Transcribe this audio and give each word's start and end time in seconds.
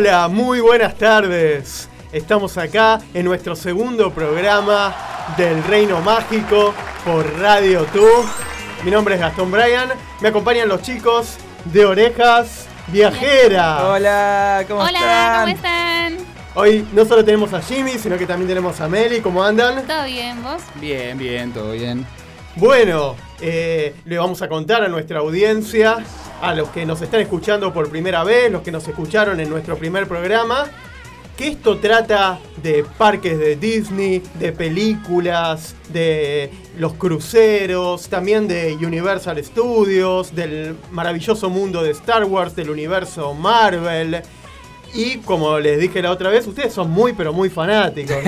Hola, 0.00 0.28
muy 0.28 0.60
buenas 0.60 0.96
tardes. 0.96 1.86
Estamos 2.10 2.56
acá 2.56 3.02
en 3.12 3.26
nuestro 3.26 3.54
segundo 3.54 4.10
programa 4.10 4.96
del 5.36 5.62
Reino 5.62 6.00
Mágico 6.00 6.72
por 7.04 7.30
Radio 7.38 7.84
Tú. 7.92 8.06
Mi 8.82 8.90
nombre 8.90 9.16
es 9.16 9.20
Gastón 9.20 9.50
Bryan. 9.50 9.90
Me 10.22 10.28
acompañan 10.28 10.70
los 10.70 10.80
chicos 10.80 11.36
de 11.66 11.84
Orejas 11.84 12.66
Viajeras. 12.86 13.82
Hola, 13.82 14.64
¿cómo 14.66 14.80
Hola, 14.80 14.98
están? 14.98 15.40
¿cómo 15.40 15.54
están? 15.54 16.16
Hoy 16.54 16.88
no 16.94 17.04
solo 17.04 17.22
tenemos 17.22 17.52
a 17.52 17.60
Jimmy, 17.60 17.98
sino 17.98 18.16
que 18.16 18.24
también 18.24 18.48
tenemos 18.48 18.80
a 18.80 18.88
Meli. 18.88 19.20
¿Cómo 19.20 19.44
andan? 19.44 19.86
¿Todo 19.86 20.04
bien, 20.04 20.42
vos? 20.42 20.62
Bien, 20.76 21.18
bien, 21.18 21.52
todo 21.52 21.72
bien. 21.72 22.06
Bueno, 22.56 23.16
eh, 23.40 23.94
le 24.06 24.18
vamos 24.18 24.40
a 24.40 24.48
contar 24.48 24.82
a 24.82 24.88
nuestra 24.88 25.18
audiencia, 25.18 25.98
a 26.40 26.54
los 26.54 26.68
que 26.70 26.86
nos 26.86 27.02
están 27.02 27.20
escuchando 27.20 27.72
por 27.72 27.88
primera 27.90 28.24
vez, 28.24 28.50
los 28.50 28.62
que 28.62 28.72
nos 28.72 28.86
escucharon 28.86 29.40
en 29.40 29.50
nuestro 29.50 29.76
primer 29.76 30.06
programa, 30.06 30.66
que 31.36 31.48
esto 31.48 31.78
trata 31.78 32.38
de 32.62 32.84
parques 32.98 33.38
de 33.38 33.56
Disney, 33.56 34.22
de 34.38 34.52
películas, 34.52 35.74
de 35.90 36.50
los 36.76 36.92
cruceros, 36.94 38.08
también 38.08 38.46
de 38.46 38.76
Universal 38.76 39.42
Studios, 39.42 40.34
del 40.34 40.76
maravilloso 40.90 41.48
mundo 41.48 41.82
de 41.82 41.92
Star 41.92 42.24
Wars, 42.24 42.54
del 42.54 42.70
universo 42.70 43.32
Marvel. 43.32 44.22
Y 44.92 45.18
como 45.18 45.58
les 45.60 45.80
dije 45.80 46.02
la 46.02 46.10
otra 46.10 46.30
vez, 46.30 46.46
ustedes 46.46 46.72
son 46.72 46.90
muy 46.90 47.12
pero 47.12 47.32
muy 47.32 47.48
fanáticos. 47.48 48.16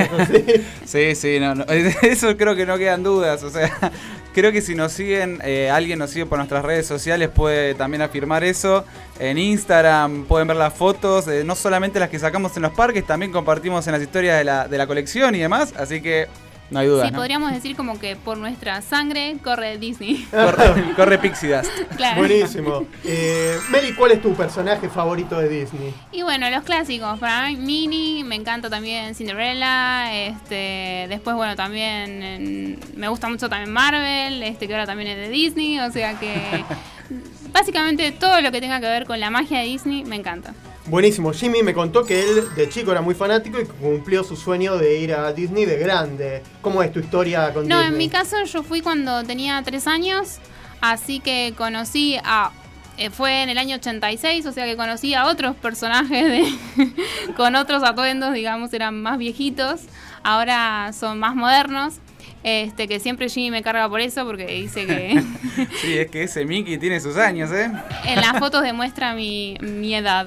Sí, 0.84 1.14
sí, 1.14 1.41
no, 1.41 1.54
no, 1.54 1.64
eso 2.02 2.36
creo 2.36 2.54
que 2.54 2.66
no 2.66 2.77
quedan 2.77 3.02
dudas. 3.02 3.42
O 3.42 3.50
sea, 3.50 3.72
creo 4.34 4.52
que 4.52 4.60
si 4.60 4.74
nos 4.74 4.92
siguen, 4.92 5.41
eh, 5.42 5.70
alguien 5.70 5.98
nos 5.98 6.10
sigue 6.10 6.27
por 6.27 6.38
nuestras 6.38 6.64
redes 6.64 6.86
sociales 6.86 7.30
puede 7.30 7.74
también 7.74 8.02
afirmar 8.02 8.44
eso. 8.44 8.84
En 9.19 9.38
Instagram 9.38 10.24
pueden 10.24 10.48
ver 10.48 10.56
las 10.56 10.74
fotos, 10.74 11.28
eh, 11.28 11.44
no 11.44 11.54
solamente 11.54 11.98
las 11.98 12.10
que 12.10 12.19
sacamos 12.19 12.56
en 12.56 12.62
los 12.62 12.72
parques, 12.72 13.06
también 13.06 13.32
compartimos 13.32 13.86
en 13.86 13.92
las 13.92 14.02
historias 14.02 14.36
de 14.38 14.44
la, 14.44 14.69
de 14.69 14.78
la 14.78 14.86
colección 14.86 15.34
y 15.34 15.38
demás. 15.38 15.72
Así 15.76 16.02
que 16.02 16.28
no 16.73 16.78
hay 16.81 16.87
dudas. 16.89 17.06
Sí, 17.06 17.12
¿no? 17.12 17.19
podríamos 17.19 17.53
decir 17.53 17.77
como 17.77 17.98
que 17.98 18.17
por 18.17 18.37
nuestra 18.39 18.81
sangre 18.83 19.37
corre 19.45 19.78
Disney. 19.78 20.27
Corre, 20.31 20.95
corre 20.97 21.19
Pixie 21.19 21.55
Dust. 21.55 21.70
claro. 21.97 22.19
Buenísimo. 22.19 22.87
Eh, 23.05 23.59
Meli, 23.70 23.92
¿cuál 23.95 24.12
es 24.12 24.23
tu 24.23 24.34
personaje 24.34 24.89
favorito 24.89 25.39
de 25.39 25.48
Disney? 25.48 25.95
Y 26.12 26.23
bueno, 26.23 26.48
los 26.50 26.62
clásicos. 26.65 27.19
Para 27.19 27.48
mí, 27.48 27.56
Minnie, 27.56 28.25
me 28.25 28.34
encanta 28.37 28.69
también 28.70 29.15
Cinderella. 29.15 30.12
Este, 30.27 31.06
después, 31.09 31.37
bueno, 31.37 31.55
también 31.56 32.23
en- 32.23 32.81
me 32.97 33.09
gusta 33.09 33.28
mucho 33.28 33.48
también 33.48 33.70
Marvel, 33.73 34.43
este, 34.43 34.67
que 34.67 34.73
ahora 34.75 34.87
también 34.87 35.11
es 35.11 35.17
de 35.17 35.28
Disney. 35.28 35.78
O 35.81 35.91
sea 35.93 36.19
que 36.19 36.65
básicamente 37.53 38.12
todo 38.12 38.41
lo 38.41 38.50
que 38.50 38.61
tenga 38.61 38.81
que 38.81 38.87
ver 38.87 39.05
con 39.06 39.20
la 39.20 39.31
magia 39.31 39.59
de 39.61 39.67
Disney 39.67 40.05
me 40.05 40.17
encanta. 40.17 40.55
Buenísimo. 40.86 41.33
Jimmy 41.33 41.62
me 41.62 41.75
contó 41.75 42.05
que 42.05 42.20
él 42.22 42.44
de 42.56 42.69
chico 42.69 42.91
era 42.91 43.00
muy 43.00 43.14
fanático 43.14 43.61
y 43.61 43.64
cumplió 43.66 44.25
su 44.25 44.36
sueño 44.36 44.77
de 44.78 44.98
ir 44.98 45.14
a 45.14 45.33
Disney 45.33 45.64
de 45.64 45.78
grande. 45.78 46.42
¿Cómo 46.61 46.83
es 46.83 46.92
tu 46.92 46.98
historia 46.98 47.52
con 47.55 47.69
No, 47.69 47.77
Disney? 47.78 47.92
en 47.92 47.98
mi 47.98 48.08
caso 48.08 48.36
yo 48.44 48.62
fui 48.64 48.80
cuando 48.80 49.22
tenía 49.22 49.62
tres 49.62 49.86
años, 49.86 50.38
así 50.80 51.20
que 51.20 51.55
conocí 51.56 52.16
a... 52.25 52.50
eh, 52.98 53.10
fue 53.10 53.43
en 53.43 53.48
el 53.48 53.59
año 53.59 53.76
86, 53.76 54.44
o 54.47 54.53
sea 54.53 54.66
que 54.66 54.76
conocí 54.76 55.15
a 55.15 55.26
otros 55.26 55.54
personajes 55.54 56.25
de, 56.26 56.93
con 57.37 57.54
otros 57.54 57.84
atuendos, 57.84 58.34
digamos, 58.34 58.72
eran 58.72 59.00
más 59.00 59.19
viejitos, 59.19 59.82
ahora 60.25 60.93
son 60.93 61.20
más 61.20 61.37
modernos. 61.37 61.94
Este, 62.44 62.88
que 62.88 62.98
siempre 62.98 63.28
Jimmy 63.28 63.50
me 63.53 63.62
carga 63.62 63.88
por 63.88 64.00
eso, 64.00 64.25
porque 64.26 64.47
dice 64.47 64.86
que 64.86 65.22
Sí, 65.80 65.97
es 65.98 66.10
que 66.10 66.25
ese 66.25 66.44
Mickey 66.44 66.76
tiene 66.78 66.98
sus 67.00 67.16
años, 67.16 67.50
¿eh? 67.53 67.70
en 68.04 68.20
las 68.20 68.38
fotos 68.38 68.62
demuestra 68.62 69.14
mi, 69.14 69.56
mi 69.60 69.94
edad. 69.94 70.26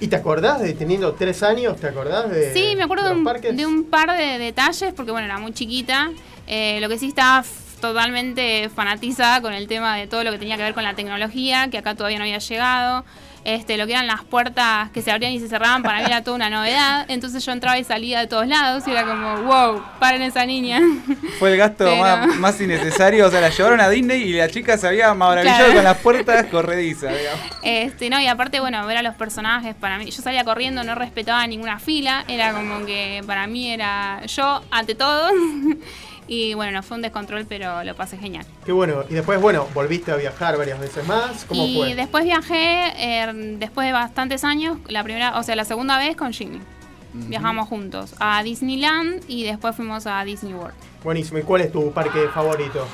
¿Y 0.00 0.08
te 0.08 0.16
acordás 0.16 0.60
de 0.60 0.72
teniendo 0.74 1.14
tres 1.14 1.42
años? 1.42 1.78
¿Te 1.78 1.86
acordás 1.86 2.30
de 2.30 2.52
Sí, 2.52 2.74
me 2.76 2.82
acuerdo 2.82 3.06
de 3.08 3.14
un, 3.14 3.24
parques? 3.24 3.56
de 3.56 3.64
un 3.66 3.84
par 3.84 4.16
de 4.16 4.38
detalles, 4.38 4.92
porque 4.94 5.12
bueno, 5.12 5.26
era 5.26 5.38
muy 5.38 5.52
chiquita. 5.52 6.10
Eh, 6.46 6.78
lo 6.80 6.88
que 6.88 6.98
sí 6.98 7.06
estaba 7.06 7.44
totalmente 7.80 8.68
fanatizada 8.68 9.40
con 9.40 9.52
el 9.54 9.68
tema 9.68 9.96
de 9.96 10.06
todo 10.06 10.24
lo 10.24 10.32
que 10.32 10.38
tenía 10.38 10.56
que 10.56 10.62
ver 10.64 10.74
con 10.74 10.82
la 10.84 10.94
tecnología, 10.94 11.68
que 11.70 11.78
acá 11.78 11.94
todavía 11.94 12.18
no 12.18 12.24
había 12.24 12.38
llegado. 12.38 13.04
Este, 13.44 13.76
lo 13.76 13.86
que 13.86 13.92
eran 13.92 14.06
las 14.06 14.22
puertas 14.22 14.90
que 14.90 15.02
se 15.02 15.10
abrían 15.10 15.32
y 15.32 15.40
se 15.40 15.48
cerraban, 15.48 15.82
para 15.82 15.98
mí 15.98 16.04
era 16.06 16.22
toda 16.22 16.36
una 16.36 16.48
novedad. 16.48 17.04
Entonces 17.08 17.44
yo 17.44 17.50
entraba 17.52 17.76
y 17.78 17.84
salía 17.84 18.20
de 18.20 18.26
todos 18.28 18.46
lados 18.46 18.84
y 18.86 18.92
era 18.92 19.04
como, 19.04 19.42
wow, 19.42 19.82
paren 19.98 20.22
esa 20.22 20.46
niña. 20.46 20.80
Fue 21.40 21.50
el 21.52 21.56
gasto 21.56 21.84
Pero- 21.84 21.96
más, 22.00 22.36
más 22.36 22.60
innecesario. 22.60 23.26
O 23.26 23.30
sea, 23.30 23.40
la 23.40 23.48
llevaron 23.50 23.80
a 23.80 23.88
Disney 23.88 24.22
y 24.22 24.32
la 24.34 24.48
chica 24.48 24.78
se 24.78 24.86
había 24.86 25.12
maravillado 25.14 25.58
Claro. 25.58 25.74
con 25.74 25.84
las 25.84 25.96
puertas 25.98 26.46
corredizas, 26.46 27.12
digamos. 27.18 27.40
Este, 27.62 28.08
no, 28.10 28.20
y 28.20 28.26
aparte, 28.28 28.60
bueno, 28.60 28.86
ver 28.86 28.98
a 28.98 29.02
los 29.02 29.14
personajes, 29.16 29.74
para 29.74 29.98
mí, 29.98 30.10
yo 30.10 30.22
salía 30.22 30.44
corriendo, 30.44 30.84
no 30.84 30.94
respetaba 30.94 31.44
ninguna 31.46 31.78
fila, 31.80 32.24
era 32.28 32.52
como 32.52 32.86
que 32.86 33.22
para 33.26 33.46
mí 33.48 33.72
era 33.72 34.24
yo 34.26 34.62
ante 34.70 34.94
todos. 34.94 35.32
Y 36.28 36.54
bueno, 36.54 36.72
no 36.72 36.82
fue 36.82 36.96
un 36.96 37.02
descontrol, 37.02 37.46
pero 37.46 37.82
lo 37.84 37.94
pasé 37.94 38.16
genial. 38.16 38.46
Qué 38.64 38.72
bueno. 38.72 39.04
Y 39.10 39.14
después, 39.14 39.40
bueno, 39.40 39.66
volviste 39.74 40.12
a 40.12 40.16
viajar 40.16 40.56
varias 40.56 40.78
veces 40.78 41.06
más. 41.06 41.44
¿Cómo 41.44 41.66
y 41.66 41.76
fue? 41.76 41.94
después 41.94 42.24
viajé, 42.24 42.92
eh, 42.96 43.56
después 43.58 43.86
de 43.86 43.92
bastantes 43.92 44.44
años, 44.44 44.78
la 44.88 45.02
primera, 45.02 45.38
o 45.38 45.42
sea, 45.42 45.56
la 45.56 45.64
segunda 45.64 45.98
vez 45.98 46.16
con 46.16 46.32
Jimmy. 46.32 46.60
Viajamos 47.14 47.68
juntos 47.68 48.14
a 48.20 48.42
Disneyland 48.42 49.22
y 49.28 49.42
después 49.42 49.76
fuimos 49.76 50.06
a 50.06 50.24
Disney 50.24 50.54
World. 50.54 50.74
Buenísimo. 51.04 51.38
¿Y 51.38 51.42
cuál 51.42 51.60
es 51.60 51.70
tu 51.70 51.92
parque 51.92 52.28
favorito? 52.32 52.86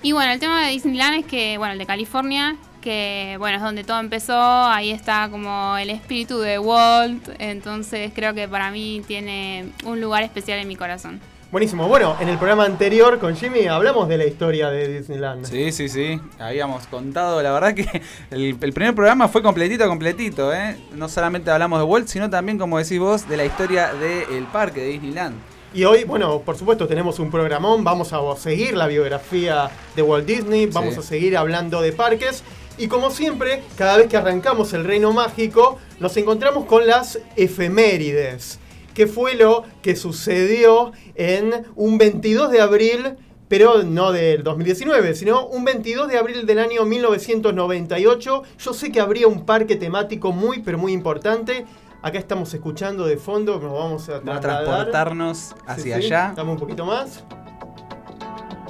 Y 0.00 0.12
bueno, 0.12 0.32
el 0.32 0.38
tema 0.38 0.64
de 0.64 0.70
Disneyland 0.70 1.20
es 1.20 1.26
que, 1.26 1.58
bueno, 1.58 1.72
el 1.72 1.78
de 1.78 1.86
California, 1.86 2.56
que 2.82 3.36
bueno, 3.38 3.56
es 3.56 3.62
donde 3.62 3.82
todo 3.82 3.98
empezó, 3.98 4.38
ahí 4.38 4.90
está 4.90 5.28
como 5.30 5.76
el 5.78 5.88
espíritu 5.90 6.38
de 6.38 6.58
Walt, 6.58 7.30
entonces 7.38 8.12
creo 8.14 8.34
que 8.34 8.46
para 8.46 8.70
mí 8.70 9.02
tiene 9.08 9.70
un 9.84 10.00
lugar 10.02 10.22
especial 10.22 10.58
en 10.58 10.68
mi 10.68 10.76
corazón. 10.76 11.20
Buenísimo. 11.54 11.86
Bueno, 11.86 12.16
en 12.18 12.28
el 12.28 12.36
programa 12.36 12.64
anterior 12.64 13.20
con 13.20 13.36
Jimmy 13.36 13.68
hablamos 13.68 14.08
de 14.08 14.18
la 14.18 14.24
historia 14.24 14.70
de 14.70 14.88
Disneyland. 14.98 15.46
Sí, 15.46 15.70
sí, 15.70 15.88
sí. 15.88 16.20
Habíamos 16.40 16.88
contado, 16.88 17.40
la 17.44 17.52
verdad 17.52 17.74
que 17.74 18.02
el, 18.32 18.58
el 18.60 18.72
primer 18.72 18.92
programa 18.92 19.28
fue 19.28 19.40
completito, 19.40 19.86
completito, 19.86 20.52
¿eh? 20.52 20.76
No 20.96 21.08
solamente 21.08 21.52
hablamos 21.52 21.78
de 21.78 21.84
Walt, 21.84 22.08
sino 22.08 22.28
también, 22.28 22.58
como 22.58 22.76
decís 22.76 22.98
vos, 22.98 23.28
de 23.28 23.36
la 23.36 23.44
historia 23.44 23.92
del 23.94 24.46
parque 24.46 24.80
de 24.80 24.86
Disneyland. 24.88 25.36
Y 25.72 25.84
hoy, 25.84 26.02
bueno, 26.02 26.40
por 26.40 26.58
supuesto 26.58 26.88
tenemos 26.88 27.20
un 27.20 27.30
programón, 27.30 27.84
vamos 27.84 28.12
a 28.12 28.18
seguir 28.36 28.76
la 28.76 28.88
biografía 28.88 29.70
de 29.94 30.02
Walt 30.02 30.26
Disney, 30.26 30.66
vamos 30.66 30.94
Sí. 30.94 30.98
a 31.00 31.02
seguir 31.04 31.36
hablando 31.36 31.80
de 31.82 31.92
parques. 31.92 32.42
Y 32.78 32.88
como 32.88 33.12
siempre, 33.12 33.62
cada 33.78 33.96
vez 33.96 34.08
que 34.08 34.16
arrancamos 34.16 34.72
el 34.72 34.82
Reino 34.82 35.12
Mágico, 35.12 35.78
nos 36.00 36.16
encontramos 36.16 36.64
con 36.64 36.84
las 36.84 37.20
efemérides. 37.36 38.58
Que 38.94 39.06
fue 39.06 39.34
lo 39.34 39.64
que 39.82 39.96
sucedió 39.96 40.92
en 41.14 41.66
un 41.76 41.98
22 41.98 42.50
de 42.50 42.60
abril, 42.60 43.16
pero 43.48 43.82
no 43.82 44.12
del 44.12 44.42
2019, 44.42 45.14
sino 45.14 45.46
un 45.46 45.64
22 45.64 46.08
de 46.08 46.16
abril 46.18 46.46
del 46.46 46.58
año 46.58 46.84
1998. 46.84 48.42
Yo 48.58 48.72
sé 48.72 48.90
que 48.90 49.00
habría 49.00 49.26
un 49.28 49.44
parque 49.44 49.76
temático 49.76 50.32
muy, 50.32 50.60
pero 50.62 50.78
muy 50.78 50.92
importante. 50.92 51.66
Acá 52.02 52.18
estamos 52.18 52.52
escuchando 52.52 53.06
de 53.06 53.16
fondo, 53.16 53.58
nos 53.60 53.72
vamos 53.72 54.08
a 54.08 54.18
Vamos 54.20 54.36
a 54.36 54.40
trasladar. 54.40 54.64
transportarnos 54.64 55.38
Sí, 55.38 55.54
hacia 55.66 55.96
sí. 56.00 56.06
allá. 56.06 56.32
Dame 56.36 56.50
un 56.52 56.58
poquito 56.58 56.84
más. 56.84 57.24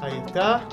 Ahí 0.01 0.23
está. 0.27 0.69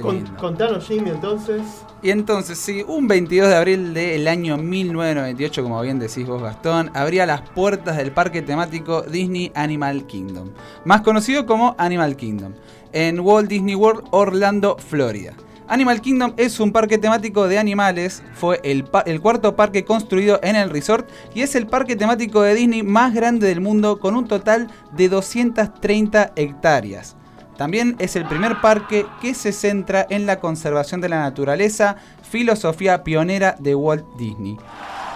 Con- 0.00 0.24
contanos, 0.36 0.86
Jimmy, 0.86 1.10
entonces. 1.10 1.62
Y 2.02 2.10
entonces, 2.10 2.58
sí, 2.58 2.84
un 2.86 3.06
22 3.08 3.48
de 3.48 3.54
abril 3.56 3.94
del 3.94 4.26
año 4.28 4.56
1998, 4.56 5.62
como 5.62 5.80
bien 5.82 5.98
decís 5.98 6.26
vos, 6.26 6.42
Gastón, 6.42 6.90
abría 6.94 7.26
las 7.26 7.42
puertas 7.50 7.96
del 7.96 8.12
parque 8.12 8.42
temático 8.42 9.02
Disney 9.02 9.52
Animal 9.54 10.06
Kingdom, 10.06 10.50
más 10.84 11.02
conocido 11.02 11.46
como 11.46 11.74
Animal 11.78 12.16
Kingdom, 12.16 12.52
en 12.92 13.20
Walt 13.20 13.48
Disney 13.48 13.74
World, 13.74 14.04
Orlando, 14.10 14.76
Florida. 14.78 15.34
Animal 15.68 16.00
Kingdom 16.02 16.34
es 16.36 16.60
un 16.60 16.70
parque 16.72 16.98
temático 16.98 17.48
de 17.48 17.58
animales, 17.58 18.22
fue 18.34 18.60
el 18.64 18.84
cuarto 19.22 19.56
parque 19.56 19.84
construido 19.84 20.38
en 20.42 20.56
el 20.56 20.68
resort 20.68 21.08
y 21.34 21.40
es 21.40 21.54
el 21.54 21.66
parque 21.66 21.96
temático 21.96 22.42
de 22.42 22.54
Disney 22.54 22.82
más 22.82 23.14
grande 23.14 23.46
del 23.46 23.60
mundo 23.62 23.98
con 23.98 24.14
un 24.14 24.26
total 24.28 24.68
de 24.92 25.08
230 25.08 26.32
hectáreas. 26.36 27.16
También 27.62 27.94
es 28.00 28.16
el 28.16 28.26
primer 28.26 28.60
parque 28.60 29.06
que 29.20 29.34
se 29.34 29.52
centra 29.52 30.04
en 30.10 30.26
la 30.26 30.40
conservación 30.40 31.00
de 31.00 31.08
la 31.08 31.20
naturaleza, 31.20 31.94
filosofía 32.28 33.04
pionera 33.04 33.54
de 33.56 33.76
Walt 33.76 34.04
Disney. 34.18 34.56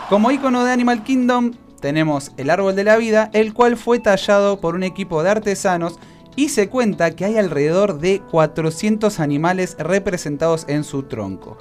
Como 0.09 0.31
icono 0.31 0.65
de 0.65 0.71
Animal 0.71 1.03
Kingdom 1.03 1.55
tenemos 1.81 2.31
el 2.37 2.51
árbol 2.51 2.77
de 2.77 2.85
la 2.85 2.99
vida, 2.99 3.31
el 3.33 3.53
cual 3.53 3.77
fue 3.77 3.99
tallado 3.99 4.61
por 4.61 4.77
un 4.77 4.85
equipo 4.85 5.25
de 5.25 5.31
artesanos 5.31 5.99
y 6.37 6.51
se 6.51 6.69
cuenta 6.69 7.17
que 7.17 7.25
hay 7.25 7.37
alrededor 7.37 7.99
de 7.99 8.21
400 8.31 9.19
animales 9.19 9.75
representados 9.81 10.67
en 10.69 10.85
su 10.85 11.03
tronco. 11.03 11.59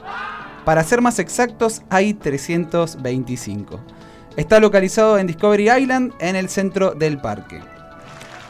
Para 0.66 0.84
ser 0.84 1.02
más 1.02 1.18
exactos, 1.18 1.82
hay 1.90 2.14
325. 2.14 3.80
Está 4.38 4.60
localizado 4.60 5.18
en 5.18 5.26
Discovery 5.26 5.72
Island, 5.82 6.14
en 6.20 6.36
el 6.36 6.48
centro 6.48 6.92
del 6.94 7.20
parque. 7.20 7.75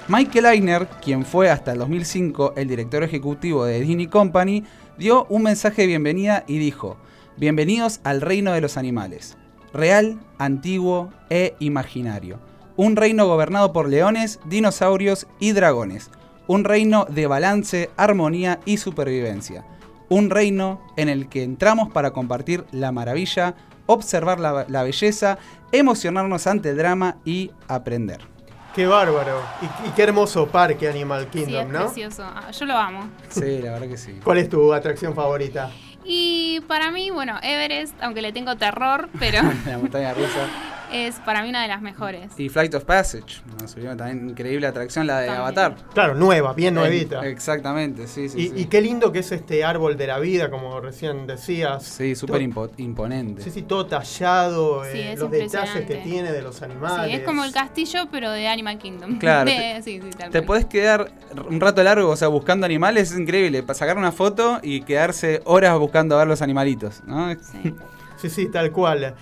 Michael 0.08 0.46
Eisner, 0.46 0.88
quien 1.02 1.26
fue 1.26 1.50
hasta 1.50 1.72
el 1.72 1.80
2005 1.80 2.54
el 2.58 2.68
director 2.68 3.02
ejecutivo 3.02 3.66
de 3.66 3.80
Disney 3.80 4.06
Company, 4.06 4.64
dio 5.00 5.26
un 5.30 5.42
mensaje 5.42 5.82
de 5.82 5.88
bienvenida 5.88 6.44
y 6.46 6.60
dijo, 6.60 6.98
Bienvenidos 7.38 8.02
al 8.04 8.22
reino 8.22 8.52
de 8.54 8.62
los 8.62 8.78
animales. 8.78 9.36
real, 9.74 10.20
antiguo 10.38 11.10
e 11.32 11.56
imaginario. 11.60 12.40
Un 12.78 12.96
reino 12.96 13.26
gobernado 13.26 13.74
por 13.74 13.90
leones, 13.90 14.40
dinosaurios 14.46 15.26
y 15.40 15.54
dragones. 15.54 16.12
Un 16.46 16.66
reino 16.66 17.06
de 17.06 17.26
balance, 17.26 17.90
armonía 17.98 18.60
y 18.64 18.78
supervivencia. 18.78 19.66
Un 20.08 20.30
reino 20.30 20.82
en 20.98 21.10
el 21.10 21.30
que 21.30 21.42
entramos 21.42 21.92
para 21.92 22.12
compartir 22.12 22.64
la 22.72 22.92
maravilla, 22.92 23.56
observar 23.88 24.40
la, 24.40 24.68
la 24.70 24.84
belleza, 24.84 25.40
emocionarnos 25.72 26.46
ante 26.46 26.70
el 26.70 26.78
drama 26.78 27.18
y 27.26 27.50
aprender. 27.68 28.35
Qué 28.76 28.86
bárbaro. 28.86 29.42
Y, 29.62 29.88
y 29.88 29.92
qué 29.92 30.04
hermoso 30.04 30.48
parque 30.48 30.90
Animal 30.90 31.30
Sí, 31.32 31.40
Kingdom, 31.46 31.62
es 31.62 31.68
¿no? 31.70 31.86
precioso. 31.86 32.24
Ah, 32.26 32.52
Yo 32.52 32.66
lo 32.66 32.78
amo. 32.78 33.10
Sí, 33.30 33.60
la 33.62 33.72
verdad 33.72 33.88
que 33.88 33.98
sí. 33.98 34.20
¿Cuál 34.24 34.40
es 34.40 34.50
tu 34.50 34.74
atracción 34.74 35.16
favorita? 35.16 35.72
Y 36.04 36.60
para 36.68 36.92
mí, 36.92 37.10
bueno, 37.10 37.38
Everest, 37.42 37.96
aunque 38.02 38.22
le 38.22 38.32
tengo 38.34 38.56
terror, 38.58 39.10
pero 39.18 39.40
la 39.66 39.78
montaña 39.78 40.14
rusa. 40.14 40.48
Es 40.96 41.16
para 41.20 41.42
mí 41.44 41.50
una 41.50 41.62
de 41.62 41.68
las 41.68 41.82
mejores. 41.82 42.32
Y 42.38 42.50
Flight 42.50 42.74
of 42.76 42.84
Passage. 42.86 43.42
Nos 43.62 43.72
subimos 43.72 43.98
también 43.98 44.30
increíble 44.30 44.68
atracción, 44.68 45.08
la 45.08 45.20
de 45.20 45.28
También. 45.28 45.42
Avatar. 45.42 45.76
Claro, 45.94 46.16
nueva, 46.16 46.54
bien 46.54 46.74
nuevita. 46.74 47.26
Exactamente, 47.28 48.08
sí, 48.08 48.30
sí. 48.30 48.40
Y, 48.40 48.48
sí. 48.50 48.54
y 48.58 48.66
qué 48.66 48.82
lindo 48.82 49.12
que 49.12 49.20
es 49.20 49.32
este 49.32 49.64
árbol 49.64 49.98
de 49.98 50.08
la 50.08 50.20
vida, 50.20 50.50
como 50.50 50.80
recién 50.82 51.28
decías. 51.28 51.84
Sí, 51.84 52.16
súper 52.16 52.42
impo- 52.42 52.72
imponente. 52.78 53.42
Sí, 53.42 53.52
sí, 53.52 53.62
todo 53.64 53.86
tallado, 53.86 54.84
Sí, 54.86 55.00
eh, 55.00 55.16
los 55.18 55.30
detalles 55.32 55.86
que 55.86 55.96
tiene 55.98 56.32
de 56.32 56.42
los 56.42 56.62
animales. 56.62 57.08
Sí, 57.12 57.18
es 57.18 57.24
como 57.26 57.44
el 57.44 57.52
castillo, 57.54 58.08
pero 58.12 58.32
de 58.32 58.48
Animal 58.48 58.78
Kingdom. 58.78 59.18
Claro, 59.20 59.50
De- 59.50 59.56
te- 59.76 59.82
sí, 59.84 60.02
sí, 60.04 60.10
tal 60.18 60.30
Te 60.32 60.40
cual. 60.40 60.46
podés 60.46 60.66
quedar 60.66 61.12
un 61.50 61.60
rato 61.60 61.84
largo, 61.84 62.10
o 62.10 62.16
sea, 62.16 62.28
buscando 62.30 62.66
animales, 62.66 63.12
es 63.12 63.18
increíble. 63.20 63.64
Para 63.64 63.74
sacar 63.76 63.98
una 63.98 64.12
foto 64.12 64.60
y 64.62 64.82
quedarse 64.82 65.42
horas 65.46 65.78
buscando 65.80 66.16
a 66.16 66.20
ver 66.20 66.28
los 66.28 66.42
animalitos, 66.42 67.02
¿no? 67.06 67.32
Sí. 67.34 67.74
Sí, 68.18 68.30
sí, 68.30 68.48
tal 68.50 68.72
cual. 68.72 69.14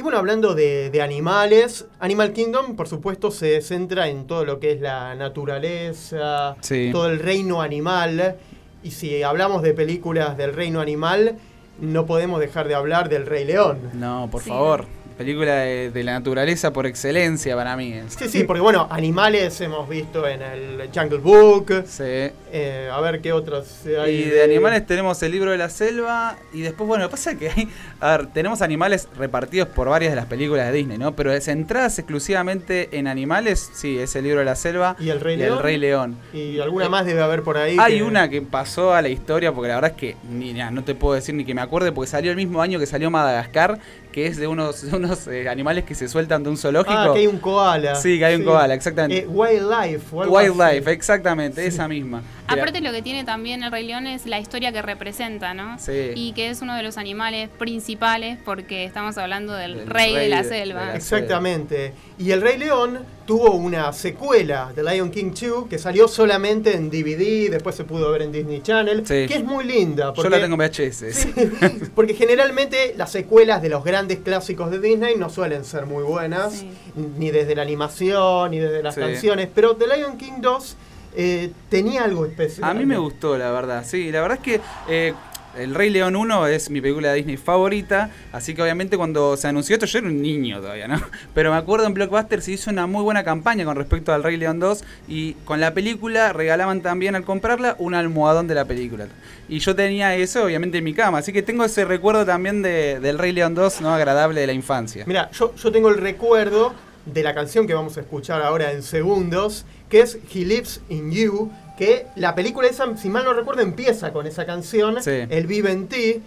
Y 0.00 0.02
bueno, 0.02 0.16
hablando 0.16 0.54
de, 0.54 0.88
de 0.88 1.02
animales, 1.02 1.84
Animal 1.98 2.32
Kingdom, 2.32 2.74
por 2.74 2.88
supuesto, 2.88 3.30
se 3.30 3.60
centra 3.60 4.08
en 4.08 4.26
todo 4.26 4.46
lo 4.46 4.58
que 4.58 4.72
es 4.72 4.80
la 4.80 5.14
naturaleza, 5.14 6.56
Sí. 6.62 6.88
todo 6.90 7.06
el 7.10 7.18
reino 7.18 7.60
animal. 7.60 8.36
Y 8.82 8.92
si 8.92 9.22
hablamos 9.22 9.60
de 9.60 9.74
películas 9.74 10.38
del 10.38 10.54
reino 10.54 10.80
animal, 10.80 11.36
no 11.82 12.06
podemos 12.06 12.40
dejar 12.40 12.66
de 12.66 12.76
hablar 12.76 13.10
del 13.10 13.26
Rey 13.26 13.44
León. 13.44 13.90
No, 13.92 14.26
por 14.32 14.42
Sí. 14.42 14.48
favor. 14.48 14.86
Película 15.20 15.54
de, 15.56 15.90
de 15.90 16.02
la 16.02 16.12
naturaleza 16.14 16.72
por 16.72 16.86
excelencia 16.86 17.54
para 17.54 17.76
mí. 17.76 17.92
es. 17.92 18.14
Sí, 18.14 18.26
sí, 18.26 18.44
porque 18.44 18.62
bueno, 18.62 18.86
animales 18.90 19.60
hemos 19.60 19.86
visto 19.86 20.26
en 20.26 20.40
el 20.40 20.88
Jungle 20.94 21.18
Book. 21.18 21.84
Sí. 21.86 22.02
eh, 22.06 22.88
a 22.90 22.98
ver 23.02 23.20
qué 23.20 23.34
otros 23.34 23.66
hay. 24.02 24.14
Y 24.14 24.24
de 24.30 24.42
animales 24.42 24.86
tenemos 24.86 25.22
el 25.22 25.32
libro 25.32 25.50
de 25.50 25.58
la 25.58 25.68
selva 25.68 26.38
y 26.54 26.62
después, 26.62 26.88
bueno, 26.88 27.10
pasa 27.10 27.34
que 27.36 27.50
hay, 27.50 27.68
a 28.00 28.16
ver, 28.16 28.28
tenemos 28.28 28.62
animales 28.62 29.08
repartidos 29.14 29.68
por 29.68 29.90
varias 29.90 30.12
de 30.12 30.16
las 30.16 30.24
películas 30.24 30.66
de 30.68 30.72
Disney, 30.72 30.96
¿no? 30.96 31.14
Pero 31.14 31.38
centradas 31.42 31.98
exclusivamente 31.98 32.88
en 32.98 33.06
animales, 33.06 33.70
sí, 33.74 33.98
es 33.98 34.16
el 34.16 34.24
libro 34.24 34.38
de 34.38 34.46
la 34.46 34.56
selva 34.56 34.96
¿Y 34.98 35.10
el 35.10 35.20
Rey 35.20 35.34
y 35.34 35.38
León? 35.38 35.56
el 35.58 35.62
Rey 35.62 35.76
León. 35.76 36.16
Y 36.32 36.60
alguna 36.60 36.88
más 36.88 37.04
debe 37.04 37.20
haber 37.20 37.42
por 37.42 37.58
ahí. 37.58 37.76
Hay 37.78 37.98
que- 37.98 38.02
una 38.04 38.30
que 38.30 38.40
pasó 38.40 38.94
a 38.94 39.02
la 39.02 39.10
historia, 39.10 39.52
porque 39.52 39.68
la 39.68 39.74
verdad 39.74 39.90
es 39.90 39.96
que 39.98 40.16
ni, 40.30 40.54
no 40.54 40.82
te 40.82 40.94
puedo 40.94 41.14
decir 41.14 41.34
ni 41.34 41.44
que 41.44 41.54
me 41.54 41.60
acuerde, 41.60 41.92
porque 41.92 42.08
salió 42.10 42.30
el 42.30 42.38
mismo 42.38 42.62
año 42.62 42.78
que 42.78 42.86
salió 42.86 43.10
Madagascar, 43.10 43.78
que 44.12 44.26
es 44.26 44.36
de 44.36 44.46
unos, 44.46 44.82
unos 44.92 45.26
eh, 45.28 45.48
animales 45.48 45.84
que 45.84 45.94
se 45.94 46.08
sueltan 46.08 46.42
de 46.42 46.50
un 46.50 46.56
zoológico. 46.56 46.94
Ah, 46.96 47.10
que 47.12 47.20
hay 47.20 47.26
un 47.26 47.38
koala. 47.38 47.94
Sí, 47.94 48.18
que 48.18 48.24
hay 48.24 48.36
un 48.36 48.44
koala, 48.44 48.74
exactamente. 48.74 49.24
Eh, 49.24 49.26
wildlife. 49.28 50.14
Wildlife, 50.14 50.78
así. 50.80 50.90
exactamente, 50.90 51.62
Sí. 51.62 51.68
esa 51.68 51.88
misma. 51.88 52.22
Aparte 52.52 52.80
lo 52.80 52.92
que 52.92 53.02
tiene 53.02 53.24
también 53.24 53.62
el 53.62 53.70
Rey 53.72 53.86
León 53.86 54.06
es 54.06 54.26
la 54.26 54.38
historia 54.40 54.72
que 54.72 54.82
representa, 54.82 55.54
¿no? 55.54 55.78
Sí. 55.78 56.12
Y 56.14 56.32
que 56.32 56.50
es 56.50 56.60
uno 56.62 56.74
de 56.76 56.82
los 56.82 56.98
animales 56.98 57.48
principales 57.48 58.38
porque 58.44 58.84
estamos 58.84 59.16
hablando 59.18 59.52
del, 59.54 59.86
rey, 59.86 60.14
rey 60.14 60.24
de 60.24 60.28
la 60.28 60.42
de- 60.42 60.48
selva. 60.48 60.80
de 60.80 60.86
la- 60.88 60.96
Exactamente. 60.96 61.92
Y 62.18 62.30
El 62.32 62.42
Rey 62.42 62.58
León 62.58 62.98
tuvo 63.26 63.52
una 63.52 63.92
secuela, 63.92 64.72
The 64.74 64.82
Lion 64.82 65.10
King 65.10 65.30
2, 65.40 65.68
que 65.68 65.78
salió 65.78 66.08
solamente 66.08 66.74
en 66.74 66.90
DVD, 66.90 67.48
después 67.48 67.76
se 67.76 67.84
pudo 67.84 68.10
ver 68.10 68.22
en 68.22 68.32
Disney 68.32 68.60
Channel, 68.60 69.06
Sí. 69.06 69.26
que 69.26 69.36
es 69.36 69.44
muy 69.44 69.64
linda. 69.64 70.06
Yo 70.06 70.14
Porque, 70.14 70.30
la 70.30 70.40
tengo 70.40 70.54
en 70.54 70.58
VHS. 70.70 71.12
Sí, 71.14 71.32
porque 71.94 72.14
generalmente 72.14 72.94
las 72.96 73.12
secuelas 73.12 73.62
de 73.62 73.68
los 73.68 73.84
grandes 73.84 74.18
clásicos 74.18 74.70
de 74.70 74.80
Disney 74.80 75.14
no 75.16 75.30
suelen 75.30 75.64
ser 75.64 75.86
muy 75.86 76.02
buenas, 76.02 76.54
Sí. 76.54 76.70
ni 77.18 77.30
desde 77.30 77.54
la 77.54 77.62
animación, 77.62 78.50
ni 78.50 78.58
desde 78.58 78.82
las 78.82 78.96
Sí. 78.96 79.00
canciones, 79.00 79.48
pero 79.54 79.76
The 79.76 79.86
Lion 79.96 80.16
King 80.18 80.40
2 80.40 80.76
eh, 81.16 81.50
tenía 81.68 82.04
algo 82.04 82.24
especial. 82.24 82.68
A 82.68 82.74
mí 82.74 82.86
me 82.86 82.98
gustó, 82.98 83.36
la 83.36 83.50
verdad. 83.50 83.84
Sí, 83.86 84.10
la 84.12 84.20
verdad 84.20 84.38
es 84.38 84.44
que 84.44 84.60
eh, 84.88 85.14
El 85.58 85.74
Rey 85.74 85.90
León 85.90 86.14
1 86.14 86.46
es 86.46 86.70
mi 86.70 86.80
película 86.80 87.08
de 87.10 87.16
Disney 87.16 87.36
favorita. 87.36 88.10
Así 88.32 88.54
que 88.54 88.62
obviamente 88.62 88.96
cuando 88.96 89.36
se 89.36 89.48
anunció 89.48 89.74
esto, 89.74 89.86
yo 89.86 89.98
era 89.98 90.08
un 90.08 90.22
niño 90.22 90.60
todavía, 90.60 90.86
¿no? 90.86 91.00
Pero 91.34 91.50
me 91.50 91.56
acuerdo 91.56 91.86
en 91.86 91.94
Blockbuster 91.94 92.42
se 92.42 92.52
hizo 92.52 92.70
una 92.70 92.86
muy 92.86 93.02
buena 93.02 93.24
campaña 93.24 93.64
con 93.64 93.76
respecto 93.76 94.12
al 94.12 94.22
Rey 94.22 94.36
León 94.36 94.60
2. 94.60 94.84
Y 95.08 95.34
con 95.44 95.60
la 95.60 95.74
película 95.74 96.32
regalaban 96.32 96.80
también 96.80 97.16
al 97.16 97.24
comprarla 97.24 97.74
un 97.78 97.94
almohadón 97.94 98.46
de 98.46 98.54
la 98.54 98.64
película. 98.64 99.08
Y 99.48 99.58
yo 99.58 99.74
tenía 99.74 100.14
eso, 100.14 100.44
obviamente, 100.44 100.78
en 100.78 100.84
mi 100.84 100.94
cama. 100.94 101.18
Así 101.18 101.32
que 101.32 101.42
tengo 101.42 101.64
ese 101.64 101.84
recuerdo 101.84 102.24
también 102.24 102.62
de, 102.62 103.00
del 103.00 103.18
Rey 103.18 103.32
León 103.32 103.56
2, 103.56 103.80
¿no? 103.80 103.92
Agradable 103.92 104.40
de 104.40 104.46
la 104.46 104.52
infancia. 104.52 105.04
Mira, 105.06 105.28
yo, 105.32 105.54
yo 105.56 105.72
tengo 105.72 105.88
el 105.88 105.96
recuerdo 105.96 106.72
de 107.06 107.22
la 107.22 107.34
canción 107.34 107.66
que 107.66 107.74
vamos 107.74 107.96
a 107.96 108.00
escuchar 108.00 108.42
ahora 108.42 108.72
en 108.72 108.82
segundos, 108.82 109.64
que 109.90 110.00
es 110.00 110.18
He 110.34 110.44
Lives 110.46 110.80
in 110.88 111.10
You, 111.10 111.50
que 111.76 112.06
la 112.16 112.34
película 112.34 112.68
esa, 112.68 112.96
si 112.96 113.08
mal 113.10 113.24
no 113.24 113.32
recuerdo, 113.34 113.60
empieza 113.62 114.12
con 114.12 114.26
esa 114.26 114.46
canción, 114.46 115.02
Sí. 115.02 115.10
El 115.28 115.46
Vive 115.46 115.72
en 115.72 115.88
Ti. 115.88 116.22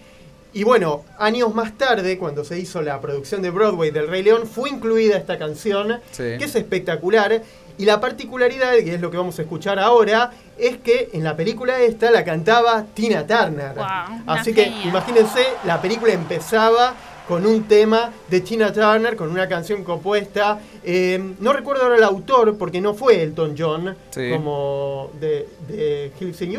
Y 0.52 0.62
bueno, 0.62 1.02
años 1.18 1.52
más 1.54 1.76
tarde, 1.76 2.16
cuando 2.18 2.44
se 2.44 2.58
hizo 2.58 2.80
la 2.82 3.00
producción 3.00 3.42
de 3.42 3.50
Broadway 3.50 3.90
del 3.90 4.06
Rey 4.08 4.22
León, 4.22 4.46
fue 4.46 4.70
incluida 4.70 5.16
esta 5.16 5.36
canción, 5.38 6.00
Sí. 6.12 6.22
que 6.38 6.44
es 6.44 6.54
espectacular. 6.54 7.42
Y 7.76 7.86
la 7.86 8.00
particularidad, 8.00 8.74
que 8.74 8.94
es 8.94 9.00
lo 9.00 9.10
que 9.10 9.16
vamos 9.16 9.36
a 9.40 9.42
escuchar 9.42 9.80
ahora, 9.80 10.30
es 10.56 10.76
que 10.76 11.10
en 11.12 11.24
la 11.24 11.34
película 11.36 11.80
esta 11.80 12.12
la 12.12 12.24
cantaba 12.24 12.84
Tina 12.94 13.26
Turner. 13.26 13.72
Una 13.72 14.22
Así 14.26 14.52
que 14.54 14.66
genia. 14.66 14.86
imagínense, 14.86 15.44
la 15.64 15.82
película 15.82 16.12
empezaba 16.12 16.94
con 17.28 17.46
un 17.46 17.64
tema 17.64 18.12
de 18.28 18.40
Tina 18.40 18.72
Turner, 18.72 19.16
con 19.16 19.30
una 19.30 19.48
canción 19.48 19.82
compuesta. 19.84 20.60
eh, 20.82 21.34
no 21.40 21.52
recuerdo 21.52 21.82
ahora 21.84 21.96
el 21.96 22.02
autor, 22.04 22.56
porque 22.58 22.80
no 22.80 22.94
fue 22.94 23.22
Elton 23.22 23.54
John, 23.58 23.96
Sí. 24.10 24.30
como 24.30 25.10
de, 25.20 25.48
de 25.68 26.12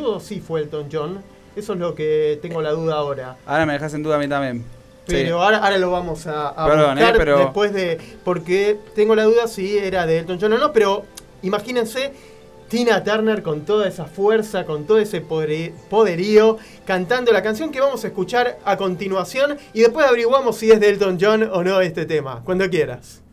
o 0.03 0.19
sí 0.19 0.39
fue 0.41 0.61
Elton 0.61 0.87
John. 0.91 1.21
Eso 1.55 1.73
es 1.73 1.79
lo 1.79 1.93
que 1.95 2.39
tengo 2.41 2.61
la 2.61 2.71
duda 2.71 2.95
ahora. 2.95 3.37
Ahora 3.45 3.65
me 3.65 3.73
dejas 3.73 3.93
en 3.93 4.03
duda 4.03 4.15
a 4.15 4.19
mí 4.19 4.27
también. 4.27 4.59
Sí. 5.07 5.13
Pero 5.13 5.41
ahora, 5.41 5.59
ahora 5.59 5.77
lo 5.77 5.91
vamos 5.91 6.25
a, 6.25 6.49
a 6.49 6.65
Perdón, 6.67 6.95
buscar 6.95 7.15
eh, 7.15 7.17
pero- 7.17 7.37
después 7.37 7.71
de. 7.73 7.99
Porque 8.23 8.77
tengo 8.95 9.15
la 9.15 9.23
duda 9.25 9.47
si 9.47 9.77
era 9.77 10.05
de 10.07 10.17
Elton 10.17 10.39
John 10.41 10.53
o 10.53 10.57
no, 10.57 10.73
pero 10.73 11.05
imagínense 11.43 12.11
Tina 12.75 13.05
Turner 13.05 13.41
con 13.41 13.63
toda 13.63 13.87
esa 13.87 14.03
fuerza, 14.03 14.65
con 14.65 14.85
todo 14.85 14.97
ese 14.97 15.21
poderío, 15.21 16.57
cantando 16.83 17.31
la 17.31 17.41
canción 17.41 17.71
que 17.71 17.79
vamos 17.79 18.03
a 18.03 18.07
escuchar 18.07 18.59
a 18.65 18.75
continuación 18.75 19.57
y 19.71 19.79
después 19.79 20.05
averiguamos 20.05 20.57
si 20.57 20.69
es 20.71 20.81
de 20.81 20.89
Elton 20.89 21.17
John 21.17 21.43
o 21.53 21.63
no 21.63 21.79
este 21.79 22.05
tema, 22.05 22.41
cuando 22.43 22.69
quieras. 22.69 23.24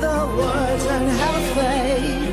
The 0.00 0.36
words 0.36 0.86
and 0.86 1.08
have 1.08 1.54
faith. 1.54 2.23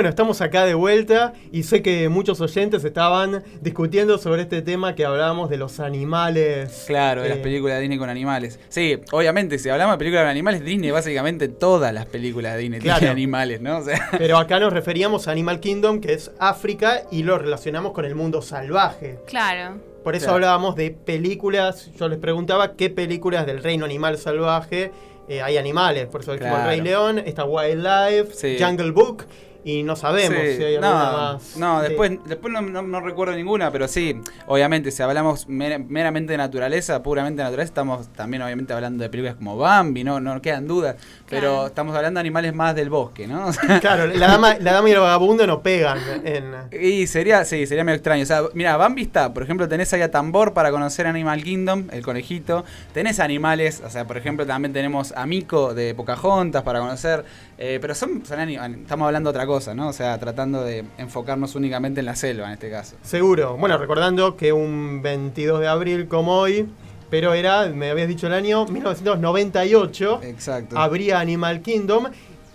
Bueno, 0.00 0.08
estamos 0.08 0.40
acá 0.40 0.64
de 0.64 0.72
vuelta 0.72 1.34
y 1.52 1.62
sé 1.64 1.82
que 1.82 2.08
muchos 2.08 2.40
oyentes 2.40 2.82
estaban 2.84 3.44
discutiendo 3.60 4.16
sobre 4.16 4.40
este 4.40 4.62
tema 4.62 4.94
que 4.94 5.04
hablábamos 5.04 5.50
de 5.50 5.58
los 5.58 5.78
animales. 5.78 6.84
Claro, 6.86 7.20
de 7.20 7.28
las 7.28 7.36
eh, 7.36 7.42
películas 7.42 7.74
de 7.76 7.80
Disney 7.82 7.98
con 7.98 8.08
animales. 8.08 8.58
Sí, 8.70 8.98
obviamente, 9.12 9.58
si 9.58 9.68
hablamos 9.68 9.92
de 9.96 9.98
películas 9.98 10.22
con 10.22 10.30
animales, 10.30 10.64
Disney, 10.64 10.90
básicamente 10.90 11.48
todas 11.48 11.92
las 11.92 12.06
películas 12.06 12.54
de 12.54 12.60
Disney 12.60 12.80
Claro. 12.80 13.00
tienen 13.00 13.14
animales, 13.14 13.60
¿no? 13.60 13.76
O 13.76 13.82
sea, 13.84 14.08
Pero 14.18 14.38
acá 14.38 14.58
nos 14.58 14.72
referíamos 14.72 15.28
a 15.28 15.32
Animal 15.32 15.60
Kingdom, 15.60 16.00
que 16.00 16.14
es 16.14 16.30
África, 16.38 17.02
y 17.10 17.22
lo 17.22 17.36
relacionamos 17.36 17.92
con 17.92 18.06
el 18.06 18.14
mundo 18.14 18.40
salvaje. 18.40 19.18
Claro. 19.26 19.82
Por 20.02 20.14
eso 20.16 20.24
Claro. 20.24 20.36
hablábamos 20.36 20.76
de 20.76 20.92
películas. 20.92 21.90
Yo 21.98 22.08
les 22.08 22.18
preguntaba 22.18 22.72
qué 22.72 22.88
películas 22.88 23.44
del 23.44 23.62
reino 23.62 23.84
animal 23.84 24.16
salvaje 24.16 24.92
eh, 25.28 25.42
hay 25.42 25.58
animales. 25.58 26.06
Por 26.06 26.22
eso 26.22 26.32
dijimos 26.32 26.54
Claro. 26.54 26.70
El 26.70 26.78
Rey 26.78 26.84
León, 26.88 27.18
está 27.18 27.44
Wildlife, 27.44 28.32
Sí. 28.32 28.56
Jungle 28.58 28.90
Book, 28.92 29.26
y 29.64 29.82
no 29.82 29.96
sabemos 29.96 30.38
Sí, 30.40 30.56
si 30.56 30.64
hay 30.64 30.74
alguna 30.76 30.90
no, 31.12 31.12
más. 31.34 31.56
No, 31.56 31.80
Sí. 31.82 31.88
después, 31.88 32.10
después 32.26 32.52
no, 32.52 32.60
no- 32.62 32.82
no 32.82 33.00
recuerdo 33.00 33.34
ninguna, 33.34 33.70
pero 33.70 33.88
sí, 33.88 34.20
obviamente, 34.46 34.90
si 34.90 35.02
hablamos 35.02 35.48
mer- 35.48 35.78
meramente 35.80 36.32
de 36.32 36.38
naturaleza, 36.38 37.02
puramente 37.02 37.38
de 37.42 37.44
naturaleza, 37.44 37.68
estamos 37.70 38.08
también 38.12 38.42
obviamente 38.42 38.72
hablando 38.72 39.02
de 39.02 39.10
películas 39.10 39.36
como 39.36 39.56
Bambi, 39.56 40.04
no, 40.04 40.20
no 40.20 40.40
quedan 40.40 40.66
dudas, 40.66 40.96
pero 41.28 41.66
estamos 41.66 41.94
hablando 41.96 42.18
de 42.18 42.20
animales 42.22 42.54
más 42.54 42.74
del 42.74 42.90
bosque, 42.90 43.26
¿no? 43.26 43.46
O 43.48 43.52
sea, 43.52 43.80
Claro, 43.80 44.06
la 44.06 44.26
dama, 44.28 44.54
la 44.60 44.72
dama 44.72 44.88
y 44.88 44.92
el 44.92 44.98
vagabundo 45.00 45.46
no 45.46 45.62
pegan 45.62 45.98
en. 46.24 46.44
Y 46.80 47.06
sería, 47.06 47.44
sí, 47.44 47.66
sería 47.66 47.84
medio 47.84 47.96
extraño. 47.96 48.22
O 48.22 48.26
sea, 48.26 48.42
mira, 48.54 48.76
Bambi 48.76 49.02
está, 49.02 49.32
por 49.34 49.42
ejemplo, 49.42 49.68
tenés 49.68 49.92
ahí 49.92 50.02
a 50.02 50.10
Tambor 50.10 50.52
para 50.54 50.70
conocer 50.70 51.06
Animal 51.06 51.42
Kingdom, 51.42 51.88
el 51.92 52.02
conejito. 52.04 52.64
Tenés 52.94 53.20
animales, 53.20 53.82
o 53.84 53.90
sea, 53.90 54.06
por 54.06 54.16
ejemplo, 54.16 54.46
también 54.46 54.72
tenemos 54.72 55.12
a 55.12 55.26
Mico 55.26 55.74
de 55.74 55.94
Pocahontas 55.94 56.62
para 56.62 56.80
conocer. 56.80 57.24
eh, 57.58 57.78
pero 57.80 57.94
son, 57.94 58.24
son 58.24 58.40
estamos 58.40 59.06
hablando 59.06 59.30
de 59.30 59.36
otra 59.36 59.46
cosa, 59.46 59.49
¿no? 59.74 59.88
O 59.88 59.92
sea, 59.92 60.18
tratando 60.18 60.62
de 60.64 60.84
enfocarnos 60.98 61.54
únicamente 61.56 62.00
en 62.00 62.06
la 62.06 62.16
selva 62.16 62.46
en 62.46 62.52
este 62.52 62.70
caso. 62.70 62.96
Seguro. 63.02 63.56
Bueno, 63.56 63.76
recordando 63.78 64.36
que 64.36 64.52
un 64.52 65.00
22 65.02 65.60
de 65.60 65.68
abril 65.68 66.06
como 66.08 66.36
hoy, 66.36 66.68
pero 67.10 67.34
era, 67.34 67.66
me 67.68 67.90
habías 67.90 68.06
dicho 68.08 68.26
el 68.28 68.34
año 68.34 68.66
1998, 68.66 70.20
Exacto. 70.24 70.78
habría 70.78 71.20
Animal 71.20 71.60
Kingdom. 71.62 72.06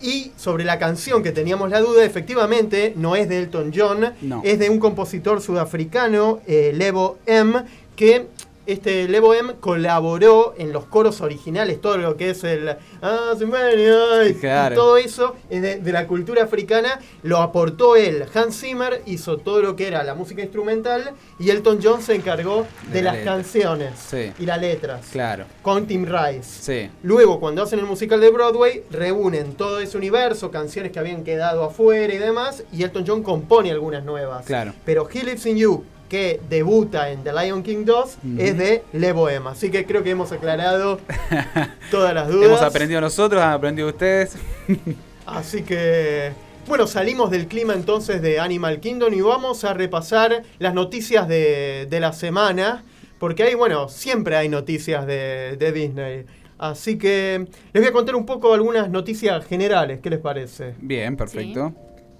Y 0.01 0.33
sobre 0.35 0.65
la 0.65 0.77
canción 0.77 1.23
que 1.23 1.31
teníamos 1.31 1.69
la 1.69 1.79
duda, 1.79 2.03
efectivamente 2.03 2.93
no 2.97 3.15
es 3.15 3.27
de 3.29 3.39
Elton 3.39 3.71
John, 3.75 4.13
No. 4.21 4.41
es 4.43 4.59
de 4.59 4.69
un 4.69 4.77
compositor 4.77 5.41
sudafricano, 5.41 6.41
eh, 6.45 6.73
Levo 6.75 7.17
M, 7.25 7.63
que 7.95 8.27
este 8.65 9.07
Levo 9.07 9.33
M 9.33 9.53
colaboró 9.59 10.53
en 10.57 10.71
los 10.73 10.85
coros 10.85 11.21
originales, 11.21 11.79
todo 11.81 11.97
lo 11.97 12.17
que 12.17 12.31
es 12.31 12.43
el 12.43 12.75
"Ah, 13.01 13.33
se 13.37 13.45
muere", 13.45 14.29
y 14.29 14.73
todo 14.75 14.97
eso 14.97 15.35
es 15.49 15.61
de, 15.61 15.77
de 15.79 15.91
la 15.91 16.07
cultura 16.07 16.43
africana, 16.43 16.99
lo 17.23 17.37
aportó 17.37 17.95
él. 17.95 18.25
Hans 18.33 18.59
Zimmer 18.59 19.01
hizo 19.05 19.37
todo 19.37 19.61
lo 19.61 19.75
que 19.75 19.87
era 19.87 20.03
la 20.03 20.15
música 20.15 20.41
instrumental 20.41 21.11
y 21.39 21.49
Elton 21.49 21.79
John 21.83 22.01
se 22.01 22.15
encargó 22.15 22.65
de, 22.87 22.93
De 22.93 23.01
la 23.01 23.11
las 23.11 23.15
letra. 23.19 23.33
canciones 23.33 23.91
Sí. 23.99 24.31
y 24.39 24.45
las 24.45 24.59
letras 24.59 25.07
Claro. 25.11 25.45
con 25.61 25.85
Tim 25.85 26.05
Rice. 26.05 26.43
Sí. 26.43 26.89
Luego, 27.03 27.39
cuando 27.39 27.61
hacen 27.63 27.79
el 27.79 27.85
musical 27.85 28.19
de 28.19 28.29
Broadway, 28.29 28.83
reúnen 28.89 29.53
todo 29.53 29.79
ese 29.79 29.97
universo, 29.97 30.51
canciones 30.51 30.91
que 30.91 30.99
habían 30.99 31.23
quedado 31.23 31.63
afuera 31.63 32.13
y 32.13 32.17
demás, 32.17 32.63
y 32.71 32.83
Elton 32.83 33.03
John 33.05 33.23
compone 33.23 33.71
algunas 33.71 34.03
nuevas. 34.03 34.45
Claro. 34.45 34.73
Pero 34.85 35.07
He 35.11 35.23
Lives 35.23 35.45
in 35.45 35.57
You, 35.57 35.83
que 36.09 36.39
debuta 36.49 37.09
en 37.11 37.23
The 37.23 37.31
Lion 37.33 37.63
King 37.63 37.85
2, 37.85 38.17
Ujú. 38.17 38.17
es 38.41 38.57
de 38.57 38.83
Levo 38.93 39.29
Emma. 39.29 39.51
Así 39.51 39.71
que 39.71 39.85
creo 39.85 40.03
que 40.03 40.11
hemos 40.11 40.31
aclarado 40.31 40.99
todas 41.91 42.13
las 42.13 42.27
dudas. 42.27 42.47
Hemos 42.47 42.61
aprendido 42.61 43.01
nosotros, 43.01 43.41
han 43.41 43.53
aprendido 43.53 43.87
ustedes. 43.89 44.35
Así 45.25 45.63
que, 45.63 46.31
bueno, 46.67 46.85
salimos 46.87 47.31
del 47.31 47.47
clima 47.47 47.73
entonces 47.73 48.21
de 48.21 48.39
Animal 48.39 48.79
Kingdom 48.79 49.13
y 49.13 49.21
vamos 49.21 49.63
a 49.63 49.73
repasar 49.73 50.43
las 50.59 50.73
noticias 50.73 51.27
de, 51.27 51.87
de 51.89 51.99
la 51.99 52.13
semana, 52.13 52.83
porque 53.19 53.43
hay, 53.43 53.55
bueno, 53.55 53.89
siempre 53.89 54.35
hay 54.35 54.49
noticias 54.49 55.07
de, 55.07 55.55
de 55.57 55.71
Disney. 55.71 56.25
Así 56.57 56.97
que 56.97 57.47
les 57.73 57.83
voy 57.83 57.89
a 57.89 57.91
contar 57.91 58.15
un 58.15 58.25
poco 58.25 58.53
algunas 58.53 58.89
noticias 58.89 59.45
generales, 59.45 59.99
¿qué 60.01 60.09
les 60.09 60.19
parece? 60.19 60.75
Bien, 60.79 61.17
perfecto. 61.17 61.73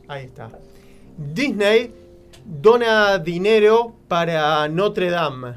Ahí 0.08 0.26
está. 0.26 0.50
Disney 1.18 1.94
dona 2.46 3.18
dinero 3.20 3.96
para 4.08 4.68
Notre 4.68 5.10
Dame. 5.10 5.54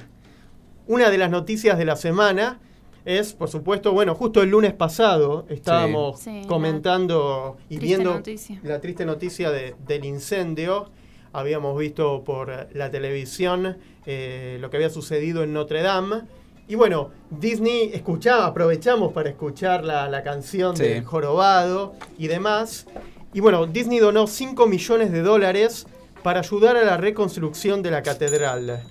Una 0.86 1.10
de 1.10 1.18
las 1.18 1.30
noticias 1.30 1.76
de 1.78 1.84
la 1.84 1.96
semana 1.96 2.60
es, 3.04 3.32
por 3.34 3.48
supuesto, 3.48 3.92
bueno, 3.92 4.14
justo 4.14 4.42
el 4.42 4.50
lunes 4.50 4.72
pasado 4.72 5.46
estábamos 5.48 6.20
Sí. 6.20 6.42
Sí, 6.42 6.48
comentando 6.48 7.56
y 7.68 7.78
viendo 7.78 8.14
noticia. 8.14 8.58
la 8.62 8.80
triste 8.80 9.04
noticia 9.04 9.50
de- 9.50 9.74
del 9.86 10.04
incendio. 10.04 10.90
Habíamos 11.32 11.78
visto 11.78 12.24
por 12.24 12.68
la 12.72 12.90
televisión 12.90 13.76
eh, 14.06 14.56
lo 14.60 14.70
que 14.70 14.78
había 14.78 14.88
sucedido 14.90 15.42
en 15.42 15.52
Notre 15.52 15.82
Dame. 15.82 16.22
Y 16.66 16.74
bueno, 16.74 17.10
Disney 17.30 17.90
escuchaba, 17.92 18.46
aprovechamos 18.46 19.12
para 19.12 19.28
escuchar 19.28 19.84
la, 19.84 20.08
la 20.08 20.22
canción 20.22 20.74
Sí. 20.76 20.84
del 20.84 21.04
jorobado 21.04 21.92
y 22.18 22.28
demás. 22.28 22.86
Y 23.34 23.40
bueno, 23.40 23.66
Disney 23.66 23.98
donó 23.98 24.26
5 24.26 24.66
millones 24.66 25.12
de 25.12 25.20
dólares 25.20 25.86
para 26.28 26.40
ayudar 26.40 26.76
a 26.76 26.84
la 26.84 26.98
reconstrucción 26.98 27.82
de 27.82 27.90
la 27.90 28.02
catedral. 28.02 28.82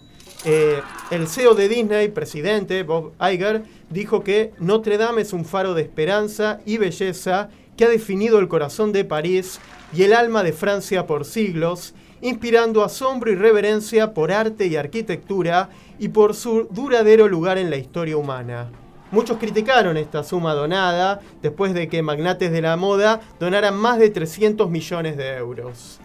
Eh, 0.43 0.81
el 1.11 1.27
CEO 1.27 1.53
de 1.53 1.69
Disney, 1.69 2.07
presidente 2.07 2.81
Bob 2.81 3.13
Iger, 3.21 3.61
dijo 3.91 4.23
que 4.23 4.53
Notre 4.57 4.97
Dame 4.97 5.21
es 5.21 5.33
un 5.33 5.45
faro 5.45 5.75
de 5.75 5.83
esperanza 5.83 6.61
y 6.65 6.79
belleza 6.79 7.49
que 7.77 7.85
ha 7.85 7.89
definido 7.89 8.39
el 8.39 8.47
corazón 8.47 8.91
de 8.91 9.05
París 9.05 9.59
y 9.93 10.01
el 10.01 10.13
alma 10.13 10.41
de 10.41 10.51
Francia 10.51 11.05
por 11.05 11.25
siglos, 11.25 11.93
inspirando 12.21 12.83
asombro 12.83 13.31
y 13.31 13.35
reverencia 13.35 14.15
por 14.15 14.31
arte 14.31 14.65
y 14.65 14.75
arquitectura 14.75 15.69
y 15.99 16.07
por 16.07 16.33
su 16.33 16.67
duradero 16.71 17.27
lugar 17.27 17.59
en 17.59 17.69
la 17.69 17.77
historia 17.77 18.17
humana. 18.17 18.71
Muchos 19.11 19.37
criticaron 19.37 19.95
esta 19.95 20.23
suma 20.23 20.55
donada 20.55 21.19
después 21.43 21.75
de 21.75 21.87
que 21.87 22.01
magnates 22.01 22.51
de 22.51 22.63
la 22.63 22.77
moda 22.77 23.21
donaran 23.39 23.77
más 23.77 23.99
de 23.99 24.09
300 24.09 24.71
millones 24.71 25.17
de 25.17 25.37
euros. 25.37 25.99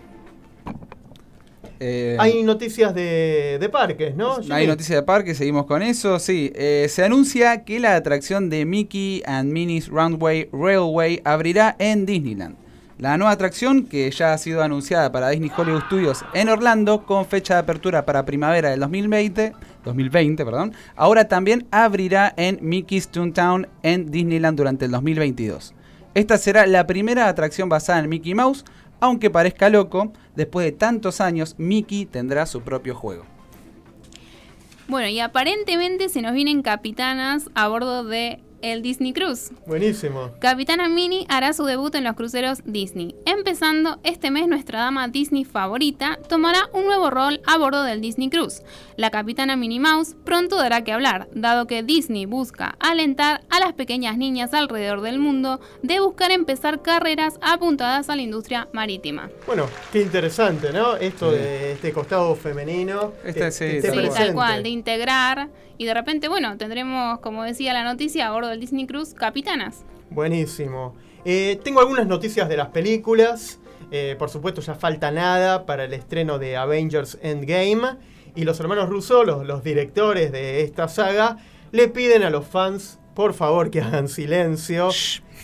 Eh, 1.85 2.17
Hay 2.21 2.45
noticias 2.45 2.95
de, 2.95 3.59
de 3.61 3.69
parques, 3.69 4.15
¿no? 4.15 4.37
Hay 4.51 4.69
noticias 4.69 5.01
de 5.01 5.03
parque, 5.03 5.35
seguimos 5.35 5.67
con 5.67 5.83
eso. 5.83 6.21
Sí, 6.21 6.53
eh, 6.55 6.87
se 6.89 7.05
anuncia 7.05 7.65
que 7.65 7.81
la 7.81 7.97
atracción 7.97 8.49
de 8.51 8.65
Mickey 8.65 9.21
and 9.27 9.51
Minnie's 9.51 9.89
Runway 9.89 10.49
Railway 10.53 11.21
abrirá 11.25 11.75
en 11.81 12.07
Disneyland. 12.07 12.55
La 12.99 13.19
nueva 13.19 13.33
atracción, 13.33 13.87
que 13.87 14.09
ya 14.13 14.33
ha 14.33 14.39
sido 14.39 14.63
anunciada 14.63 15.11
para 15.11 15.31
Disney 15.31 15.51
Hollywood 15.57 15.83
Studios 15.87 16.25
en 16.35 16.49
Orlando, 16.49 17.05
con 17.05 17.27
fecha 17.27 17.55
de 17.55 17.61
apertura 17.61 18.05
para 18.05 18.25
primavera 18.25 18.71
del 18.71 18.79
2020, 18.79 19.53
2020 19.85 20.45
perdón, 20.45 20.73
ahora 20.95 21.27
también 21.27 21.67
abrirá 21.73 22.33
en 22.37 22.61
Mickey's 22.63 23.09
Toontown 23.09 23.67
en 23.83 24.09
Disneyland 24.09 24.57
durante 24.57 24.85
el 24.85 24.93
2022. 24.93 25.75
Esta 26.15 26.39
será 26.39 26.67
la 26.67 26.87
primera 26.87 27.27
atracción 27.27 27.69
basada 27.69 27.99
en 27.99 28.09
Mickey 28.09 28.35
Mouse, 28.35 28.65
aunque 29.03 29.31
parezca 29.31 29.69
loco, 29.69 30.13
después 30.37 30.65
de 30.65 30.71
tantos 30.71 31.21
años, 31.21 31.57
Mickey 31.59 32.07
tendrá 32.07 32.47
su 32.47 32.63
propio 32.63 32.95
juego. 32.95 33.25
Bueno, 34.87 35.09
y 35.09 35.19
aparentemente 35.19 36.09
se 36.09 36.23
nos 36.23 36.33
vienen 36.35 36.63
capitanas 36.63 37.51
a 37.55 37.67
bordo 37.67 38.05
de 38.05 38.41
el 38.63 38.81
Disney 38.81 39.13
Cruise. 39.13 39.51
Buenísimo. 39.67 40.31
Capitana 40.39 40.89
Minnie 40.89 41.27
hará 41.29 41.53
su 41.53 41.65
debut 41.65 41.93
en 41.97 42.05
los 42.05 42.15
cruceros 42.15 42.61
Disney. 42.65 43.17
Empezando 43.27 43.99
este 44.05 44.31
mes, 44.31 44.47
nuestra 44.47 44.79
dama 44.79 45.09
Disney 45.09 45.45
favorita 45.45 46.21
tomará 46.29 46.69
un 46.73 46.85
nuevo 46.85 47.11
rol 47.11 47.41
a 47.45 47.59
bordo 47.59 47.83
del 47.83 48.01
Disney 48.01 48.31
Cruise. 48.31 48.63
La 48.97 49.11
capitana 49.11 49.57
Minnie 49.57 49.81
Mouse 49.81 50.15
pronto 50.25 50.57
dará 50.57 50.85
que 50.85 50.93
hablar, 50.93 51.29
dado 51.35 51.67
que 51.67 51.83
Disney 51.83 52.27
busca 52.27 52.77
alentar 52.79 53.43
a 53.51 53.59
las 53.61 53.73
pequeñas 53.73 54.19
niñas 54.19 54.53
alrededor 54.55 55.01
del 55.01 55.19
mundo 55.19 55.61
de 55.83 56.01
buscar 56.01 56.31
empezar 56.31 56.83
carreras 56.83 57.39
apuntadas 57.41 58.09
a 58.11 58.17
la 58.17 58.23
industria 58.23 58.69
marítima. 58.73 59.31
Bueno, 59.47 59.67
qué 59.93 60.03
interesante, 60.03 60.73
¿no? 60.73 60.97
Esto 60.97 61.31
Sí. 61.33 61.39
de 61.39 61.73
este 61.73 61.93
costado 61.93 62.35
femenino. 62.35 63.13
Este 63.25 63.41
que- 63.41 63.51
sí, 63.51 63.65
que 63.81 63.83
Sí, 63.83 63.89
cual. 63.99 64.11
tal 64.15 64.33
cual, 64.35 64.63
de 64.63 64.69
integrar. 64.69 65.49
Y 65.79 65.85
de 65.87 65.95
repente, 65.95 66.29
bueno, 66.29 66.57
tendremos, 66.59 67.19
como 67.21 67.43
decía 67.45 67.73
la 67.73 67.83
noticia, 67.85 68.29
a 68.29 68.33
bordo 68.33 68.49
del 68.49 68.61
Disney 68.61 68.87
Cruise, 68.87 69.15
capitanas. 69.15 69.85
Buenísimo. 70.11 70.95
Eh, 71.25 71.59
tengo 71.65 71.81
algunas 71.81 72.07
noticias 72.07 72.49
de 72.49 72.57
las 72.57 72.69
películas. 72.69 73.59
Eh, 73.91 74.17
por 74.19 74.31
supuesto, 74.31 74.61
ya 74.61 74.75
falta 74.75 75.11
nada 75.11 75.67
para 75.67 75.85
el 75.85 75.93
estreno 75.93 76.39
de 76.39 76.57
Avengers 76.57 77.19
Endgame. 77.23 77.97
Y 78.35 78.45
los 78.45 78.59
hermanos 78.61 78.89
Russo, 78.89 79.25
los, 79.25 79.47
los 79.47 79.63
directores 79.63 80.33
de 80.33 80.63
esta 80.63 80.89
saga, 80.89 81.39
le 81.71 81.89
piden 81.89 82.23
a 82.23 82.31
los 82.31 82.47
fans, 82.47 82.99
por 83.15 83.35
favor, 83.35 83.71
que 83.71 83.81
hagan 83.81 84.09
silencio. 84.09 84.91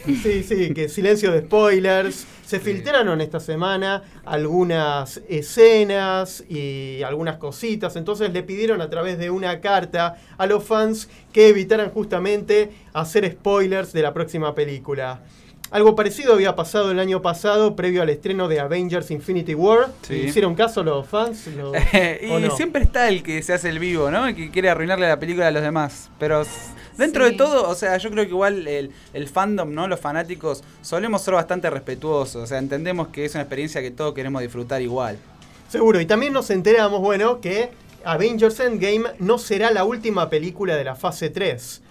Sí, 0.05 0.43
sí, 0.43 0.73
que 0.75 0.89
silencio 0.89 1.33
de 1.33 1.41
spoilers. 1.41 2.27
Se 2.47 2.61
filtraron 2.61 3.21
esta 3.21 3.41
semana 3.41 4.03
algunas 4.25 5.21
escenas 5.29 6.45
y 6.49 7.03
algunas 7.03 7.37
cositas. 7.37 7.97
Entonces 7.97 8.33
le 8.33 8.43
pidieron 8.43 8.81
a 8.81 8.89
través 8.89 9.19
de 9.19 9.31
una 9.31 9.61
carta 9.61 10.17
a 10.39 10.47
los 10.47 10.65
fans 10.65 11.09
que 11.33 11.49
evitaran 11.49 11.91
justamente 11.91 12.71
hacer 12.93 13.31
spoilers 13.33 13.93
de 13.93 14.03
la 14.03 14.15
próxima 14.15 14.55
película. 14.55 15.21
Algo 15.71 15.95
parecido 15.95 16.33
había 16.33 16.57
pasado 16.57 16.91
el 16.91 16.99
año 16.99 17.21
pasado, 17.21 17.77
previo 17.77 18.01
al 18.01 18.09
estreno 18.09 18.49
de 18.49 18.59
Avengers 18.59 19.11
Infinity 19.11 19.55
War. 19.55 19.91
Sí. 20.03 20.15
¿Hicieron 20.15 20.55
caso 20.55 20.83
los 20.83 21.07
fans? 21.07 21.47
Lo- 21.57 21.73
y 21.77 22.31
¿o 22.31 22.41
no? 22.41 22.57
siempre 22.57 22.83
está 22.83 23.09
el 23.09 23.23
que 23.23 23.43
se 23.43 23.53
hace 23.53 23.69
el 23.69 23.79
vivo, 23.79 24.11
¿no? 24.11 24.27
El 24.29 24.35
que 24.35 24.51
quiere 24.51 24.71
arruinarle 24.71 25.07
la 25.07 25.19
película 25.21 25.49
a 25.49 25.51
los 25.51 25.63
demás. 25.63 26.09
Pero 26.19 26.43
dentro 26.97 27.27
Sí. 27.27 27.33
de 27.33 27.37
todo, 27.37 27.69
o 27.69 27.75
sea, 27.75 27.99
yo 27.99 28.11
creo 28.11 28.25
que 28.25 28.31
igual 28.31 28.67
el, 28.67 28.93
el 29.13 29.29
fandom, 29.29 29.75
¿no? 29.75 29.87
Los 29.89 30.01
fanáticos 30.01 30.65
solemos 30.81 31.21
ser 31.21 31.35
bastante 31.35 31.69
respetuosos. 31.69 32.43
O 32.45 32.47
sea, 32.47 32.57
entendemos 32.59 33.09
que 33.09 33.27
es 33.27 33.35
una 33.35 33.43
experiencia 33.43 33.83
que 33.83 33.91
todos 33.91 34.15
queremos 34.15 34.41
disfrutar 34.41 34.81
igual. 34.81 35.19
Seguro, 35.69 36.01
y 36.01 36.07
también 36.07 36.33
nos 36.33 36.49
enteramos, 36.49 37.03
bueno, 37.03 37.43
que 37.43 37.69
Avengers 38.05 38.59
Endgame 38.61 39.05
no 39.19 39.37
será 39.37 39.71
la 39.71 39.85
última 39.85 40.31
película 40.31 40.77
de 40.77 40.85
la 40.85 40.95
fase 40.95 41.29
3. 41.29 41.83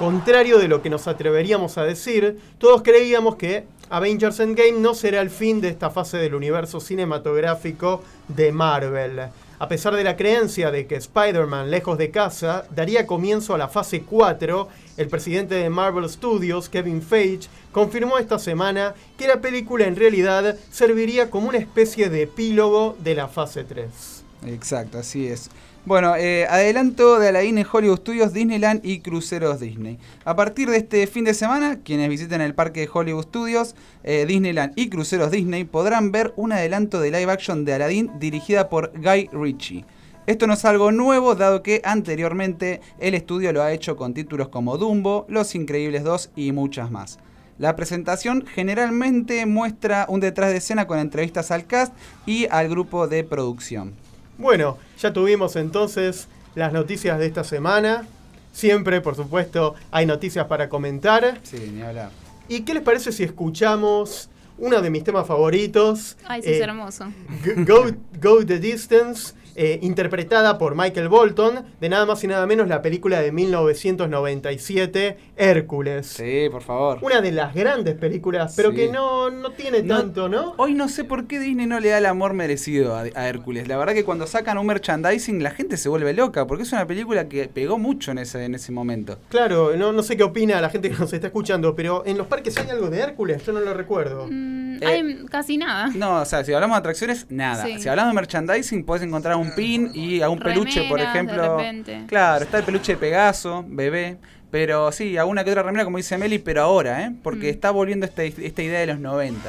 Contrario 0.00 0.58
de 0.58 0.66
lo 0.66 0.80
que 0.80 0.88
nos 0.88 1.06
atreveríamos 1.08 1.76
a 1.76 1.84
decir, 1.84 2.38
todos 2.56 2.80
creíamos 2.80 3.36
que 3.36 3.66
Avengers 3.90 4.40
Endgame 4.40 4.80
no 4.80 4.94
será 4.94 5.20
el 5.20 5.28
fin 5.28 5.60
de 5.60 5.68
esta 5.68 5.90
fase 5.90 6.16
del 6.16 6.34
universo 6.34 6.80
cinematográfico 6.80 8.02
de 8.26 8.50
Marvel. 8.50 9.20
A 9.58 9.68
pesar 9.68 9.94
de 9.94 10.02
la 10.02 10.16
creencia 10.16 10.70
de 10.70 10.86
que 10.86 10.94
Spider-Man, 10.94 11.70
lejos 11.70 11.98
de 11.98 12.10
casa, 12.10 12.64
daría 12.74 13.06
comienzo 13.06 13.54
a 13.54 13.58
la 13.58 13.68
fase 13.68 14.00
4, 14.00 14.68
el 14.96 15.08
presidente 15.08 15.56
de 15.56 15.68
Marvel 15.68 16.08
Studios, 16.08 16.70
Kevin 16.70 17.02
Feige, 17.02 17.50
confirmó 17.70 18.16
esta 18.16 18.38
semana 18.38 18.94
que 19.18 19.28
la 19.28 19.42
película 19.42 19.84
en 19.84 19.96
realidad 19.96 20.56
serviría 20.70 21.28
como 21.28 21.50
una 21.50 21.58
especie 21.58 22.08
de 22.08 22.22
epílogo 22.22 22.96
de 23.00 23.16
la 23.16 23.28
fase 23.28 23.64
3. 23.64 24.24
Exacto, 24.46 24.96
así 24.96 25.26
es. 25.26 25.50
Bueno, 25.86 26.14
eh, 26.14 26.46
adelanto 26.46 27.18
de 27.18 27.28
Aladdin 27.28 27.56
en 27.56 27.66
Hollywood 27.70 28.00
Studios, 28.00 28.34
Disneyland 28.34 28.84
y 28.84 29.00
Cruceros 29.00 29.60
Disney. 29.60 29.98
A 30.26 30.36
partir 30.36 30.68
de 30.68 30.76
este 30.76 31.06
fin 31.06 31.24
de 31.24 31.32
semana, 31.32 31.78
quienes 31.82 32.10
visiten 32.10 32.42
el 32.42 32.54
parque 32.54 32.80
de 32.80 32.90
Hollywood 32.92 33.24
Studios, 33.24 33.74
eh, 34.04 34.26
Disneyland 34.28 34.74
y 34.76 34.90
Cruceros 34.90 35.30
Disney 35.30 35.64
podrán 35.64 36.12
ver 36.12 36.34
un 36.36 36.52
adelanto 36.52 37.00
de 37.00 37.10
live 37.10 37.32
action 37.32 37.64
de 37.64 37.72
Aladdin 37.72 38.10
dirigida 38.20 38.68
por 38.68 38.92
Guy 38.94 39.30
Ritchie. 39.32 39.86
Esto 40.26 40.46
no 40.46 40.52
es 40.52 40.66
algo 40.66 40.92
nuevo, 40.92 41.34
dado 41.34 41.62
que 41.62 41.80
anteriormente 41.82 42.82
el 42.98 43.14
estudio 43.14 43.50
lo 43.54 43.62
ha 43.62 43.72
hecho 43.72 43.96
con 43.96 44.12
títulos 44.12 44.48
como 44.48 44.76
Dumbo, 44.76 45.24
Los 45.30 45.54
Increíbles 45.54 46.04
2 46.04 46.32
y 46.36 46.52
muchas 46.52 46.90
más. 46.90 47.18
La 47.56 47.74
presentación 47.74 48.44
generalmente 48.46 49.46
muestra 49.46 50.04
un 50.10 50.20
detrás 50.20 50.50
de 50.50 50.58
escena 50.58 50.86
con 50.86 50.98
entrevistas 50.98 51.50
al 51.50 51.66
cast 51.66 51.94
y 52.26 52.46
al 52.50 52.68
grupo 52.68 53.08
de 53.08 53.24
producción. 53.24 53.94
Bueno, 54.40 54.78
ya 54.98 55.12
tuvimos 55.12 55.54
entonces 55.56 56.26
las 56.54 56.72
noticias 56.72 57.18
de 57.18 57.26
esta 57.26 57.44
semana. 57.44 58.06
Siempre, 58.52 59.00
por 59.00 59.14
supuesto, 59.14 59.74
hay 59.90 60.06
noticias 60.06 60.46
para 60.46 60.68
comentar. 60.68 61.38
Sí, 61.42 61.70
ni 61.72 61.82
hablar. 61.82 62.10
¿Y 62.48 62.62
qué 62.62 62.74
les 62.74 62.82
parece 62.82 63.12
si 63.12 63.22
escuchamos 63.22 64.28
uno 64.58 64.80
de 64.80 64.90
mis 64.90 65.04
temas 65.04 65.26
favoritos? 65.26 66.16
Ay, 66.26 66.42
sí, 66.42 66.48
eh, 66.48 66.56
es 66.56 66.60
hermoso. 66.62 67.04
G- 67.44 67.66
Go, 67.66 67.90
Go 68.20 68.44
the 68.44 68.58
Distance, 68.58 69.34
eh, 69.62 69.78
interpretada 69.82 70.56
por 70.56 70.74
Michael 70.74 71.08
Bolton, 71.10 71.66
de 71.78 71.88
nada 71.90 72.06
más 72.06 72.24
y 72.24 72.26
nada 72.28 72.46
menos 72.46 72.66
la 72.66 72.80
película 72.80 73.20
de 73.20 73.30
1997, 73.30 75.18
Hércules. 75.36 76.06
Sí, 76.06 76.48
por 76.50 76.62
favor. 76.62 76.98
Una 77.02 77.20
de 77.20 77.30
las 77.32 77.54
grandes 77.54 77.94
películas, 77.96 78.54
pero 78.56 78.70
Sí. 78.70 78.76
que 78.76 78.88
no, 78.88 79.28
no 79.30 79.52
tiene 79.52 79.82
No- 79.82 79.98
tanto, 79.98 80.28
¿no? 80.30 80.54
Hoy 80.56 80.72
no 80.72 80.88
sé 80.88 81.04
por 81.04 81.26
qué 81.26 81.38
Disney 81.38 81.66
no 81.66 81.78
le 81.78 81.90
da 81.90 81.98
el 81.98 82.06
amor 82.06 82.32
merecido 82.32 82.96
a, 82.96 83.02
a 83.14 83.28
Hércules. 83.28 83.68
La 83.68 83.76
verdad 83.76 83.92
que 83.92 84.02
cuando 84.04 84.26
sacan 84.26 84.56
un 84.56 84.66
merchandising 84.66 85.42
la 85.42 85.50
gente 85.50 85.76
se 85.76 85.88
vuelve 85.90 86.14
loca, 86.14 86.46
porque 86.46 86.62
es 86.62 86.72
una 86.72 86.86
película 86.86 87.28
que 87.28 87.48
pegó 87.48 87.76
mucho 87.78 88.12
en 88.12 88.18
ese, 88.18 88.44
en 88.44 88.54
ese 88.54 88.72
momento. 88.72 89.18
Claro, 89.28 89.76
no, 89.76 89.92
no 89.92 90.02
sé 90.02 90.16
qué 90.16 90.22
opina 90.22 90.58
la 90.62 90.70
gente 90.70 90.90
que 90.90 90.96
nos 90.96 91.12
está 91.12 91.26
escuchando, 91.26 91.76
pero 91.76 92.02
en 92.06 92.16
los 92.16 92.26
parques 92.26 92.56
hay 92.56 92.70
algo 92.70 92.88
de 92.88 93.00
Hércules, 93.00 93.44
yo 93.44 93.52
no 93.52 93.60
lo 93.60 93.74
recuerdo. 93.74 94.26
Mm, 94.30 94.69
hay 94.86 95.24
casi 95.30 95.56
nada. 95.56 95.88
No, 95.94 96.20
o 96.20 96.24
sea, 96.24 96.44
si 96.44 96.52
hablamos 96.52 96.76
de 96.76 96.78
atracciones, 96.80 97.26
nada. 97.28 97.64
Sí. 97.64 97.78
Si 97.80 97.88
hablamos 97.88 98.12
de 98.12 98.14
merchandising, 98.16 98.84
puedes 98.84 99.02
encontrar 99.06 99.36
un 99.36 99.54
pin 99.54 99.90
y 99.94 100.20
algún 100.20 100.38
peluche, 100.38 100.84
por 100.88 100.98
de 101.00 101.06
ejemplo. 101.06 101.58
Claro, 102.06 102.44
está 102.44 102.58
el 102.58 102.64
peluche 102.64 102.92
de 102.92 102.98
Pegaso, 102.98 103.64
bebé. 103.68 104.16
Pero 104.50 104.90
sí, 104.90 105.16
alguna 105.16 105.44
que 105.44 105.50
otra 105.50 105.62
remera, 105.62 105.84
como 105.84 105.96
dice 105.96 106.18
Meli, 106.18 106.38
pero 106.40 106.62
ahora, 106.62 107.04
¿eh? 107.04 107.12
Porque 107.22 107.46
Mm. 107.46 107.50
está 107.54 107.70
volviendo 107.70 108.04
esta, 108.04 108.24
esta 108.24 108.62
idea 108.62 108.80
de 108.80 108.86
los 108.86 108.98
90. 108.98 109.48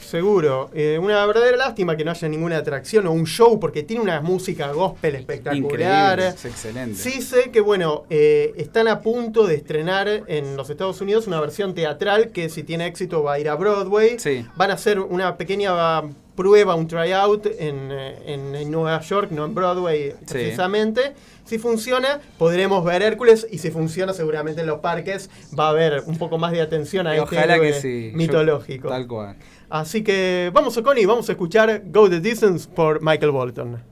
Seguro. 0.00 0.70
Eh, 0.74 0.98
una 1.00 1.24
verdadera 1.26 1.56
lástima 1.56 1.96
que 1.96 2.04
no 2.04 2.10
haya 2.10 2.28
ninguna 2.28 2.56
atracción 2.58 3.06
o 3.06 3.12
un 3.12 3.26
show, 3.26 3.60
porque 3.60 3.82
tiene 3.82 4.02
una 4.02 4.20
música 4.20 4.72
gospel 4.72 5.14
espectacular. 5.16 5.56
Increíble, 6.18 6.28
es 6.28 6.44
excelente. 6.44 6.96
Sí 6.98 7.22
sé 7.22 7.50
que, 7.50 7.60
bueno, 7.60 8.04
eh, 8.10 8.52
están 8.56 8.88
a 8.88 9.00
punto 9.00 9.46
de 9.46 9.54
estrenar 9.56 10.08
en 10.26 10.56
los 10.56 10.68
Estados 10.70 11.00
Unidos 11.00 11.26
una 11.26 11.40
versión 11.40 11.74
teatral 11.74 12.30
que 12.30 12.48
si 12.48 12.62
tiene 12.62 12.86
éxito 12.86 13.22
va 13.22 13.34
a 13.34 13.38
ir 13.38 13.48
a 13.48 13.54
Broadway. 13.54 14.18
Sí. 14.18 14.44
Van 14.56 14.70
a 14.70 14.74
hacer 14.74 14.98
una 15.00 15.36
pequeña 15.36 16.02
prueba, 16.34 16.74
un 16.74 16.86
tryout 16.88 17.46
en, 17.58 17.90
eh, 17.92 18.18
en- 18.26 18.54
en 18.54 18.70
Nueva 18.70 19.00
York, 19.02 19.30
no 19.30 19.44
en 19.44 19.54
Broadway 19.54 20.12
Sí. 20.26 20.32
precisamente. 20.32 21.12
Si 21.44 21.58
funciona, 21.58 22.20
podremos 22.38 22.84
ver 22.84 23.02
Hércules 23.02 23.46
y 23.50 23.58
si 23.58 23.70
funciona, 23.70 24.12
seguramente 24.12 24.60
en 24.60 24.68
los 24.68 24.78
parques 24.78 25.28
va 25.58 25.66
a 25.66 25.70
haber 25.70 26.02
un 26.06 26.16
poco 26.16 26.38
más 26.38 26.52
de 26.52 26.60
atención 26.62 27.06
a 27.08 27.14
Y 27.16 27.18
este 27.18 27.36
ojalá 27.36 27.54
que 27.58 27.68
héroe 27.68 27.80
sí. 27.80 28.10
Yo- 28.12 28.16
mitológico. 28.16 28.88
tal 28.88 29.06
cual. 29.08 29.36
Así 29.70 30.02
que 30.02 30.50
vamos, 30.52 30.76
Connie, 30.82 31.06
vamos 31.06 31.28
a 31.28 31.32
escuchar 31.32 31.84
Go 31.86 32.10
the 32.10 32.20
Distance 32.20 32.68
por 32.68 33.00
Michael 33.02 33.30
Bolton. 33.30 33.89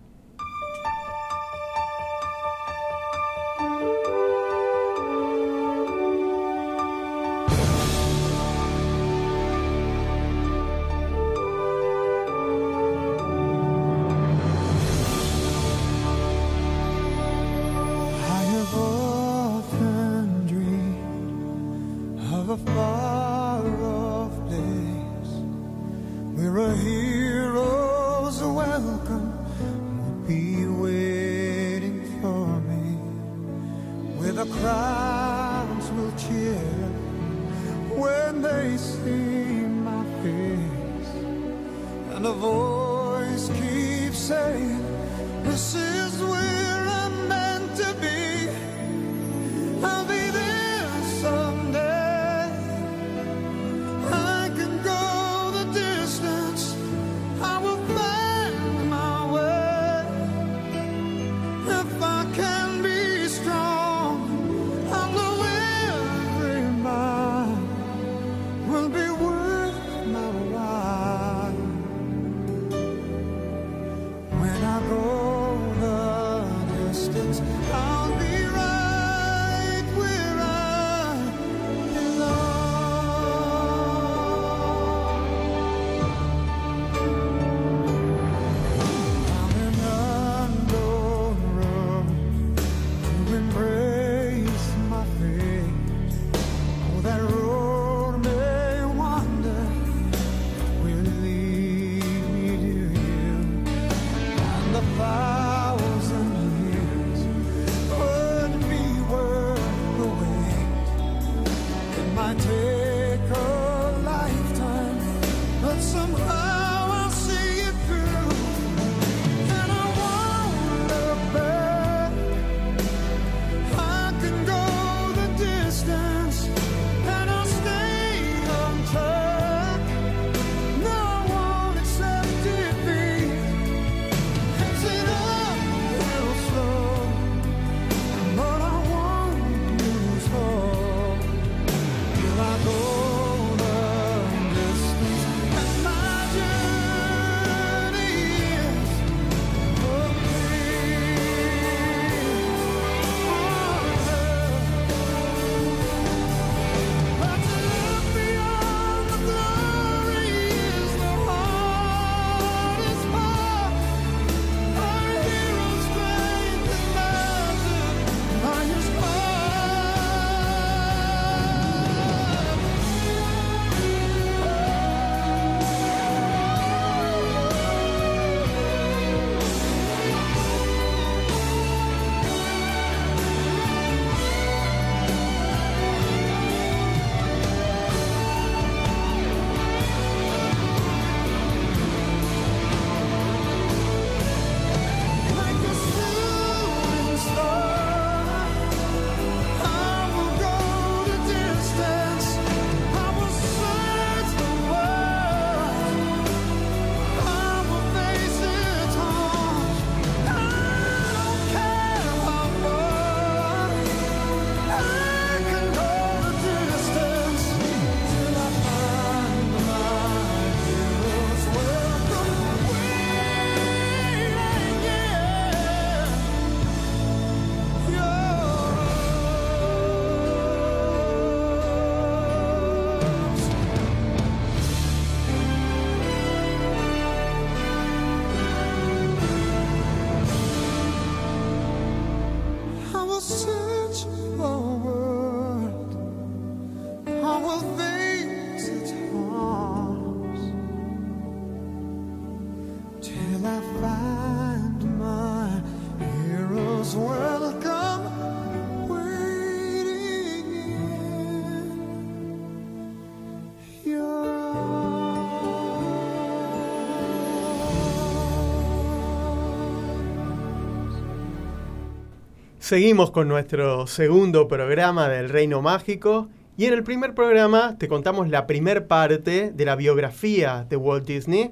Seguimos 272.68 273.10
con 273.10 273.28
nuestro 273.28 273.86
segundo 273.86 274.46
programa 274.46 275.08
del 275.08 275.30
Reino 275.30 275.62
Mágico 275.62 276.28
y 276.58 276.66
en 276.66 276.74
el 276.74 276.82
primer 276.82 277.14
programa 277.14 277.78
te 277.78 277.88
contamos 277.88 278.28
la 278.28 278.46
primer 278.46 278.86
parte 278.86 279.52
de 279.52 279.64
la 279.64 279.74
biografía 279.74 280.66
de 280.68 280.76
Walt 280.76 281.06
Disney. 281.06 281.50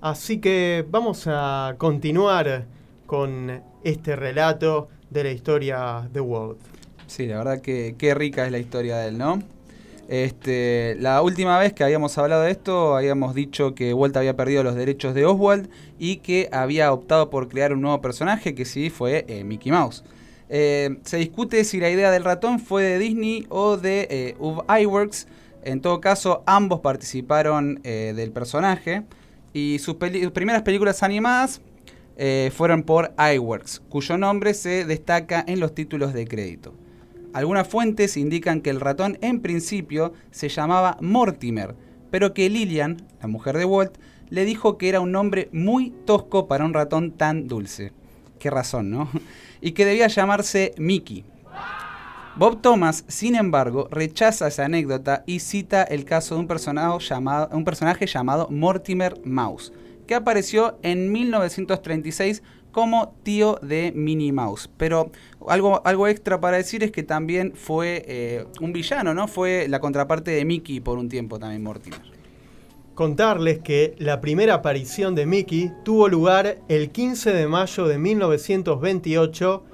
Así 0.00 0.38
que 0.38 0.86
vamos 0.88 1.24
a 1.26 1.74
continuar 1.76 2.66
con 3.06 3.62
este 3.82 4.14
relato 4.14 4.86
de 5.10 5.24
la 5.24 5.32
historia 5.32 6.08
de 6.12 6.20
Walt. 6.20 6.60
Sí, 7.08 7.26
la 7.26 7.38
verdad 7.38 7.60
que 7.60 7.96
qué 7.98 8.14
rica 8.14 8.46
es 8.46 8.52
la 8.52 8.58
historia 8.60 8.98
de 8.98 9.08
él, 9.08 9.18
¿no? 9.18 9.42
Este, 10.06 10.96
la 11.00 11.20
última 11.22 11.58
vez 11.58 11.72
que 11.72 11.82
habíamos 11.82 12.16
hablado 12.16 12.42
de 12.42 12.52
esto, 12.52 12.94
habíamos 12.94 13.34
dicho 13.34 13.74
que 13.74 13.92
Walt 13.92 14.16
había 14.16 14.36
perdido 14.36 14.62
los 14.62 14.76
derechos 14.76 15.14
de 15.14 15.26
Oswald 15.26 15.68
y 15.98 16.18
que 16.18 16.48
había 16.52 16.92
optado 16.92 17.28
por 17.28 17.48
crear 17.48 17.72
un 17.72 17.80
nuevo 17.80 18.00
personaje, 18.00 18.54
que 18.54 18.64
sí 18.64 18.88
fue 18.88 19.24
eh, 19.26 19.42
Mickey 19.42 19.72
Mouse. 19.72 20.04
Eh, 20.48 20.98
se 21.04 21.16
discute 21.16 21.64
si 21.64 21.80
la 21.80 21.90
idea 21.90 22.10
del 22.10 22.24
ratón 22.24 22.58
fue 22.60 22.82
de 22.82 22.98
Disney 22.98 23.46
o 23.48 23.76
de 23.76 24.06
eh, 24.10 24.36
Ub 24.38 24.64
Iwerks. 24.68 25.26
En 25.62 25.80
todo 25.80 26.00
caso, 26.00 26.42
ambos 26.46 26.80
participaron 26.80 27.80
eh, 27.84 28.12
del 28.14 28.30
personaje 28.32 29.02
y 29.52 29.78
sus, 29.78 29.96
sus 29.96 30.32
primeras 30.32 30.62
películas 30.62 31.02
animadas 31.02 31.60
eh, 32.16 32.52
fueron 32.54 32.84
por 32.84 33.12
Iwerks, 33.18 33.82
cuyo 33.88 34.16
nombre 34.16 34.54
se 34.54 34.84
destaca 34.84 35.44
en 35.46 35.58
los 35.58 35.74
títulos 35.74 36.12
de 36.12 36.26
crédito. 36.28 36.74
Algunas 37.32 37.66
fuentes 37.66 38.16
indican 38.16 38.60
que 38.60 38.70
el 38.70 38.80
ratón 38.80 39.18
en 39.20 39.40
principio 39.40 40.12
se 40.30 40.48
llamaba 40.48 40.96
Mortimer, 41.00 41.74
pero 42.10 42.32
que 42.32 42.48
Lillian, 42.48 42.98
la 43.20 43.26
mujer 43.26 43.58
de 43.58 43.64
Walt, 43.64 43.98
le 44.30 44.44
dijo 44.44 44.78
que 44.78 44.88
era 44.88 45.00
un 45.00 45.10
nombre 45.10 45.48
muy 45.52 45.90
tosco 46.04 46.46
para 46.46 46.64
un 46.64 46.74
ratón 46.74 47.10
tan 47.10 47.48
dulce. 47.48 47.92
Qué 48.38 48.50
razón, 48.50 48.90
¿no? 48.90 49.10
Y 49.64 49.72
que 49.72 49.86
debía 49.86 50.08
llamarse 50.08 50.74
Mickey. 50.76 51.24
Bob 52.36 52.60
Thomas, 52.60 53.04
sin 53.08 53.34
embargo, 53.34 53.88
rechaza 53.90 54.48
esa 54.48 54.66
anécdota 54.66 55.24
y 55.24 55.40
cita 55.40 55.82
el 55.84 56.04
caso 56.04 56.34
de 56.34 56.42
un 56.42 57.64
personaje 57.64 58.06
llamado, 58.06 58.48
Mortimer 58.50 59.14
Mouse, 59.24 59.72
que 60.06 60.14
apareció 60.14 60.78
en 60.82 61.10
1936 61.10 62.42
como 62.72 63.14
tío 63.22 63.58
de 63.62 63.90
Minnie 63.94 64.32
Mouse. 64.32 64.68
Pero 64.76 65.10
algo, 65.48 65.80
algo 65.86 66.08
extra 66.08 66.38
para 66.38 66.58
decir 66.58 66.84
es 66.84 66.92
que 66.92 67.02
también 67.02 67.54
fue 67.54 68.04
eh, 68.06 68.44
un 68.60 68.74
villano, 68.74 69.14
¿no? 69.14 69.28
Fue 69.28 69.66
la 69.68 69.80
contraparte 69.80 70.32
de 70.32 70.44
Mickey 70.44 70.80
por 70.80 70.98
un 70.98 71.08
tiempo 71.08 71.38
también 71.38 71.62
Mortimer. 71.62 72.13
Contarles 72.94 73.58
que 73.58 73.96
la 73.98 74.20
primera 74.20 74.54
aparición 74.54 75.16
de 75.16 75.26
Mickey 75.26 75.72
tuvo 75.84 76.08
lugar 76.08 76.58
el 76.68 76.90
15 76.90 77.32
de 77.32 77.48
mayo 77.48 77.88
de 77.88 77.98
1928 77.98 79.64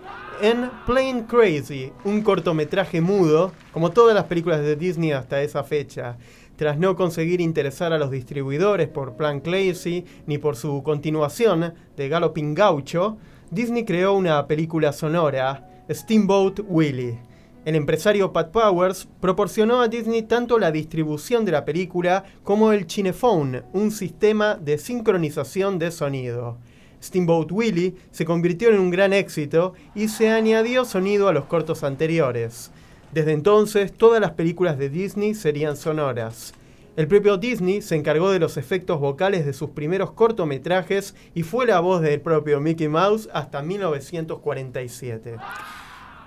en 0.41 0.71
Plain 0.87 1.25
Crazy, 1.25 1.93
un 2.05 2.23
cortometraje 2.23 3.03
mudo, 3.03 3.53
como 3.73 3.91
todas 3.91 4.15
las 4.15 4.25
películas 4.25 4.63
de 4.63 4.75
Disney 4.75 5.13
hasta 5.13 5.43
esa 5.43 5.63
fecha. 5.65 6.17
Tras 6.57 6.79
no 6.79 6.97
conseguir 6.97 7.43
interesar 7.43 7.93
a 7.93 7.99
los 7.99 8.11
distribuidores 8.11 8.89
por 8.89 9.17
Plain 9.17 9.41
Crazy 9.41 10.07
ni 10.27 10.39
por 10.39 10.57
su 10.57 10.83
continuación 10.83 11.75
de 11.99 12.09
Galloping 12.09 12.55
Gaucho, 12.55 13.19
Disney 13.51 13.85
creó 13.85 14.15
una 14.15 14.47
película 14.47 14.95
sonora, 14.95 15.85
Steamboat 15.91 16.61
Willie. 16.67 17.19
El 17.67 17.75
empresario 17.75 18.33
Pat 18.33 18.53
Powers 18.53 19.07
proporcionó 19.21 19.83
a 19.83 19.89
Disney 19.89 20.23
tanto 20.23 20.59
la 20.59 20.73
distribución 20.73 21.45
de 21.45 21.53
la 21.53 21.67
película 21.67 22.25
como 22.43 22.73
el 22.73 22.91
Cinephone, 22.91 23.65
un 23.75 23.91
sistema 23.91 24.55
de 24.55 24.79
sincronización 24.79 25.79
de 25.79 25.91
sonido. 25.91 26.57
Steamboat 27.03 27.53
Willie 27.53 27.97
se 28.13 28.25
convirtió 28.25 28.71
en 28.71 28.79
un 28.79 28.91
gran 28.91 29.13
éxito 29.13 29.75
y 29.95 30.09
se 30.09 30.31
añadió 30.31 30.87
sonido 30.87 31.29
a 31.29 31.35
los 31.35 31.45
cortos 31.45 31.85
anteriores. 31.85 32.71
Desde 33.13 33.33
entonces, 33.33 33.93
todas 33.93 34.23
las 34.23 34.33
películas 34.33 34.79
de 34.79 34.89
Disney 34.89 35.35
serían 35.35 35.77
sonoras. 35.77 36.55
El 36.97 37.09
propio 37.09 37.37
Disney 37.37 37.83
se 37.83 37.95
encargó 37.95 38.31
de 38.31 38.39
los 38.39 38.57
efectos 38.57 39.01
vocales 39.01 39.45
de 39.45 39.53
sus 39.53 39.71
primeros 39.71 40.13
cortometrajes 40.13 41.15
y 41.35 41.43
fue 41.43 41.67
la 41.67 41.81
voz 41.81 42.01
del 42.01 42.23
propio 42.23 42.59
Mickey 42.61 42.89
Mouse 42.89 43.29
hasta 43.35 43.61
1947. 43.61 45.37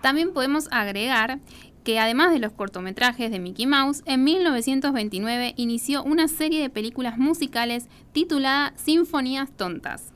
También 0.03 0.33
podemos 0.33 0.67
agregar 0.69 1.39
que 1.85 1.97
además 1.97 2.33
de 2.33 2.39
los 2.39 2.51
cortometrajes 2.51 3.31
de 3.31 3.39
Mickey 3.39 3.65
Mouse, 3.65 4.03
en 4.05 4.25
1929 4.25 5.53
inició 5.55 6.03
una 6.03 6.27
serie 6.27 6.61
de 6.61 6.69
películas 6.69 7.17
musicales 7.17 7.87
titulada 8.11 8.73
Sinfonías 8.75 9.55
Tontas. 9.55 10.11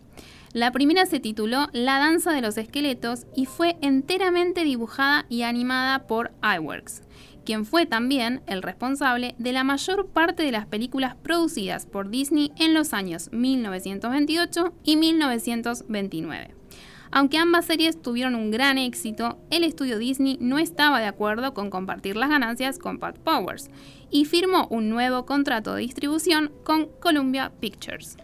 La 0.52 0.74
primera 0.74 1.06
se 1.06 1.22
tituló 1.22 1.70
La 1.72 2.00
Danza 2.00 2.34
de 2.34 2.42
los 2.42 2.58
Esqueletos 2.58 3.28
y 3.34 3.46
fue 3.46 3.78
enteramente 3.82 4.66
dibujada 4.66 5.26
y 5.30 5.44
animada 5.44 6.06
por 6.06 6.34
iWorks, 6.44 7.04
quien 7.46 7.64
fue 7.64 7.86
también 7.86 8.42
el 8.46 8.64
responsable 8.64 9.36
de 9.38 9.54
la 9.54 9.64
mayor 9.64 10.08
parte 10.08 10.44
de 10.44 10.52
las 10.52 10.66
películas 10.66 11.16
producidas 11.16 11.86
por 11.86 12.10
Disney 12.10 12.52
en 12.58 12.74
los 12.74 12.92
años 12.92 13.30
1928 13.32 14.74
y 14.84 14.98
1929. 14.98 16.58
Aunque 17.12 17.38
ambas 17.38 17.66
series 17.66 18.02
tuvieron 18.02 18.36
un 18.36 18.52
gran 18.52 18.78
éxito, 18.78 19.38
el 19.50 19.64
estudio 19.64 19.98
Disney 19.98 20.38
no 20.42 20.60
estaba 20.60 21.00
de 21.00 21.06
acuerdo 21.06 21.54
con 21.54 21.70
compartir 21.70 22.16
las 22.16 22.30
ganancias 22.30 22.80
con 22.80 23.00
Pat 23.00 23.18
Powers 23.18 23.70
y 24.12 24.26
firmó 24.26 24.68
un 24.70 24.90
nuevo 24.90 25.26
contrato 25.26 25.76
de 25.76 25.82
distribución 25.82 26.52
con 26.64 26.88
Columbia 27.00 27.52
Pictures. 27.60 28.18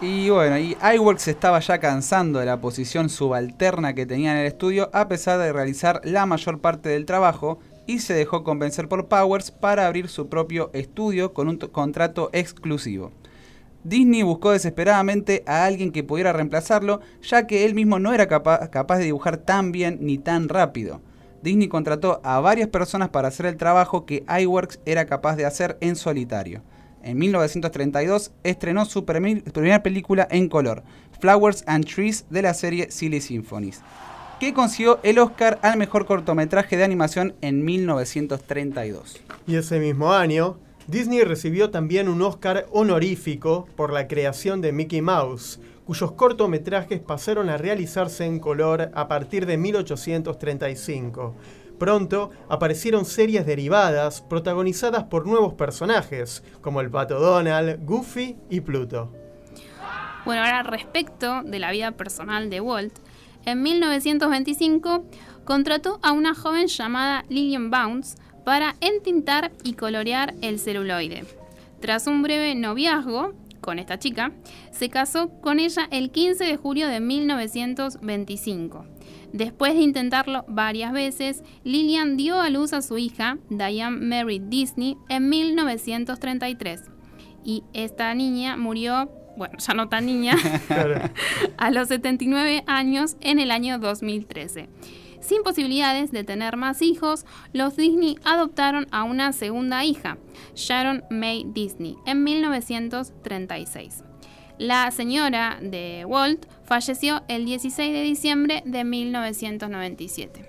Y 0.00 0.28
bueno, 0.28 0.58
y 0.58 0.76
iWorks 0.96 1.28
estaba 1.28 1.60
ya 1.60 1.78
cansando 1.78 2.40
de 2.40 2.46
la 2.46 2.60
posición 2.60 3.08
subalterna 3.08 3.94
que 3.94 4.06
tenía 4.06 4.32
en 4.32 4.38
el 4.38 4.46
estudio 4.46 4.90
a 4.92 5.08
pesar 5.08 5.38
de 5.38 5.52
realizar 5.52 6.00
la 6.04 6.26
mayor 6.26 6.60
parte 6.60 6.88
del 6.88 7.06
trabajo 7.06 7.60
y 7.86 8.00
se 8.00 8.14
dejó 8.14 8.42
convencer 8.42 8.88
por 8.88 9.06
Powers 9.06 9.50
para 9.50 9.86
abrir 9.86 10.08
su 10.08 10.28
propio 10.28 10.70
estudio 10.72 11.32
con 11.32 11.48
un 11.48 11.58
contrato 11.58 12.28
exclusivo. 12.32 13.12
Disney 13.84 14.22
buscó 14.22 14.52
desesperadamente 14.52 15.42
a 15.46 15.64
alguien 15.66 15.92
que 15.92 16.02
pudiera 16.02 16.32
reemplazarlo, 16.32 17.00
ya 17.22 17.46
que 17.46 17.64
él 17.64 17.74
mismo 17.74 17.98
no 17.98 18.12
era 18.14 18.26
capa- 18.28 18.68
capaz 18.70 18.98
de 18.98 19.04
dibujar 19.04 19.36
tan 19.36 19.72
bien 19.72 19.98
ni 20.00 20.18
tan 20.18 20.48
rápido. 20.48 21.00
Disney 21.42 21.68
contrató 21.68 22.20
a 22.24 22.40
varias 22.40 22.68
personas 22.68 23.10
para 23.10 23.28
hacer 23.28 23.44
el 23.46 23.56
trabajo 23.58 24.06
que 24.06 24.24
iWorks 24.40 24.80
era 24.86 25.04
capaz 25.04 25.36
de 25.36 25.44
hacer 25.44 25.76
en 25.82 25.96
solitario. 25.96 26.62
En 27.02 27.18
1932 27.18 28.32
estrenó 28.44 28.86
su 28.86 29.04
primera 29.04 29.82
película 29.82 30.26
en 30.30 30.48
color, 30.48 30.82
Flowers 31.20 31.62
and 31.66 31.84
Trees 31.84 32.24
de 32.30 32.40
la 32.40 32.54
serie 32.54 32.90
Silly 32.90 33.20
Symphonies, 33.20 33.82
que 34.40 34.54
consiguió 34.54 35.00
el 35.02 35.18
Oscar 35.18 35.58
al 35.60 35.76
mejor 35.76 36.06
cortometraje 36.06 36.78
de 36.78 36.84
animación 36.84 37.34
en 37.42 37.62
1932. 37.62 39.20
Y 39.46 39.56
ese 39.56 39.78
mismo 39.78 40.12
año, 40.14 40.56
Disney 40.86 41.24
recibió 41.24 41.70
también 41.70 42.08
un 42.08 42.20
Oscar 42.20 42.66
honorífico 42.70 43.66
por 43.74 43.92
la 43.92 44.06
creación 44.06 44.60
de 44.60 44.72
Mickey 44.72 45.00
Mouse, 45.00 45.58
cuyos 45.86 46.12
cortometrajes 46.12 47.00
pasaron 47.00 47.48
a 47.48 47.56
realizarse 47.56 48.26
en 48.26 48.38
color 48.38 48.90
a 48.94 49.08
partir 49.08 49.46
de 49.46 49.56
1835. 49.56 51.34
Pronto 51.78 52.30
aparecieron 52.48 53.06
series 53.06 53.46
derivadas 53.46 54.20
protagonizadas 54.20 55.04
por 55.04 55.26
nuevos 55.26 55.54
personajes, 55.54 56.44
como 56.60 56.82
el 56.82 56.90
Pato 56.90 57.18
Donald, 57.18 57.84
Goofy 57.84 58.36
y 58.50 58.60
Pluto. 58.60 59.10
Bueno, 60.26 60.42
ahora 60.42 60.62
respecto 60.62 61.42
de 61.42 61.58
la 61.58 61.70
vida 61.70 61.92
personal 61.92 62.50
de 62.50 62.60
Walt, 62.60 62.98
en 63.46 63.62
1925 63.62 65.04
contrató 65.44 65.98
a 66.02 66.12
una 66.12 66.34
joven 66.34 66.66
llamada 66.66 67.24
Lillian 67.28 67.70
Bounds 67.70 68.16
para 68.44 68.76
entintar 68.80 69.52
y 69.62 69.74
colorear 69.74 70.34
el 70.42 70.58
celuloide. 70.58 71.24
Tras 71.80 72.06
un 72.06 72.22
breve 72.22 72.54
noviazgo 72.54 73.34
con 73.60 73.78
esta 73.78 73.98
chica, 73.98 74.32
se 74.70 74.90
casó 74.90 75.30
con 75.40 75.58
ella 75.58 75.88
el 75.90 76.10
15 76.10 76.44
de 76.44 76.56
julio 76.56 76.86
de 76.86 77.00
1925. 77.00 78.86
Después 79.32 79.74
de 79.74 79.80
intentarlo 79.80 80.44
varias 80.46 80.92
veces, 80.92 81.42
Lillian 81.64 82.16
dio 82.16 82.40
a 82.40 82.50
luz 82.50 82.72
a 82.72 82.82
su 82.82 82.98
hija, 82.98 83.38
Diane 83.48 83.96
Mary 83.96 84.38
Disney, 84.38 84.96
en 85.08 85.28
1933. 85.28 86.82
Y 87.42 87.64
esta 87.72 88.14
niña 88.14 88.56
murió, 88.56 89.10
bueno, 89.36 89.58
ya 89.58 89.74
no 89.74 89.88
tan 89.88 90.06
niña, 90.06 90.36
a 91.56 91.70
los 91.70 91.88
79 91.88 92.64
años 92.66 93.16
en 93.20 93.40
el 93.40 93.50
año 93.50 93.78
2013. 93.78 94.68
Sin 95.24 95.42
posibilidades 95.42 96.12
de 96.12 96.22
tener 96.22 96.58
más 96.58 96.82
hijos, 96.82 97.24
los 97.54 97.76
Disney 97.76 98.18
adoptaron 98.24 98.86
a 98.90 99.04
una 99.04 99.32
segunda 99.32 99.82
hija, 99.82 100.18
Sharon 100.54 101.02
May 101.08 101.46
Disney, 101.48 101.96
en 102.04 102.24
1936. 102.24 104.04
La 104.58 104.90
señora 104.90 105.58
de 105.62 106.04
Walt 106.04 106.44
falleció 106.64 107.22
el 107.28 107.46
16 107.46 107.94
de 107.94 108.02
diciembre 108.02 108.62
de 108.66 108.84
1997. 108.84 110.44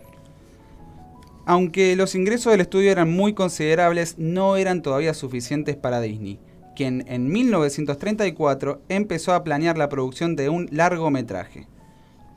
Aunque 1.45 1.95
los 1.95 2.13
ingresos 2.13 2.51
del 2.51 2.59
estudio 2.59 2.91
eran 2.91 3.09
muy 3.09 3.33
considerables, 3.33 4.17
no 4.17 4.57
eran 4.57 4.81
todavía 4.81 5.13
suficientes 5.13 5.77
para 5.77 6.01
Disney, 6.01 6.37
quien 6.75 7.05
en 7.07 7.29
1934 7.29 8.81
empezó 8.89 9.33
a 9.33 9.45
planear 9.45 9.77
la 9.77 9.87
producción 9.87 10.35
de 10.35 10.49
un 10.49 10.67
largometraje. 10.69 11.69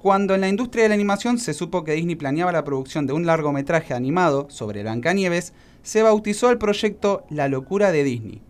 Cuando 0.09 0.35
en 0.35 0.41
la 0.41 0.49
industria 0.49 0.85
de 0.85 0.89
la 0.89 0.95
animación 0.95 1.37
se 1.37 1.53
supo 1.53 1.85
que 1.85 1.93
Disney 1.93 2.17
planeaba 2.17 2.51
la 2.51 2.65
producción 2.65 3.07
de 3.07 3.13
un 3.13 3.27
largometraje 3.27 3.93
animado 3.93 4.47
sobre 4.49 4.81
Blancanieves, 4.81 5.53
se 5.83 6.03
bautizó 6.03 6.49
el 6.49 6.57
proyecto 6.57 7.27
La 7.29 7.47
locura 7.49 7.93
de 7.93 8.05
Disney. 8.05 8.41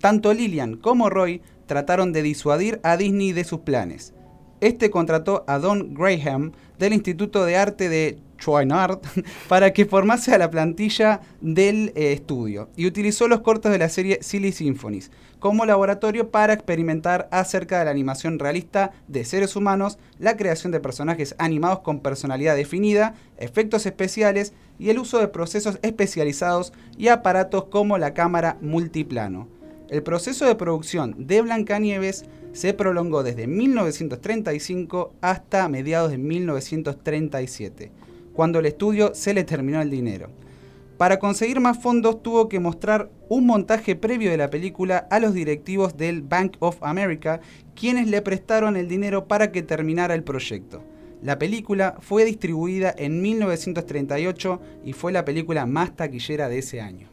Tanto 0.00 0.34
Lillian 0.34 0.74
como 0.74 1.08
Roy 1.08 1.42
trataron 1.66 2.12
de 2.12 2.22
disuadir 2.22 2.80
a 2.82 2.96
Disney 2.96 3.30
de 3.30 3.44
sus 3.44 3.60
planes. 3.60 4.14
Este 4.60 4.90
contrató 4.90 5.44
a 5.46 5.60
Don 5.60 5.94
Graham 5.94 6.50
del 6.76 6.92
Instituto 6.92 7.44
de 7.44 7.56
Arte 7.56 7.88
de 7.88 8.18
Chouinard 8.38 9.00
para 9.48 9.72
que 9.72 9.86
formase 9.86 10.34
a 10.34 10.38
la 10.38 10.50
plantilla 10.50 11.20
del 11.40 11.92
eh, 11.94 12.12
estudio 12.12 12.68
y 12.76 12.86
utilizó 12.86 13.28
los 13.28 13.40
cortos 13.40 13.72
de 13.72 13.78
la 13.78 13.88
serie 13.88 14.18
Silly 14.22 14.52
Symphonies 14.52 15.10
como 15.38 15.66
laboratorio 15.66 16.30
para 16.30 16.54
experimentar 16.54 17.28
acerca 17.30 17.78
de 17.78 17.84
la 17.84 17.90
animación 17.90 18.38
realista 18.38 18.92
de 19.06 19.24
seres 19.24 19.54
humanos, 19.54 19.98
la 20.18 20.36
creación 20.36 20.72
de 20.72 20.80
personajes 20.80 21.34
animados 21.38 21.80
con 21.80 22.00
personalidad 22.00 22.56
definida, 22.56 23.14
efectos 23.38 23.86
especiales 23.86 24.54
y 24.78 24.90
el 24.90 24.98
uso 24.98 25.18
de 25.18 25.28
procesos 25.28 25.78
especializados 25.82 26.72
y 26.96 27.08
aparatos 27.08 27.64
como 27.64 27.98
la 27.98 28.14
cámara 28.14 28.56
multiplano. 28.60 29.48
El 29.88 30.02
proceso 30.02 30.46
de 30.46 30.56
producción 30.56 31.14
de 31.28 31.42
Blancanieves 31.42 32.24
se 32.52 32.74
prolongó 32.74 33.22
desde 33.22 33.46
1935 33.46 35.12
hasta 35.20 35.68
mediados 35.68 36.10
de 36.10 36.18
1937, 36.18 37.92
cuando 38.36 38.60
el 38.60 38.66
estudio 38.66 39.14
se 39.14 39.34
le 39.34 39.42
terminó 39.42 39.80
el 39.80 39.90
dinero. 39.90 40.28
Para 40.98 41.18
conseguir 41.18 41.60
más 41.60 41.82
fondos 41.82 42.22
tuvo 42.22 42.48
que 42.48 42.60
mostrar 42.60 43.10
un 43.28 43.46
montaje 43.46 43.96
previo 43.96 44.30
de 44.30 44.36
la 44.36 44.50
película 44.50 45.06
a 45.10 45.18
los 45.18 45.34
directivos 45.34 45.96
del 45.96 46.22
Bank 46.22 46.56
of 46.60 46.82
America, 46.82 47.40
quienes 47.74 48.06
le 48.08 48.22
prestaron 48.22 48.76
el 48.76 48.88
dinero 48.88 49.26
para 49.26 49.52
que 49.52 49.62
terminara 49.62 50.14
el 50.14 50.22
proyecto. 50.22 50.82
La 51.22 51.38
película 51.38 51.96
fue 52.00 52.24
distribuida 52.24 52.94
en 52.96 53.20
1938 53.20 54.60
y 54.84 54.92
fue 54.92 55.12
la 55.12 55.24
película 55.24 55.66
más 55.66 55.96
taquillera 55.96 56.48
de 56.48 56.58
ese 56.58 56.80
año. 56.80 57.08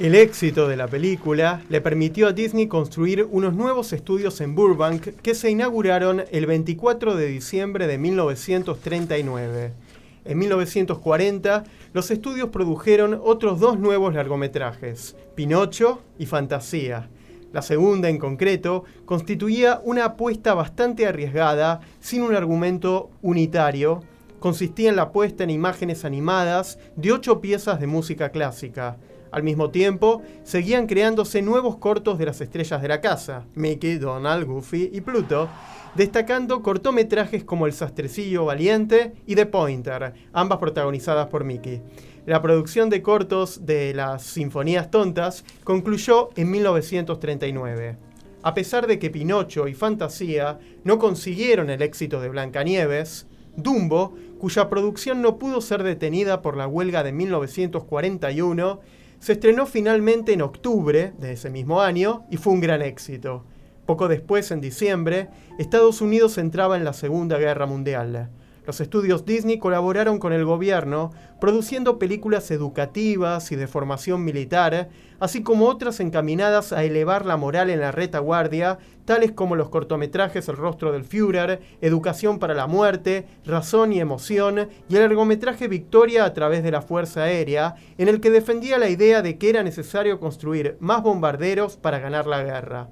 El 0.00 0.16
éxito 0.16 0.66
de 0.66 0.76
la 0.76 0.88
película 0.88 1.62
le 1.68 1.80
permitió 1.80 2.26
a 2.26 2.32
Disney 2.32 2.66
construir 2.66 3.28
unos 3.30 3.54
nuevos 3.54 3.92
estudios 3.92 4.40
en 4.40 4.56
Burbank 4.56 5.20
que 5.22 5.36
se 5.36 5.50
inauguraron 5.50 6.24
el 6.32 6.46
24 6.46 7.14
de 7.14 7.26
diciembre 7.26 7.86
de 7.86 7.98
1939. 7.98 9.83
En 10.24 10.38
1940, 10.38 11.64
los 11.92 12.10
estudios 12.10 12.48
produjeron 12.48 13.20
otros 13.22 13.60
dos 13.60 13.78
nuevos 13.78 14.14
largometrajes, 14.14 15.16
Pinocho 15.34 16.00
y 16.18 16.24
Fantasía. 16.24 17.10
La 17.52 17.60
segunda, 17.60 18.08
en 18.08 18.18
concreto, 18.18 18.84
constituía 19.04 19.80
una 19.84 20.06
apuesta 20.06 20.54
bastante 20.54 21.06
arriesgada, 21.06 21.80
sin 22.00 22.22
un 22.22 22.34
argumento 22.34 23.10
unitario. 23.20 24.02
Consistía 24.40 24.88
en 24.88 24.96
la 24.96 25.12
puesta 25.12 25.44
en 25.44 25.50
imágenes 25.50 26.04
animadas 26.04 26.78
de 26.96 27.12
ocho 27.12 27.40
piezas 27.40 27.78
de 27.78 27.86
música 27.86 28.30
clásica. 28.30 28.96
Al 29.30 29.42
mismo 29.42 29.70
tiempo, 29.70 30.22
seguían 30.42 30.86
creándose 30.86 31.42
nuevos 31.42 31.76
cortos 31.76 32.18
de 32.18 32.26
las 32.26 32.40
estrellas 32.40 32.80
de 32.80 32.88
la 32.88 33.00
casa, 33.00 33.44
Mickey, 33.54 33.98
Donald, 33.98 34.46
Goofy 34.46 34.90
y 34.92 35.00
Pluto, 35.00 35.48
destacando 35.94 36.62
cortometrajes 36.62 37.44
como 37.44 37.66
El 37.66 37.72
Sastrecillo 37.72 38.44
Valiente 38.44 39.14
y 39.26 39.36
The 39.36 39.46
Pointer, 39.46 40.14
ambas 40.32 40.58
protagonizadas 40.58 41.28
por 41.28 41.44
Mickey. 41.44 41.82
La 42.26 42.42
producción 42.42 42.90
de 42.90 43.02
cortos 43.02 43.64
de 43.64 43.94
las 43.94 44.22
Sinfonías 44.22 44.90
Tontas 44.90 45.44
concluyó 45.62 46.30
en 46.36 46.50
1939. 46.50 47.96
A 48.42 48.54
pesar 48.54 48.86
de 48.86 48.98
que 48.98 49.10
Pinocho 49.10 49.68
y 49.68 49.74
Fantasía 49.74 50.58
no 50.82 50.98
consiguieron 50.98 51.70
el 51.70 51.82
éxito 51.82 52.20
de 52.20 52.28
Blancanieves, 52.28 53.26
Dumbo, 53.56 54.14
cuya 54.38 54.68
producción 54.68 55.22
no 55.22 55.38
pudo 55.38 55.60
ser 55.60 55.82
detenida 55.82 56.42
por 56.42 56.56
la 56.56 56.66
huelga 56.66 57.04
de 57.04 57.12
1941, 57.12 58.80
se 59.20 59.32
estrenó 59.32 59.64
finalmente 59.64 60.32
en 60.32 60.42
octubre 60.42 61.12
de 61.18 61.32
ese 61.32 61.50
mismo 61.50 61.80
año 61.80 62.24
y 62.30 62.36
fue 62.36 62.52
un 62.52 62.60
gran 62.60 62.82
éxito. 62.82 63.44
Poco 63.86 64.08
después, 64.08 64.50
en 64.50 64.60
diciembre, 64.62 65.28
Estados 65.58 66.00
Unidos 66.00 66.38
entraba 66.38 66.76
en 66.76 66.84
la 66.84 66.94
Segunda 66.94 67.36
Guerra 67.38 67.66
Mundial. 67.66 68.30
Los 68.66 68.80
estudios 68.80 69.26
Disney 69.26 69.58
colaboraron 69.58 70.18
con 70.18 70.32
el 70.32 70.46
gobierno, 70.46 71.12
produciendo 71.38 71.98
películas 71.98 72.50
educativas 72.50 73.52
y 73.52 73.56
de 73.56 73.66
formación 73.66 74.24
militar, 74.24 74.88
así 75.20 75.42
como 75.42 75.66
otras 75.66 76.00
encaminadas 76.00 76.72
a 76.72 76.82
elevar 76.82 77.26
la 77.26 77.36
moral 77.36 77.68
en 77.68 77.80
la 77.80 77.92
retaguardia, 77.92 78.78
tales 79.04 79.32
como 79.32 79.54
los 79.54 79.68
cortometrajes 79.68 80.48
El 80.48 80.56
rostro 80.56 80.92
del 80.92 81.04
Führer, 81.04 81.60
Educación 81.82 82.38
para 82.38 82.54
la 82.54 82.66
muerte, 82.66 83.26
Razón 83.44 83.92
y 83.92 84.00
emoción, 84.00 84.70
y 84.88 84.96
el 84.96 85.02
largometraje 85.02 85.68
Victoria 85.68 86.24
a 86.24 86.32
través 86.32 86.62
de 86.62 86.70
la 86.70 86.80
Fuerza 86.80 87.24
Aérea, 87.24 87.74
en 87.98 88.08
el 88.08 88.22
que 88.22 88.30
defendía 88.30 88.78
la 88.78 88.88
idea 88.88 89.20
de 89.20 89.36
que 89.36 89.50
era 89.50 89.62
necesario 89.62 90.18
construir 90.20 90.78
más 90.80 91.02
bombarderos 91.02 91.76
para 91.76 91.98
ganar 91.98 92.26
la 92.26 92.42
guerra. 92.42 92.88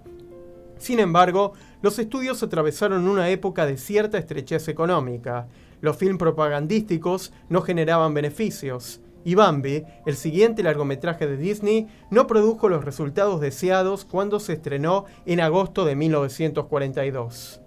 Sin 0.83 0.99
embargo, 0.99 1.53
los 1.81 2.01
estudios 2.01 2.43
atravesaron 2.43 3.07
una 3.07 3.29
época 3.29 3.67
de 3.67 3.77
cierta 3.77 4.19
estrechez 4.19 4.67
económica. 4.67 5.47
Los 5.81 5.97
film 5.97 6.19
propagandísticos 6.19 7.33
no 7.49 7.63
generaban 7.63 8.15
beneficios. 8.15 9.01
Y 9.25 9.37
Bambi, 9.37 9.85
el 10.07 10.17
siguiente 10.17 10.65
largometraje 10.65 11.29
de 11.29 11.37
Disney, 11.37 11.87
no 12.11 12.27
produjo 12.27 12.69
los 12.69 12.85
resultados 12.85 13.41
deseados 13.41 14.05
cuando 14.05 14.41
se 14.41 14.55
estrenó 14.55 15.05
en 15.25 15.41
agosto 15.41 15.85
de 15.85 15.95
1942. 15.95 17.61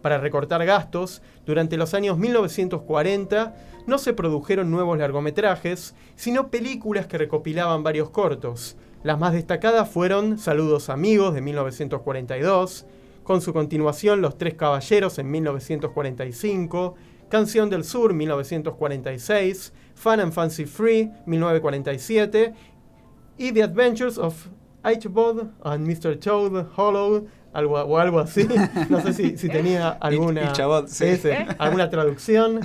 Para 0.00 0.18
recortar 0.18 0.64
gastos, 0.64 1.22
durante 1.46 1.76
los 1.76 1.92
años 1.92 2.18
1940 2.18 3.56
no 3.88 3.98
se 3.98 4.12
produjeron 4.12 4.70
nuevos 4.70 4.96
largometrajes, 4.96 5.96
sino 6.14 6.52
películas 6.52 7.08
que 7.08 7.18
recopilaban 7.18 7.82
varios 7.82 8.10
cortos. 8.10 8.76
Las 9.02 9.18
más 9.18 9.32
destacadas 9.32 9.88
fueron 9.88 10.36
Saludos 10.36 10.90
Amigos 10.90 11.32
de 11.32 11.40
1942, 11.40 12.84
con 13.22 13.40
su 13.40 13.54
continuación 13.54 14.20
Los 14.20 14.36
Tres 14.36 14.56
Caballeros 14.56 15.18
en 15.18 15.30
1945, 15.30 16.96
Canción 17.30 17.70
del 17.70 17.84
Sur 17.84 18.12
1946, 18.12 19.72
Fun 19.94 20.20
and 20.20 20.32
Fancy 20.32 20.66
Free 20.66 21.10
1947 21.24 22.52
y 23.38 23.52
The 23.52 23.62
Adventures 23.62 24.18
of 24.18 24.48
Ichabod 24.84 25.48
and 25.62 25.86
Mr. 25.86 26.18
Toad 26.20 26.66
Hollow 26.76 27.26
algo, 27.52 27.74
o 27.74 27.98
algo 27.98 28.20
así. 28.20 28.46
No 28.88 29.00
sé 29.00 29.12
si, 29.12 29.36
si 29.36 29.48
tenía 29.48 29.88
alguna, 30.00 30.50
Ichabod, 30.50 30.86
sí. 30.88 31.04
ese, 31.06 31.46
alguna 31.58 31.90
traducción 31.90 32.60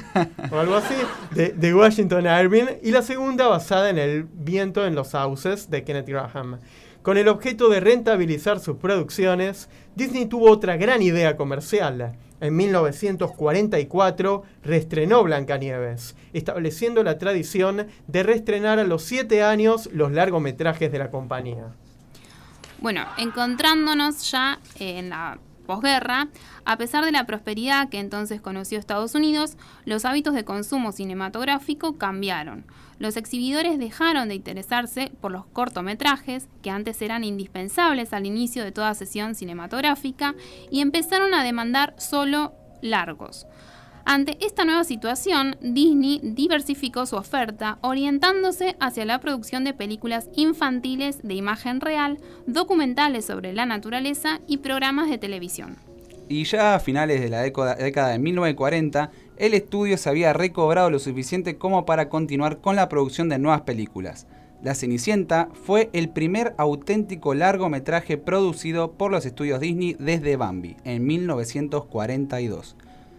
o 0.52 0.58
algo 0.58 0.76
así 0.76 0.96
de, 1.32 1.50
de 1.50 1.74
Washington 1.74 2.26
Irving 2.26 2.66
y 2.82 2.92
la 2.92 3.02
segunda 3.02 3.48
basada 3.48 3.90
en 3.90 3.98
El 3.98 4.24
viento 4.24 4.86
en 4.86 4.96
los 4.96 5.10
sauces 5.10 5.70
de 5.70 5.84
Kenneth 5.84 6.08
Graham. 6.08 6.60
Con 7.02 7.18
el 7.18 7.28
objeto 7.28 7.70
de 7.70 7.80
rentabilizar 7.80 8.60
sus 8.60 8.78
producciones, 8.78 9.70
Disney 9.96 10.26
tuvo 10.26 10.50
otra 10.50 10.76
gran 10.76 11.04
idea 11.04 11.38
comercial. 11.38 12.18
En 12.42 12.56
1944 12.56 14.44
reestrenó 14.64 15.24
Blancanieves, 15.24 16.16
estableciendo 16.34 17.04
la 17.04 17.18
tradición 17.18 17.88
de 18.08 18.24
reestrenar 18.24 18.80
a 18.80 18.84
los 18.84 19.04
7 19.04 19.44
años 19.44 19.88
los 19.94 20.12
largometrajes 20.12 20.92
de 20.92 21.00
la 21.00 21.12
compañía. 21.12 21.76
Bueno, 22.80 23.06
encontrándonos 23.18 24.30
ya 24.32 24.60
en 24.80 25.10
la 25.10 25.40
posguerra, 25.66 26.28
a 26.64 26.78
pesar 26.78 27.04
de 27.04 27.12
la 27.12 27.26
prosperidad 27.26 27.90
que 27.90 28.00
entonces 28.00 28.40
conoció 28.42 28.78
Estados 28.78 29.16
Unidos, 29.16 29.58
los 29.86 30.06
hábitos 30.06 30.34
de 30.34 30.46
consumo 30.46 30.92
cinematográfico 30.92 31.98
cambiaron. 31.98 32.66
Los 33.00 33.18
exhibidores 33.18 33.78
dejaron 33.78 34.30
de 34.30 34.36
interesarse 34.36 35.12
por 35.20 35.32
los 35.32 35.46
cortometrajes, 35.48 36.48
que 36.62 36.70
antes 36.70 37.02
eran 37.02 37.24
indispensables 37.24 38.14
al 38.14 38.26
inicio 38.26 38.64
de 38.64 38.72
toda 38.72 38.94
sesión 38.94 39.36
cinematográfica, 39.36 40.36
y 40.72 40.82
empezaron 40.82 41.34
a 41.34 41.44
demandar 41.44 41.96
solo 41.98 42.54
largos. 42.82 43.48
Ante 44.08 44.38
esta 44.46 44.66
nueva 44.66 44.84
situación, 44.84 45.58
Disney 45.62 46.22
diversificó 46.22 47.08
su 47.08 47.16
oferta, 47.16 47.80
orientándose 47.82 48.76
hacia 48.80 49.04
la 49.04 49.20
producción 49.20 49.64
de 49.64 49.74
películas 49.74 50.30
infantiles 50.36 51.24
de 51.24 51.34
imagen 51.34 51.82
real, 51.82 52.20
documentales 52.46 53.26
sobre 53.26 53.52
la 53.54 53.66
naturaleza 53.66 54.42
y 54.46 54.58
programas 54.58 55.10
de 55.10 55.18
televisión. 55.18 55.78
Y 56.30 56.44
ya 56.44 56.76
a 56.76 56.80
finales 56.80 57.20
de 57.20 57.30
la 57.30 57.42
década, 57.42 58.10
de 58.10 58.20
1940, 58.20 59.10
el 59.38 59.56
estudio 59.56 59.98
se 59.98 60.10
había 60.10 60.34
recobrado 60.34 60.92
lo 60.92 61.00
suficiente 61.00 61.58
como 61.58 61.88
para 61.88 62.08
continuar 62.08 62.62
con 62.62 62.76
la 62.76 62.90
producción 62.90 63.28
de 63.28 63.40
nuevas 63.40 63.62
películas. 63.62 64.28
La 64.62 64.76
Cenicienta 64.76 65.50
fue 65.66 65.90
el 65.94 66.10
primer 66.10 66.54
auténtico 66.60 67.34
largometraje 67.34 68.18
producido 68.18 68.92
por 68.92 69.10
los 69.10 69.26
estudios 69.26 69.60
Disney 69.60 69.96
desde 70.00 70.38
Bambi, 70.38 70.78
en 70.84 71.06
1942. 71.08 72.76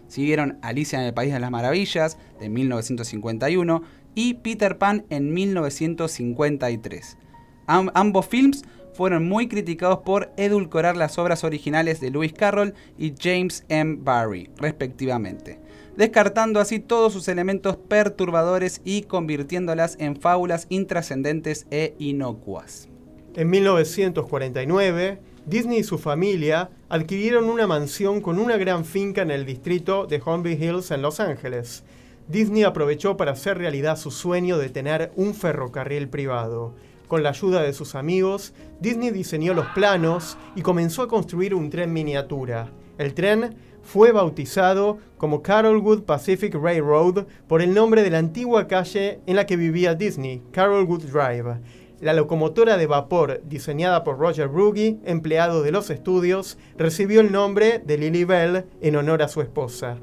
Siguieron 0.09 0.59
Alicia 0.63 1.01
en 1.01 1.07
el 1.07 1.15
País 1.15 1.33
de 1.33 1.41
las 1.41 1.51
Maravillas, 1.51 2.19
de 2.41 2.49
1951, 2.49 3.83
y 4.15 4.35
Peter 4.35 4.79
Pan 4.79 5.05
en 5.11 5.33
1953. 5.35 7.19
Am- 7.67 7.91
ambos 7.95 8.27
films 8.27 8.65
fueron 8.95 9.29
muy 9.29 9.47
criticados 9.49 9.99
por 9.99 10.33
edulcorar 10.39 10.97
las 10.97 11.19
obras 11.19 11.45
originales 11.45 12.01
de 12.01 12.11
Lewis 12.11 12.33
Carroll 12.33 12.73
y 12.97 13.13
James 13.21 13.65
M. 13.69 13.99
Barrie, 14.01 14.49
respectivamente, 14.57 15.59
descartando 15.97 16.61
así 16.61 16.79
todos 16.79 17.13
sus 17.13 17.29
elementos 17.29 17.77
perturbadores 17.77 18.81
y 18.85 19.03
convirtiéndolas 19.03 19.97
en 20.01 20.17
fábulas 20.17 20.67
intrascendentes 20.71 21.67
e 21.71 21.95
inocuas. 21.99 22.89
En 23.35 23.51
1949, 23.51 25.19
Disney 25.47 25.79
y 25.79 25.85
su 25.85 25.97
familia 25.97 26.71
adquirieron 26.89 27.45
una 27.45 27.69
mansión 27.69 28.21
con 28.21 28.41
una 28.41 28.57
gran 28.57 28.85
finca 28.85 29.23
en 29.23 29.31
el 29.31 29.47
distrito 29.47 30.07
de 30.07 30.21
Holmby 30.25 30.55
Hills 30.55 30.91
en 30.91 31.03
Los 31.03 31.21
Ángeles. 31.21 31.85
Disney 32.27 32.65
aprovechó 32.65 33.17
para 33.17 33.31
hacer 33.31 33.57
realidad 33.57 33.97
su 33.97 34.11
sueño 34.11 34.59
de 34.59 34.71
tener 34.71 35.13
un 35.15 35.35
ferrocarril 35.35 36.09
privado. 36.09 36.75
Con 37.07 37.23
la 37.23 37.29
ayuda 37.29 37.63
de 37.63 37.73
sus 37.73 37.95
amigos, 37.95 38.55
Disney 38.81 39.13
diseñó 39.13 39.55
los 39.55 39.67
planos 39.67 40.37
y 40.57 40.63
comenzó 40.63 41.03
a 41.03 41.09
construir 41.09 41.55
un 41.55 41.71
tren 41.71 41.93
miniatura. 41.93 42.73
El 42.99 43.15
tren 43.15 43.55
fue 43.85 44.11
bautizado 44.11 44.99
como 45.17 45.43
Carolwood 45.43 46.03
Pacific 46.03 46.57
Railroad 46.57 47.25
por 47.47 47.63
el 47.63 47.73
nombre 47.73 48.03
de 48.03 48.11
la 48.11 48.19
antigua 48.19 48.67
calle 48.67 49.21
en 49.27 49.37
la 49.37 49.47
que 49.47 49.57
vivía 49.57 49.95
Disney, 49.95 50.43
Carolwood 50.51 51.05
Drive. 51.05 51.61
La 52.01 52.13
locomotora 52.13 52.77
de 52.77 52.87
vapor 52.87 53.41
diseñada 53.45 54.05
por 54.05 54.19
Roger 54.19 54.49
Brugge, 54.49 54.97
empleado 55.05 55.63
de 55.63 55.73
los 55.73 55.89
estudios, 55.91 56.59
recibió 56.77 57.21
el 57.23 57.33
nombre 57.33 57.79
de 57.85 57.97
Lily 57.97 58.25
Bell 58.25 58.65
en 58.83 58.97
honor 58.97 59.23
a 59.23 59.29
su 59.29 59.41
esposa. 59.41 59.97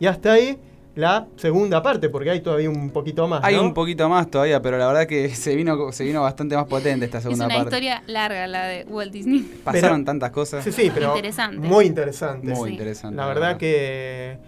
Y 0.00 0.06
hasta 0.06 0.32
ahí 0.32 0.58
la 0.96 1.28
segunda 1.36 1.82
parte, 1.82 2.08
porque 2.08 2.30
hay 2.30 2.40
todavía 2.40 2.68
un 2.68 2.90
poquito 2.90 3.28
más. 3.28 3.44
Hay 3.44 3.54
un 3.56 3.74
poquito 3.74 4.08
más 4.08 4.28
todavía, 4.30 4.60
pero 4.60 4.76
la 4.78 4.88
verdad 4.88 5.06
que 5.06 5.28
se 5.36 5.54
vino, 5.54 5.92
se 5.92 6.04
vino 6.04 6.22
bastante 6.22 6.56
más 6.56 6.66
potente 6.66 7.04
esta 7.04 7.18
Es 7.18 7.24
segunda 7.24 7.46
una 7.46 7.54
parte. 7.54 7.68
historia 7.68 8.02
larga 8.08 8.46
la 8.48 8.66
de 8.66 8.84
Walt 8.88 9.12
Disney. 9.12 9.40
Pasaron 9.62 9.90
Pero- 10.00 10.04
tantas 10.04 10.30
cosas. 10.32 10.64
Sí, 10.64 10.72
sí, 10.72 10.90
pero 10.92 11.08
Interesante. 11.14 11.58
muy 11.68 11.84
interesante. 11.86 12.48
Muy 12.48 12.70
Sí. 12.70 12.74
interesante. 12.74 13.16
La 13.16 13.26
verdad 13.26 13.56
que 13.56 14.38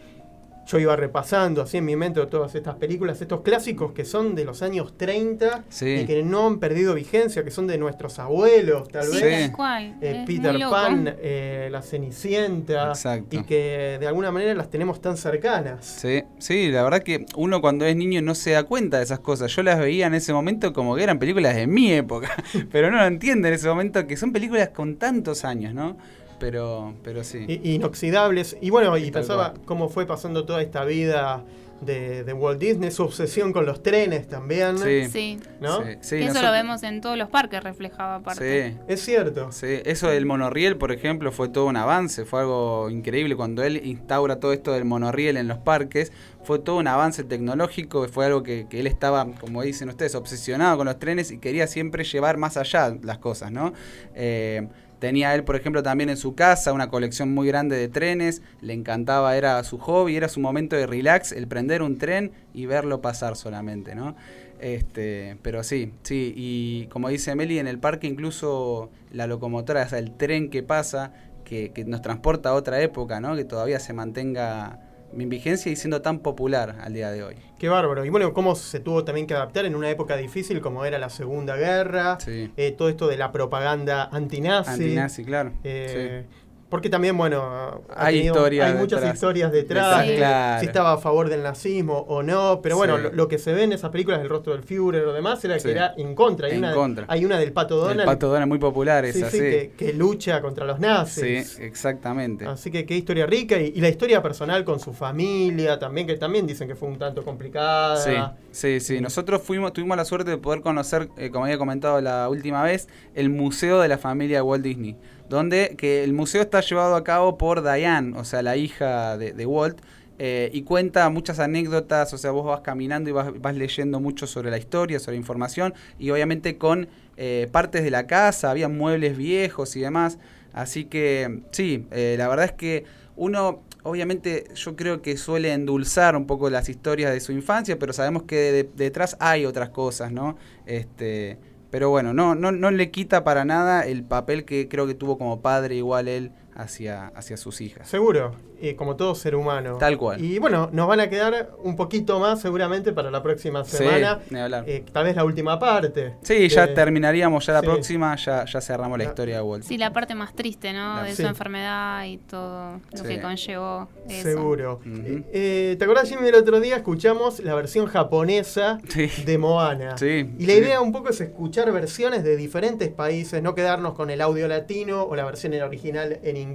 yo 0.69 0.79
iba 0.79 0.95
repasando 0.97 1.63
así 1.63 1.79
en 1.79 1.87
mi 1.87 1.97
mente 1.97 2.25
todas 2.27 2.55
estas 2.55 2.77
películas, 2.77 3.21
estos 3.23 3.41
clásicos 3.41 3.93
que 3.93 4.05
son 4.05 4.35
de 4.35 4.45
los 4.45 4.63
años 4.63 4.95
30 4.97 5.65
Sí. 5.71 6.01
y 6.03 6.07
que 6.07 6.23
no 6.23 6.47
han 6.47 6.59
perdido 6.59 6.95
vigencia, 6.95 7.43
que 7.43 7.51
son 7.51 7.67
de 7.67 7.79
nuestros 7.79 8.19
abuelos, 8.19 8.87
tal 8.89 9.07
Sí, 9.07 9.23
vez. 9.23 9.51
Cual. 9.51 9.97
Eh, 10.03 10.25
Peter. 10.27 10.59
Pan, 10.71 11.15
eh, 11.21 11.69
La 11.73 11.81
Cenicienta, 11.83 12.89
Exacto. 12.89 13.37
y 13.37 13.45
que 13.45 13.97
de 13.99 14.07
alguna 14.07 14.31
manera 14.31 14.55
las 14.55 14.69
tenemos 14.71 15.01
tan 15.01 15.17
cercanas. 15.17 15.85
Sí, 15.87 16.23
sí, 16.39 16.71
la 16.71 16.83
verdad 16.83 17.03
que 17.03 17.25
uno 17.37 17.61
cuando 17.63 17.87
es 17.87 17.97
niño 17.97 18.21
no 18.21 18.35
se 18.35 18.51
da 18.51 18.65
cuenta 18.65 18.99
de 18.99 19.05
esas 19.05 19.21
cosas. 19.21 19.51
Yo 19.57 19.63
las 19.63 19.79
veía 19.79 20.07
en 20.07 20.15
ese 20.15 20.33
momento 20.35 20.73
como 20.75 20.95
que 20.97 21.03
eran 21.03 21.19
películas 21.19 21.55
de 21.57 21.67
mi 21.67 21.93
época, 21.93 22.29
pero 22.71 22.91
no 22.91 22.99
lo 22.99 23.07
entiende 23.07 23.49
en 23.49 23.55
ese 23.55 23.69
momento 23.69 24.07
que 24.07 24.17
son 24.19 24.33
películas 24.33 24.69
con 24.69 24.97
tantos 24.97 25.45
años, 25.47 25.73
¿no? 25.73 25.97
Pero, 26.39 26.95
pero 27.03 27.25
sí. 27.25 27.61
Inoxidables. 27.65 28.57
Y 28.61 28.71
bueno, 28.71 28.97
y 28.97 29.11
Tal 29.11 29.23
pensaba 29.23 29.51
cual. 29.53 29.65
cómo 29.67 29.89
fue 29.89 30.07
pasando 30.07 30.45
toda 30.45 30.63
esta 30.63 30.85
vida 30.85 31.45
de, 31.81 32.25
de 32.25 32.33
Walt 32.33 32.59
Disney, 32.59 32.91
su 32.91 33.05
obsesión 33.05 33.53
con 33.53 33.65
los 33.65 33.85
trenes 33.85 34.27
también. 34.27 34.79
Sí. 34.79 35.05
Sí. 35.11 35.39
¿No? 35.61 35.79
Sí, 35.85 35.93
sí, 36.01 36.17
Que 36.17 36.25
eso 36.25 36.29
nosotros- 36.35 36.43
lo 36.45 36.51
vemos 36.53 36.83
en 36.83 37.01
todos 37.01 37.17
los 37.17 37.29
parques 37.29 37.63
reflejado 37.63 38.15
aparte. 38.15 38.71
Sí, 38.73 38.79
Es 38.89 39.01
cierto. 39.01 39.53
Sí, 39.53 39.79
eso 39.85 40.09
del 40.09 40.27
monorriel, 40.27 40.77
por 40.77 40.91
ejemplo, 40.91 41.31
fue 41.31 41.49
todo 41.49 41.67
un 41.67 41.77
avance, 41.77 42.25
fue 42.25 42.41
algo 42.41 42.91
increíble 42.91 43.37
cuando 43.37 43.63
él 43.63 43.81
instaura 43.85 44.41
todo 44.41 44.53
esto 44.53 44.73
del 44.73 44.85
monorriel 44.87 45.37
en 45.37 45.47
los 45.47 45.59
parques, 45.59 46.13
fue 46.43 46.59
todo 46.59 46.77
un 46.79 46.89
avance 46.89 47.23
tecnológico, 47.23 48.09
fue 48.09 48.27
algo 48.27 48.43
que, 48.43 48.67
que 48.69 48.81
él 48.81 48.89
estaba, 48.89 49.27
como 49.41 49.63
dicen 49.63 49.89
ustedes, 49.89 50.17
obsesionado 50.17 50.79
con 50.79 50.87
los 50.87 50.99
trenes 50.99 51.31
y 51.31 51.39
quería 51.39 51.69
siempre 51.69 52.03
llevar 52.03 52.39
más 52.39 52.57
allá 52.57 52.93
las 53.03 53.19
cosas, 53.19 53.53
¿no? 53.53 53.73
Eh, 54.17 54.67
Tenía 54.99 55.35
él, 55.35 55.45
por 55.45 55.55
ejemplo, 55.57 55.83
también 55.83 56.11
en 56.11 56.17
su 56.17 56.35
casa 56.35 56.73
una 56.73 56.91
colección 56.91 57.33
muy 57.33 57.47
grande 57.47 57.77
de 57.77 57.89
trenes, 57.89 58.43
le 58.61 58.73
encantaba, 58.73 59.37
era 59.37 59.63
su 59.63 59.79
hobby, 59.79 60.17
era 60.17 60.29
su 60.29 60.41
momento 60.41 60.75
de 60.75 60.87
relax, 60.87 61.33
el 61.33 61.47
prender 61.47 61.83
un 61.83 61.99
tren 61.99 62.33
y 62.53 62.67
verlo 62.67 63.01
pasar 63.01 63.37
solamente, 63.37 63.95
¿no? 63.95 64.17
Este, 64.61 65.37
pero 65.43 65.63
sí, 65.63 65.93
sí, 66.03 66.33
y 66.37 66.87
como 66.87 67.09
dice 67.09 67.35
Meli, 67.37 67.61
en 67.61 67.69
el 67.69 67.79
parque 67.79 68.09
incluso 68.09 68.91
la 69.13 69.29
locomotora, 69.29 69.85
o 69.85 69.89
sea, 69.89 70.01
el 70.01 70.17
tren 70.17 70.51
que 70.51 70.65
pasa, 70.65 71.13
que, 71.45 71.71
que 71.71 71.85
nos 71.85 72.03
transporta 72.03 72.51
a 72.51 72.55
otra 72.55 72.81
época, 72.81 73.21
¿no? 73.21 73.37
Que 73.37 73.45
todavía 73.45 73.79
se 73.79 73.93
mantenga 73.93 74.81
en 75.17 75.29
vigencia 75.29 75.71
y 75.71 75.77
siendo 75.77 76.03
tan 76.03 76.19
popular 76.19 76.77
al 76.83 76.93
día 76.93 77.11
de 77.13 77.23
hoy. 77.23 77.37
Qué 77.59 77.69
bárbaro. 77.69 78.05
Y 78.05 78.09
bueno, 78.09 78.33
cómo 78.33 78.55
se 78.55 78.79
tuvo 78.81 79.03
también 79.05 79.27
que 79.27 79.35
adaptar 79.35 79.65
en 79.67 79.75
una 79.75 79.91
época 79.91 80.17
difícil 80.17 80.61
como 80.61 80.85
era 80.85 80.99
la 80.99 81.11
Segunda 81.11 81.57
Guerra, 81.57 82.19
Sí. 82.21 82.53
eh, 82.57 82.73
todo 82.73 82.89
esto 82.89 83.09
de 83.09 83.17
la 83.17 83.33
propaganda 83.33 84.09
antinazi. 84.13 84.71
Antinazi, 84.71 85.25
claro. 85.25 85.53
Eh, 85.65 86.25
Porque 86.69 86.91
también, 86.91 87.17
bueno, 87.17 87.43
ha 87.43 87.81
Hay 88.07 88.17
tenido- 88.19 88.45
hay 88.45 88.75
muchas 88.75 89.01
detrás. 89.01 89.15
historias 89.15 89.53
detrás, 89.53 90.03
Sí. 90.05 90.11
de 90.11 90.17
Claro. 90.19 90.61
si 90.61 90.67
estaba 90.67 90.93
a 90.93 90.99
favor 90.99 91.31
del 91.31 91.43
nazismo 91.43 92.01
o 92.09 92.23
no, 92.23 92.61
pero 92.63 92.77
bueno, 92.77 92.99
Sí. 92.99 93.03
lo, 93.05 93.13
lo 93.13 93.29
que 93.29 93.39
se 93.39 93.55
ve 93.55 93.63
en 93.63 93.73
esas 93.73 93.91
películas, 93.91 94.21
el 94.21 94.29
rostro 94.29 94.53
del 94.53 94.63
Führer 94.63 95.07
o 95.07 95.15
demás, 95.15 95.43
era 95.47 95.59
Sí. 95.59 95.65
que 95.65 95.71
era 95.73 95.95
en 95.97 96.15
contra. 96.15 96.47
Hay, 96.49 96.53
En 96.53 96.59
una, 96.59 96.75
contra. 96.75 97.07
hay 97.09 97.25
una 97.25 97.39
del 97.39 97.53
Pato 97.53 97.77
sí. 97.77 97.81
Donald, 97.81 98.01
El 98.01 98.07
pato 98.07 98.29
Donald 98.29 98.49
muy 98.49 98.59
popular 98.59 99.05
sí, 99.07 99.19
esa, 99.19 99.31
sí, 99.31 99.39
sí. 99.39 99.43
Que, 99.43 99.73
que 99.79 99.93
lucha 99.95 100.43
contra 100.43 100.67
los 100.67 100.77
Sí, 100.77 100.83
nazis. 100.83 101.59
exactamente. 101.59 102.45
Así 102.45 102.71
que 102.71 102.85
qué 102.85 102.97
historia 102.97 103.25
rica 103.25 103.59
y, 103.59 103.73
y 103.75 103.81
la 103.81 103.89
historia 103.89 104.23
personal 104.23 104.63
con 104.65 104.79
su 104.79 104.93
familia 104.93 105.79
también, 105.79 106.07
que 106.07 106.17
también 106.17 106.47
dicen 106.47 106.69
que 106.69 106.75
fue 106.75 106.89
un 106.89 106.99
tanto 106.99 107.23
complicada. 107.25 107.97
Sí, 107.97 108.13
sí, 108.51 108.81
sí. 108.81 109.01
Nosotros 109.01 109.41
fuimos, 109.43 109.73
tuvimos 109.73 109.97
la 109.97 110.05
suerte 110.05 110.31
de 110.33 110.37
poder 110.37 110.61
conocer, 110.61 111.09
eh, 111.17 111.31
como 111.31 111.47
había 111.47 111.57
comentado 111.57 112.01
la 112.03 112.29
última 112.29 112.63
vez, 112.63 112.89
el 113.15 113.31
museo 113.31 113.81
de 113.81 113.89
la 113.89 113.97
familia 113.97 114.39
de 114.39 114.43
Walt 114.43 114.63
Disney, 114.65 114.97
donde 115.29 115.75
que 115.77 116.05
el 116.05 116.13
museo 116.13 116.43
está 116.43 116.61
llevado 116.61 116.95
a 116.97 117.05
cabo 117.05 117.39
por 117.39 117.63
Diane, 117.63 118.17
o 118.19 118.25
sea, 118.25 118.43
la 118.43 118.57
hija 118.57 119.17
de, 119.19 119.33
de 119.33 119.47
Walt. 119.47 119.79
eh, 120.21 120.51
y 120.53 120.63
cuenta 120.63 121.09
muchas 121.11 121.39
anécdotas, 121.39 122.13
o 122.13 122.19
sea, 122.19 122.33
vos 122.33 122.45
vas 122.45 122.61
caminando 122.63 123.09
y 123.09 123.13
vas, 123.13 123.55
leyendo 123.55 124.01
mucho 124.01 124.27
sobre 124.27 124.51
la 124.51 124.59
historia, 124.59 124.99
sobre 124.99 125.17
información, 125.17 125.75
y 125.99 126.11
obviamente 126.11 126.59
con 126.59 126.89
eh, 127.17 127.49
partes 127.53 127.85
de 127.85 127.91
la 127.91 128.07
casa, 128.09 128.51
había 128.51 128.69
muebles 128.69 129.17
viejos 129.17 129.77
y 129.77 129.81
demás. 129.81 130.19
Así 130.53 130.87
que 130.87 131.41
sí, 131.53 131.87
eh, 131.93 132.17
la 132.19 132.27
verdad 132.29 132.47
es 132.47 132.53
que 132.53 132.85
uno, 133.17 133.61
obviamente, 133.85 134.45
yo 134.55 134.75
creo 134.77 135.03
que 135.03 135.17
suele 135.17 135.53
endulzar 135.53 136.17
un 136.17 136.27
poco 136.27 136.51
las 136.51 136.69
historias 136.69 137.13
de 137.13 137.21
su 137.21 137.33
infancia, 137.33 137.79
pero 137.79 137.93
sabemos 137.93 138.25
que 138.25 138.37
de- 138.53 138.71
detrás 138.77 139.17
hay 139.21 139.45
otras 139.47 139.69
cosas, 139.71 140.11
¿no? 140.13 140.37
Este, 140.67 141.39
pero 141.71 141.91
bueno, 141.91 142.15
no, 142.15 142.35
no, 142.35 142.53
no 142.53 142.71
le 142.71 142.91
quita 142.91 143.25
para 143.25 143.45
nada 143.45 143.83
el 143.87 144.05
papel 144.05 144.45
que 144.45 144.69
creo 144.69 144.87
que 144.87 144.95
tuvo 144.95 145.19
como 145.19 145.43
padre 145.43 145.77
igual 145.77 146.09
él 146.09 146.33
hacia, 146.59 147.07
hacia 147.09 147.37
sus 147.37 147.61
hijas. 147.61 147.89
Seguro, 147.89 148.33
eh, 148.61 148.75
como 148.77 148.97
todo 148.97 149.15
ser 149.15 149.35
humano. 149.37 149.77
Tal 149.79 149.97
cual. 149.97 150.23
Y 150.23 150.39
bueno, 150.41 150.69
nos 150.73 150.89
van 150.89 151.01
a 151.01 151.09
quedar 151.09 151.53
un 151.63 151.77
poquito 151.77 152.19
más 152.19 152.41
seguramente 152.41 152.93
para 152.93 153.11
la 153.11 153.23
próxima 153.23 153.65
semana. 153.65 154.21
Eh, 154.67 154.85
tal 154.93 155.05
vez 155.05 155.17
la 155.17 155.25
última 155.25 155.59
parte. 155.59 156.15
Sí, 156.23 156.49
ya 156.49 156.67
De- 156.67 156.75
terminaríamos 156.75 157.47
ya 157.47 157.53
la 157.55 157.61
sí. 157.61 157.67
próxima, 157.67 158.17
ya, 158.17 158.45
ya 158.45 158.61
cerramos 158.61 158.99
la 158.99 159.05
La- 159.05 159.11
historia 159.11 159.37
de 159.37 159.43
Walt. 159.43 159.65
Sí, 159.65 159.79
la 159.79 159.93
parte 159.93 160.15
más 160.17 160.35
triste, 160.35 160.73
¿no? 160.73 160.97
La- 160.97 161.03
de 161.05 161.15
Sí. 161.15 161.23
su 161.23 161.29
enfermedad 161.29 162.05
y 162.05 162.19
todo 162.19 162.81
lo 162.91 162.99
Sí. 162.99 163.05
que 163.05 163.21
conllevó 163.21 163.89
eso. 164.09 164.23
Seguro. 164.23 164.81
Eh, 164.85 165.23
eh, 165.33 165.77
¿Te 165.79 165.85
acordás, 165.85 166.09
Jimmy, 166.09 166.29
el 166.29 166.35
otro 166.35 166.59
día 166.61 166.77
escuchamos 166.77 167.39
la 167.41 167.55
versión 167.55 167.87
japonesa 167.87 168.79
Sí. 168.89 169.09
de 169.25 169.39
Moana? 169.39 169.97
Sí, 169.97 170.31
Y 170.39 170.47
la 170.47 170.55
sí. 170.55 170.59
idea 170.59 170.81
un 170.81 170.91
poco 170.93 171.11
es 171.11 171.21
escuchar 171.21 171.71
versiones 171.71 172.25
de 172.25 172.37
diferentes 172.37 172.89
países, 172.89 173.43
no 173.43 173.55
quedarnos 173.55 173.95
con 173.95 174.11
el 174.11 174.21
audio 174.21 174.49
latino 174.49 175.05
o 175.05 175.15
la 175.15 175.25
versión 175.25 175.55
en 175.55 175.63
original 175.63 176.19
en 176.25 176.37
inglés, 176.37 176.48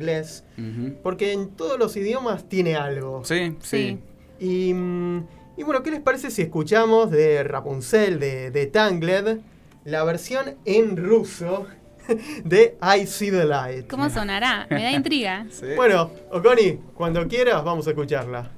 Ujú. 0.57 0.95
porque 1.03 1.33
en 1.33 1.51
todos 1.51 1.79
los 1.79 1.97
idiomas 1.97 2.49
tiene 2.49 2.77
algo. 2.77 3.25
Sí, 3.25 3.57
sí. 3.61 3.99
Sí. 4.41 4.69
Y, 4.71 4.75
mm, 4.75 5.27
y 5.57 5.62
bueno, 5.64 5.83
¿qué 5.83 5.91
les 5.91 6.01
parece 6.01 6.31
si 6.31 6.43
escuchamos 6.43 7.11
de 7.11 7.43
Rapunzel, 7.43 8.19
de, 8.21 8.51
de 8.51 8.66
Tangled, 8.66 9.39
la 9.85 10.05
versión 10.05 10.57
en 10.64 10.97
ruso 10.97 11.66
de 12.45 12.77
I 12.81 13.07
See 13.07 13.31
the 13.31 13.45
Light? 13.45 13.89
¿Cómo 13.89 14.09
sonará? 14.09 14.66
Me 14.71 14.83
da 14.83 14.93
intriga. 14.93 15.47
Sí. 15.51 15.66
Bueno, 15.77 16.11
Oconi, 16.31 16.79
cuando 16.95 17.27
quieras 17.27 17.64
vamos 17.64 17.87
a 17.87 17.91
escucharla. 17.91 18.51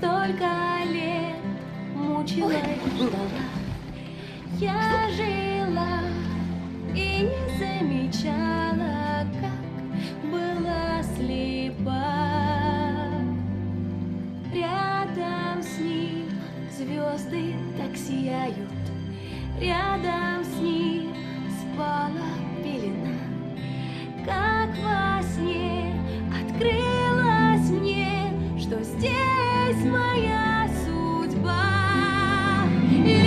Столько 0.00 0.46
дней 0.86 1.43
лет 2.15 2.37
мучилась, 2.37 2.57
ждала. 2.97 3.45
Я 4.59 5.09
жила 5.09 5.99
и 6.93 7.21
не 7.21 7.57
замечала, 7.57 9.25
как 9.41 10.31
была 10.31 11.03
слепа. 11.15 12.05
Рядом 14.53 15.61
с 15.61 15.77
ним 15.79 16.29
звезды 16.71 17.53
так 17.77 17.97
сияют, 17.97 18.59
рядом 19.59 20.43
с 20.43 20.59
ним 20.61 21.13
спала 21.59 22.13
пелена. 22.63 23.19
Как 24.25 24.69
во 24.77 25.21
сне 25.21 25.93
открылось 26.31 27.69
мне, 27.69 28.31
что 28.57 28.81
здесь 28.81 29.34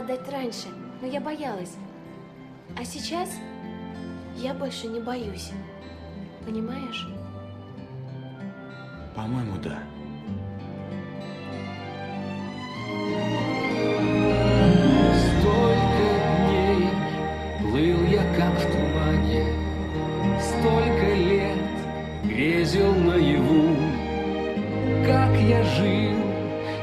отдать 0.00 0.28
раньше, 0.30 0.68
но 1.00 1.06
я 1.06 1.20
боялась. 1.20 1.76
А 2.78 2.84
сейчас 2.84 3.28
я 4.36 4.54
больше 4.54 4.86
не 4.86 5.00
боюсь. 5.00 5.50
Понимаешь? 6.44 7.08
По-моему, 9.14 9.56
да. 9.62 9.78
Столько 15.38 16.06
дней 16.46 16.88
плыл 17.60 18.04
я 18.06 18.22
как 18.36 18.54
в 18.58 18.72
тумане, 18.72 19.44
Столько 20.40 21.14
лет 21.14 22.24
грезил 22.24 22.94
наяву, 22.94 23.76
Как 25.04 25.36
я 25.40 25.62
жил, 25.62 26.16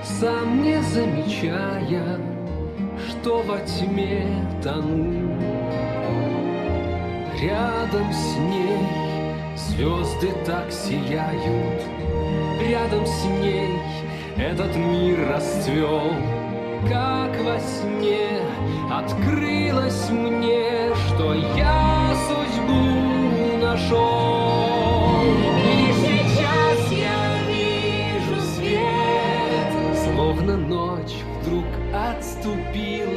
сам 0.04 0.62
не 0.62 0.82
замечая, 0.84 2.37
Что 3.28 3.42
во 3.42 3.60
тьме 3.60 4.26
тону. 4.64 5.38
Рядом 7.42 8.14
с 8.14 8.38
ней 8.38 8.80
звезды 9.54 10.32
так 10.46 10.72
сияют, 10.72 11.84
Рядом 12.62 13.06
с 13.06 13.26
ней 13.26 13.82
этот 14.38 14.74
мир 14.78 15.28
расцвел, 15.28 16.14
Как 16.88 17.38
во 17.44 17.60
сне 17.60 18.40
открылось 18.90 20.10
мне, 20.10 20.96
Что 20.96 21.34
я 21.34 22.16
судьбу 22.30 23.58
нашел. 23.62 25.22
И 25.66 25.92
сейчас 26.00 26.92
я 26.94 27.44
вижу 27.50 28.40
свет, 28.56 30.16
Словно 30.16 30.56
ночь 30.56 31.18
вдруг 31.42 31.66
отступила. 31.94 33.17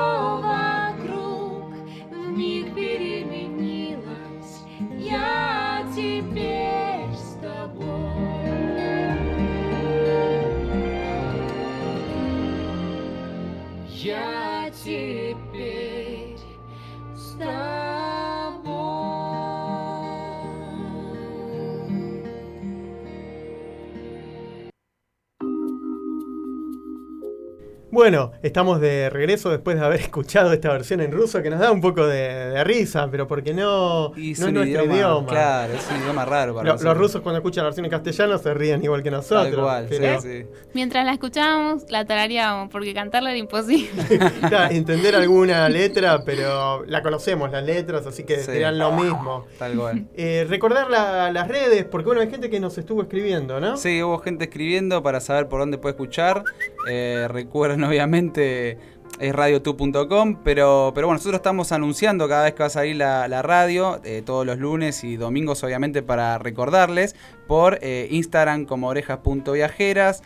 Bueno, 28.01 28.31
estamos 28.41 28.81
de 28.81 29.11
regreso 29.11 29.51
después 29.51 29.77
de 29.79 29.85
haber 29.85 29.99
escuchado 30.01 30.51
esta 30.53 30.69
versión 30.71 31.01
en 31.01 31.11
ruso 31.11 31.43
que 31.43 31.51
nos 31.51 31.59
da 31.59 31.71
un 31.71 31.81
poco 31.81 32.07
de, 32.07 32.17
de 32.49 32.63
risa, 32.63 33.07
pero 33.11 33.27
porque 33.27 33.53
no, 33.53 34.11
Y 34.17 34.33
no 34.39 34.47
es 34.47 34.53
nuestro 34.53 34.85
idioma. 34.85 35.27
Claro, 35.27 35.73
es 35.75 35.87
un 35.91 36.01
idioma 36.01 36.25
raro 36.25 36.55
para 36.55 36.73
Lo- 36.73 36.81
los 36.81 36.97
rusos 36.97 37.21
cuando 37.21 37.37
escuchan 37.37 37.63
la 37.63 37.67
versión 37.67 37.85
en 37.85 37.91
castellano 37.91 38.39
se 38.39 38.55
ríen 38.55 38.83
igual 38.83 39.03
que 39.03 39.11
nosotros. 39.11 39.51
Tal 39.51 39.55
cual, 39.55 39.85
pero- 39.87 40.19
sí, 40.19 40.27
sí. 40.41 40.45
Mientras 40.73 41.05
la 41.05 41.11
escuchábamos, 41.13 41.83
la 41.91 42.03
tarareábamos, 42.05 42.69
porque 42.71 42.91
cantarla 42.95 43.29
era 43.29 43.37
imposible. 43.37 43.91
Claro, 44.49 44.73
entender 44.73 45.15
alguna 45.15 45.69
letra, 45.69 46.23
pero 46.25 46.83
la 46.87 47.03
conocemos 47.03 47.51
las 47.51 47.63
letras, 47.63 48.07
así 48.07 48.23
que 48.23 48.39
Sí. 48.39 48.53
dirán 48.53 48.79
lo 48.79 48.93
mismo. 48.93 49.45
Tal 49.59 49.75
cual. 49.77 50.05
Eh, 50.15 50.47
recordar 50.49 50.89
la- 50.89 51.31
las 51.31 51.47
redes, 51.47 51.85
porque 51.85 52.07
bueno, 52.07 52.21
hay 52.21 52.31
gente 52.31 52.49
que 52.49 52.59
nos 52.59 52.75
estuvo 52.79 53.03
escribiendo, 53.03 53.59
¿no? 53.59 53.77
Sí, 53.77 54.01
hubo 54.01 54.17
gente 54.17 54.45
escribiendo 54.45 55.03
para 55.03 55.19
saber 55.19 55.47
por 55.47 55.59
dónde 55.59 55.77
puede 55.77 55.91
escuchar. 55.93 56.43
Eh, 56.87 57.27
recuerden, 57.29 57.83
obviamente, 57.85 58.77
es 59.19 59.35
radiotu.com, 59.35 60.37
pero, 60.43 60.91
pero 60.95 61.07
bueno, 61.07 61.17
nosotros 61.17 61.35
estamos 61.35 61.71
anunciando 61.71 62.27
cada 62.27 62.45
vez 62.45 62.53
que 62.53 62.63
va 62.63 62.67
a 62.67 62.71
salir 62.71 62.95
la, 62.95 63.27
la 63.27 63.41
radio, 63.41 63.99
eh, 64.03 64.23
todos 64.25 64.45
los 64.45 64.57
lunes 64.57 65.03
y 65.03 65.15
domingos, 65.15 65.63
obviamente, 65.63 66.01
para 66.01 66.37
recordarles, 66.37 67.15
por 67.47 67.77
eh, 67.81 68.07
Instagram 68.09 68.65
como 68.65 68.87
orejas.viajeras. 68.87 70.23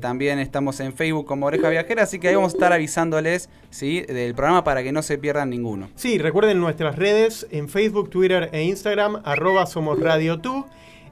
también 0.00 0.38
estamos 0.38 0.80
en 0.80 0.92
Facebook 0.94 1.26
como 1.26 1.46
Orejas 1.46 1.70
Viajeras, 1.70 2.08
así 2.08 2.18
que 2.18 2.28
ahí 2.28 2.34
vamos 2.34 2.54
a 2.54 2.56
estar 2.56 2.72
avisándoles 2.72 3.50
¿sí? 3.70 4.00
del 4.02 4.34
programa 4.34 4.64
para 4.64 4.82
que 4.82 4.92
no 4.92 5.02
se 5.02 5.18
pierdan 5.18 5.50
ninguno. 5.50 5.90
Sí, 5.96 6.16
recuerden 6.18 6.60
nuestras 6.60 6.96
redes 6.96 7.46
en 7.50 7.68
Facebook, 7.68 8.10
Twitter 8.10 8.48
e 8.52 8.62
Instagram, 8.62 9.20
arroba 9.24 9.66
somos 9.66 9.98
Radio. 10.00 10.40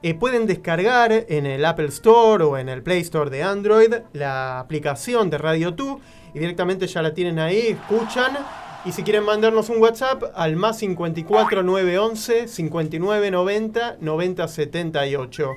Eh, 0.01 0.13
pueden 0.13 0.47
descargar 0.47 1.11
en 1.11 1.45
el 1.45 1.65
Apple 1.65 1.87
Store 1.87 2.41
o 2.45 2.57
en 2.57 2.69
el 2.69 2.81
Play 2.81 3.01
Store 3.01 3.29
de 3.29 3.43
Android 3.43 3.93
la 4.13 4.59
aplicación 4.59 5.29
de 5.29 5.37
Radio 5.37 5.73
Tú 5.73 5.99
y 6.33 6.39
directamente 6.39 6.87
ya 6.87 7.01
la 7.01 7.13
tienen 7.13 7.37
ahí, 7.37 7.67
escuchan. 7.67 8.37
Y 8.85 8.93
si 8.93 9.03
quieren 9.03 9.25
mandarnos 9.25 9.67
un 9.67 9.81
WhatsApp 9.81 10.23
al 10.35 10.55
más 10.55 10.77
54 10.77 11.63
911 11.63 12.47
59 12.47 13.31
90 13.31 13.97
90 13.99 14.47
78. 14.47 15.51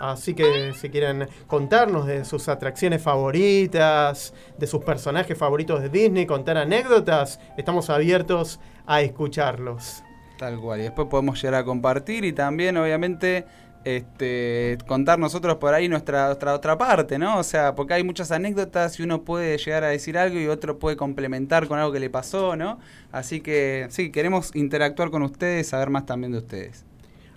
Así 0.00 0.34
que 0.34 0.72
si 0.74 0.90
quieren 0.90 1.28
contarnos 1.46 2.06
de 2.06 2.24
sus 2.24 2.48
atracciones 2.48 3.00
favoritas, 3.00 4.34
de 4.58 4.66
sus 4.66 4.82
personajes 4.82 5.38
favoritos 5.38 5.80
de 5.80 5.90
Disney, 5.90 6.26
contar 6.26 6.58
anécdotas, 6.58 7.38
estamos 7.56 7.88
abiertos 7.88 8.58
a 8.84 9.00
escucharlos. 9.00 10.02
Tal 10.36 10.60
cual. 10.60 10.80
Y 10.80 10.82
después 10.82 11.08
podemos 11.08 11.40
llegar 11.40 11.62
a 11.62 11.64
compartir 11.64 12.24
y 12.24 12.32
también, 12.32 12.76
obviamente, 12.76 13.46
este, 13.86 14.78
contar 14.88 15.16
nosotros 15.16 15.58
por 15.58 15.72
ahí 15.72 15.88
nuestra, 15.88 16.32
otra 16.32 16.76
parte, 16.76 17.20
¿no? 17.20 17.38
O 17.38 17.44
sea, 17.44 17.76
porque 17.76 17.94
hay 17.94 18.02
muchas 18.02 18.32
anécdotas 18.32 18.98
y 18.98 19.04
uno 19.04 19.22
puede 19.22 19.58
llegar 19.58 19.84
a 19.84 19.88
decir 19.90 20.18
algo 20.18 20.40
y 20.40 20.48
otro 20.48 20.80
puede 20.80 20.96
complementar 20.96 21.68
con 21.68 21.78
algo 21.78 21.92
que 21.92 22.00
le 22.00 22.10
pasó, 22.10 22.56
¿no? 22.56 22.80
Así 23.12 23.40
que 23.40 23.86
sí, 23.90 24.10
queremos 24.10 24.50
interactuar 24.56 25.10
con 25.10 25.22
ustedes, 25.22 25.68
saber 25.68 25.90
más 25.90 26.04
también 26.04 26.32
de 26.32 26.38
ustedes. 26.38 26.84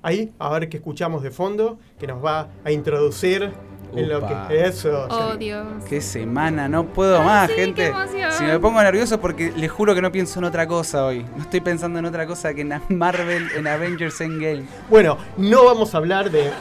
Ahí, 0.02 0.34
a 0.40 0.50
ver 0.50 0.70
qué 0.70 0.78
escuchamos 0.78 1.22
de 1.22 1.30
fondo, 1.30 1.78
que 2.00 2.08
nos 2.08 2.26
va 2.26 2.50
a 2.64 2.72
introducir 2.72 3.52
en 3.96 4.10
lo 4.10 4.22
que 4.26 4.66
eso. 4.66 5.08
Oh, 5.10 5.36
Dios. 5.36 5.66
Qué 5.88 6.02
semana, 6.02 6.68
no 6.68 6.86
puedo 6.86 7.20
Ay, 7.20 7.26
más, 7.26 7.50
sí, 7.50 7.56
qué 7.56 7.66
gente. 7.66 7.88
emoción. 7.88 8.32
Si 8.34 8.44
me 8.44 8.60
pongo 8.60 8.82
nervioso 8.82 9.20
porque 9.20 9.52
les 9.56 9.72
juro 9.72 9.96
que 9.96 10.02
no 10.02 10.12
pienso 10.12 10.40
en 10.40 10.46
otra 10.46 10.68
cosa 10.68 11.06
hoy. 11.06 11.26
No 11.36 11.44
estoy 11.44 11.62
pensando 11.62 12.00
en 12.00 12.06
otra 12.06 12.26
cosa 12.28 12.54
que 12.54 12.62
en 12.62 12.74
Marvel, 12.90 13.48
en 13.56 13.68
Avengers 13.68 14.20
Endgame. 14.22 14.66
Bueno, 14.90 15.18
no 15.38 15.66
vamos 15.66 15.94
a 15.94 15.98
hablar 15.98 16.30
de, 16.30 16.44
de 16.44 16.52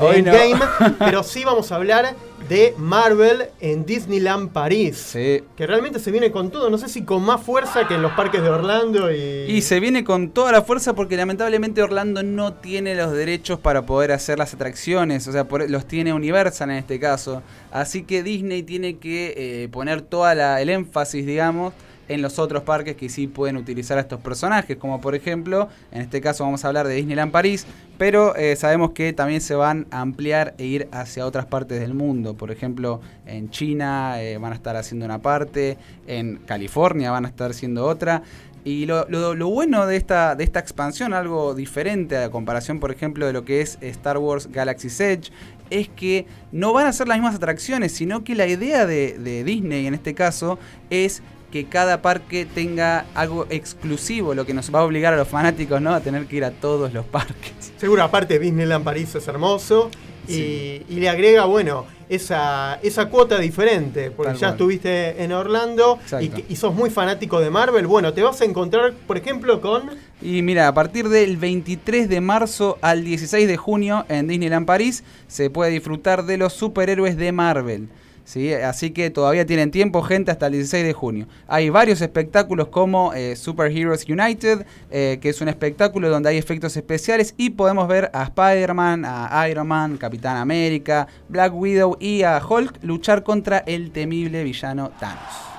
no. 0.00 0.12
Endgame, 0.12 0.60
pero 0.98 1.22
sí 1.22 1.44
vamos 1.44 1.72
a 1.72 1.76
hablar 1.76 2.14
de 2.48 2.74
Marvel 2.78 3.46
en 3.60 3.84
Disneyland 3.86 4.50
París. 4.50 4.96
Sí. 5.12 5.42
Que 5.56 5.66
realmente 5.66 5.98
se 5.98 6.10
viene 6.10 6.30
con 6.30 6.50
todo, 6.50 6.70
no 6.70 6.78
sé 6.78 6.88
si 6.88 7.02
con 7.02 7.24
más 7.24 7.40
fuerza 7.42 7.88
que 7.88 7.94
en 7.94 8.02
los 8.02 8.12
parques 8.12 8.42
de 8.42 8.48
Orlando 8.48 9.10
y... 9.12 9.16
Y 9.50 9.62
se 9.62 9.80
viene 9.80 10.04
con 10.04 10.30
toda 10.30 10.52
la 10.52 10.62
fuerza 10.62 10.94
porque 10.94 11.16
lamentablemente 11.16 11.82
Orlando 11.82 12.22
no 12.22 12.54
tiene 12.54 12.94
los 12.94 13.12
derechos 13.12 13.58
para 13.58 13.86
poder 13.86 14.12
hacer 14.12 14.38
las 14.38 14.54
atracciones, 14.54 15.26
o 15.28 15.32
sea, 15.32 15.48
por- 15.48 15.68
los 15.68 15.86
tiene 15.86 16.12
Universal 16.12 16.70
en 16.70 16.76
este 16.76 17.00
caso. 17.00 17.42
Así 17.70 18.02
que 18.04 18.22
Disney 18.22 18.62
tiene 18.62 18.98
que 18.98 19.34
eh, 19.64 19.68
poner 19.68 20.02
todo 20.02 20.30
el 20.30 20.68
énfasis, 20.68 21.26
digamos, 21.26 21.74
en 22.08 22.22
los 22.22 22.38
otros 22.38 22.62
parques 22.62 22.94
que 22.94 23.08
sí 23.08 23.26
pueden 23.26 23.56
utilizar 23.56 23.98
a 23.98 24.00
estos 24.02 24.20
personajes, 24.20 24.76
como 24.76 25.00
por 25.00 25.16
ejemplo, 25.16 25.68
en 25.90 26.02
este 26.02 26.20
caso 26.20 26.44
vamos 26.44 26.64
a 26.64 26.68
hablar 26.68 26.86
de 26.86 26.94
Disneyland 26.94 27.32
París, 27.32 27.66
pero 27.98 28.36
eh, 28.36 28.56
sabemos 28.56 28.92
que 28.92 29.12
también 29.12 29.40
se 29.40 29.54
van 29.54 29.86
a 29.90 30.00
ampliar 30.00 30.54
e 30.58 30.64
ir 30.64 30.88
hacia 30.92 31.26
otras 31.26 31.46
partes 31.46 31.80
del 31.80 31.94
mundo. 31.94 32.34
Por 32.34 32.50
ejemplo, 32.50 33.00
en 33.26 33.50
China 33.50 34.22
eh, 34.22 34.38
van 34.38 34.52
a 34.52 34.54
estar 34.54 34.76
haciendo 34.76 35.06
una 35.06 35.20
parte, 35.22 35.78
en 36.06 36.36
California 36.46 37.10
van 37.10 37.24
a 37.24 37.28
estar 37.28 37.50
haciendo 37.50 37.86
otra. 37.86 38.22
Y 38.66 38.84
lo, 38.86 39.06
bueno 39.48 39.86
de 39.86 39.94
esta, 39.94 40.32
expansión, 40.40 41.14
algo 41.14 41.54
diferente 41.54 42.16
a 42.16 42.30
comparación, 42.30 42.80
por 42.80 42.90
ejemplo, 42.90 43.24
de 43.24 43.32
lo 43.32 43.44
que 43.44 43.60
es 43.60 43.78
Star 43.80 44.18
Wars 44.18 44.48
Galaxy's 44.50 44.98
Edge, 44.98 45.30
es 45.70 45.88
que 45.88 46.26
no 46.50 46.72
van 46.72 46.86
a 46.86 46.92
ser 46.92 47.06
las 47.06 47.16
mismas 47.16 47.36
atracciones, 47.36 47.92
sino 47.92 48.24
que 48.24 48.34
la 48.34 48.48
idea 48.48 48.84
de, 48.84 49.44
Disney 49.44 49.86
en 49.86 49.94
este 49.94 50.14
caso 50.14 50.58
es 50.90 51.22
que 51.52 51.66
cada 51.66 52.02
parque 52.02 52.44
tenga 52.44 53.06
algo 53.14 53.46
exclusivo, 53.50 54.34
lo 54.34 54.44
que 54.44 54.52
nos 54.52 54.74
va 54.74 54.80
a 54.80 54.82
obligar 54.82 55.14
a 55.14 55.16
los 55.16 55.28
fanáticos 55.28 55.80
a 55.86 56.00
tener 56.00 56.26
que 56.26 56.34
ir 56.34 56.44
a 56.44 56.50
todos 56.50 56.92
los 56.92 57.06
parques. 57.06 57.55
Seguro, 57.78 58.02
aparte 58.02 58.38
Disneyland 58.38 58.84
París 58.84 59.14
es 59.14 59.26
hermoso 59.28 59.90
y, 60.28 60.32
Sí. 60.32 60.82
y 60.88 60.94
le 60.96 61.08
agrega, 61.08 61.44
bueno, 61.44 61.84
esa, 62.08 62.78
esa 62.82 63.08
cuota 63.08 63.38
diferente, 63.38 64.10
porque 64.10 64.32
Tal 64.32 64.38
ya 64.40 64.46
cual. 64.48 64.52
estuviste 64.54 65.22
en 65.22 65.32
Orlando 65.32 65.98
y, 66.20 66.30
y 66.52 66.56
sos 66.56 66.74
muy 66.74 66.90
fanático 66.90 67.40
de 67.40 67.50
Marvel, 67.50 67.86
bueno, 67.86 68.12
te 68.12 68.22
vas 68.22 68.40
a 68.40 68.44
encontrar, 68.44 68.92
por 69.06 69.16
ejemplo, 69.18 69.60
con... 69.60 69.90
Y 70.22 70.42
mira, 70.42 70.68
a 70.68 70.74
partir 70.74 71.08
del 71.08 71.36
23 71.36 72.08
de 72.08 72.20
marzo 72.20 72.78
al 72.80 73.04
16 73.04 73.46
de 73.46 73.56
junio 73.56 74.04
en 74.08 74.26
Disneyland 74.28 74.66
París 74.66 75.04
se 75.28 75.50
puede 75.50 75.70
disfrutar 75.72 76.24
de 76.24 76.38
los 76.38 76.52
superhéroes 76.54 77.16
de 77.16 77.32
Marvel. 77.32 77.88
¿Sí? 78.26 78.52
Así 78.52 78.90
que 78.90 79.08
todavía 79.08 79.46
tienen 79.46 79.70
tiempo, 79.70 80.02
gente, 80.02 80.30
hasta 80.30 80.48
el 80.48 80.52
16 80.52 80.84
de 80.84 80.92
junio. 80.92 81.26
Hay 81.48 81.70
varios 81.70 82.02
espectáculos 82.02 82.68
como 82.68 83.14
eh, 83.14 83.36
Super 83.36 83.72
Heroes 83.72 84.04
United, 84.06 84.66
eh, 84.90 85.18
que 85.22 85.30
es 85.30 85.40
un 85.40 85.48
espectáculo 85.48 86.10
donde 86.10 86.28
hay 86.28 86.36
efectos 86.36 86.76
especiales 86.76 87.32
y 87.38 87.50
podemos 87.50 87.88
ver 87.88 88.10
a 88.12 88.24
Spider-Man, 88.24 89.04
a 89.06 89.48
Iron 89.48 89.68
Man, 89.68 89.96
Capitán 89.96 90.36
América, 90.36 91.06
Black 91.28 91.54
Widow 91.54 91.96
y 91.98 92.22
a 92.24 92.42
Hulk 92.46 92.82
luchar 92.82 93.22
contra 93.22 93.58
el 93.58 93.92
temible 93.92 94.44
villano 94.44 94.90
Thanos. 95.00 95.56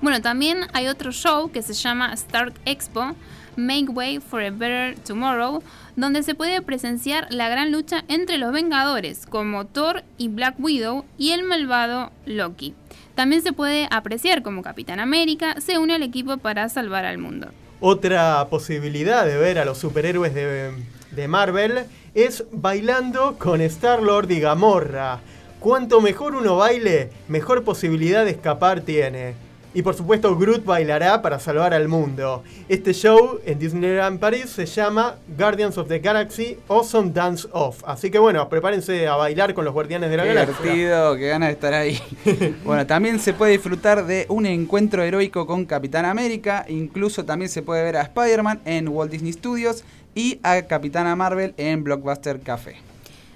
Bueno, 0.00 0.20
también 0.20 0.66
hay 0.72 0.88
otro 0.88 1.12
show 1.12 1.50
que 1.50 1.62
se 1.62 1.72
llama 1.72 2.12
Stark 2.14 2.54
Expo, 2.64 3.14
Make 3.56 3.88
Way 3.88 4.20
for 4.20 4.42
a 4.42 4.50
Better 4.50 4.94
Tomorrow, 5.00 5.62
donde 5.96 6.22
se 6.22 6.34
puede 6.34 6.62
presenciar 6.62 7.26
la 7.30 7.48
gran 7.48 7.72
lucha 7.72 8.04
entre 8.08 8.38
los 8.38 8.52
Vengadores, 8.52 9.26
como 9.26 9.64
Thor 9.66 10.04
y 10.18 10.28
Black 10.28 10.54
Widow, 10.58 11.04
y 11.18 11.32
el 11.32 11.42
malvado 11.42 12.12
Loki. 12.26 12.74
También 13.14 13.42
se 13.42 13.52
puede 13.52 13.88
apreciar 13.90 14.42
como 14.42 14.62
Capitán 14.62 15.00
América 15.00 15.56
se 15.60 15.78
une 15.78 15.94
al 15.94 16.02
equipo 16.02 16.36
para 16.36 16.68
salvar 16.68 17.06
al 17.06 17.18
mundo. 17.18 17.48
Otra 17.80 18.46
posibilidad 18.50 19.24
de 19.24 19.36
ver 19.38 19.58
a 19.58 19.64
los 19.64 19.78
superhéroes 19.78 20.34
de, 20.34 20.72
de 21.10 21.28
Marvel 21.28 21.84
es 22.14 22.44
bailando 22.52 23.36
con 23.38 23.60
Star-Lord 23.60 24.30
y 24.30 24.40
Gamorra. 24.40 25.20
Cuanto 25.60 26.00
mejor 26.00 26.34
uno 26.34 26.56
baile, 26.56 27.10
mejor 27.28 27.64
posibilidad 27.64 28.24
de 28.24 28.32
escapar 28.32 28.82
tiene. 28.82 29.34
Y 29.76 29.82
por 29.82 29.94
supuesto 29.94 30.34
Groot 30.38 30.64
bailará 30.64 31.20
para 31.20 31.38
salvar 31.38 31.74
al 31.74 31.86
mundo. 31.86 32.42
Este 32.66 32.94
show 32.94 33.40
en 33.44 33.58
Disneyland 33.58 34.18
París 34.18 34.48
se 34.48 34.64
llama 34.64 35.16
Guardians 35.36 35.76
of 35.76 35.86
the 35.86 35.98
Galaxy 35.98 36.56
Awesome 36.66 37.10
Dance 37.12 37.46
Off. 37.52 37.82
Así 37.86 38.10
que 38.10 38.18
bueno, 38.18 38.48
prepárense 38.48 39.06
a 39.06 39.16
bailar 39.16 39.52
con 39.52 39.66
los 39.66 39.74
Guardianes 39.74 40.08
de 40.08 40.16
la 40.16 40.22
Qué 40.22 40.28
Galaxia. 40.30 40.62
divertido, 40.62 41.16
qué 41.16 41.28
ganas 41.28 41.48
de 41.50 41.52
estar 41.52 41.74
ahí. 41.74 42.00
bueno, 42.64 42.86
también 42.86 43.20
se 43.20 43.34
puede 43.34 43.52
disfrutar 43.52 44.06
de 44.06 44.24
un 44.30 44.46
encuentro 44.46 45.02
heroico 45.02 45.46
con 45.46 45.66
Capitán 45.66 46.06
América. 46.06 46.64
Incluso 46.70 47.26
también 47.26 47.50
se 47.50 47.60
puede 47.60 47.84
ver 47.84 47.98
a 47.98 48.00
Spider-Man 48.00 48.60
en 48.64 48.88
Walt 48.88 49.12
Disney 49.12 49.34
Studios 49.34 49.84
y 50.14 50.40
a 50.42 50.62
Capitana 50.62 51.14
Marvel 51.16 51.52
en 51.58 51.84
Blockbuster 51.84 52.40
Café. 52.40 52.76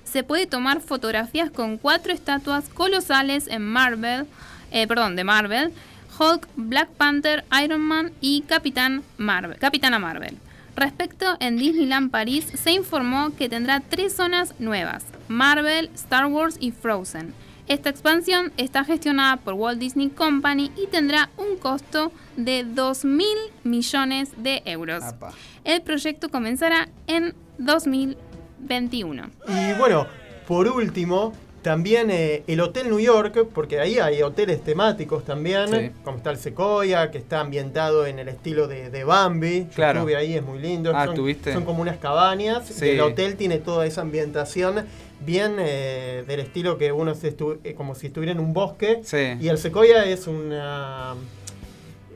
Se 0.04 0.22
puede 0.22 0.46
tomar 0.46 0.80
fotografías 0.80 1.50
con 1.50 1.76
cuatro 1.76 2.14
estatuas 2.14 2.70
colosales 2.70 3.46
en 3.46 3.60
Marvel, 3.60 4.26
eh, 4.72 4.86
perdón, 4.86 5.16
de 5.16 5.24
Marvel, 5.24 5.74
Hulk, 6.20 6.46
Black 6.56 6.90
Panther, 6.90 7.44
Iron 7.64 7.80
Man 7.80 8.12
y 8.20 8.42
Capitán 8.42 9.02
Marvel, 9.16 9.56
Capitana 9.58 9.98
Marvel. 9.98 10.36
Respecto 10.76 11.24
en 11.40 11.56
Disneyland 11.56 12.10
París, 12.10 12.46
se 12.54 12.72
informó 12.72 13.34
que 13.34 13.48
tendrá 13.48 13.80
tres 13.80 14.14
zonas 14.14 14.54
nuevas, 14.58 15.04
Marvel, 15.28 15.90
Star 15.94 16.26
Wars 16.26 16.58
y 16.60 16.72
Frozen. 16.72 17.32
Esta 17.68 17.88
expansión 17.88 18.52
está 18.58 18.84
gestionada 18.84 19.38
por 19.38 19.54
Walt 19.54 19.78
Disney 19.78 20.10
Company 20.10 20.70
y 20.76 20.88
tendrá 20.88 21.30
un 21.38 21.56
costo 21.56 22.12
de 22.36 22.64
2 22.64 23.04
mil 23.06 23.38
millones 23.64 24.30
de 24.36 24.62
euros. 24.66 25.02
Apa. 25.02 25.32
El 25.64 25.80
proyecto 25.80 26.28
comenzará 26.28 26.88
en 27.06 27.34
2021. 27.58 29.30
Y 29.48 29.78
bueno, 29.78 30.06
por 30.46 30.66
último, 30.68 31.32
también 31.62 32.10
eh, 32.10 32.42
el 32.46 32.60
Hotel 32.60 32.88
New 32.88 33.00
York, 33.00 33.46
porque 33.54 33.80
ahí 33.80 33.98
hay 33.98 34.22
hoteles 34.22 34.62
temáticos 34.64 35.24
también, 35.24 35.68
Sí. 35.68 35.90
como 36.04 36.16
está 36.18 36.30
el 36.30 36.38
Sequoia, 36.38 37.10
que 37.10 37.18
está 37.18 37.40
ambientado 37.40 38.06
en 38.06 38.18
el 38.18 38.28
estilo 38.28 38.66
de, 38.68 38.90
de 38.90 39.04
Bambi. 39.04 39.64
Yo 39.68 39.74
Claro. 39.74 40.00
estuve 40.00 40.16
ahí, 40.16 40.34
es 40.34 40.42
muy 40.42 40.58
lindo. 40.58 40.92
Ah, 40.94 41.06
son, 41.06 41.14
¿tuviste? 41.14 41.52
son 41.52 41.64
como 41.64 41.82
unas 41.82 41.98
cabañas. 41.98 42.66
Sí. 42.66 42.86
Y 42.86 42.88
el 42.90 43.00
hotel 43.00 43.36
tiene 43.36 43.58
toda 43.58 43.86
esa 43.86 44.00
ambientación 44.00 44.86
bien 45.20 45.56
eh, 45.58 46.24
del 46.26 46.40
estilo 46.40 46.78
que 46.78 46.92
uno 46.92 47.14
se 47.14 47.36
estu- 47.36 47.58
eh, 47.64 47.74
como 47.74 47.94
si 47.94 48.06
estuviera 48.06 48.32
en 48.32 48.40
un 48.40 48.52
bosque. 48.54 49.00
Sí. 49.04 49.36
Y 49.40 49.48
el 49.48 49.58
Sequoia 49.58 50.04
es 50.06 50.26
una 50.26 51.14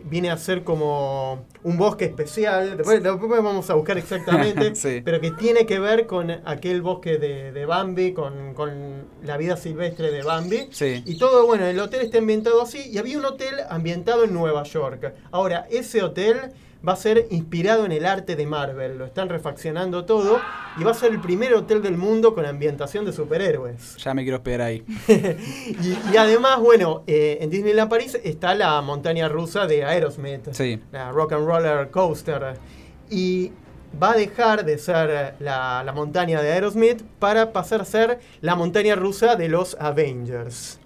viene 0.04 0.30
a 0.30 0.36
ser 0.36 0.64
como 0.64 1.46
un 1.62 1.76
bosque 1.76 2.04
especial. 2.04 2.76
Después, 2.76 3.02
después 3.02 3.42
vamos 3.42 3.68
a 3.70 3.74
buscar 3.74 3.98
exactamente. 3.98 4.74
Sí. 4.84 5.00
Pero 5.04 5.20
que 5.20 5.30
tiene 5.30 5.66
que 5.66 5.78
ver 5.78 6.06
con 6.06 6.30
aquel 6.30 6.82
bosque 6.82 7.18
de, 7.18 7.52
de 7.52 7.66
Bambi, 7.66 8.12
con, 8.12 8.54
con 8.54 9.04
la 9.22 9.36
vida 9.36 9.56
silvestre 9.56 10.10
de 10.10 10.22
Bambi. 10.22 10.68
Sí. 10.70 11.02
Y 11.06 11.16
todo, 11.16 11.46
bueno, 11.46 11.64
el 11.66 11.78
hotel 11.78 12.02
está 12.02 12.18
ambientado 12.18 12.60
así. 12.62 12.90
Y 12.90 12.98
había 12.98 13.18
un 13.18 13.24
hotel 13.24 13.54
ambientado 13.68 14.24
en 14.24 14.34
Nueva 14.34 14.64
York. 14.64 15.14
Ahora, 15.30 15.66
ese 15.70 16.02
hotel 16.02 16.52
va 16.86 16.92
a 16.92 16.96
ser 16.96 17.26
inspirado 17.30 17.84
en 17.86 17.92
el 17.92 18.04
arte 18.06 18.36
de 18.36 18.46
Marvel. 18.46 18.98
Lo 18.98 19.04
están 19.04 19.28
refaccionando 19.28 20.04
todo. 20.04 20.40
Y 20.78 20.84
va 20.84 20.90
a 20.90 20.94
ser 20.94 21.12
el 21.12 21.20
primer 21.20 21.54
hotel 21.54 21.82
del 21.82 21.96
mundo 21.96 22.34
con 22.34 22.44
ambientación 22.46 23.04
de 23.04 23.12
superhéroes. 23.12 23.96
Ya 23.98 24.12
me 24.14 24.22
quiero 24.22 24.36
esperar 24.38 24.68
ahí. 24.68 24.84
Y, 25.08 25.96
y 26.12 26.16
además, 26.16 26.60
bueno, 26.60 27.02
eh, 27.06 27.38
en 27.40 27.50
Disneyland 27.50 27.88
París 27.90 28.18
está 28.24 28.54
la 28.54 28.80
montaña 28.82 29.28
rusa 29.28 29.66
de 29.66 29.84
Aerosmith, 29.84 30.52
Sí. 30.52 30.80
la 30.92 31.10
Rock 31.12 31.32
and 31.32 31.46
Roller 31.46 31.90
Coaster. 31.90 32.54
Y 33.10 33.52
va 34.02 34.12
a 34.12 34.16
dejar 34.16 34.64
de 34.64 34.76
ser 34.78 35.34
la, 35.38 35.82
la 35.84 35.92
montaña 35.92 36.42
de 36.42 36.52
Aerosmith 36.52 37.02
para 37.18 37.52
pasar 37.52 37.80
a 37.82 37.84
ser 37.84 38.18
la 38.40 38.56
montaña 38.56 38.94
rusa 38.96 39.36
de 39.36 39.48
los 39.48 39.76
Avengers. 39.80 40.80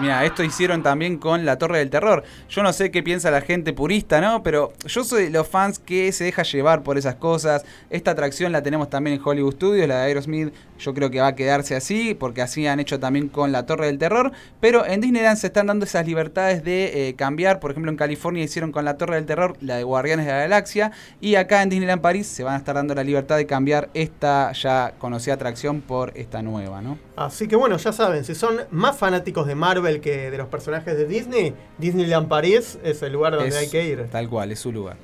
Mira, 0.00 0.24
esto 0.24 0.42
hicieron 0.42 0.82
también 0.82 1.16
con 1.16 1.44
la 1.44 1.58
Torre 1.58 1.78
del 1.78 1.88
Terror. 1.88 2.24
Yo 2.48 2.62
no 2.64 2.72
sé 2.72 2.90
qué 2.90 3.04
piensa 3.04 3.30
la 3.30 3.40
gente 3.40 3.72
purista, 3.72 4.20
¿no? 4.20 4.42
Pero 4.42 4.72
yo 4.84 5.04
soy 5.04 5.24
de 5.24 5.30
los 5.30 5.46
fans 5.46 5.78
que 5.78 6.10
se 6.10 6.24
deja 6.24 6.42
llevar 6.42 6.82
por 6.82 6.98
esas 6.98 7.14
cosas. 7.14 7.64
Esta 7.88 8.10
atracción 8.10 8.50
la 8.50 8.62
tenemos 8.62 8.90
también 8.90 9.16
en 9.16 9.22
Hollywood 9.24 9.54
Studios, 9.54 9.86
la 9.86 9.98
de 9.98 10.06
Aerosmith. 10.06 10.52
Yo 10.78 10.92
creo 10.92 11.08
que 11.10 11.20
va 11.20 11.28
a 11.28 11.34
quedarse 11.36 11.76
así, 11.76 12.14
porque 12.14 12.42
así 12.42 12.66
han 12.66 12.80
hecho 12.80 12.98
también 12.98 13.28
con 13.28 13.52
la 13.52 13.64
Torre 13.64 13.86
del 13.86 13.98
Terror. 13.98 14.32
Pero 14.60 14.84
en 14.84 15.00
Disneyland 15.00 15.38
se 15.38 15.46
están 15.46 15.68
dando 15.68 15.84
esas 15.84 16.04
libertades 16.04 16.64
de 16.64 17.08
eh, 17.08 17.14
cambiar. 17.14 17.60
Por 17.60 17.70
ejemplo, 17.70 17.92
en 17.92 17.96
California 17.96 18.42
hicieron 18.42 18.72
con 18.72 18.84
la 18.84 18.98
Torre 18.98 19.14
del 19.14 19.26
Terror 19.26 19.56
la 19.60 19.76
de 19.76 19.84
Guardianes 19.84 20.26
de 20.26 20.32
la 20.32 20.38
Galaxia. 20.38 20.90
Y 21.20 21.36
acá 21.36 21.62
en 21.62 21.68
Disneyland 21.68 22.02
París 22.02 22.26
se 22.26 22.42
van 22.42 22.54
a 22.54 22.58
estar 22.58 22.74
dando 22.74 22.94
la 22.94 23.04
libertad 23.04 23.36
de 23.36 23.46
cambiar 23.46 23.88
esta 23.94 24.50
ya 24.52 24.94
conocida 24.98 25.34
atracción 25.34 25.80
por 25.80 26.12
esta 26.16 26.42
nueva, 26.42 26.82
¿no? 26.82 26.98
Así 27.16 27.46
que 27.46 27.54
bueno, 27.54 27.76
ya 27.76 27.92
saben, 27.92 28.24
si 28.24 28.34
son 28.34 28.62
más 28.70 28.96
fanáticos 28.96 29.43
de 29.46 29.54
Marvel 29.54 30.00
que 30.00 30.30
de 30.30 30.38
los 30.38 30.48
personajes 30.48 30.96
de 30.96 31.06
Disney, 31.06 31.54
Disneyland 31.78 32.28
París 32.28 32.78
es 32.84 33.02
el 33.02 33.12
lugar 33.12 33.32
donde 33.34 33.48
Es 33.48 33.56
hay 33.56 33.68
que 33.68 33.84
ir. 33.84 34.06
Tal 34.10 34.28
cual, 34.28 34.52
es 34.52 34.60
su 34.60 34.72
lugar. 34.72 34.96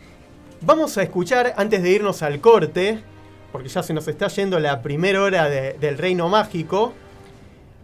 Vamos 0.62 0.96
a 0.98 1.02
escuchar, 1.02 1.54
antes 1.56 1.82
de 1.82 1.90
irnos 1.90 2.22
al 2.22 2.40
corte, 2.40 2.98
porque 3.52 3.68
ya 3.68 3.82
se 3.82 3.92
nos 3.94 4.06
está 4.08 4.28
yendo 4.28 4.60
la 4.60 4.82
primera 4.82 5.22
hora 5.22 5.48
de- 5.48 5.74
del 5.74 5.96
Reino 5.98 6.28
Mágico, 6.28 6.92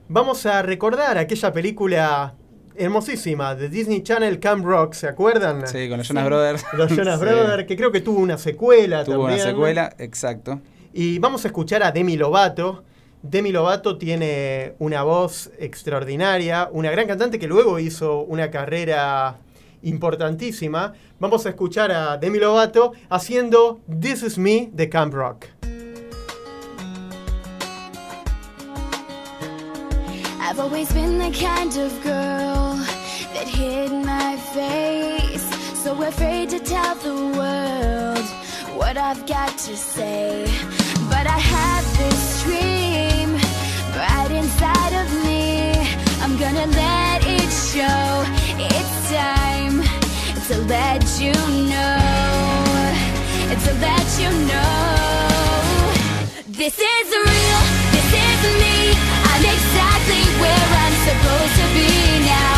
vamos 0.08 0.46
a 0.46 0.62
recordar 0.62 1.18
aquella 1.18 1.52
película 1.52 2.34
hermosísima 2.78 3.54
de 3.54 3.68
Disney 3.70 4.02
Channel 4.02 4.38
Camp 4.38 4.64
Rock, 4.64 4.92
¿se 4.92 5.08
acuerdan? 5.08 5.66
Sí, 5.66 5.88
con 5.88 5.98
los 5.98 6.06
Jonas 6.08 6.26
Brothers. 6.26 6.64
Los 6.74 6.90
Jonas 6.94 7.14
Sí. 7.18 7.24
Brothers, 7.24 7.64
que 7.66 7.76
creo 7.76 7.90
que 7.90 8.00
tuvo 8.02 8.20
una 8.20 8.36
secuela 8.36 9.02
Tuvo 9.04 9.22
también. 9.24 9.40
una 9.40 9.50
secuela, 9.50 9.94
exacto. 9.98 10.60
Y 10.92 11.18
vamos 11.18 11.44
a 11.44 11.48
escuchar 11.48 11.82
a 11.82 11.90
Demi 11.92 12.16
Lovato. 12.16 12.84
Demi 13.22 13.50
Lovato 13.50 13.98
tiene 13.98 14.74
una 14.78 15.02
voz 15.02 15.50
extraordinaria, 15.58 16.68
una 16.70 16.90
gran 16.90 17.06
cantante 17.06 17.38
que 17.38 17.46
luego 17.46 17.78
hizo 17.78 18.20
una 18.20 18.50
carrera 18.50 19.38
importantísima. 19.82 20.92
Vamos 21.18 21.46
a 21.46 21.50
escuchar 21.50 21.90
a 21.92 22.18
Demi 22.18 22.38
Lovato 22.38 22.92
haciendo 23.08 23.80
This 23.88 24.22
Is 24.22 24.38
Me 24.38 24.68
de 24.72 24.88
Camp 24.88 25.14
Rock. 25.14 25.46
I've 30.48 30.60
always 30.60 30.92
been 30.92 31.18
the 31.18 31.32
kind 31.32 31.76
of 31.76 31.92
girl 32.04 32.76
that 33.34 33.48
hid 33.48 33.90
my 33.90 34.36
face. 34.54 35.44
So 35.82 36.00
afraid 36.02 36.50
to 36.50 36.60
tell 36.60 36.94
the 36.96 37.14
world 37.36 38.24
what 38.76 38.96
I've 38.96 39.26
got 39.26 39.58
to 39.58 39.76
say. 39.76 40.44
But 41.08 41.26
I 41.26 41.38
have 41.38 41.98
this 41.98 42.42
dream 42.44 42.75
right 43.96 44.30
inside 44.30 44.92
of 45.02 45.08
me. 45.24 45.72
I'm 46.20 46.36
gonna 46.36 46.66
let 46.66 47.24
it 47.24 47.50
show. 47.72 48.24
It's 48.58 48.96
time 49.10 49.82
to 50.48 50.54
let 50.68 51.02
you 51.18 51.32
know. 51.72 51.96
It's 53.52 53.64
to 53.66 53.74
let 53.88 54.06
you 54.20 54.30
know. 54.50 55.06
This 56.46 56.78
is 56.78 57.06
real, 57.28 57.62
this 57.94 58.10
is 58.28 58.40
me. 58.62 58.78
I'm 59.30 59.44
exactly 59.56 60.24
where 60.42 60.68
I'm 60.84 60.96
supposed 61.08 61.54
to 61.60 61.66
be 61.74 62.26
now. 62.26 62.55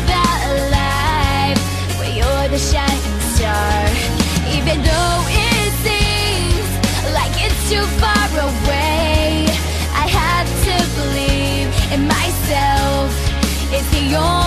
About 0.00 0.42
where 1.98 2.12
you're 2.18 2.48
the 2.48 2.58
shining 2.58 3.20
star. 3.34 3.86
Even 4.56 4.76
though 4.88 5.18
it 5.28 5.70
seems 5.86 6.68
like 7.18 7.34
it's 7.44 7.62
too 7.70 7.84
far 8.00 8.28
away, 8.50 9.46
I 10.02 10.06
have 10.20 10.48
to 10.66 10.76
believe 11.00 11.68
in 11.94 12.06
myself. 12.06 13.10
It's 13.72 13.90
the 13.90 14.16
only 14.16 14.41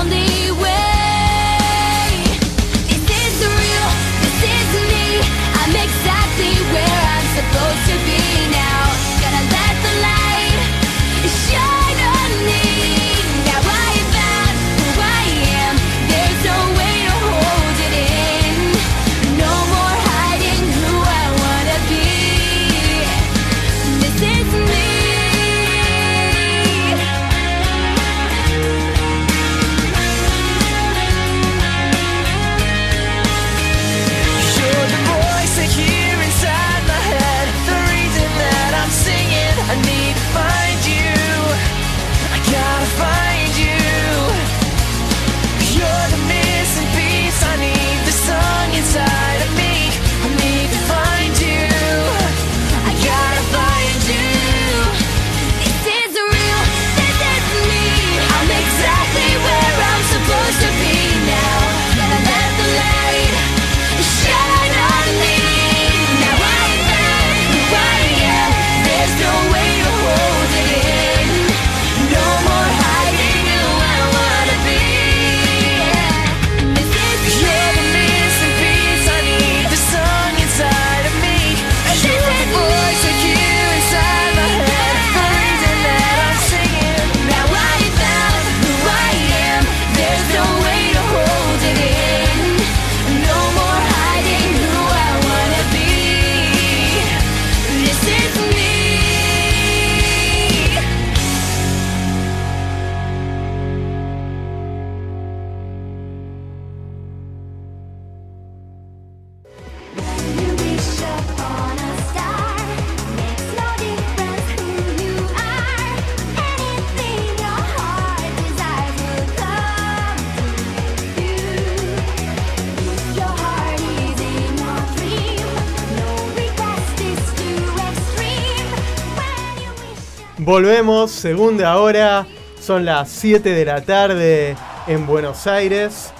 Volvemos, 130.65 131.11
segunda 131.11 131.77
hora, 131.77 132.25
son 132.59 132.85
las 132.85 133.11
7 133.11 133.51
de 133.51 133.65
la 133.65 133.81
tarde 133.85 134.55
en 134.87 135.05
Buenos 135.05 135.45
Aires. 135.45 136.11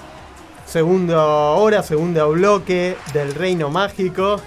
Segunda 0.64 1.26
hora, 1.26 1.82
segunda 1.82 2.26
bloque 2.26 2.96
del 3.12 3.34
Reino 3.34 3.70
Mágico. 3.70 4.40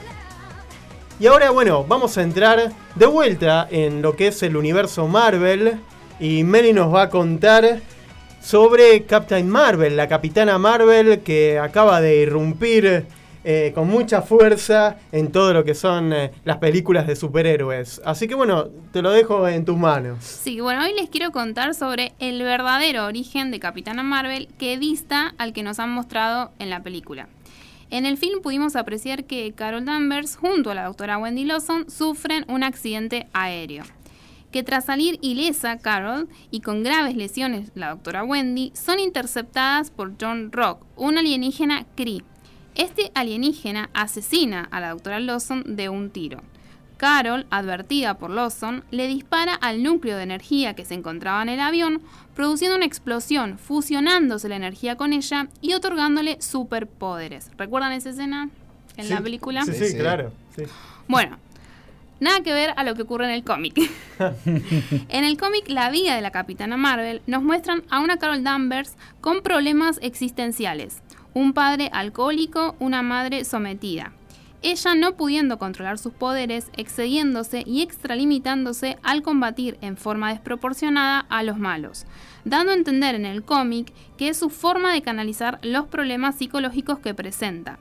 Y 1.20 1.28
ahora, 1.28 1.50
bueno, 1.50 1.84
vamos 1.84 2.18
a 2.18 2.22
entrar 2.22 2.72
de 2.96 3.06
vuelta 3.08 3.68
en 3.70 4.02
lo 4.02 4.16
que 4.16 4.28
es 4.28 4.42
el 4.42 4.56
universo 4.56 5.06
Marvel. 5.10 5.82
Y 6.18 6.46
Mary 6.46 6.72
nos 6.72 6.96
va 6.96 7.02
a 7.02 7.10
contar 7.10 7.82
sobre 8.42 9.04
Captain 9.04 9.50
Marvel, 9.50 9.98
la 9.98 10.08
capitana 10.08 10.58
Marvel 10.58 11.20
que 11.24 11.60
acaba 11.60 12.00
de 12.00 12.22
irrumpir 12.22 13.06
eh, 13.44 13.72
con 13.74 13.88
mucha 13.88 14.22
fuerza 14.22 14.98
en 15.12 15.32
todo 15.32 15.54
lo 15.54 15.64
que 15.64 15.76
son 15.76 16.12
eh, 16.12 16.32
las 16.44 16.58
películas 16.58 17.08
de 17.08 17.16
superhéroes. 17.16 18.02
Así 18.04 18.28
que 18.28 18.36
bueno, 18.36 18.68
te 18.92 19.02
lo 19.02 19.12
dejo 19.12 19.48
en 19.48 19.66
tus 19.66 19.78
manos. 19.78 20.24
Sí, 20.24 20.60
bueno, 20.60 20.84
hoy 20.84 20.94
les 20.94 21.10
quiero 21.10 21.32
contar 21.32 21.74
sobre 21.74 22.14
el 22.20 22.42
verdadero 22.44 23.06
origen 23.06 23.52
de 23.52 23.60
Capitana 23.60 24.04
Marvel 24.04 24.48
que 24.58 24.78
dista 24.78 25.34
al 25.38 25.54
que 25.54 25.64
nos 25.64 25.80
han 25.80 25.92
mostrado 25.92 26.52
en 26.60 26.70
la 26.70 26.84
película. 26.84 27.28
En 27.92 28.06
el 28.06 28.18
film 28.18 28.42
pudimos 28.42 28.76
apreciar 28.76 29.24
que 29.24 29.52
Carol 29.54 29.84
Danvers 29.84 30.36
junto 30.36 30.70
a 30.70 30.76
la 30.76 30.84
doctora 30.84 31.18
Wendy 31.18 31.44
Lawson 31.46 31.90
sufren 31.90 32.46
un 32.48 32.64
accidente 32.64 33.28
aéreo. 33.34 33.84
Que 34.52 34.64
tras 34.64 34.86
salir 34.86 35.18
ilesa 35.22 35.78
Carol 35.78 36.28
y 36.52 36.62
con 36.62 36.84
graves 36.84 37.16
lesiones 37.16 37.72
la 37.74 37.90
doctora 37.90 38.24
Wendy 38.24 38.72
son 38.76 39.00
interceptadas 39.00 39.90
por 39.90 40.14
John 40.20 40.52
Rock, 40.52 40.86
un 40.96 41.18
alienígena 41.18 41.86
Kree. 41.96 42.24
Este 42.80 43.12
alienígena 43.14 43.90
asesina 43.94 44.66
a 44.72 44.80
la 44.80 44.92
doctora 44.92 45.20
Lawson 45.20 45.64
de 45.76 45.90
un 45.90 46.12
tiro. 46.12 46.42
Carol, 46.96 47.46
advertida 47.50 48.18
por 48.18 48.30
Lawson, 48.30 48.86
le 48.90 49.08
dispara 49.08 49.54
al 49.54 49.84
núcleo 49.84 50.16
de 50.16 50.24
energía 50.24 50.76
que 50.76 50.86
se 50.86 50.94
encontraba 50.94 51.42
en 51.44 51.50
el 51.50 51.60
avión, 51.60 52.02
produciendo 52.36 52.78
una 52.78 52.86
explosión, 52.86 53.58
fusionándose 53.60 54.48
la 54.48 54.56
energía 54.56 54.96
con 54.96 55.12
ella 55.12 55.50
y 55.60 55.74
otorgándole 55.74 56.42
superpoderes. 56.42 57.52
¿Recuerdan 57.58 57.92
esa 57.92 58.12
escena 58.12 58.50
en 58.96 59.04
Sí, 59.08 59.14
la 59.14 59.20
película? 59.20 59.66
Sí, 59.66 59.74
sí, 59.74 59.88
Sí. 59.90 59.98
claro. 59.98 60.32
sí. 60.56 60.64
Bueno, 61.10 61.38
nada 62.22 62.40
que 62.44 62.54
ver 62.54 62.74
a 62.78 62.86
lo 62.86 62.96
que 62.96 63.02
ocurre 63.02 63.26
en 63.26 63.32
el 63.32 63.44
cómic. 63.44 63.76
en 65.10 65.26
el 65.26 65.38
cómic 65.38 65.68
La 65.68 65.90
vida 65.90 66.16
de 66.16 66.22
la 66.22 66.32
Capitana 66.32 66.78
Marvel 66.78 67.22
nos 67.28 67.44
muestran 67.44 67.84
a 67.90 68.00
una 68.00 68.20
Carol 68.20 68.42
Danvers 68.46 68.96
con 69.20 69.42
problemas 69.42 70.00
existenciales. 70.02 71.02
Un 71.34 71.54
padre 71.54 71.90
alcohólico, 71.94 72.76
una 72.80 73.02
madre 73.02 73.46
sometida. 73.46 74.14
Ella 74.62 74.96
no 74.96 75.16
pudiendo 75.16 75.58
controlar 75.58 75.98
sus 75.98 76.12
poderes, 76.12 76.70
excediéndose 76.76 77.64
y 77.66 77.82
extralimitándose 77.82 78.98
al 79.04 79.22
combatir 79.22 79.78
en 79.82 79.96
forma 79.96 80.32
desproporcionada 80.32 81.20
a 81.30 81.44
los 81.44 81.58
malos, 81.58 82.06
dando 82.44 82.72
a 82.72 82.76
entender 82.76 83.16
en 83.16 83.26
el 83.26 83.44
cómic 83.44 83.94
que 84.18 84.30
es 84.30 84.38
su 84.38 84.50
forma 84.50 84.92
de 84.94 85.02
canalizar 85.02 85.60
los 85.62 85.88
problemas 85.88 86.36
psicológicos 86.36 87.00
que 87.00 87.14
presenta 87.14 87.80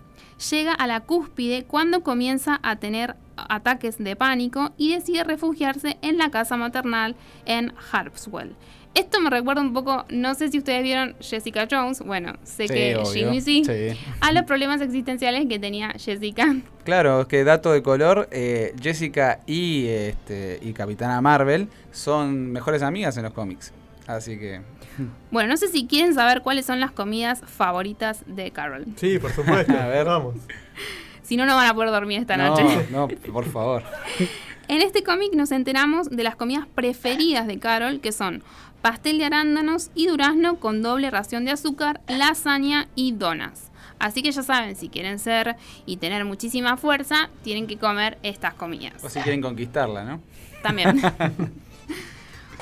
llega 0.51 0.73
a 0.73 0.87
la 0.87 1.01
cúspide 1.01 1.65
cuando 1.65 2.03
comienza 2.03 2.61
a 2.63 2.77
tener 2.77 3.17
ataques 3.37 3.99
de 3.99 4.17
pánico 4.17 4.73
y 4.77 4.93
decide 4.95 5.25
refugiarse 5.25 5.99
en 6.03 6.19
la 6.19 6.31
casa 6.31 6.57
maternal 6.57 7.17
en 7.45 7.73
Harpswell. 7.93 8.55
Esto 8.95 9.21
me 9.21 9.31
recuerda 9.31 9.61
un 9.63 9.73
poco, 9.73 10.05
no 10.09 10.35
sé 10.35 10.49
si 10.51 10.59
ustedes 10.59 10.83
vieron 10.83 11.15
Jessica 11.21 11.69
Jones, 11.71 12.01
bueno, 12.01 12.35
sé 12.43 12.67
Sí, 12.69 12.75
que 12.75 12.97
obvio. 12.97 13.13
Jimmy 13.13 13.41
sí, 13.41 13.63
Sí. 13.65 13.97
a 14.21 14.33
los 14.33 14.43
problemas 14.45 14.81
existenciales 14.81 15.47
que 15.49 15.59
tenía 15.59 15.91
Jessica. 15.99 16.57
Claro, 16.85 17.21
es 17.23 17.27
que 17.29 17.45
dato 17.45 17.71
de 17.73 17.83
color, 17.83 18.29
eh, 18.33 18.75
Jessica 18.83 19.41
y, 19.47 19.87
este, 19.87 20.59
y 20.63 20.73
Capitana 20.73 21.21
Marvel 21.21 21.69
son 21.93 22.51
mejores 22.51 22.83
amigas 22.83 23.17
en 23.19 23.23
los 23.25 23.33
cómics. 23.33 23.73
Así 24.07 24.39
que... 24.39 24.63
Bueno, 25.31 25.51
no 25.51 25.57
sé 25.57 25.69
si 25.69 25.87
quieren 25.87 26.13
saber 26.15 26.41
cuáles 26.43 26.67
son 26.67 26.81
las 26.81 26.91
comidas 26.91 27.41
favoritas 27.47 28.25
de 28.27 28.51
Carol. 28.51 28.85
Sí, 28.97 29.19
por 29.21 29.31
supuesto. 29.31 29.73
A 29.79 29.87
ver. 29.87 30.07
vamos. 30.07 30.35
Si 31.29 31.37
no, 31.37 31.45
no 31.45 31.57
van 31.57 31.69
a 31.69 31.75
poder 31.75 31.91
dormir 31.91 32.21
esta 32.21 32.39
no, 32.39 32.49
noche. 32.49 32.87
no, 32.91 33.07
por 33.07 33.45
favor. 33.45 33.83
En 34.71 34.83
este 34.83 35.03
cómic 35.03 35.33
nos 35.33 35.51
enteramos 35.51 36.11
de 36.11 36.23
las 36.23 36.37
comidas 36.37 36.67
preferidas 36.75 37.47
de 37.47 37.59
Carol, 37.59 38.01
que 38.01 38.13
son 38.13 38.43
pastel 38.83 39.17
de 39.17 39.25
arándanos 39.25 39.91
y 39.95 40.09
durazno 40.09 40.57
con 40.57 40.83
doble 40.83 41.11
ración 41.11 41.47
de 41.47 41.53
azúcar, 41.53 42.03
lasaña 42.07 42.87
y 42.95 43.13
donas. 43.13 43.71
Así 43.99 44.23
que 44.23 44.31
ya 44.31 44.43
saben, 44.43 44.77
si 44.77 44.91
quieren 44.91 45.19
ser 45.19 45.57
y 45.87 45.97
tener 45.97 46.27
muchísima 46.27 46.77
fuerza, 46.77 47.31
tienen 47.43 47.67
que 47.67 47.79
comer 47.79 48.19
estas 48.23 48.53
comidas. 48.53 49.03
O 49.03 49.09
si 49.09 49.21
quieren 49.21 49.41
conquistarla, 49.41 50.05
¿no? 50.05 50.21
También. 50.63 51.01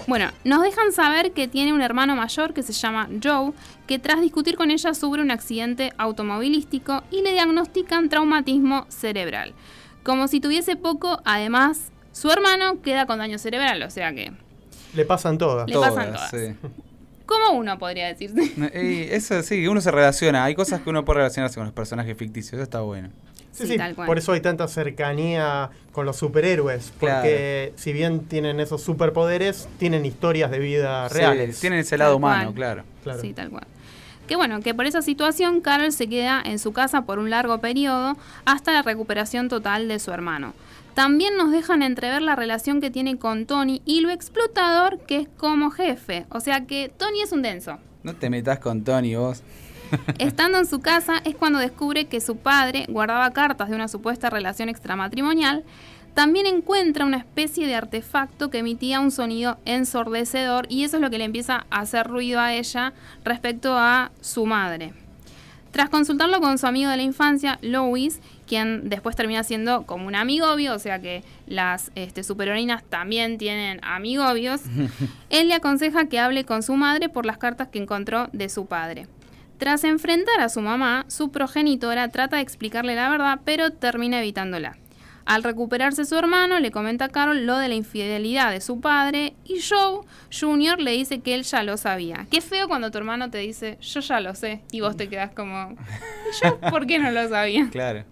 Bueno, 0.06 0.30
nos 0.44 0.62
dejan 0.62 0.92
saber 0.92 1.32
que 1.32 1.48
tiene 1.48 1.72
un 1.72 1.82
hermano 1.82 2.14
mayor 2.14 2.54
que 2.54 2.62
se 2.62 2.72
llama 2.72 3.08
Joe, 3.22 3.52
que 3.88 3.98
tras 3.98 4.20
discutir 4.20 4.56
con 4.56 4.70
ella 4.70 4.94
sufre 4.94 5.20
un 5.20 5.32
accidente 5.32 5.92
automovilístico 5.98 7.02
y 7.10 7.22
le 7.22 7.32
diagnostican 7.32 8.08
traumatismo 8.08 8.86
cerebral. 8.88 9.52
Como 10.04 10.28
si 10.28 10.40
tuviese 10.40 10.76
poco, 10.76 11.20
además, 11.24 11.90
su 12.12 12.30
hermano 12.30 12.80
queda 12.82 13.06
con 13.06 13.18
daño 13.18 13.38
cerebral, 13.38 13.82
o 13.82 13.90
sea 13.90 14.14
que, 14.14 14.32
Le 14.94 15.04
pasan 15.04 15.38
todas. 15.38 15.68
Le 15.68 15.74
pasan 15.74 16.12
todas. 16.12 16.30
sí. 16.30 16.54
como 17.26 17.58
uno 17.58 17.76
podría 17.76 18.06
decirse. 18.06 18.52
Eso 19.14 19.42
sí, 19.42 19.66
uno 19.66 19.80
se 19.80 19.90
relaciona. 19.90 20.44
Hay 20.44 20.54
cosas 20.54 20.80
que 20.80 20.90
uno 20.90 21.04
puede 21.04 21.18
relacionarse 21.18 21.56
con 21.56 21.64
los 21.64 21.74
personajes 21.74 22.16
ficticios. 22.16 22.54
Eso 22.54 22.62
está 22.62 22.80
bueno. 22.80 23.10
Sí, 23.56 23.64
Sí, 23.64 23.72
sí, 23.72 23.78
tal 23.78 23.94
cual. 23.94 24.06
por 24.06 24.18
eso 24.18 24.32
hay 24.32 24.40
tanta 24.40 24.68
cercanía 24.68 25.70
con 25.92 26.04
los 26.04 26.16
superhéroes, 26.16 26.92
porque 27.00 27.72
si 27.76 27.92
bien 27.92 28.20
tienen 28.26 28.60
esos 28.60 28.82
superpoderes, 28.82 29.66
tienen 29.78 30.04
historias 30.04 30.50
de 30.50 30.58
vida 30.58 31.08
Sí, 31.08 31.14
reales. 31.14 31.58
tienen 31.60 31.78
ese 31.80 31.96
lado 31.96 32.10
Tal 32.12 32.16
humano, 32.16 32.52
claro. 32.54 32.84
Claro. 33.02 33.20
Sí, 33.20 33.32
tal 33.32 33.48
cual. 33.50 33.66
Que 34.26 34.36
bueno, 34.36 34.60
que 34.60 34.74
por 34.74 34.86
esa 34.86 35.00
situación 35.02 35.60
Carol 35.60 35.92
se 35.92 36.08
queda 36.08 36.42
en 36.44 36.58
su 36.58 36.72
casa 36.72 37.02
por 37.02 37.18
un 37.18 37.30
largo 37.30 37.58
periodo 37.60 38.16
hasta 38.44 38.72
la 38.72 38.82
recuperación 38.82 39.48
total 39.48 39.88
de 39.88 39.98
su 40.00 40.10
hermano. 40.12 40.52
También 40.94 41.36
nos 41.36 41.52
dejan 41.52 41.82
entrever 41.82 42.22
la 42.22 42.36
relación 42.36 42.80
que 42.80 42.90
tiene 42.90 43.18
con 43.18 43.46
Tony 43.46 43.82
y 43.84 44.00
lo 44.00 44.10
explotador 44.10 44.98
que 45.00 45.18
es 45.20 45.28
como 45.36 45.70
jefe. 45.70 46.26
O 46.30 46.40
sea 46.40 46.66
que 46.66 46.90
Tony 46.96 47.22
es 47.22 47.32
un 47.32 47.42
denso. 47.42 47.78
No 48.02 48.14
te 48.16 48.28
metas 48.30 48.58
con 48.58 48.82
Tony 48.82 49.14
vos. 49.14 49.42
Estando 50.18 50.58
en 50.58 50.66
su 50.66 50.80
casa 50.80 51.20
es 51.24 51.34
cuando 51.34 51.58
descubre 51.58 52.06
que 52.06 52.20
su 52.20 52.36
padre 52.36 52.86
guardaba 52.88 53.32
cartas 53.32 53.68
de 53.68 53.74
una 53.74 53.88
supuesta 53.88 54.30
relación 54.30 54.68
extramatrimonial. 54.68 55.64
También 56.14 56.46
encuentra 56.46 57.04
una 57.04 57.18
especie 57.18 57.66
de 57.66 57.74
artefacto 57.74 58.48
que 58.48 58.58
emitía 58.58 59.00
un 59.00 59.10
sonido 59.10 59.58
ensordecedor 59.66 60.66
y 60.70 60.84
eso 60.84 60.96
es 60.96 61.02
lo 61.02 61.10
que 61.10 61.18
le 61.18 61.24
empieza 61.24 61.66
a 61.68 61.80
hacer 61.80 62.06
ruido 62.06 62.40
a 62.40 62.54
ella 62.54 62.94
respecto 63.22 63.76
a 63.76 64.10
su 64.22 64.46
madre. 64.46 64.94
Tras 65.72 65.90
consultarlo 65.90 66.40
con 66.40 66.56
su 66.56 66.66
amigo 66.66 66.90
de 66.90 66.96
la 66.96 67.02
infancia, 67.02 67.58
Lois, 67.60 68.20
quien 68.46 68.88
después 68.88 69.14
termina 69.14 69.44
siendo 69.44 69.84
como 69.84 70.06
un 70.06 70.14
amigovio, 70.14 70.74
o 70.74 70.78
sea 70.78 71.02
que 71.02 71.22
las 71.46 71.90
este, 71.96 72.22
superheroínas 72.22 72.82
también 72.84 73.36
tienen 73.36 73.80
amigobios, 73.82 74.62
él 75.28 75.48
le 75.48 75.54
aconseja 75.54 76.06
que 76.06 76.18
hable 76.18 76.44
con 76.44 76.62
su 76.62 76.76
madre 76.76 77.10
por 77.10 77.26
las 77.26 77.36
cartas 77.36 77.68
que 77.68 77.78
encontró 77.78 78.30
de 78.32 78.48
su 78.48 78.64
padre. 78.64 79.06
Tras 79.58 79.84
enfrentar 79.84 80.40
a 80.40 80.50
su 80.50 80.60
mamá, 80.60 81.06
su 81.08 81.30
progenitora 81.30 82.08
trata 82.08 82.36
de 82.36 82.42
explicarle 82.42 82.94
la 82.94 83.08
verdad, 83.08 83.40
pero 83.44 83.70
termina 83.70 84.18
evitándola. 84.18 84.76
Al 85.24 85.42
recuperarse 85.42 86.04
su 86.04 86.14
hermano, 86.14 86.60
le 86.60 86.70
comenta 86.70 87.06
a 87.06 87.08
Carol 87.08 87.46
lo 87.46 87.56
de 87.58 87.68
la 87.68 87.74
infidelidad 87.74 88.52
de 88.52 88.60
su 88.60 88.80
padre 88.80 89.34
y 89.44 89.60
Joe 89.60 90.02
Jr. 90.30 90.78
le 90.78 90.92
dice 90.92 91.20
que 91.20 91.34
él 91.34 91.42
ya 91.42 91.64
lo 91.64 91.76
sabía. 91.78 92.26
Qué 92.30 92.40
feo 92.40 92.68
cuando 92.68 92.92
tu 92.92 92.98
hermano 92.98 93.28
te 93.28 93.38
dice, 93.38 93.76
yo 93.80 94.00
ya 94.00 94.20
lo 94.20 94.36
sé, 94.36 94.62
y 94.70 94.82
vos 94.82 94.96
te 94.96 95.08
quedás 95.08 95.32
como, 95.32 95.72
¿y 95.72 96.44
yo 96.44 96.60
por 96.70 96.86
qué 96.86 97.00
no 97.00 97.10
lo 97.10 97.28
sabía? 97.28 97.68
Claro. 97.70 98.04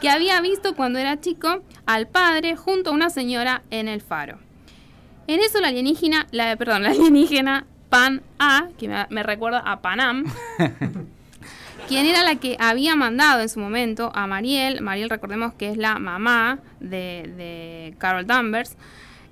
que 0.00 0.10
había 0.10 0.40
visto 0.40 0.76
cuando 0.76 1.00
era 1.00 1.18
chico 1.20 1.62
al 1.86 2.06
padre 2.06 2.54
junto 2.56 2.90
a 2.90 2.92
una 2.92 3.10
señora 3.10 3.62
en 3.70 3.88
el 3.88 4.00
faro. 4.00 4.38
En 5.26 5.40
eso 5.40 5.60
la 5.60 5.68
alienígena, 5.68 6.26
la, 6.30 6.56
perdón, 6.56 6.82
la 6.84 6.90
alienígena 6.90 7.66
Pan 7.92 8.22
A, 8.38 8.68
que 8.78 8.88
me, 8.88 9.06
me 9.10 9.22
recuerda 9.22 9.58
a 9.58 9.82
Panam, 9.82 10.24
quien 11.88 12.06
era 12.06 12.22
la 12.22 12.36
que 12.36 12.56
había 12.58 12.96
mandado 12.96 13.42
en 13.42 13.50
su 13.50 13.60
momento 13.60 14.10
a 14.14 14.26
Mariel, 14.26 14.80
Mariel 14.80 15.10
recordemos 15.10 15.52
que 15.52 15.68
es 15.68 15.76
la 15.76 15.98
mamá 15.98 16.60
de, 16.80 17.30
de 17.36 17.94
Carol 17.98 18.26
Danvers, 18.26 18.78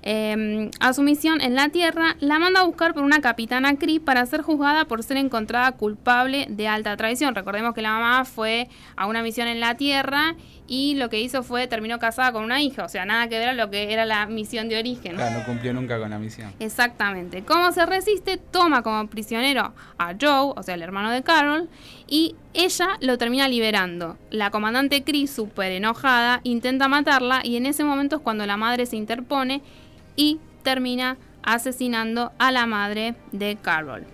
eh, 0.03 0.71
a 0.79 0.93
su 0.93 1.03
misión 1.03 1.41
en 1.41 1.55
la 1.55 1.69
Tierra, 1.69 2.15
la 2.19 2.39
manda 2.39 2.61
a 2.61 2.63
buscar 2.63 2.93
por 2.93 3.03
una 3.03 3.21
capitana 3.21 3.75
Cree 3.75 3.99
para 3.99 4.25
ser 4.25 4.41
juzgada 4.41 4.85
por 4.85 5.03
ser 5.03 5.17
encontrada 5.17 5.71
culpable 5.73 6.47
de 6.49 6.67
alta 6.67 6.97
traición. 6.97 7.35
Recordemos 7.35 7.73
que 7.73 7.81
la 7.81 7.91
mamá 7.91 8.25
fue 8.25 8.67
a 8.95 9.05
una 9.05 9.21
misión 9.21 9.47
en 9.47 9.59
la 9.59 9.75
Tierra 9.75 10.35
y 10.67 10.95
lo 10.95 11.09
que 11.09 11.19
hizo 11.19 11.43
fue 11.43 11.67
terminó 11.67 11.99
casada 11.99 12.31
con 12.31 12.43
una 12.43 12.61
hija, 12.61 12.85
o 12.85 12.89
sea, 12.89 13.05
nada 13.05 13.27
que 13.27 13.37
ver 13.37 13.49
a 13.49 13.53
lo 13.53 13.69
que 13.69 13.91
era 13.91 14.05
la 14.05 14.25
misión 14.25 14.69
de 14.69 14.79
origen. 14.79 15.15
Claro, 15.15 15.39
no 15.39 15.45
cumplió 15.45 15.73
nunca 15.73 15.99
con 15.99 16.09
la 16.09 16.17
misión. 16.17 16.51
Exactamente. 16.59 17.43
¿Cómo 17.43 17.71
se 17.71 17.85
resiste? 17.85 18.37
Toma 18.37 18.81
como 18.81 19.07
prisionero 19.07 19.73
a 19.97 20.13
Joe, 20.19 20.53
o 20.55 20.63
sea, 20.63 20.75
el 20.75 20.81
hermano 20.81 21.11
de 21.11 21.23
Carol, 21.23 21.69
y 22.07 22.35
ella 22.53 22.97
lo 23.01 23.17
termina 23.17 23.47
liberando. 23.47 24.17
La 24.29 24.49
comandante 24.49 25.03
Chris, 25.03 25.31
súper 25.31 25.73
enojada, 25.73 26.39
intenta 26.43 26.87
matarla 26.87 27.41
y 27.43 27.57
en 27.57 27.65
ese 27.65 27.83
momento 27.83 28.15
es 28.15 28.21
cuando 28.21 28.45
la 28.45 28.57
madre 28.57 28.85
se 28.85 28.95
interpone 28.95 29.61
y 30.15 30.39
termina 30.63 31.17
asesinando 31.43 32.31
a 32.37 32.51
la 32.51 32.65
madre 32.65 33.15
de 33.31 33.57
Carol. 33.61 34.05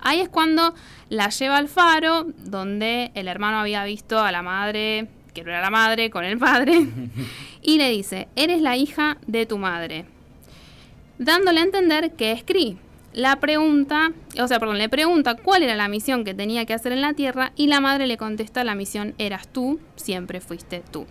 Ahí 0.00 0.20
es 0.20 0.28
cuando 0.28 0.74
la 1.08 1.30
lleva 1.30 1.56
al 1.56 1.68
faro, 1.68 2.26
donde 2.44 3.10
el 3.14 3.28
hermano 3.28 3.58
había 3.58 3.84
visto 3.84 4.18
a 4.20 4.30
la 4.30 4.42
madre, 4.42 5.08
que 5.34 5.42
no 5.42 5.50
era 5.50 5.60
la 5.60 5.70
madre, 5.70 6.10
con 6.10 6.24
el 6.24 6.38
padre, 6.38 6.86
y 7.62 7.78
le 7.78 7.90
dice, 7.90 8.28
eres 8.36 8.60
la 8.60 8.76
hija 8.76 9.18
de 9.26 9.46
tu 9.46 9.58
madre 9.58 10.06
dándole 11.18 11.60
a 11.60 11.64
entender 11.64 12.12
que 12.12 12.32
es 12.32 12.42
Cree. 12.44 12.76
La 13.12 13.36
pregunta, 13.36 14.12
o 14.38 14.46
sea, 14.46 14.58
perdón, 14.60 14.78
le 14.78 14.90
pregunta 14.90 15.36
cuál 15.36 15.62
era 15.62 15.74
la 15.74 15.88
misión 15.88 16.22
que 16.24 16.34
tenía 16.34 16.66
que 16.66 16.74
hacer 16.74 16.92
en 16.92 17.00
la 17.00 17.14
Tierra 17.14 17.52
y 17.56 17.66
la 17.66 17.80
madre 17.80 18.06
le 18.06 18.18
contesta 18.18 18.62
la 18.62 18.74
misión 18.74 19.14
eras 19.16 19.48
tú, 19.48 19.80
siempre 19.96 20.40
fuiste 20.40 20.82
tú. 20.90 21.06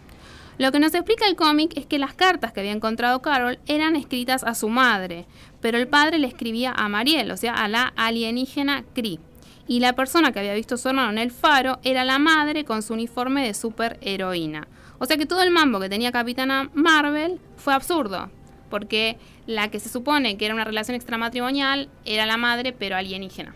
Lo 0.57 0.71
que 0.71 0.79
nos 0.79 0.93
explica 0.93 1.27
el 1.27 1.35
cómic 1.35 1.75
es 1.75 1.85
que 1.85 1.99
las 1.99 2.13
cartas 2.13 2.53
que 2.53 2.61
había 2.61 2.71
encontrado 2.71 3.21
Carol 3.21 3.59
eran 3.67 3.97
escritas 3.97 4.43
a 4.45 4.55
su 4.55 4.69
madre, 4.69 5.25
pero 5.59 5.77
el 5.77 5.89
padre 5.89 6.17
le 6.17 6.27
escribía 6.27 6.71
a 6.71 6.87
Mariel, 6.87 7.29
o 7.31 7.37
sea, 7.37 7.55
a 7.55 7.67
la 7.67 7.91
alienígena 7.97 8.85
Cree. 8.93 9.19
Y 9.67 9.81
la 9.81 9.93
persona 9.93 10.31
que 10.31 10.39
había 10.39 10.53
visto 10.53 10.77
su 10.77 10.87
hermano 10.87 11.09
en 11.09 11.17
el 11.17 11.31
faro 11.31 11.79
era 11.83 12.05
la 12.05 12.19
madre 12.19 12.63
con 12.63 12.83
su 12.83 12.93
uniforme 12.93 13.45
de 13.45 13.53
superheroína. 13.53 14.67
O 14.97 15.05
sea 15.05 15.17
que 15.17 15.25
todo 15.25 15.41
el 15.43 15.51
mambo 15.51 15.81
que 15.81 15.89
tenía 15.89 16.13
Capitana 16.13 16.69
Marvel 16.73 17.41
fue 17.57 17.73
absurdo, 17.73 18.29
porque 18.69 19.17
la 19.47 19.69
que 19.69 19.81
se 19.81 19.89
supone 19.89 20.37
que 20.37 20.45
era 20.45 20.53
una 20.53 20.63
relación 20.63 20.95
extramatrimonial 20.95 21.89
era 22.05 22.25
la 22.25 22.37
madre, 22.37 22.71
pero 22.71 22.95
alienígena. 22.95 23.55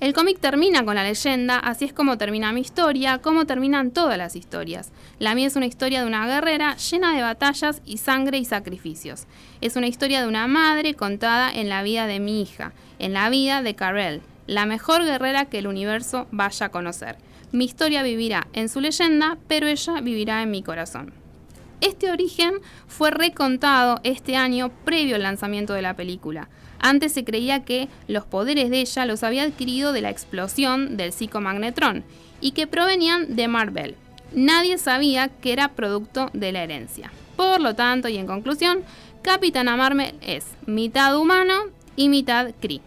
El 0.00 0.12
cómic 0.12 0.38
termina 0.38 0.84
con 0.84 0.94
la 0.94 1.02
leyenda, 1.02 1.58
así 1.58 1.84
es 1.84 1.92
como 1.92 2.16
termina 2.18 2.52
mi 2.52 2.60
historia, 2.60 3.18
como 3.18 3.46
terminan 3.46 3.90
todas 3.90 4.16
las 4.16 4.36
historias. 4.36 4.92
La 5.18 5.34
mía 5.34 5.48
es 5.48 5.56
una 5.56 5.66
historia 5.66 6.02
de 6.02 6.06
una 6.06 6.24
guerrera 6.28 6.76
llena 6.76 7.16
de 7.16 7.22
batallas 7.22 7.82
y 7.84 7.98
sangre 7.98 8.38
y 8.38 8.44
sacrificios. 8.44 9.26
Es 9.60 9.74
una 9.74 9.88
historia 9.88 10.22
de 10.22 10.28
una 10.28 10.46
madre 10.46 10.94
contada 10.94 11.50
en 11.52 11.68
la 11.68 11.82
vida 11.82 12.06
de 12.06 12.20
mi 12.20 12.40
hija, 12.40 12.72
en 13.00 13.12
la 13.12 13.28
vida 13.28 13.60
de 13.60 13.74
Carell, 13.74 14.22
la 14.46 14.66
mejor 14.66 15.04
guerrera 15.04 15.46
que 15.46 15.58
el 15.58 15.66
universo 15.66 16.28
vaya 16.30 16.66
a 16.66 16.70
conocer. 16.70 17.16
Mi 17.50 17.64
historia 17.64 18.04
vivirá 18.04 18.46
en 18.52 18.68
su 18.68 18.80
leyenda, 18.80 19.36
pero 19.48 19.66
ella 19.66 20.00
vivirá 20.00 20.42
en 20.42 20.52
mi 20.52 20.62
corazón. 20.62 21.12
Este 21.80 22.12
origen 22.12 22.54
fue 22.86 23.10
recontado 23.10 23.98
este 24.04 24.36
año 24.36 24.70
previo 24.84 25.16
al 25.16 25.22
lanzamiento 25.24 25.74
de 25.74 25.82
la 25.82 25.96
película. 25.96 26.48
Antes 26.80 27.12
se 27.12 27.24
creía 27.24 27.64
que 27.64 27.88
los 28.06 28.24
poderes 28.24 28.70
de 28.70 28.80
ella 28.80 29.06
los 29.06 29.22
había 29.22 29.42
adquirido 29.44 29.92
de 29.92 30.00
la 30.00 30.10
explosión 30.10 30.96
del 30.96 31.12
psicomagnetrón 31.12 32.04
y 32.40 32.52
que 32.52 32.66
provenían 32.66 33.34
de 33.34 33.48
Marvel. 33.48 33.96
Nadie 34.32 34.78
sabía 34.78 35.28
que 35.28 35.52
era 35.52 35.68
producto 35.68 36.30
de 36.32 36.52
la 36.52 36.62
herencia. 36.62 37.10
Por 37.36 37.60
lo 37.60 37.74
tanto, 37.74 38.08
y 38.08 38.16
en 38.18 38.26
conclusión, 38.26 38.82
Capitana 39.22 39.76
Marvel 39.76 40.14
es 40.20 40.44
mitad 40.66 41.16
humano 41.18 41.54
y 41.96 42.08
mitad 42.08 42.50
Kree. 42.60 42.80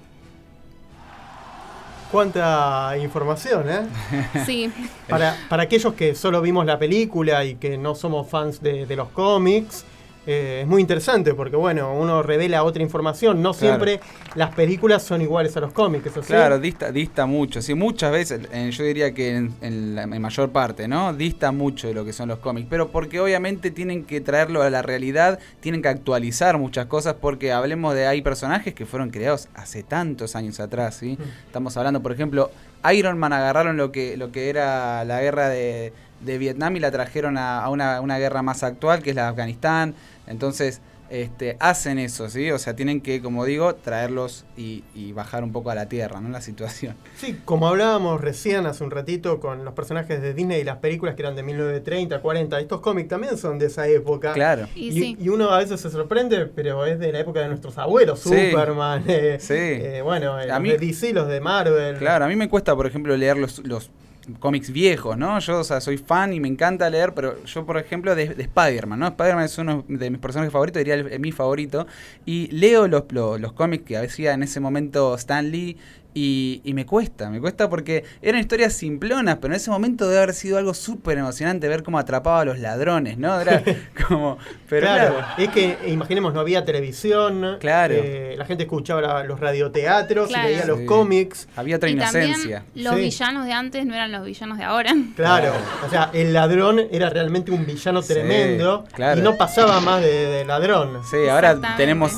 Cuánta 2.12 2.98
información, 3.02 3.70
¿eh? 3.70 3.82
Sí, 4.46 4.70
Para, 5.08 5.38
para 5.48 5.64
aquellos 5.64 5.94
que 5.94 6.14
solo 6.14 6.42
vimos 6.42 6.66
la 6.66 6.78
película 6.78 7.46
y 7.46 7.56
que 7.56 7.78
no 7.78 7.96
somos 7.96 8.30
fans 8.30 8.62
de, 8.62 8.86
de 8.86 8.96
los 8.98 9.10
cómics, 9.10 9.86
eh, 10.28 10.60
es 10.62 10.68
muy 10.68 10.82
interesante 10.82 11.34
porque, 11.34 11.56
bueno, 11.56 11.94
uno 11.94 12.22
revela 12.22 12.64
otra 12.64 12.84
información. 12.84 13.42
No 13.42 13.54
Claro. 13.54 13.84
siempre 13.84 14.00
las 14.36 14.54
películas 14.54 15.02
son 15.04 15.22
iguales 15.22 15.58
a 15.58 15.62
los 15.62 15.74
cómics, 15.74 16.06
¿eso 16.08 16.22
sí? 16.22 16.28
Claro, 16.28 16.60
dista, 16.60 16.92
dista 16.92 17.26
mucho. 17.26 17.62
Sí, 17.62 17.74
muchas 17.74 18.12
veces, 18.12 18.42
eh, 18.52 18.70
yo 18.72 18.84
diría 18.84 19.14
que 19.14 19.36
en, 19.36 19.54
en 19.62 19.96
la 19.96 20.04
en 20.04 20.22
mayor 20.22 20.50
parte, 20.52 20.88
¿no? 20.88 21.14
Dista 21.14 21.52
mucho 21.52 21.88
de 21.88 21.94
lo 21.94 22.06
que 22.06 22.14
son 22.14 22.30
los 22.30 22.40
cómics. 22.40 22.68
Pero 22.70 22.90
porque 22.90 23.20
obviamente 23.20 23.72
tienen 23.72 24.04
que 24.06 24.22
traerlo 24.22 24.62
a 24.62 24.70
la 24.70 24.82
realidad, 24.82 25.40
tienen 25.60 25.82
que 25.82 25.88
actualizar 25.88 26.58
muchas 26.58 26.86
cosas. 26.86 27.16
Porque 27.20 27.52
hablemos 27.52 27.96
de, 27.96 28.06
hay 28.08 28.22
personajes 28.22 28.74
que 28.74 28.86
fueron 28.86 29.10
creados 29.10 29.48
hace 29.56 29.82
tantos 29.84 30.36
años 30.36 30.60
atrás, 30.60 30.96
¿sí? 30.96 31.18
Estamos 31.48 31.76
hablando, 31.78 32.02
por 32.02 32.12
ejemplo, 32.12 32.52
Iron 32.94 33.18
Man 33.18 33.34
agarraron 33.34 33.78
lo 33.78 33.92
que, 33.92 34.18
lo 34.18 34.32
que 34.32 34.50
era 34.50 35.04
la 35.06 35.22
guerra 35.22 35.50
de, 35.50 35.94
de 36.24 36.38
Vietnam 36.38 36.76
y 36.76 36.80
la 36.80 36.92
trajeron 36.92 37.38
a, 37.38 37.64
a 37.64 37.70
una, 37.70 38.02
una 38.02 38.18
guerra 38.20 38.42
más 38.42 38.64
actual, 38.64 39.02
que 39.02 39.10
es 39.12 39.16
la 39.16 39.24
de 39.24 39.30
Afganistán. 39.30 39.96
Entonces, 40.28 40.82
este, 41.10 41.58
hacen 41.60 42.00
eso, 42.00 42.30
¿sí? 42.30 42.52
O 42.52 42.58
sea, 42.58 42.74
tienen 42.74 43.02
que, 43.02 43.22
como 43.22 43.44
digo, 43.44 43.76
traerlos 43.76 44.46
y, 44.56 44.86
y 44.96 45.12
bajar 45.12 45.44
un 45.44 45.52
poco 45.52 45.70
a 45.70 45.76
la 45.76 45.88
tierra, 45.90 46.22
¿no? 46.22 46.30
La 46.30 46.40
situación. 46.40 46.96
Sí, 47.18 47.38
como 47.44 47.68
hablábamos 47.68 48.22
recién 48.22 48.66
hace 48.66 48.82
un 48.86 48.92
ratito 48.92 49.42
con 49.42 49.66
los 49.66 49.74
personajes 49.74 50.22
de 50.22 50.34
Disney 50.34 50.62
y 50.62 50.64
las 50.64 50.78
películas 50.78 51.16
que 51.16 51.24
eran 51.24 51.36
de 51.36 51.44
1930, 51.44 52.22
40, 52.22 52.60
estos 52.62 52.80
cómics 52.80 53.10
también 53.10 53.38
son 53.38 53.60
de 53.60 53.66
esa 53.66 53.88
época. 53.90 54.32
Claro. 54.32 54.70
Y 54.74 54.88
Y, 54.88 54.92
sí. 54.94 55.18
y 55.20 55.28
uno 55.28 55.50
a 55.50 55.58
veces 55.58 55.82
se 55.82 55.90
sorprende, 55.90 56.46
pero 56.46 56.86
es 56.86 56.98
de 56.98 57.12
la 57.12 57.20
época 57.20 57.42
de 57.42 57.50
nuestros 57.50 57.78
abuelos, 57.78 58.22
Sí. 58.22 58.52
Superman, 58.52 59.04
eh, 59.08 59.36
Sí. 59.42 59.54
eh, 59.58 60.02
bueno, 60.02 60.40
eh, 60.40 60.44
A 60.50 60.54
los 60.56 60.62
mí- 60.62 60.70
de 60.70 60.78
DC, 60.78 61.12
los 61.12 61.28
de 61.28 61.42
Marvel. 61.42 61.98
Claro, 61.98 62.24
a 62.24 62.28
mí 62.30 62.38
me 62.38 62.48
cuesta, 62.48 62.74
por 62.74 62.88
ejemplo, 62.88 63.18
leer 63.18 63.36
los, 63.36 63.60
los 63.66 63.92
cómics 64.40 64.72
viejos, 64.72 65.18
¿no? 65.18 65.40
Yo, 65.40 65.60
o 65.60 65.64
sea, 65.64 65.82
soy 65.82 65.98
fan 65.98 66.34
y 66.34 66.40
me 66.40 66.48
encanta 66.48 66.90
leer, 66.90 67.14
pero 67.14 67.44
yo, 67.46 67.66
por 67.66 67.78
ejemplo, 67.78 68.16
de, 68.16 68.30
de 68.30 68.44
Spider-Man, 68.44 69.00
¿no? 69.00 69.08
Spider-Man 69.08 69.46
es 69.46 69.58
uno 69.58 69.84
de 69.88 70.10
mis 70.10 70.20
personajes 70.20 70.52
favoritos, 70.52 70.80
diría 70.80 70.96
el, 70.96 71.20
mi 71.20 71.32
favorito, 71.32 71.88
y 72.26 72.48
leo 72.48 72.88
los, 72.88 73.04
los, 73.12 73.40
los 73.40 73.54
cómics 73.54 73.86
que 73.86 73.98
hacía 73.98 74.34
en 74.34 74.44
ese 74.44 74.60
momento 74.60 75.16
Stan 75.16 75.50
Lee. 75.50 75.78
Y, 76.14 76.60
y 76.66 76.74
me 76.74 76.86
cuesta, 76.86 77.30
me 77.30 77.40
cuesta 77.40 77.70
porque 77.70 78.04
eran 78.22 78.42
historias 78.42 78.74
simplonas, 78.74 79.38
pero 79.40 79.54
en 79.54 79.58
ese 79.58 79.72
momento 79.72 80.08
debe 80.10 80.22
haber 80.24 80.36
sido 80.36 80.58
algo 80.58 80.74
súper 80.74 81.18
emocionante 81.18 81.70
ver 81.70 81.84
cómo 81.84 82.00
atrapaba 82.00 82.42
a 82.42 82.46
los 82.46 82.60
ladrones, 82.60 83.18
¿no? 83.18 83.40
Era 83.40 83.64
como... 84.08 84.38
Pero 84.70 84.88
claro, 84.88 85.14
claro, 85.16 85.28
es 85.38 85.50
que 85.50 85.78
imaginemos, 85.88 86.34
no 86.34 86.42
había 86.42 86.66
televisión, 86.66 87.58
Claro. 87.62 87.94
eh, 87.98 88.36
la 88.38 88.44
gente 88.46 88.64
escuchaba 88.64 89.00
la- 89.02 89.24
los 89.24 89.40
radioteatros 89.40 90.28
Claro. 90.28 90.50
y 90.50 90.52
leía 90.52 90.66
los 90.66 90.80
Sí. 90.80 90.86
cómics. 90.86 91.48
había 91.56 91.78
otra 91.78 91.90
Y 91.90 91.94
inocencia. 91.94 92.60
también 92.66 92.84
los 92.86 92.96
Sí. 92.96 93.02
villanos 93.02 93.46
de 93.46 93.54
antes 93.54 93.86
no 93.86 93.94
eran 93.94 94.12
los 94.12 94.26
villanos 94.26 94.58
de 94.58 94.64
ahora. 94.66 94.94
Claro, 95.16 95.54
o 95.86 95.90
sea, 95.90 96.10
el 96.14 96.34
ladrón 96.34 96.82
era 96.92 97.10
realmente 97.10 97.52
un 97.52 97.66
villano 97.66 98.02
Sí, 98.02 98.14
tremendo 98.14 98.84
claro. 98.94 99.20
y 99.20 99.24
no 99.24 99.38
pasaba 99.38 99.80
más 99.80 100.02
de, 100.02 100.12
de 100.26 100.46
ladrón. 100.46 101.00
Sí, 101.10 101.30
ahora 101.30 101.58
tenemos 101.78 102.12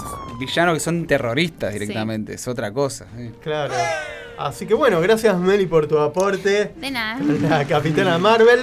villanos 0.46 0.74
que 0.76 0.80
son 0.80 1.06
terroristas 1.08 1.74
directamente, 1.74 2.34
es 2.34 2.48
otra 2.48 2.72
cosa. 2.72 3.08
sí. 3.18 3.32
Claro. 3.42 3.74
Así 4.38 4.66
que 4.66 4.74
bueno, 4.74 5.00
gracias 5.00 5.38
Meli 5.38 5.68
por 5.68 5.88
tu 5.88 5.98
aporte. 6.00 6.72
De 6.76 6.92
nada. 6.92 7.20
la 7.50 7.66
Capitana 7.66 8.18
Marvel. 8.18 8.62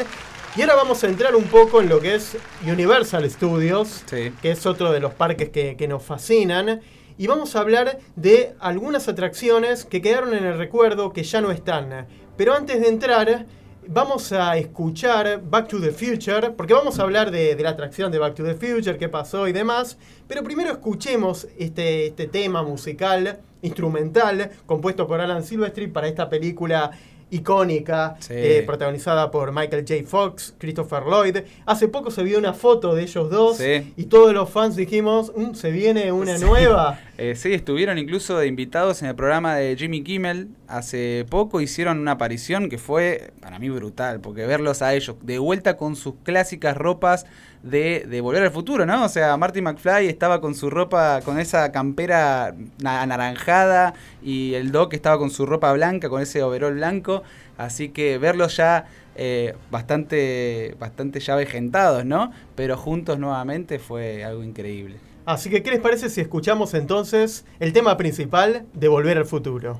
Y 0.56 0.62
ahora 0.62 0.74
vamos 0.74 1.04
a 1.04 1.06
entrar 1.06 1.36
un 1.36 1.44
poco 1.44 1.80
en 1.80 1.88
lo 1.88 2.00
que 2.00 2.16
es 2.16 2.36
Universal 2.66 3.30
Studios, 3.30 4.02
Sí. 4.06 4.32
que 4.42 4.50
es 4.50 4.66
otro 4.66 4.90
de 4.90 4.98
los 4.98 5.14
parques 5.14 5.50
que, 5.50 5.76
que 5.76 5.86
nos 5.86 6.02
fascinan. 6.02 6.80
Y 7.16 7.28
vamos 7.28 7.54
a 7.54 7.60
hablar 7.60 7.98
de 8.16 8.54
algunas 8.58 9.06
atracciones 9.06 9.84
que 9.84 10.02
quedaron 10.02 10.34
en 10.34 10.44
el 10.44 10.58
recuerdo 10.58 11.12
que 11.12 11.22
ya 11.22 11.40
no 11.40 11.52
están. 11.52 12.08
Pero 12.36 12.54
antes 12.54 12.80
de 12.80 12.88
entrar, 12.88 13.46
vamos 13.86 14.30
a 14.32 14.56
escuchar 14.56 15.40
Back 15.42 15.68
to 15.68 15.80
the 15.80 15.90
Future, 15.90 16.50
porque 16.50 16.74
vamos 16.74 16.98
a 16.98 17.02
hablar 17.02 17.30
de, 17.30 17.54
de 17.56 17.62
la 17.62 17.70
atracción 17.70 18.10
de 18.12 18.18
Back 18.18 18.34
to 18.34 18.44
the 18.44 18.54
Future, 18.54 18.96
qué 18.98 19.08
pasó 19.08 19.48
y 19.48 19.52
demás. 19.52 19.96
Pero 20.28 20.42
primero 20.44 20.70
escuchemos 20.70 21.48
este, 21.58 22.06
este 22.08 22.26
tema 22.28 22.62
musical, 22.62 23.40
instrumental, 23.62 24.50
compuesto 24.66 25.06
por 25.06 25.20
Alan 25.20 25.42
Silvestri 25.44 25.86
para 25.88 26.08
esta 26.08 26.28
película 26.28 26.90
icónica, 27.32 28.16
Sí. 28.18 28.32
eh, 28.36 28.62
protagonizada 28.66 29.30
por 29.30 29.52
Michael 29.52 29.84
J. 29.88 30.02
Fox, 30.04 30.52
Christopher 30.58 31.04
Lloyd. 31.04 31.38
Hace 31.64 31.86
poco 31.86 32.10
se 32.10 32.24
vio 32.24 32.38
una 32.38 32.52
foto 32.54 32.92
de 32.94 33.02
ellos 33.02 33.30
dos 33.30 33.56
Sí. 33.58 33.92
y 33.96 34.04
todos 34.06 34.32
los 34.34 34.50
fans 34.50 34.74
dijimos, 34.74 35.32
"Mm, 35.36 35.54
se 35.54 35.70
viene 35.70 36.10
una 36.10 36.36
Sí. 36.38 36.44
nueva. 36.44 36.98
Eh, 37.22 37.34
sí, 37.36 37.52
estuvieron 37.52 37.98
incluso 37.98 38.38
de 38.38 38.46
invitados 38.46 39.02
en 39.02 39.08
el 39.08 39.14
programa 39.14 39.54
de 39.54 39.76
Jimmy 39.76 40.02
Kimmel. 40.02 40.48
Hace 40.68 41.26
poco 41.28 41.60
hicieron 41.60 41.98
una 41.98 42.12
aparición 42.12 42.70
que 42.70 42.78
fue 42.78 43.34
para 43.42 43.58
mí 43.58 43.68
brutal, 43.68 44.20
porque 44.20 44.46
verlos 44.46 44.80
a 44.80 44.94
ellos 44.94 45.16
de 45.20 45.38
vuelta 45.38 45.76
con 45.76 45.96
sus 45.96 46.14
clásicas 46.24 46.78
ropas 46.78 47.26
de, 47.62 48.06
de 48.08 48.22
Volver 48.22 48.44
al 48.44 48.50
Futuro, 48.50 48.86
¿no? 48.86 49.04
O 49.04 49.08
sea, 49.10 49.36
Marty 49.36 49.60
McFly 49.60 50.08
estaba 50.08 50.40
con 50.40 50.54
su 50.54 50.70
ropa, 50.70 51.20
con 51.22 51.38
esa 51.38 51.70
campera 51.72 52.54
na- 52.82 53.02
anaranjada 53.02 53.92
y 54.22 54.54
el 54.54 54.72
Doc 54.72 54.94
estaba 54.94 55.18
con 55.18 55.28
su 55.30 55.44
ropa 55.44 55.70
blanca, 55.74 56.08
con 56.08 56.22
ese 56.22 56.42
overol 56.42 56.72
blanco. 56.76 57.22
Así 57.58 57.90
que 57.90 58.16
verlos 58.16 58.56
ya 58.56 58.86
eh, 59.14 59.54
bastante, 59.70 60.74
bastante 60.78 61.20
ya 61.20 61.34
vejentados, 61.36 62.06
¿no? 62.06 62.32
Pero 62.54 62.78
juntos 62.78 63.18
nuevamente 63.18 63.78
fue 63.78 64.24
algo 64.24 64.42
increíble. 64.42 65.09
Así 65.30 65.48
que, 65.48 65.62
¿qué 65.62 65.70
les 65.70 65.78
parece 65.78 66.10
si 66.10 66.20
escuchamos 66.20 66.74
entonces 66.74 67.44
el 67.60 67.72
tema 67.72 67.96
principal 67.96 68.66
de 68.72 68.88
Volver 68.88 69.16
al 69.16 69.26
Futuro? 69.26 69.78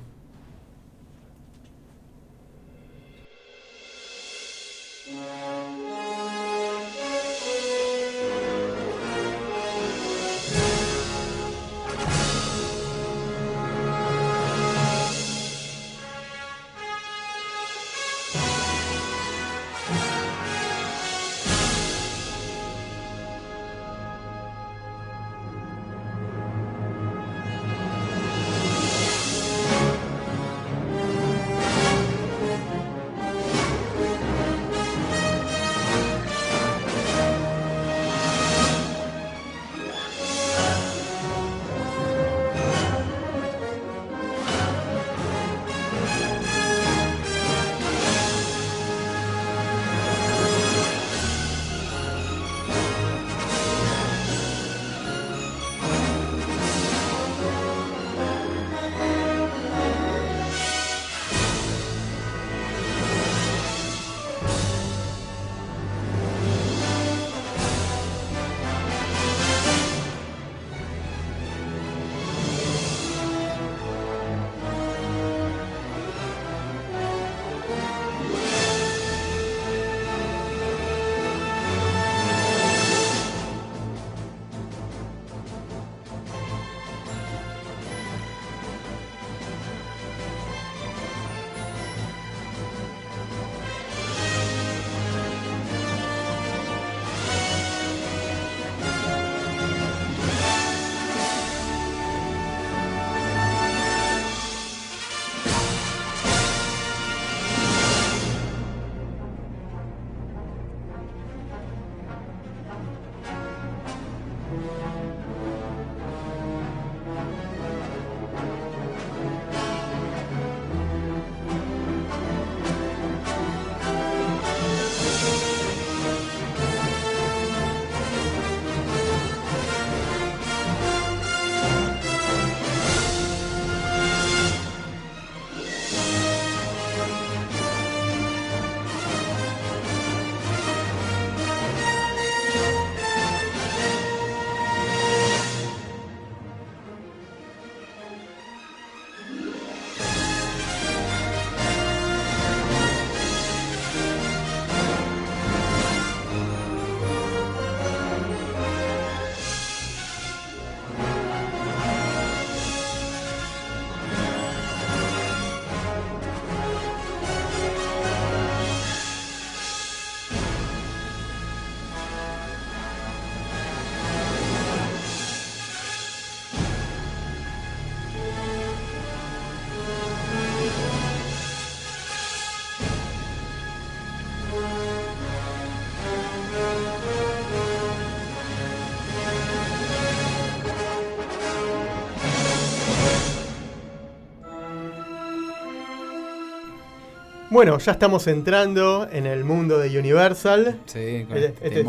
Bueno, 197.51 197.79
ya 197.79 197.93
estamos 197.93 198.27
entrando 198.29 199.09
en 199.11 199.27
el 199.27 199.45
mundo 199.45 199.79
de 199.79 199.99
Universal. 199.99 200.79
Sí, 200.87 201.25
con 201.29 201.37
Este- 201.37 201.67
este. 201.67 201.85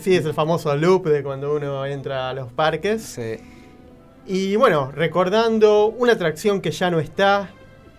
Sí, 0.00 0.16
es 0.16 0.24
el 0.24 0.34
famoso 0.34 0.74
loop 0.76 1.06
de 1.06 1.22
cuando 1.22 1.54
uno 1.54 1.86
entra 1.86 2.28
a 2.28 2.34
los 2.34 2.52
parques. 2.52 3.02
Sí. 3.02 3.36
Y 4.26 4.56
bueno, 4.56 4.90
recordando 4.92 5.86
una 5.86 6.12
atracción 6.14 6.60
que 6.60 6.72
ya 6.72 6.90
no 6.90 6.98
está, 6.98 7.50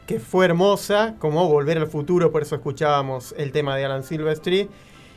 que 0.05 0.19
fue 0.19 0.45
hermosa, 0.45 1.15
como 1.19 1.47
Volver 1.47 1.77
al 1.77 1.87
Futuro, 1.87 2.31
por 2.31 2.41
eso 2.41 2.55
escuchábamos 2.55 3.33
el 3.37 3.53
tema 3.53 3.77
de 3.77 3.85
Alan 3.85 4.03
Silvestri. 4.03 4.69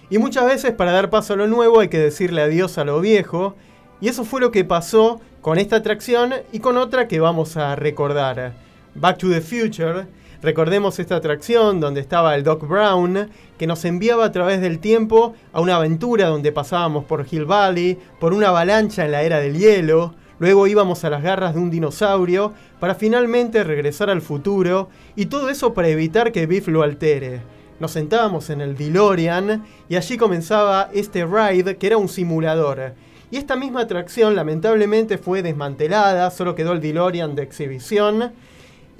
Y 0.08 0.18
muchas 0.18 0.46
veces 0.46 0.72
para 0.72 0.92
dar 0.92 1.10
paso 1.10 1.32
a 1.34 1.36
lo 1.36 1.48
nuevo 1.48 1.80
hay 1.80 1.88
que 1.88 1.98
decirle 1.98 2.42
adiós 2.42 2.78
a 2.78 2.84
lo 2.84 3.00
viejo. 3.00 3.56
Y 4.00 4.08
eso 4.08 4.24
fue 4.24 4.40
lo 4.40 4.52
que 4.52 4.64
pasó 4.64 5.20
con 5.40 5.58
esta 5.58 5.76
atracción 5.76 6.34
y 6.52 6.60
con 6.60 6.76
otra 6.78 7.08
que 7.08 7.18
vamos 7.18 7.56
a 7.56 7.74
recordar. 7.74 8.52
Back 8.94 9.18
to 9.18 9.28
the 9.28 9.40
Future. 9.40 10.06
Recordemos 10.42 10.98
esta 10.98 11.16
atracción 11.16 11.80
donde 11.80 12.00
estaba 12.00 12.34
el 12.34 12.44
Doc 12.44 12.66
Brown, 12.66 13.28
que 13.58 13.66
nos 13.66 13.84
enviaba 13.84 14.24
a 14.24 14.32
través 14.32 14.62
del 14.62 14.78
tiempo 14.78 15.34
a 15.52 15.60
una 15.60 15.76
aventura 15.76 16.28
donde 16.28 16.50
pasábamos 16.50 17.04
por 17.04 17.26
Hill 17.30 17.44
Valley, 17.44 17.98
por 18.18 18.32
una 18.32 18.48
avalancha 18.48 19.04
en 19.04 19.12
la 19.12 19.22
era 19.22 19.38
del 19.38 19.58
hielo, 19.58 20.14
luego 20.38 20.66
íbamos 20.66 21.04
a 21.04 21.10
las 21.10 21.22
garras 21.22 21.52
de 21.52 21.60
un 21.60 21.70
dinosaurio, 21.70 22.54
para 22.78 22.94
finalmente 22.94 23.62
regresar 23.64 24.08
al 24.08 24.22
futuro, 24.22 24.88
y 25.14 25.26
todo 25.26 25.50
eso 25.50 25.74
para 25.74 25.88
evitar 25.88 26.32
que 26.32 26.46
Biff 26.46 26.68
lo 26.68 26.82
altere. 26.82 27.42
Nos 27.78 27.90
sentábamos 27.90 28.48
en 28.48 28.62
el 28.62 28.76
DeLorean 28.76 29.66
y 29.90 29.96
allí 29.96 30.16
comenzaba 30.16 30.88
este 30.94 31.26
ride 31.26 31.76
que 31.76 31.86
era 31.86 31.98
un 31.98 32.08
simulador. 32.08 32.94
Y 33.30 33.36
esta 33.36 33.56
misma 33.56 33.82
atracción 33.82 34.34
lamentablemente 34.34 35.18
fue 35.18 35.42
desmantelada, 35.42 36.30
solo 36.30 36.54
quedó 36.54 36.72
el 36.72 36.80
DeLorean 36.80 37.34
de 37.34 37.42
exhibición. 37.42 38.32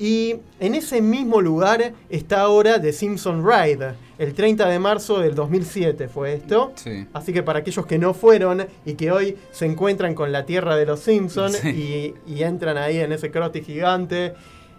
Y 0.02 0.36
en 0.60 0.74
ese 0.74 1.02
mismo 1.02 1.42
lugar 1.42 1.92
está 2.08 2.40
ahora 2.40 2.80
The 2.80 2.90
Simpson 2.94 3.46
Ride. 3.46 3.92
El 4.18 4.32
30 4.32 4.66
de 4.66 4.78
marzo 4.78 5.18
del 5.20 5.34
2007 5.34 6.08
fue 6.08 6.32
esto. 6.32 6.72
Sí. 6.76 7.06
Así 7.12 7.34
que 7.34 7.42
para 7.42 7.58
aquellos 7.58 7.84
que 7.84 7.98
no 7.98 8.14
fueron 8.14 8.66
y 8.86 8.94
que 8.94 9.12
hoy 9.12 9.36
se 9.50 9.66
encuentran 9.66 10.14
con 10.14 10.32
la 10.32 10.46
tierra 10.46 10.76
de 10.76 10.86
los 10.86 11.00
Simpsons 11.00 11.58
Sí. 11.58 12.14
y, 12.26 12.32
y 12.34 12.42
entran 12.44 12.78
ahí 12.78 12.96
en 12.98 13.12
ese 13.12 13.30
crosti 13.30 13.60
gigante, 13.60 14.32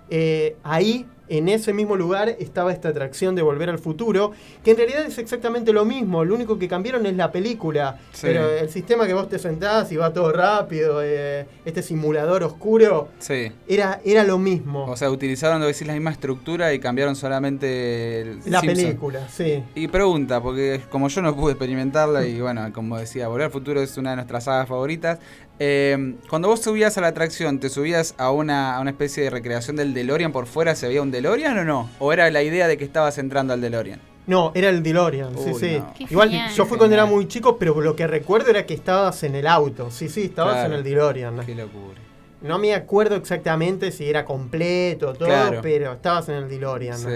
eh, 0.09 0.55
ahí 0.63 1.05
en 1.37 1.47
ese 1.49 1.73
mismo 1.73 1.95
lugar 1.95 2.35
estaba 2.39 2.71
esta 2.73 2.89
atracción 2.89 3.35
de 3.35 3.41
Volver 3.41 3.69
al 3.69 3.79
Futuro, 3.79 4.31
que 4.63 4.71
en 4.71 4.77
realidad 4.77 5.05
es 5.05 5.17
exactamente 5.17 5.71
lo 5.73 5.85
mismo, 5.85 6.23
lo 6.25 6.35
único 6.35 6.59
que 6.59 6.67
cambiaron 6.67 7.05
es 7.05 7.15
la 7.15 7.31
película, 7.31 7.97
Sí. 8.11 8.27
pero 8.27 8.49
el 8.49 8.69
sistema 8.69 9.07
que 9.07 9.13
vos 9.13 9.29
te 9.29 9.39
sentás 9.39 9.91
y 9.91 9.97
va 9.97 10.11
todo 10.11 10.31
rápido, 10.33 11.01
eh, 11.03 11.45
este 11.65 11.81
simulador 11.81 12.43
oscuro, 12.43 13.07
Sí. 13.19 13.51
era, 13.67 14.01
era 14.03 14.23
lo 14.23 14.37
mismo. 14.37 14.85
O 14.85 14.95
sea, 14.97 15.09
utilizaron, 15.09 15.61
lo 15.61 15.67
decís, 15.67 15.87
la 15.87 15.93
misma 15.93 16.11
estructura 16.11 16.73
y 16.73 16.79
cambiaron 16.79 17.15
solamente 17.15 18.21
el 18.21 18.37
la 18.45 18.59
Simpson. 18.59 18.65
película, 18.85 19.27
sí. 19.29 19.63
Y 19.75 19.87
pregunta, 19.87 20.41
porque 20.41 20.81
como 20.89 21.07
yo 21.07 21.21
no 21.21 21.35
pude 21.35 21.53
experimentarla 21.53 22.25
y 22.25 22.41
bueno, 22.41 22.69
como 22.73 22.97
decía, 22.97 23.27
Volver 23.27 23.45
al 23.45 23.51
Futuro 23.51 23.81
es 23.81 23.97
una 23.97 24.11
de 24.11 24.15
nuestras 24.17 24.43
sagas 24.45 24.67
favoritas. 24.67 25.19
Eh, 25.63 26.15
cuando 26.27 26.47
vos 26.47 26.59
subías 26.61 26.97
a 26.97 27.01
la 27.01 27.07
atracción, 27.09 27.59
¿te 27.59 27.69
subías 27.69 28.15
a 28.17 28.31
una, 28.31 28.75
a 28.75 28.79
una 28.79 28.89
especie 28.89 29.23
de 29.23 29.29
recreación 29.29 29.75
del 29.75 29.93
DeLorean 29.93 30.31
por 30.31 30.47
fuera? 30.47 30.73
¿Se 30.73 30.87
veía 30.87 31.03
un 31.03 31.11
DeLorean 31.11 31.55
o 31.59 31.63
no? 31.63 31.89
¿O 31.99 32.11
era 32.11 32.31
la 32.31 32.41
idea 32.41 32.67
de 32.67 32.77
que 32.77 32.83
estabas 32.83 33.19
entrando 33.19 33.53
al 33.53 33.61
DeLorean? 33.61 34.01
No, 34.25 34.51
era 34.55 34.69
el 34.69 34.81
DeLorean, 34.81 35.35
sí, 35.37 35.51
Uy, 35.51 35.59
sí. 35.59 35.77
no. 35.77 35.93
Igual 36.09 36.29
genial. 36.29 36.51
yo 36.55 36.65
fui 36.65 36.77
cuando 36.79 36.95
era 36.95 37.05
muy 37.05 37.27
chico, 37.27 37.57
pero 37.57 37.79
lo 37.79 37.95
que 37.95 38.07
recuerdo 38.07 38.49
era 38.49 38.65
que 38.65 38.73
estabas 38.73 39.21
en 39.23 39.35
el 39.35 39.45
auto. 39.45 39.91
Sí, 39.91 40.09
sí, 40.09 40.23
estabas 40.23 40.53
Claro. 40.55 40.73
en 40.73 40.79
el 40.79 40.83
DeLorean. 40.83 41.45
Qué 41.45 41.53
locura. 41.53 41.99
No 42.41 42.57
me 42.57 42.73
acuerdo 42.73 43.15
exactamente 43.15 43.91
si 43.91 44.09
era 44.09 44.25
completo 44.25 45.13
todo, 45.13 45.27
Claro. 45.27 45.59
pero 45.61 45.93
estabas 45.93 46.27
en 46.29 46.35
el 46.37 46.49
DeLorean. 46.49 46.97
Sí. 46.97 47.07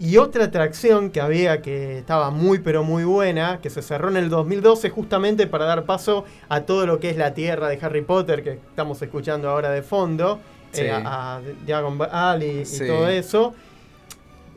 Y 0.00 0.16
otra 0.16 0.44
atracción 0.44 1.10
que 1.10 1.20
había 1.20 1.62
que 1.62 1.98
estaba 1.98 2.30
muy 2.30 2.58
pero 2.58 2.82
muy 2.82 3.04
buena, 3.04 3.60
que 3.60 3.70
se 3.70 3.80
cerró 3.82 4.08
en 4.08 4.16
el 4.16 4.28
2012 4.28 4.90
justamente 4.90 5.46
para 5.46 5.64
dar 5.64 5.84
paso 5.84 6.24
a 6.48 6.62
todo 6.62 6.86
lo 6.86 6.98
que 7.00 7.10
es 7.10 7.16
la 7.16 7.32
tierra 7.34 7.68
de 7.68 7.78
Harry 7.80 8.02
Potter 8.02 8.42
que 8.42 8.50
estamos 8.52 9.00
escuchando 9.02 9.48
ahora 9.48 9.70
de 9.70 9.82
fondo, 9.82 10.40
Sí. 10.72 10.82
eh, 10.82 10.90
a, 10.90 11.36
a 11.36 11.40
Diagon 11.64 11.98
Alley 12.10 12.60
y 12.62 12.64
Sí. 12.64 12.86
todo 12.86 13.08
eso, 13.08 13.54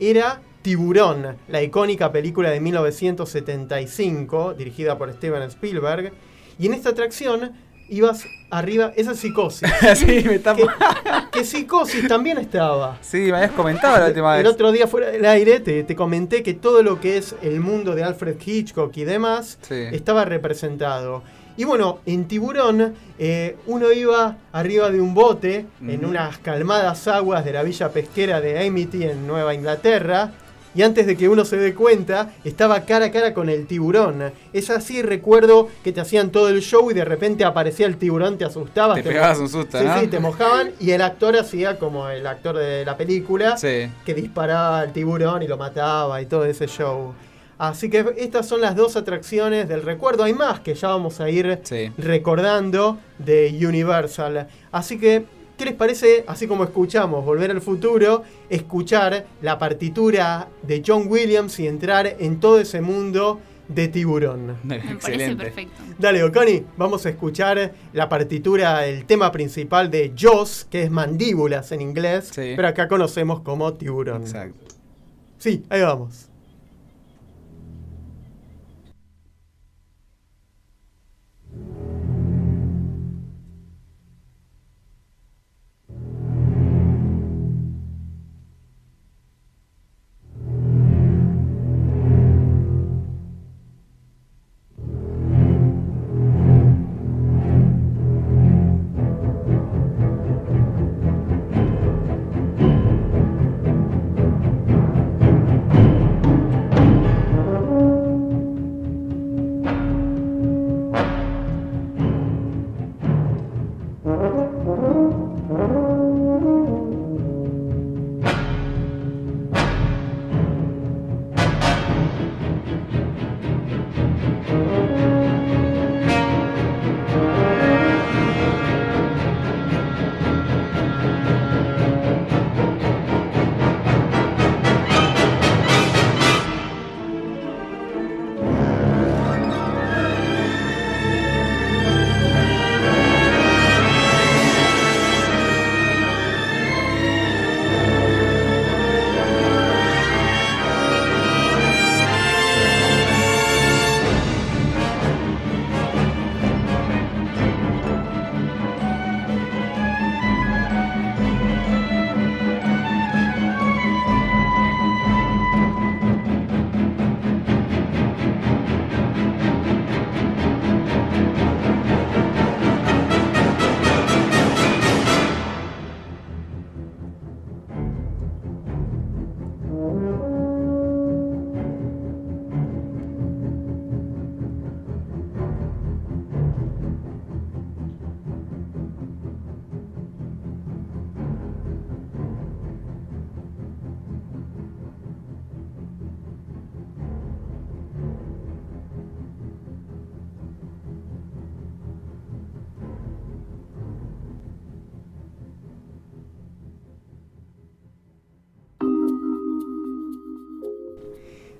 era 0.00 0.40
Tiburón, 0.62 1.36
la 1.46 1.62
icónica 1.62 2.10
película 2.10 2.50
de 2.50 2.60
1975, 2.60 4.54
dirigida 4.54 4.98
por 4.98 5.12
Steven 5.12 5.42
Spielberg. 5.42 6.12
Y 6.58 6.66
en 6.66 6.74
esta 6.74 6.90
atracción 6.90 7.52
ibas 7.88 8.24
arriba, 8.50 8.92
esa 8.96 9.12
es 9.12 9.18
psicosis. 9.20 9.68
sí, 9.96 10.06
me 10.26 10.34
está... 10.36 10.54
que, 10.54 10.66
que 11.32 11.44
psicosis 11.44 12.06
también 12.08 12.38
estaba. 12.38 12.96
Sí, 13.00 13.18
me 13.30 13.36
habías 13.36 13.52
comentado 13.52 13.98
la 13.98 14.06
última 14.06 14.36
El 14.36 14.44
vez. 14.44 14.52
otro 14.52 14.72
día 14.72 14.86
fuera 14.86 15.10
del 15.10 15.24
aire 15.24 15.60
te, 15.60 15.84
te 15.84 15.94
comenté 15.96 16.42
que 16.42 16.54
todo 16.54 16.82
lo 16.82 17.00
que 17.00 17.16
es 17.18 17.34
el 17.42 17.60
mundo 17.60 17.94
de 17.94 18.04
Alfred 18.04 18.36
Hitchcock 18.44 18.96
y 18.96 19.04
demás 19.04 19.58
Sí. 19.62 19.84
estaba 19.92 20.24
representado. 20.24 21.22
Y 21.56 21.64
bueno, 21.64 21.98
en 22.06 22.28
Tiburón 22.28 22.94
eh, 23.18 23.56
uno 23.66 23.90
iba 23.92 24.36
arriba 24.52 24.90
de 24.90 25.00
un 25.00 25.12
bote 25.12 25.66
en 25.84 26.04
unas 26.04 26.38
calmadas 26.38 27.08
aguas 27.08 27.44
de 27.44 27.52
la 27.52 27.64
villa 27.64 27.90
pesquera 27.90 28.40
de 28.40 28.64
Amity 28.64 29.02
en 29.02 29.26
Nueva 29.26 29.54
Inglaterra. 29.54 30.30
Y 30.74 30.82
antes 30.82 31.06
de 31.06 31.16
que 31.16 31.28
uno 31.28 31.44
se 31.44 31.56
dé 31.56 31.74
cuenta, 31.74 32.32
estaba 32.44 32.80
cara 32.82 33.06
a 33.06 33.10
cara 33.10 33.34
con 33.34 33.48
el 33.48 33.66
tiburón. 33.66 34.32
Es 34.52 34.70
así, 34.70 35.02
recuerdo 35.02 35.68
que 35.82 35.92
te 35.92 36.00
hacían 36.00 36.30
todo 36.30 36.48
el 36.50 36.60
show 36.60 36.90
y 36.90 36.94
de 36.94 37.04
repente 37.04 37.44
aparecía 37.44 37.86
el 37.86 37.96
tiburón, 37.96 38.38
te 38.38 38.44
asustabas. 38.44 38.96
Te 38.96 39.02
pegabas 39.02 39.38
un 39.38 39.48
susto, 39.48 39.78
sí, 39.78 39.84
¿no? 39.84 40.00
Sí, 40.00 40.06
te 40.08 40.20
mojaban 40.20 40.72
y 40.78 40.90
el 40.92 41.02
actor 41.02 41.36
hacía 41.36 41.78
como 41.78 42.08
el 42.08 42.26
actor 42.26 42.56
de 42.58 42.84
la 42.84 42.96
película 42.96 43.56
Sí. 43.56 43.88
que 44.04 44.14
disparaba 44.14 44.80
al 44.80 44.92
tiburón 44.92 45.42
y 45.42 45.48
lo 45.48 45.56
mataba 45.56 46.20
y 46.20 46.26
todo 46.26 46.44
ese 46.44 46.66
show. 46.66 47.14
Así 47.60 47.90
que 47.90 48.04
estas 48.18 48.46
son 48.46 48.60
las 48.60 48.76
dos 48.76 48.94
atracciones 48.94 49.68
del 49.68 49.82
recuerdo. 49.82 50.22
Hay 50.22 50.32
más 50.32 50.60
que 50.60 50.74
ya 50.74 50.88
vamos 50.88 51.20
a 51.20 51.28
ir 51.28 51.58
Sí. 51.64 51.90
recordando 51.98 52.98
de 53.18 53.48
Universal. 53.66 54.46
Así 54.70 54.98
que, 54.98 55.24
¿qué 55.58 55.64
les 55.66 55.74
parece? 55.74 56.24
Así 56.26 56.46
como 56.46 56.64
escuchamos 56.64 57.24
Volver 57.24 57.50
al 57.50 57.60
Futuro, 57.60 58.22
escuchar 58.48 59.26
la 59.42 59.58
partitura 59.58 60.48
de 60.62 60.82
John 60.86 61.04
Williams 61.08 61.58
y 61.60 61.66
entrar 61.66 62.16
en 62.18 62.40
todo 62.40 62.60
ese 62.60 62.80
mundo 62.80 63.40
de 63.68 63.88
tiburón. 63.88 64.56
Me 64.64 64.78
parece 64.96 65.36
perfecto. 65.36 65.82
Dale, 65.98 66.22
Oconi, 66.24 66.64
vamos 66.78 67.04
a 67.04 67.10
escuchar 67.10 67.72
la 67.92 68.08
partitura, 68.08 68.86
el 68.86 69.04
tema 69.04 69.30
principal 69.32 69.90
de 69.90 70.12
Jaws, 70.16 70.66
que 70.70 70.84
es 70.84 70.90
mandíbulas 70.90 71.72
en 71.72 71.82
inglés, 71.82 72.30
Sí. 72.32 72.52
pero 72.56 72.68
acá 72.68 72.88
conocemos 72.88 73.40
como 73.40 73.74
tiburón. 73.74 74.22
Exacto. 74.22 74.74
Sí, 75.38 75.62
ahí 75.68 75.82
vamos. 75.82 76.27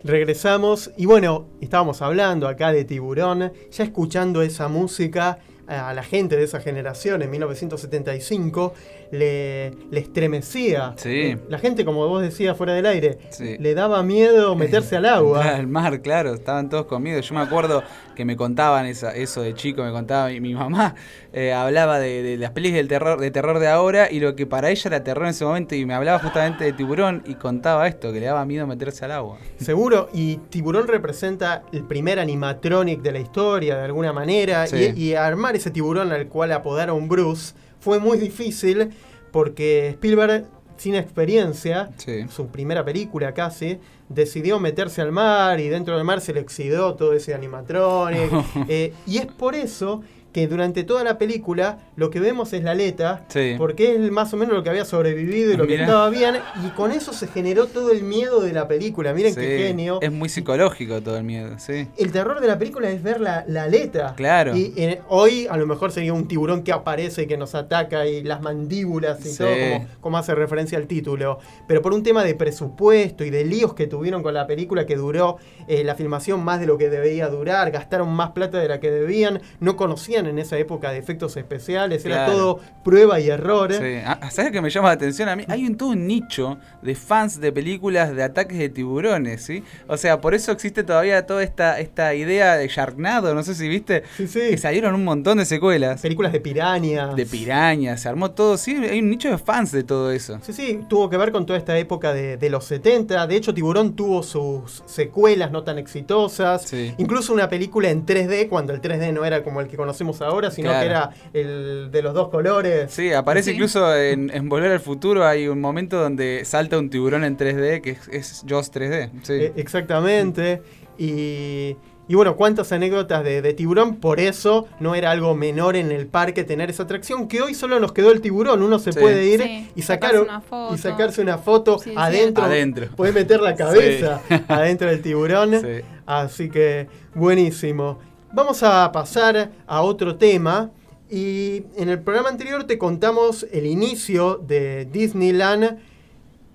Regresamos 0.08 0.90
y 0.96 1.04
bueno, 1.04 1.48
estábamos 1.60 2.00
hablando 2.00 2.48
acá 2.48 2.72
de 2.72 2.84
Tiburón, 2.86 3.52
ya 3.70 3.84
escuchando 3.84 4.40
esa 4.40 4.66
música 4.66 5.38
a 5.66 5.92
la 5.92 6.02
gente 6.02 6.34
de 6.38 6.44
esa 6.44 6.60
generación 6.60 7.20
en 7.20 7.30
1975 7.30 8.72
le, 9.12 9.70
le 9.90 10.00
estremecía. 10.00 10.94
Sí. 10.96 11.36
La 11.50 11.58
gente, 11.58 11.84
como 11.84 12.08
vos 12.08 12.22
decías 12.22 12.56
fuera 12.56 12.72
del 12.72 12.86
aire, 12.86 13.18
Sí. 13.28 13.58
le 13.58 13.74
daba 13.74 14.02
miedo 14.02 14.54
meterse 14.56 14.96
al 14.96 15.04
agua. 15.04 15.44
Al 15.56 15.66
mar, 15.66 16.00
claro, 16.00 16.32
estaban 16.32 16.70
todos 16.70 16.86
con 16.86 17.02
miedo. 17.02 17.20
Yo 17.20 17.34
me 17.34 17.42
acuerdo 17.42 17.82
que 18.18 18.24
me 18.24 18.36
contaban 18.36 18.84
esa, 18.84 19.14
eso 19.14 19.42
de 19.42 19.54
chico, 19.54 19.84
me 19.84 19.92
contaba 19.92 20.28
mi, 20.28 20.40
mi 20.40 20.52
mamá, 20.54 20.96
eh, 21.32 21.52
hablaba 21.52 22.00
de, 22.00 22.22
de 22.24 22.36
las 22.36 22.50
pelis 22.50 22.74
del 22.74 22.88
terror, 22.88 23.20
de 23.20 23.30
terror 23.30 23.60
de 23.60 23.68
ahora 23.68 24.10
y 24.10 24.18
lo 24.18 24.34
que 24.34 24.44
para 24.44 24.70
ella 24.70 24.82
era 24.86 25.04
terror 25.04 25.22
en 25.24 25.30
ese 25.30 25.44
momento 25.44 25.76
y 25.76 25.86
me 25.86 25.94
hablaba 25.94 26.18
justamente 26.18 26.64
de 26.64 26.72
tiburón 26.72 27.22
y 27.26 27.36
contaba 27.36 27.86
esto, 27.86 28.12
que 28.12 28.18
le 28.18 28.26
daba 28.26 28.44
miedo 28.44 28.66
meterse 28.66 29.04
al 29.04 29.12
agua. 29.12 29.38
Seguro, 29.60 30.10
y 30.12 30.38
Tiburón 30.50 30.88
representa 30.88 31.62
el 31.72 31.84
primer 31.84 32.18
animatronic 32.18 33.00
de 33.02 33.12
la 33.12 33.20
historia 33.20 33.76
de 33.76 33.84
alguna 33.84 34.12
manera, 34.12 34.66
Sí. 34.66 34.92
y, 34.96 35.00
y 35.10 35.14
armar 35.14 35.54
ese 35.54 35.70
tiburón 35.70 36.10
al 36.10 36.26
cual 36.26 36.50
apodaron 36.50 37.08
Bruce 37.08 37.54
fue 37.78 38.00
muy 38.00 38.18
difícil 38.18 38.90
porque 39.30 39.90
Spielberg, 39.90 40.44
sin 40.76 40.96
experiencia, 40.96 41.90
Sí. 41.98 42.26
su 42.28 42.48
primera 42.48 42.84
película 42.84 43.32
casi, 43.32 43.78
decidió 44.08 44.58
meterse 44.58 45.02
al 45.02 45.12
mar 45.12 45.60
y 45.60 45.68
dentro 45.68 45.96
del 45.96 46.04
mar 46.04 46.20
se 46.20 46.32
le 46.32 46.40
exidó 46.40 46.94
todo 46.94 47.12
ese 47.12 47.34
animatronic. 47.34 48.30
eh, 48.68 48.92
y 49.06 49.18
es 49.18 49.26
por 49.26 49.54
eso 49.54 50.02
que 50.32 50.46
durante 50.46 50.84
toda 50.84 51.04
la 51.04 51.16
película 51.18 51.78
lo 51.96 52.10
que 52.10 52.20
vemos 52.20 52.52
es 52.52 52.62
la 52.62 52.72
aleta, 52.72 53.24
Sí. 53.28 53.54
porque 53.58 53.94
es 53.94 54.10
más 54.10 54.32
o 54.34 54.36
menos 54.36 54.54
lo 54.54 54.62
que 54.62 54.70
había 54.70 54.84
sobrevivido 54.84 55.52
y 55.52 55.56
lo 55.56 55.66
que 55.66 55.72
Mirá. 55.74 55.84
estaba 55.84 56.10
bien, 56.10 56.36
y 56.64 56.68
con 56.70 56.92
eso 56.92 57.12
se 57.12 57.26
generó 57.28 57.66
todo 57.66 57.92
el 57.92 58.02
miedo 58.02 58.40
de 58.40 58.52
la 58.52 58.68
película. 58.68 59.12
Miren 59.14 59.34
Sí, 59.34 59.40
qué 59.40 59.58
genio. 59.68 59.98
Es 60.02 60.12
muy 60.12 60.28
psicológico 60.28 61.00
todo 61.02 61.16
el 61.16 61.24
miedo, 61.24 61.58
sí. 61.58 61.88
El 61.96 62.12
terror 62.12 62.40
de 62.40 62.46
la 62.46 62.58
película 62.58 62.90
es 62.90 63.02
ver 63.02 63.20
la, 63.20 63.44
la 63.48 63.64
aleta. 63.64 64.14
Claro. 64.16 64.56
Y 64.56 64.72
eh, 64.76 65.00
hoy 65.08 65.46
a 65.50 65.56
lo 65.56 65.66
mejor 65.66 65.92
sería 65.92 66.12
un 66.12 66.28
tiburón 66.28 66.62
que 66.62 66.72
aparece 66.72 67.22
y 67.22 67.26
que 67.26 67.36
nos 67.36 67.54
ataca 67.54 68.06
y 68.06 68.22
las 68.22 68.42
mandíbulas 68.42 69.24
y 69.24 69.30
Sí. 69.30 69.38
todo, 69.38 69.48
como, 69.50 69.86
como 70.00 70.18
hace 70.18 70.34
referencia 70.34 70.76
al 70.78 70.86
título. 70.86 71.38
Pero 71.66 71.80
por 71.82 71.92
un 71.94 72.02
tema 72.02 72.22
de 72.24 72.34
presupuesto 72.34 73.24
y 73.24 73.30
de 73.30 73.44
líos 73.44 73.74
que 73.74 73.86
tuvieron 73.86 74.22
con 74.22 74.34
la 74.34 74.46
película 74.46 74.84
que 74.86 74.96
duró 74.96 75.36
eh, 75.68 75.84
la 75.84 75.94
filmación 75.94 76.44
más 76.44 76.60
de 76.60 76.66
lo 76.66 76.76
que 76.78 76.90
debía 76.90 77.28
durar, 77.28 77.70
gastaron 77.70 78.08
más 78.10 78.30
plata 78.32 78.58
de 78.58 78.68
la 78.68 78.80
que 78.80 78.90
debían, 78.90 79.40
no 79.60 79.76
conocían 79.76 80.17
en 80.26 80.38
esa 80.38 80.58
época 80.58 80.90
de 80.90 80.98
efectos 80.98 81.36
especiales, 81.36 82.04
era 82.04 82.26
todo 82.26 82.60
prueba 82.84 83.20
y 83.20 83.28
error. 83.30 83.72
Sí. 83.72 83.98
Ah, 84.04 84.30
¿Sabes 84.30 84.52
qué 84.52 84.60
me 84.60 84.70
llama 84.70 84.88
la 84.88 84.94
atención 84.94 85.28
a 85.28 85.36
mí? 85.36 85.44
Hay 85.48 85.66
un 85.66 85.76
todo 85.76 85.90
un 85.90 86.06
nicho 86.06 86.58
de 86.82 86.94
fans 86.94 87.40
de 87.40 87.52
películas 87.52 88.14
de 88.14 88.22
ataques 88.22 88.58
de 88.58 88.68
tiburones, 88.68 89.42
¿sí? 89.42 89.62
O 89.86 89.96
sea, 89.96 90.20
por 90.20 90.34
eso 90.34 90.52
existe 90.52 90.82
todavía 90.82 91.26
toda 91.26 91.42
esta, 91.42 91.78
esta 91.80 92.14
idea 92.14 92.56
de 92.56 92.68
Sharknado, 92.68 93.34
no 93.34 93.42
sé 93.42 93.54
si 93.54 93.68
viste, 93.68 94.02
Sí, 94.16 94.26
sí. 94.26 94.40
que 94.50 94.58
salieron 94.58 94.94
un 94.94 95.04
montón 95.04 95.38
de 95.38 95.44
secuelas. 95.44 96.00
Películas 96.02 96.32
de 96.32 96.40
pirañas. 96.40 97.14
De 97.16 97.26
pirañas, 97.26 98.00
se 98.02 98.08
armó 98.08 98.30
todo, 98.30 98.56
sí, 98.56 98.74
hay 98.76 98.98
un 99.00 99.10
nicho 99.10 99.30
de 99.30 99.38
fans 99.38 99.72
de 99.72 99.84
todo 99.84 100.10
eso. 100.10 100.38
Sí, 100.42 100.52
sí, 100.52 100.80
tuvo 100.88 101.08
que 101.10 101.16
ver 101.16 101.32
con 101.32 101.46
toda 101.46 101.58
esta 101.58 101.76
época 101.78 102.12
de, 102.12 102.36
de 102.36 102.50
los 102.50 102.64
70. 102.64 103.26
De 103.26 103.36
hecho, 103.36 103.52
Tiburón 103.54 103.94
tuvo 103.94 104.22
sus 104.22 104.82
secuelas 104.86 105.50
no 105.50 105.62
tan 105.64 105.78
exitosas. 105.78 106.62
Sí. 106.62 106.94
Incluso 106.98 107.32
una 107.32 107.48
película 107.48 107.90
en 107.90 108.06
3D, 108.06 108.48
cuando 108.48 108.72
el 108.72 108.80
3D 108.80 109.12
no 109.12 109.24
era 109.24 109.42
como 109.42 109.60
el 109.60 109.68
que 109.68 109.76
conocemos 109.76 110.07
ahora, 110.20 110.50
sino 110.50 110.70
Claro. 110.70 110.80
que 110.80 110.86
era 110.86 111.10
el 111.32 111.90
de 111.90 112.02
los 112.02 112.14
dos 112.14 112.28
colores. 112.28 112.90
Sí, 112.92 113.12
aparece 113.12 113.50
Sí. 113.50 113.54
incluso 113.56 113.94
en, 113.96 114.30
en 114.34 114.48
Volver 114.48 114.72
al 114.72 114.80
Futuro, 114.80 115.26
hay 115.26 115.48
un 115.48 115.60
momento 115.60 115.98
donde 116.00 116.44
salta 116.44 116.78
un 116.78 116.90
tiburón 116.90 117.24
en 117.24 117.36
3D, 117.36 117.80
que 117.82 117.90
es, 117.90 118.08
es 118.08 118.44
Jaws 118.48 118.70
3D. 118.72 119.10
Sí. 119.22 119.32
Eh, 119.34 119.52
exactamente. 119.56 120.62
Y, 120.98 121.76
y 122.08 122.14
bueno, 122.14 122.36
cuántas 122.36 122.72
anécdotas 122.72 123.22
de, 123.22 123.42
de 123.42 123.52
tiburón. 123.52 123.96
Por 123.96 124.18
eso 124.18 124.66
no 124.80 124.94
era 124.94 125.10
algo 125.10 125.34
menor 125.34 125.76
en 125.76 125.92
el 125.92 126.06
parque 126.06 126.42
tener 126.42 126.70
esa 126.70 126.84
atracción. 126.84 127.28
Que 127.28 127.40
hoy 127.42 127.54
solo 127.54 127.78
nos 127.80 127.92
quedó 127.92 128.10
el 128.10 128.20
tiburón. 128.20 128.62
Uno 128.62 128.78
se 128.78 128.92
Sí. 128.92 128.98
puede 128.98 129.26
ir 129.26 129.42
Sí, 129.42 129.70
y, 129.76 129.82
sacarse 129.82 130.16
sacar, 130.16 130.28
una 130.28 130.40
foto. 130.40 130.74
y 130.74 130.78
sacarse 130.78 131.20
una 131.22 131.38
foto 131.38 131.78
Sí, 131.78 131.90
sí. 131.90 131.96
adentro. 131.96 132.44
Adentro. 132.44 132.86
Puede 132.96 133.12
meter 133.12 133.40
la 133.40 133.54
cabeza 133.56 134.20
adentro 134.48 134.88
del 134.88 135.02
tiburón. 135.02 135.50
Sí. 135.62 135.84
Así 136.06 136.48
que 136.48 136.88
buenísimo. 137.14 137.98
Vamos 138.32 138.62
a 138.62 138.90
pasar 138.92 139.50
a 139.66 139.82
otro 139.82 140.16
tema. 140.16 140.70
Y 141.10 141.64
en 141.76 141.88
el 141.88 142.00
programa 142.00 142.28
anterior 142.28 142.64
te 142.64 142.76
contamos 142.76 143.46
el 143.50 143.64
inicio 143.66 144.36
de 144.36 144.84
Disneyland. 144.84 145.78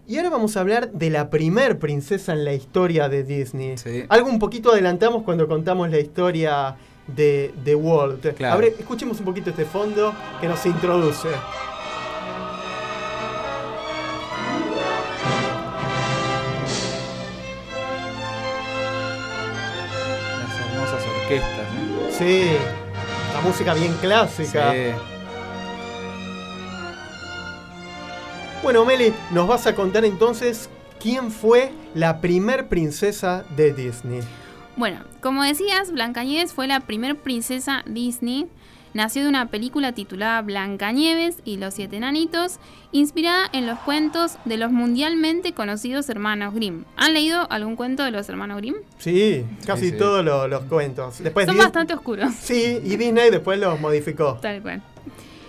Y 0.06 0.18
ahora 0.18 0.30
vamos 0.30 0.58
a 0.58 0.60
hablar 0.60 0.92
de 0.92 1.10
la 1.10 1.30
primer 1.30 1.80
princesa 1.80 2.34
en 2.34 2.46
la 2.46 2.54
historia 2.54 3.10
de 3.10 3.24
Disney. 3.24 3.78
Sí. 3.78 4.04
Algo 4.10 4.30
un 4.30 4.38
poquito 4.38 4.72
adelantamos 4.72 5.24
cuando 5.24 5.48
contamos 5.48 5.90
la 5.90 6.00
historia 6.00 6.76
de, 7.08 7.54
de 7.64 7.74
Walt. 7.74 8.36
Claro. 8.36 8.54
A 8.54 8.58
ver, 8.58 8.76
escuchemos 8.78 9.18
un 9.20 9.26
poquito 9.26 9.50
este 9.50 9.66
fondo 9.66 10.14
que 10.40 10.48
nos 10.48 10.64
introduce. 10.66 11.30
Las 20.40 20.60
hermosas 20.60 21.04
orquestas. 21.24 21.63
Sí, 22.18 22.46
la 23.34 23.42
música 23.42 23.74
bien 23.74 23.94
clásica. 24.00 24.72
Sí. 24.72 24.78
Bueno, 28.62 28.86
Meli, 28.86 29.14
nos 29.32 29.48
vas 29.48 29.66
a 29.66 29.74
contar 29.74 30.06
entonces 30.06 30.70
quién 31.00 31.32
fue 31.32 31.72
la 31.96 32.22
primer 32.22 32.68
princesa 32.70 33.46
de 33.56 33.74
Disney. 33.74 34.22
Bueno, 34.76 35.00
como 35.22 35.44
decías, 35.44 35.92
Blancanieves 35.92 36.54
fue 36.54 36.68
la 36.68 36.80
primer 36.82 37.18
princesa 37.18 37.84
Disney. 37.88 38.48
Nació 38.94 39.24
de 39.24 39.30
una 39.30 39.48
película 39.48 39.92
titulada 39.94 40.42
Blancanieves 40.44 41.38
y 41.46 41.58
los 41.58 41.74
siete 41.74 41.98
enanitos, 41.98 42.60
inspirada 42.92 43.50
en 43.52 43.66
los 43.66 43.80
cuentos 43.80 44.38
de 44.46 44.58
los 44.58 44.72
mundialmente 44.72 45.54
conocidos 45.54 46.10
hermanos 46.10 46.54
Grimm. 46.54 46.84
¿Han 46.96 47.14
leído 47.14 47.52
algún 47.52 47.76
cuento 47.76 48.04
de 48.04 48.12
los 48.12 48.30
hermanos 48.30 48.58
Grimm? 48.58 48.76
Sí, 49.00 49.46
casi 49.66 49.90
sí. 49.90 49.98
todos 49.98 50.24
lo- 50.24 50.48
los 50.48 50.64
cuentos. 50.66 51.18
Después 51.24 51.48
Son 51.48 51.58
bastante 51.58 51.94
oscuros. 51.96 52.34
Sí, 52.40 52.80
y 52.84 52.96
Disney 52.98 53.32
después 53.32 53.60
los 53.60 53.80
modificó. 53.80 54.36
Tal 54.42 54.62
cual. 54.62 54.82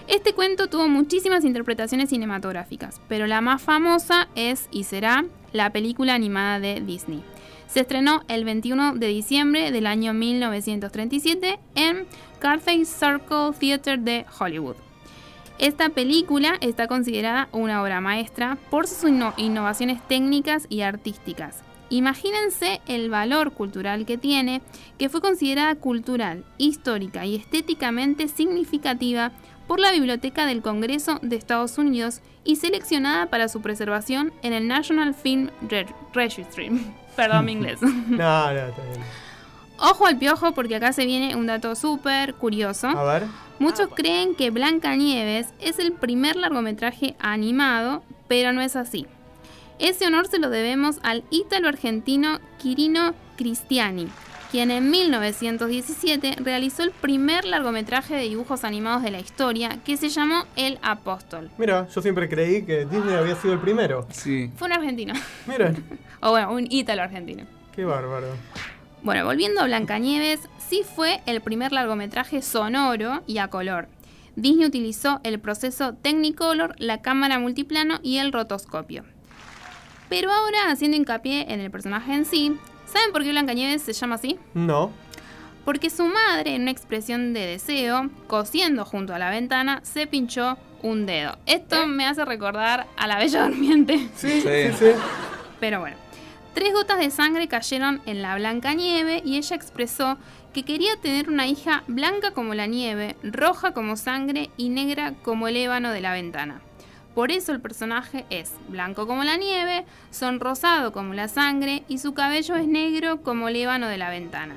Este 0.09 0.33
cuento 0.35 0.69
tuvo 0.69 0.87
muchísimas 0.89 1.45
interpretaciones 1.45 2.11
cinematográficas, 2.11 3.01
pero 3.09 3.27
la 3.27 3.41
más 3.41 3.63
famosa 3.63 4.29
es 4.35 4.69
y 4.71 4.85
será 4.85 5.25
la 5.53 5.71
película 5.71 6.15
animada 6.15 6.61
de 6.61 6.81
Disney. 6.81 7.23
Se 7.69 7.81
estrenó 7.81 8.23
el 8.29 8.45
21 8.45 8.95
de 8.95 9.09
diciembre 9.09 9.73
del 9.73 9.87
año 9.87 10.13
1937 10.15 11.59
en 11.75 12.07
Carthage 12.49 12.85
Circle 12.85 13.53
Theatre 13.59 13.97
de 13.97 14.27
Hollywood. 14.39 14.77
Esta 15.59 15.89
película 15.89 16.59
está 16.61 16.87
considerada 16.89 17.49
una 17.53 17.83
obra 17.83 18.03
maestra 18.03 18.59
por 18.69 18.87
sus 18.87 19.05
inno- 19.11 19.33
innovaciones 19.39 20.07
técnicas 20.09 20.67
y 20.69 20.83
artísticas. 20.83 21.63
Imagínense 21.89 22.83
el 22.87 23.09
valor 23.09 23.53
cultural 23.53 24.05
que 24.05 24.19
tiene, 24.19 24.61
que 24.99 25.09
fue 25.09 25.23
considerada 25.23 25.75
cultural, 25.77 26.45
histórica 26.59 27.25
y 27.25 27.35
estéticamente 27.37 28.29
significativa 28.29 29.33
por 29.67 29.81
la 29.81 29.93
Biblioteca 29.93 30.45
del 30.45 30.61
Congreso 30.61 31.21
de 31.23 31.37
Estados 31.37 31.79
Unidos 31.79 32.21
y 32.45 32.57
seleccionada 32.57 33.25
para 33.31 33.49
su 33.49 33.63
preservación 33.63 34.35
en 34.43 34.53
el 34.53 34.69
National 34.69 35.15
Film 35.15 35.49
Re- 35.67 35.87
Registry. 36.13 36.69
Perdón 37.17 37.47
mi 37.47 37.53
inglés. 37.53 37.81
No, 38.11 38.53
no, 38.53 38.59
está 38.69 38.83
bien. 38.83 39.24
Ojo 39.79 40.07
al 40.07 40.19
piojo 40.19 40.53
porque 40.53 40.77
acá 40.77 40.93
se 40.93 41.05
viene 41.07 41.35
un 41.37 41.47
dato 41.47 41.75
súper 41.75 42.35
curioso. 42.35 42.89
A 42.89 43.05
ver. 43.05 43.25
Muchos 43.59 43.89
creen 43.95 44.35
que 44.35 44.51
Blancanieves 44.51 45.49
es 45.61 45.79
el 45.79 45.93
primer 45.93 46.37
largometraje 46.37 47.15
animado, 47.19 48.03
pero 48.29 48.53
no 48.53 48.61
es 48.61 48.77
así. 48.77 49.07
Ese 49.79 50.07
honor 50.07 50.27
se 50.29 50.39
lo 50.39 50.51
debemos 50.51 50.99
al 51.03 51.25
ítalo-argentino 51.31 52.39
Quirino 52.59 53.15
Cristiani, 53.37 54.09
quien 54.53 54.71
en 54.71 54.89
1917 54.91 56.37
realizó 56.39 56.85
el 56.85 56.93
primer 56.93 57.45
largometraje 57.45 58.15
de 58.15 58.23
dibujos 58.23 58.63
animados 58.65 59.03
de 59.03 59.11
la 59.11 59.19
historia 59.19 59.79
que 59.85 59.97
se 59.97 60.09
llamó 60.09 60.45
El 60.55 60.79
Apóstol. 60.83 61.51
Mira, 61.59 61.89
yo 61.89 62.01
siempre 62.03 62.29
creí 62.29 62.63
que 62.63 62.87
Disney 62.87 63.15
había 63.17 63.35
sido 63.37 63.55
el 63.55 63.61
primero. 63.61 64.07
Sí. 64.11 64.51
Fue 64.57 64.67
un 64.69 64.75
argentino, 64.75 65.15
Mira, 65.47 65.75
o 66.21 66.31
bueno, 66.31 66.53
un 66.53 66.67
ítalo 66.71 67.03
argentino. 67.03 67.45
qué 67.75 67.85
bárbaro. 67.85 68.29
Bueno, 69.05 69.25
volviendo 69.25 69.61
a 69.61 69.65
Blancanieves, 69.67 70.41
sí 70.59 70.83
fue 70.83 71.21
el 71.27 71.41
primer 71.43 71.73
largometraje 71.73 72.41
sonoro 72.43 73.23
y 73.27 73.39
a 73.39 73.49
color. 73.49 73.87
Disney 74.35 74.67
utilizó 74.67 75.21
el 75.25 75.39
proceso 75.39 75.93
Technicolor, 75.95 76.75
la 76.79 77.03
cámara 77.03 77.39
multiplano 77.39 78.01
y 78.03 78.17
el 78.17 78.33
rotoscopio. 78.33 79.05
Pero 80.09 80.33
ahora, 80.33 80.71
haciendo 80.71 80.97
hincapié 80.97 81.53
en 81.53 81.61
el 81.61 81.71
personaje 81.71 82.15
en 82.15 82.25
sí, 82.25 82.57
¿saben 82.87 83.13
por 83.13 83.23
qué 83.23 83.31
Blancanieves 83.31 83.83
se 83.83 83.93
llama 83.93 84.15
así? 84.17 84.39
No. 84.55 84.91
Porque 85.67 85.91
su 85.91 86.05
madre, 86.07 86.55
en 86.55 86.63
una 86.63 86.71
expresión 86.71 87.33
de 87.35 87.47
deseo, 87.47 88.11
cosiendo 88.27 88.85
junto 88.85 89.15
a 89.15 89.19
la 89.19 89.31
ventana, 89.31 89.81
se 89.83 90.07
pinchó 90.07 90.59
un 90.83 91.07
dedo. 91.07 91.39
Esto 91.47 91.87
me 91.87 92.07
hace 92.07 92.25
recordar 92.25 92.87
a 92.97 93.07
la 93.07 93.19
Bella 93.19 93.45
Durmiente. 93.47 93.99
Sí, 94.17 94.41
sí, 94.41 94.43
Sí. 94.43 94.73
sí. 94.79 94.91
Pero 95.61 95.81
bueno, 95.81 95.97
tres 96.55 96.73
gotas 96.73 96.99
de 96.99 97.11
sangre 97.11 97.49
cayeron 97.49 98.01
en 98.07 98.23
la 98.23 98.37
blanca 98.37 98.75
nieve 98.75 99.21
y 99.25 99.37
ella 99.37 99.57
expresó 99.57 100.17
que 100.53 100.63
quería 100.63 100.97
tener 100.97 101.29
una 101.29 101.49
hija 101.49 101.83
blanca 101.89 102.31
como 102.31 102.55
la 102.55 102.67
nieve, 102.67 103.17
roja 103.25 103.73
como 103.73 103.97
sangre 103.97 104.51
y 104.57 104.69
negra 104.69 105.15
como 105.23 105.49
el 105.49 105.57
ébano 105.57 105.91
de 105.91 106.01
la 106.01 106.13
ventana. 106.13 106.61
Por 107.15 107.33
eso 107.33 107.53
el 107.53 107.61
personaje 107.61 108.25
es 108.31 108.53
blanco 108.69 109.07
como 109.07 109.25
la 109.25 109.37
nieve, 109.37 109.85
sonrosado 110.11 110.93
como 110.93 111.13
la 111.13 111.29
sangre 111.29 111.83
y 111.89 111.99
su 111.99 112.15
cabello 112.15 112.57
es 112.57 112.67
negro 112.67 113.21
como 113.23 113.49
el 113.49 113.57
ébano 113.57 113.89
de 113.89 113.99
la 113.99 114.11
ventana. 114.11 114.55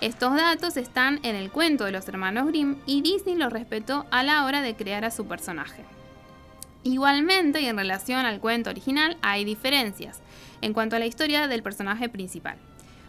Estos 0.00 0.34
datos 0.34 0.76
están 0.76 1.20
en 1.22 1.36
el 1.36 1.50
cuento 1.50 1.84
de 1.84 1.92
los 1.92 2.08
hermanos 2.08 2.48
Grimm 2.48 2.76
y 2.86 3.02
Disney 3.02 3.36
los 3.36 3.52
respetó 3.52 4.06
a 4.10 4.22
la 4.22 4.44
hora 4.44 4.62
de 4.62 4.74
crear 4.74 5.04
a 5.04 5.10
su 5.10 5.26
personaje. 5.26 5.84
Igualmente, 6.82 7.60
y 7.60 7.66
en 7.66 7.76
relación 7.76 8.24
al 8.24 8.40
cuento 8.40 8.70
original, 8.70 9.18
hay 9.20 9.44
diferencias 9.44 10.22
en 10.62 10.72
cuanto 10.72 10.96
a 10.96 10.98
la 10.98 11.06
historia 11.06 11.48
del 11.48 11.62
personaje 11.62 12.08
principal. 12.08 12.56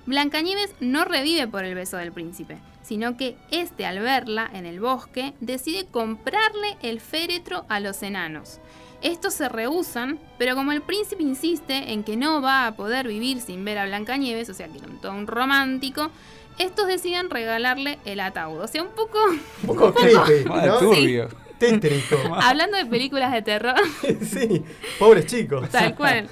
Blancanieves 0.06 0.74
no 0.80 1.06
revive 1.06 1.48
por 1.48 1.64
el 1.64 1.76
beso 1.76 1.98
del 1.98 2.12
príncipe, 2.12 2.58
sino 2.82 3.18
que 3.18 3.38
este 3.52 3.86
al 3.86 4.00
verla 4.00 4.50
en 4.52 4.66
el 4.66 4.80
bosque 4.80 5.34
decide 5.40 5.86
comprarle 5.86 6.78
el 6.82 7.00
féretro 7.00 7.66
a 7.70 7.80
los 7.80 8.02
enanos. 8.02 8.60
Estos 9.02 9.34
se 9.34 9.50
rehusan, 9.50 10.20
pero 10.38 10.56
como 10.56 10.72
el 10.72 10.82
príncipe 10.82 11.24
insiste 11.24 11.92
en 11.92 12.04
que 12.04 12.18
no 12.18 12.42
va 12.42 12.68
a 12.68 12.76
poder 12.76 13.08
vivir 13.08 13.42
sin 13.42 13.64
ver 13.66 13.78
a 13.78 13.86
Blancanieves, 13.86 14.50
o 14.50 14.54
sea 14.54 14.68
que 14.68 14.78
era 14.78 14.88
un 14.88 15.00
todo 15.00 15.14
un 15.14 15.28
romántico, 15.28 16.12
estos 16.58 16.88
deciden 16.88 17.30
regalarle 17.30 17.98
el 18.06 18.20
ataúd. 18.20 18.62
O 18.62 18.68
sea, 18.68 18.84
un 18.84 18.90
poco 18.90 19.20
Un 19.28 19.68
poco 19.68 19.94
creepy, 19.94 20.46
¿no? 20.46 20.78
turbio. 20.80 21.30
Tétrico. 21.70 22.18
hablando 22.42 22.78
de 22.78 22.86
películas 22.86 23.32
de 23.32 23.42
terror, 23.42 23.76
sí, 24.22 24.64
pobres 25.00 25.26
chicos. 25.28 25.70
Tal 25.70 25.96
cual. 25.96 26.30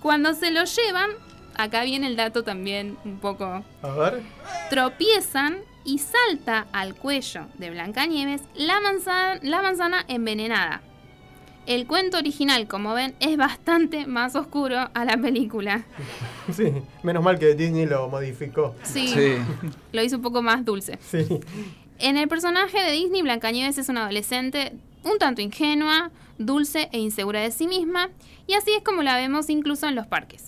Cuando 0.00 0.34
se 0.34 0.50
lo 0.50 0.64
llevan, 0.64 1.10
acá 1.56 1.84
viene 1.84 2.06
el 2.06 2.16
dato 2.16 2.44
también 2.44 2.96
un 3.04 3.18
poco. 3.18 3.64
A 3.82 3.88
ver. 3.88 4.22
Tropiezan 4.70 5.58
y 5.84 5.98
salta 5.98 6.66
al 6.72 6.94
cuello 6.94 7.46
de 7.54 7.70
Blancanieves 7.70 8.42
la 8.54 8.80
manzana, 8.80 9.38
la 9.42 9.62
manzana 9.62 10.04
envenenada. 10.08 10.82
El 11.66 11.86
cuento 11.88 12.16
original, 12.18 12.68
como 12.68 12.94
ven, 12.94 13.16
es 13.18 13.36
bastante 13.36 14.06
más 14.06 14.36
oscuro 14.36 14.88
a 14.94 15.04
la 15.04 15.16
película. 15.16 15.84
Sí, 16.52 16.72
menos 17.02 17.24
mal 17.24 17.40
que 17.40 17.54
Disney 17.56 17.86
lo 17.86 18.08
modificó. 18.08 18.76
Sí, 18.84 19.08
Sí. 19.08 19.34
lo 19.92 20.00
hizo 20.02 20.16
un 20.16 20.22
poco 20.22 20.42
más 20.42 20.64
dulce. 20.64 20.96
Sí. 21.02 21.26
En 21.98 22.16
el 22.16 22.28
personaje 22.28 22.78
de 22.82 22.92
Disney, 22.92 23.22
Blancanieves 23.22 23.78
es 23.78 23.88
una 23.88 24.04
adolescente 24.04 24.72
un 25.02 25.18
tanto 25.18 25.40
ingenua, 25.40 26.10
dulce 26.38 26.88
e 26.92 26.98
insegura 26.98 27.40
de 27.40 27.50
sí 27.50 27.66
misma, 27.66 28.10
y 28.46 28.54
así 28.54 28.72
es 28.72 28.82
como 28.82 29.02
la 29.02 29.16
vemos 29.16 29.48
incluso 29.48 29.86
en 29.86 29.94
los 29.94 30.06
parques. 30.06 30.46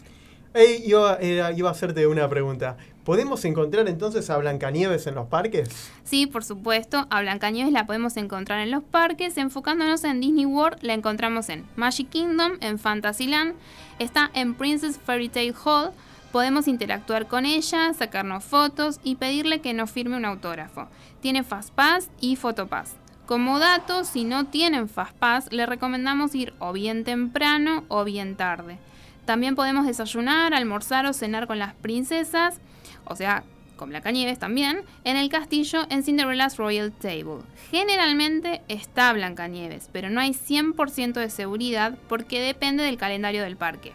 Ey, 0.54 0.82
iba, 0.84 1.18
iba 1.22 1.68
a 1.68 1.72
hacerte 1.72 2.06
una 2.06 2.28
pregunta. 2.28 2.76
¿Podemos 3.04 3.44
encontrar 3.44 3.88
entonces 3.88 4.28
a 4.28 4.36
Blancanieves 4.36 5.06
en 5.06 5.14
los 5.14 5.28
parques? 5.28 5.90
Sí, 6.04 6.26
por 6.26 6.44
supuesto, 6.44 7.06
a 7.08 7.20
Blancanieves 7.20 7.72
la 7.72 7.86
podemos 7.86 8.16
encontrar 8.16 8.60
en 8.60 8.70
los 8.70 8.82
parques, 8.82 9.38
enfocándonos 9.38 10.04
en 10.04 10.20
Disney 10.20 10.44
World, 10.44 10.78
la 10.82 10.94
encontramos 10.94 11.48
en 11.48 11.64
Magic 11.76 12.10
Kingdom, 12.10 12.52
en 12.60 12.78
Fantasyland, 12.78 13.54
está 13.98 14.30
en 14.34 14.54
Princess 14.54 14.98
Fairy 14.98 15.28
Tale 15.28 15.54
Hall, 15.64 15.92
podemos 16.32 16.68
interactuar 16.68 17.26
con 17.26 17.46
ella, 17.46 17.94
sacarnos 17.94 18.44
fotos 18.44 19.00
y 19.02 19.16
pedirle 19.16 19.60
que 19.60 19.72
nos 19.72 19.90
firme 19.90 20.16
un 20.16 20.26
autógrafo. 20.26 20.88
Tiene 21.20 21.42
Fastpass 21.42 22.10
y 22.20 22.36
Photopass. 22.36 22.94
Como 23.26 23.58
dato, 23.58 24.04
si 24.04 24.24
no 24.24 24.46
tienen 24.46 24.88
Fastpass, 24.88 25.52
le 25.52 25.66
recomendamos 25.66 26.34
ir 26.34 26.54
o 26.58 26.72
bien 26.72 27.04
temprano 27.04 27.84
o 27.88 28.04
bien 28.04 28.36
tarde. 28.36 28.78
También 29.26 29.56
podemos 29.56 29.84
desayunar, 29.84 30.54
almorzar 30.54 31.04
o 31.04 31.12
cenar 31.12 31.46
con 31.46 31.58
las 31.58 31.74
princesas, 31.74 32.60
o 33.04 33.14
sea, 33.16 33.44
con 33.76 33.90
Blancanieves 33.90 34.38
también, 34.38 34.80
en 35.04 35.16
el 35.16 35.28
castillo 35.28 35.86
en 35.90 36.02
Cinderella's 36.02 36.56
Royal 36.56 36.92
Table. 36.92 37.42
Generalmente 37.70 38.62
está 38.68 39.12
Blancanieves, 39.12 39.90
pero 39.92 40.08
no 40.10 40.20
hay 40.20 40.30
100% 40.30 41.14
de 41.14 41.30
seguridad 41.30 41.98
porque 42.08 42.40
depende 42.40 42.84
del 42.84 42.96
calendario 42.96 43.42
del 43.42 43.56
parque. 43.56 43.92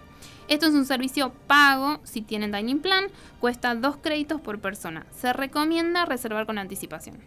Esto 0.48 0.68
es 0.68 0.74
un 0.74 0.86
servicio 0.86 1.32
pago, 1.48 2.00
si 2.04 2.22
tienen 2.22 2.52
Dining 2.52 2.80
Plan, 2.80 3.06
cuesta 3.40 3.76
2 3.76 3.98
créditos 4.02 4.42
por 4.42 4.60
persona. 4.60 5.06
Se 5.20 5.34
recomienda 5.34 6.06
reservar 6.06 6.46
con 6.46 6.58
anticipación. 6.58 7.18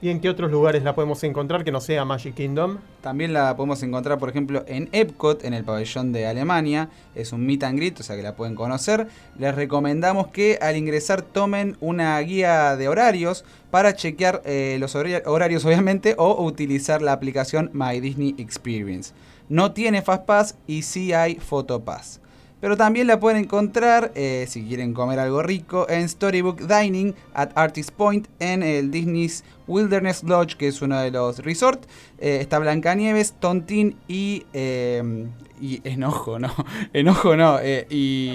¿Y 0.00 0.10
en 0.10 0.20
qué 0.20 0.28
otros 0.30 0.52
lugares 0.52 0.84
la 0.84 0.94
podemos 0.94 1.24
encontrar 1.24 1.64
que 1.64 1.72
no 1.72 1.80
sea 1.80 2.04
Magic 2.04 2.34
Kingdom? 2.36 2.78
También 3.00 3.32
la 3.32 3.56
podemos 3.56 3.82
encontrar, 3.82 4.18
por 4.18 4.28
ejemplo, 4.28 4.62
en 4.68 4.88
Epcot, 4.92 5.42
en 5.42 5.54
el 5.54 5.64
pabellón 5.64 6.12
de 6.12 6.24
Alemania. 6.28 6.88
Es 7.16 7.32
un 7.32 7.44
meet 7.44 7.64
and 7.64 7.78
greet, 7.78 7.98
o 7.98 8.04
sea 8.04 8.14
que 8.14 8.22
la 8.22 8.36
pueden 8.36 8.54
conocer. 8.54 9.08
Les 9.40 9.52
recomendamos 9.56 10.28
que 10.28 10.56
al 10.62 10.76
ingresar 10.76 11.22
tomen 11.22 11.76
una 11.80 12.16
guía 12.20 12.76
de 12.76 12.86
horarios 12.86 13.44
para 13.72 13.96
chequear 13.96 14.40
eh, 14.44 14.76
los 14.78 14.94
hora- 14.94 15.22
horarios, 15.26 15.64
obviamente, 15.64 16.14
o 16.16 16.44
utilizar 16.44 17.02
la 17.02 17.12
aplicación 17.12 17.68
My 17.72 17.98
Disney 17.98 18.36
Experience. 18.38 19.12
No 19.48 19.72
tiene 19.72 20.02
Fastpass 20.02 20.54
y 20.68 20.82
sí 20.82 21.12
hay 21.12 21.36
Photopass. 21.40 22.20
Pero 22.60 22.76
también 22.76 23.06
la 23.06 23.20
pueden 23.20 23.44
encontrar, 23.44 24.12
eh, 24.14 24.46
si 24.48 24.64
quieren 24.64 24.92
comer 24.92 25.18
algo 25.18 25.42
rico, 25.42 25.88
en 25.88 26.08
Storybook 26.08 26.66
Dining 26.66 27.14
at 27.34 27.50
Artist 27.54 27.90
Point 27.90 28.26
en 28.40 28.62
el 28.62 28.90
Disney's 28.90 29.44
Wilderness 29.66 30.24
Lodge, 30.24 30.56
que 30.56 30.68
es 30.68 30.82
uno 30.82 30.98
de 31.00 31.10
los 31.10 31.38
resorts. 31.40 31.86
Eh, 32.18 32.38
está 32.40 32.58
Blancanieves, 32.58 33.34
Tontín 33.38 33.96
y, 34.08 34.44
eh, 34.52 35.28
y 35.60 35.80
Enojo, 35.84 36.38
¿no? 36.38 36.52
Enojo 36.92 37.36
no, 37.36 37.58
y, 37.90 38.34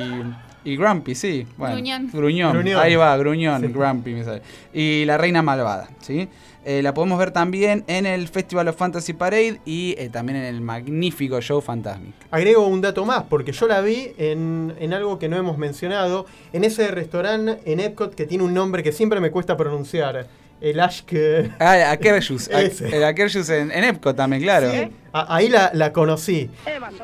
y 0.64 0.76
Grumpy, 0.78 1.16
sí. 1.16 1.46
Bueno, 1.58 1.76
Gruñón. 1.76 2.10
Gruñón. 2.12 2.54
Gruñón. 2.54 2.80
Ahí 2.80 2.96
va, 2.96 3.16
Gruñón, 3.18 3.62
Sí. 3.62 3.68
Grumpy 3.68 4.14
me 4.14 4.24
sale. 4.24 4.42
Y 4.74 5.06
la 5.06 5.18
Reina 5.18 5.42
Malvada, 5.42 5.90
¿sí? 6.02 6.28
Eh, 6.66 6.82
la 6.82 6.94
podemos 6.94 7.20
ver 7.20 7.32
también 7.32 7.84
en 7.88 8.06
el 8.06 8.28
Festival 8.30 8.70
of 8.70 8.78
Fantasy 8.78 9.12
Parade 9.12 9.60
y 9.66 9.96
eh, 9.98 10.08
también 10.10 10.38
en 10.38 10.46
el 10.46 10.62
magnífico 10.62 11.42
show 11.42 11.60
Fantasmic. 11.60 12.14
Agrego 12.32 12.66
un 12.68 12.80
dato 12.80 13.04
más, 13.04 13.24
porque 13.24 13.52
yo 13.52 13.68
la 13.68 13.82
vi 13.82 14.14
en, 14.18 14.74
en 14.80 14.94
algo 14.94 15.20
que 15.20 15.28
no 15.28 15.36
hemos 15.36 15.58
mencionado, 15.58 16.26
en 16.54 16.64
ese 16.64 16.90
restaurante 16.92 17.60
en 17.66 17.82
Epcot 17.82 18.16
que 18.16 18.26
tiene 18.26 18.46
un 18.46 18.54
nombre 18.54 18.82
que 18.82 18.94
siempre 18.94 19.20
me 19.20 19.30
cuesta 19.30 19.58
pronunciar. 19.58 20.28
El 20.62 20.80
Ashk... 20.80 21.12
Ah, 21.60 21.92
Akershus. 21.92 22.50
Akershus 23.06 23.50
en, 23.50 23.70
en 23.70 23.84
Epcot 23.84 24.16
también, 24.16 24.42
claro. 24.44 24.72
Sí, 24.72 24.88
a- 25.14 25.36
ahí 25.36 25.48
la, 25.50 25.72
la 25.74 25.94
conocí. 25.94 26.50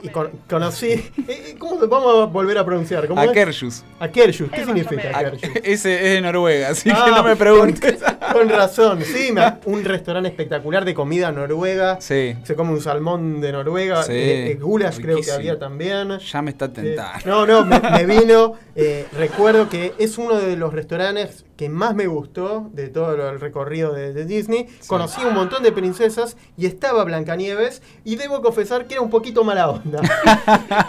Y 0.02 0.10
con- 0.10 0.31
conocí... 0.49 0.88
eh, 1.27 1.56
¿Cómo 1.57 1.77
vamos 1.88 2.23
a 2.23 2.26
volver 2.26 2.57
a 2.57 2.65
pronunciar? 2.65 3.07
¿Cómo 3.07 3.22
es? 3.22 3.30
Akershus. 3.30 3.84
Akershus. 3.99 4.49
¿Qué 4.52 4.65
significa 4.65 5.11
A- 5.14 5.19
Akershus? 5.19 5.49
Ese 5.64 5.95
es 5.95 6.14
de 6.15 6.22
Noruega, 6.22 6.69
así 6.69 6.90
que 6.90 6.95
Ah, 6.95 7.11
no 7.15 7.23
me 7.23 7.36
preguntes. 7.36 7.99
Con, 8.02 8.34
con 8.34 8.49
razón, 8.49 9.02
sí, 9.03 9.31
me- 9.31 9.56
un 9.65 9.84
restaurante 9.86 10.30
espectacular 10.30 10.84
de 10.86 10.94
comida 10.94 11.31
noruega. 11.31 12.02
Sí, 12.02 12.36
Se 12.44 12.56
come 12.56 12.72
un 12.72 12.81
salmón 12.81 13.40
de 13.41 13.52
Noruega. 13.52 14.03
Sí, 14.03 14.14
eh, 14.14 14.52
eh, 14.52 14.56
goulash 14.56 14.99
creo 14.99 15.22
que 15.22 15.31
había 15.31 15.60
también. 15.60 16.18
ya 16.19 16.41
me 16.41 16.52
está 16.52 16.65
Eh, 16.65 16.69
tentando. 16.69 17.19
no, 17.26 17.45
no, 17.45 17.65
me, 17.65 17.80
me 17.80 18.06
vino. 18.06 18.53
eh, 18.76 19.06
recuerdo 19.18 19.69
que 19.69 19.94
es 19.99 20.18
uno 20.18 20.36
de 20.36 20.56
los 20.56 20.73
restaurantes 20.73 21.45
que 21.57 21.68
más 21.69 21.94
me 21.94 22.07
gustó 22.07 22.69
de 22.73 22.88
todo 22.88 23.18
lo- 23.18 23.30
el 23.30 23.40
recorrido 23.40 23.94
de, 23.94 24.14
de 24.14 24.26
Disney. 24.26 24.68
Conocí 24.88 25.22
un 25.26 25.34
montón 25.34 25.61
de 25.64 25.72
princesas 25.73 26.38
y 26.57 26.65
estaba 26.65 27.03
Blancanieves. 27.03 27.81
Y 28.03 28.15
debo 28.15 28.41
confesar 28.41 28.85
que 28.85 28.95
era 28.95 29.01
un 29.01 29.09
poquito 29.09 29.43
mala 29.43 29.69
onda. 29.69 30.01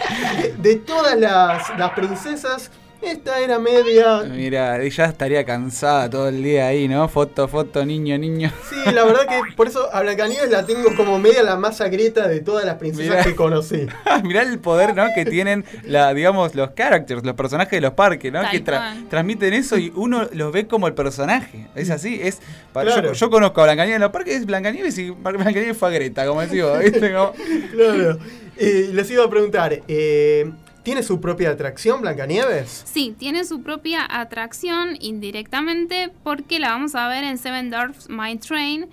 de, 0.57 0.75
todas 0.77 1.17
las, 1.17 1.77
las 1.77 1.91
princesas, 1.91 2.71
esta 3.01 3.39
era 3.39 3.59
media. 3.59 4.23
Mira, 4.29 4.83
ya 4.87 5.05
estaría 5.05 5.43
cansada 5.45 6.09
todo 6.09 6.27
el 6.29 6.41
día 6.43 6.67
ahí, 6.67 6.87
¿no? 6.87 7.07
Foto, 7.07 7.47
foto, 7.47 7.85
niño, 7.85 8.17
niño. 8.17 8.51
Sí, 8.69 8.91
la 8.93 9.03
verdad 9.05 9.21
que 9.27 9.53
por 9.55 9.67
eso 9.67 9.89
a 9.93 10.01
Blancanieves 10.01 10.49
la 10.49 10.65
tengo 10.65 10.95
como 10.95 11.17
media 11.19 11.43
la 11.43 11.55
más 11.55 11.81
agrieta 11.81 12.27
de 12.27 12.39
todas 12.41 12.65
las 12.65 12.75
princesas 12.75 13.09
Mirá. 13.11 13.23
que 13.23 13.35
conocí. 13.35 13.87
Mirá 14.23 14.41
el 14.43 14.59
poder, 14.59 14.95
¿no? 14.95 15.05
Que 15.15 15.25
tienen, 15.25 15.65
la, 15.83 16.13
digamos, 16.13 16.55
los 16.55 16.71
characters, 16.71 17.23
los 17.25 17.35
personajes 17.35 17.71
de 17.71 17.81
los 17.81 17.93
parques, 17.93 18.31
¿no? 18.31 18.41
Tal 18.41 18.51
que 18.51 18.63
tra- 18.63 19.07
transmiten 19.09 19.53
eso 19.53 19.77
y 19.77 19.91
uno 19.95 20.27
los 20.33 20.51
ve 20.51 20.67
como 20.67 20.87
el 20.87 20.93
personaje. 20.93 21.67
Es 21.75 21.89
así, 21.89 22.19
es. 22.21 22.39
Claro. 22.73 23.07
Yo, 23.07 23.13
yo 23.13 23.29
conozco 23.29 23.61
a 23.61 23.65
Blancanieves 23.65 23.95
en 23.97 24.01
los 24.01 24.11
parques, 24.11 24.35
es 24.35 24.45
Blancanieves 24.45 24.97
y 24.97 25.09
Blancanieves 25.09 25.77
fue 25.77 25.89
a 25.89 25.91
Greta, 25.91 26.25
como 26.25 26.41
decís 26.41 26.61
vos, 26.63 26.79
¿viste? 26.79 27.13
Como- 27.13 27.33
Claro. 27.73 28.19
Eh, 28.57 28.89
les 28.93 29.09
iba 29.09 29.23
a 29.25 29.29
preguntar, 29.29 29.81
eh, 29.87 30.51
¿tiene 30.83 31.03
su 31.03 31.21
propia 31.21 31.51
atracción 31.51 32.01
Blancanieves? 32.01 32.83
Sí, 32.85 33.15
tiene 33.17 33.45
su 33.45 33.61
propia 33.61 34.05
atracción 34.09 34.97
indirectamente 34.99 36.11
porque 36.23 36.59
la 36.59 36.69
vamos 36.69 36.95
a 36.95 37.07
ver 37.07 37.23
en 37.23 37.37
Seven 37.37 37.69
Dwarfs 37.69 38.09
Mine 38.09 38.37
Train. 38.37 38.87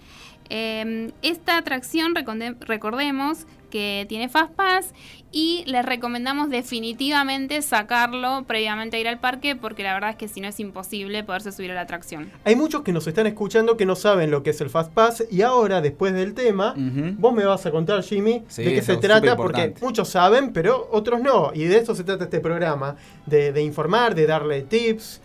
Eh, 0.50 1.12
esta 1.22 1.58
atracción, 1.58 2.14
recordemos 2.60 3.46
que 3.70 4.06
tiene 4.08 4.28
Fast 4.28 4.52
Pass 4.52 4.92
y 5.30 5.62
les 5.66 5.84
recomendamos 5.84 6.48
definitivamente 6.48 7.60
sacarlo 7.60 8.44
previamente 8.46 8.96
a 8.96 9.00
ir 9.00 9.08
al 9.08 9.20
parque 9.20 9.56
porque 9.56 9.82
la 9.82 9.92
verdad 9.92 10.10
es 10.10 10.16
que 10.16 10.28
si 10.28 10.40
no 10.40 10.48
es 10.48 10.58
imposible 10.58 11.22
poderse 11.22 11.52
subir 11.52 11.70
a 11.70 11.74
la 11.74 11.82
atracción. 11.82 12.30
Hay 12.44 12.56
muchos 12.56 12.82
que 12.82 12.92
nos 12.92 13.06
están 13.06 13.26
escuchando 13.26 13.76
que 13.76 13.84
no 13.84 13.94
saben 13.94 14.30
lo 14.30 14.42
que 14.42 14.50
es 14.50 14.60
el 14.60 14.70
Fast 14.70 14.92
Pass 14.92 15.24
y 15.30 15.42
ahora, 15.42 15.80
después 15.80 16.14
del 16.14 16.34
tema, 16.34 16.74
vos 17.18 17.34
me 17.34 17.44
vas 17.44 17.66
a 17.66 17.70
contar, 17.70 18.02
Jimmy, 18.02 18.44
Sí, 18.48 18.64
de 18.64 18.74
qué 18.74 18.82
se 18.82 18.96
trata, 18.96 19.36
porque 19.36 19.74
muchos 19.82 20.08
saben, 20.08 20.52
pero 20.52 20.88
otros 20.92 21.20
no. 21.20 21.52
Y 21.54 21.64
de 21.64 21.78
eso 21.78 21.94
se 21.94 22.04
trata 22.04 22.24
este 22.24 22.40
programa, 22.40 22.96
de, 23.26 23.52
de 23.52 23.62
informar, 23.62 24.14
de 24.14 24.26
darle 24.26 24.62
tips 24.62 25.20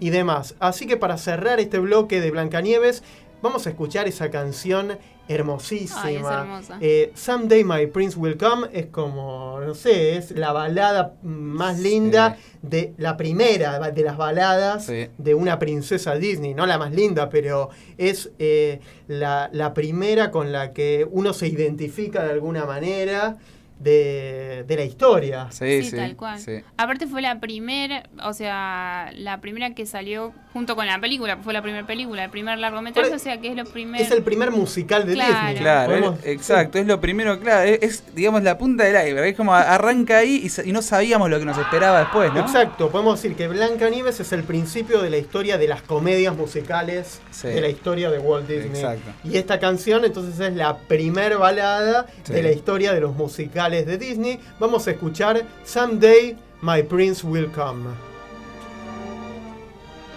y 0.00 0.10
demás. 0.10 0.54
Así 0.58 0.86
que 0.86 0.96
para 0.96 1.16
cerrar 1.16 1.60
este 1.60 1.78
bloque 1.78 2.20
de 2.20 2.30
Blancanieves, 2.30 3.02
vamos 3.42 3.66
a 3.66 3.70
escuchar 3.70 4.08
esa 4.08 4.30
canción 4.30 4.98
hermosísima. 5.28 6.02
Ay, 6.04 6.16
es 6.16 6.22
hermosa. 6.24 6.78
Eh, 6.80 7.12
Someday 7.14 7.62
My 7.64 7.86
Prince 7.86 8.18
Will 8.18 8.36
Come 8.38 8.68
es 8.72 8.86
como, 8.86 9.60
no 9.60 9.74
sé, 9.74 10.16
es 10.16 10.30
la 10.30 10.52
balada 10.52 11.14
más 11.22 11.78
linda 11.78 12.38
de 12.62 12.94
la 12.96 13.16
primera 13.16 13.78
de 13.90 14.02
las 14.02 14.16
baladas 14.16 14.86
Sí. 14.86 15.08
de 15.18 15.34
una 15.34 15.58
princesa 15.58 16.14
Disney, 16.14 16.54
no 16.54 16.66
la 16.66 16.78
más 16.78 16.92
linda, 16.92 17.28
pero 17.28 17.68
es 17.98 18.30
eh, 18.38 18.80
la, 19.06 19.50
la 19.52 19.74
primera 19.74 20.30
con 20.30 20.50
la 20.50 20.72
que 20.72 21.06
uno 21.10 21.32
se 21.34 21.46
identifica 21.48 22.24
de 22.24 22.32
alguna 22.32 22.64
manera 22.64 23.36
de, 23.78 24.64
de 24.66 24.76
la 24.76 24.84
historia. 24.84 25.46
Sí, 25.50 25.82
Sí, 25.82 25.90
sí. 25.90 25.96
tal 25.96 26.16
cual. 26.16 26.38
sí. 26.40 26.60
Aparte 26.76 27.06
fue 27.06 27.22
la 27.22 27.38
primera, 27.40 28.02
o 28.24 28.32
sea, 28.32 29.10
la 29.14 29.40
primera 29.40 29.74
que 29.74 29.86
salió 29.86 30.32
junto 30.52 30.74
con 30.76 30.86
la 30.86 30.98
película, 31.00 31.36
fue 31.38 31.52
la 31.52 31.62
primera 31.62 31.86
película, 31.86 32.24
el 32.24 32.30
primer 32.30 32.58
largometraje, 32.58 33.12
o 33.14 33.18
sea 33.18 33.40
que 33.40 33.48
es 33.48 33.56
lo 33.56 33.64
primero. 33.64 34.02
Es 34.02 34.10
el 34.10 34.22
primer 34.22 34.50
musical 34.50 35.06
de 35.06 35.14
Claro. 35.14 35.32
Disney. 35.34 35.56
Claro, 35.56 35.88
Podemos- 35.90 36.18
exacto, 36.24 36.78
es 36.78 36.86
lo 36.86 37.00
primero, 37.00 37.38
claro, 37.38 37.68
es, 37.68 37.82
es, 37.82 38.14
digamos 38.14 38.42
la 38.42 38.58
punta 38.58 38.84
del 38.84 38.94
iceberg, 39.06 39.26
es 39.28 39.36
como 39.36 39.54
arranca 39.54 40.18
ahí 40.18 40.48
y, 40.64 40.72
no 40.72 40.82
sabíamos 40.82 41.30
lo 41.30 41.38
que 41.38 41.44
nos 41.44 41.58
esperaba 41.58 42.00
después, 42.00 42.32
¿no? 42.32 42.40
Exacto, 42.40 42.90
podemos 42.90 43.20
decir 43.22 43.36
que 43.36 43.46
Blancanieves 43.48 44.18
es 44.20 44.32
el 44.32 44.42
principio 44.42 45.00
de 45.02 45.10
la 45.10 45.18
historia 45.18 45.58
de 45.58 45.68
las 45.68 45.82
comedias 45.82 46.34
musicales 46.36 47.20
Sí. 47.30 47.48
de 47.48 47.60
la 47.60 47.68
historia 47.68 48.10
de 48.10 48.18
Walt 48.18 48.48
Disney. 48.48 48.68
Exacto. 48.70 49.10
Y 49.24 49.36
esta 49.36 49.58
canción 49.60 50.04
entonces 50.04 50.40
es 50.40 50.54
la 50.54 50.76
primer 50.78 51.36
balada 51.38 52.06
Sí. 52.24 52.32
de 52.32 52.42
la 52.42 52.50
historia 52.50 52.92
de 52.92 53.00
los 53.00 53.14
musicales 53.14 53.67
de 53.70 53.96
Disney. 53.98 54.40
Vamos 54.58 54.86
a 54.86 54.92
escuchar 54.92 55.44
Someday 55.64 56.36
My 56.62 56.82
Prince 56.82 57.22
Will 57.24 57.48
Come. 57.52 57.84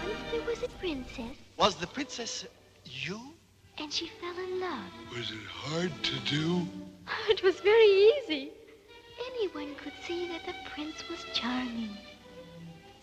Once 0.02 0.20
there 0.30 0.40
was 0.46 0.62
a 0.62 0.68
princess, 0.78 1.36
Was 1.58 1.74
the 1.76 1.86
princess 1.86 2.46
you? 2.84 3.20
and 3.78 3.92
she 3.92 4.10
fell 4.20 4.36
in 4.44 4.60
love. 4.60 4.92
Was 5.16 5.30
it 5.30 5.46
hard 5.48 5.92
to 6.02 6.18
do? 6.30 6.66
It 7.28 7.42
was 7.42 7.56
very 7.60 8.12
easy. 8.12 8.50
Anyone 9.34 9.74
could 9.76 9.92
see 10.06 10.28
that 10.28 10.44
the 10.46 10.54
prince 10.74 11.02
was 11.10 11.24
charming. 11.34 11.96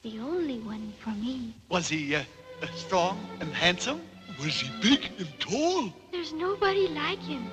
The 0.03 0.19
only 0.19 0.59
one 0.59 0.93
for 1.03 1.09
me. 1.11 1.53
Was 1.69 1.89
he 1.89 2.15
uh, 2.15 2.23
uh, 2.61 2.67
strong 2.75 3.17
and 3.41 3.53
handsome? 3.53 4.01
Was 4.39 4.61
he 4.61 4.69
big 4.81 5.09
and 5.19 5.27
tall? 5.39 5.93
There's 6.11 6.31
nobody 6.33 6.87
like 6.87 7.19
him. 7.19 7.45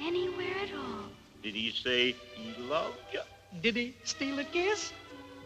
Anywhere 0.00 0.54
at 0.62 0.74
all. 0.74 0.75
Did 1.46 1.54
he 1.54 1.70
say 1.70 2.16
he 2.34 2.60
loved 2.60 2.98
you? 3.12 3.20
Did 3.62 3.76
he 3.76 3.94
steal 4.02 4.40
a 4.40 4.44
kiss? 4.44 4.92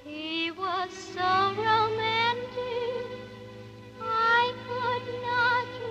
He 0.02 0.50
was 0.50 0.90
so 1.14 1.52
romantic. 1.58 3.04
I 4.00 4.54
could 4.66 5.06
not 5.28 5.89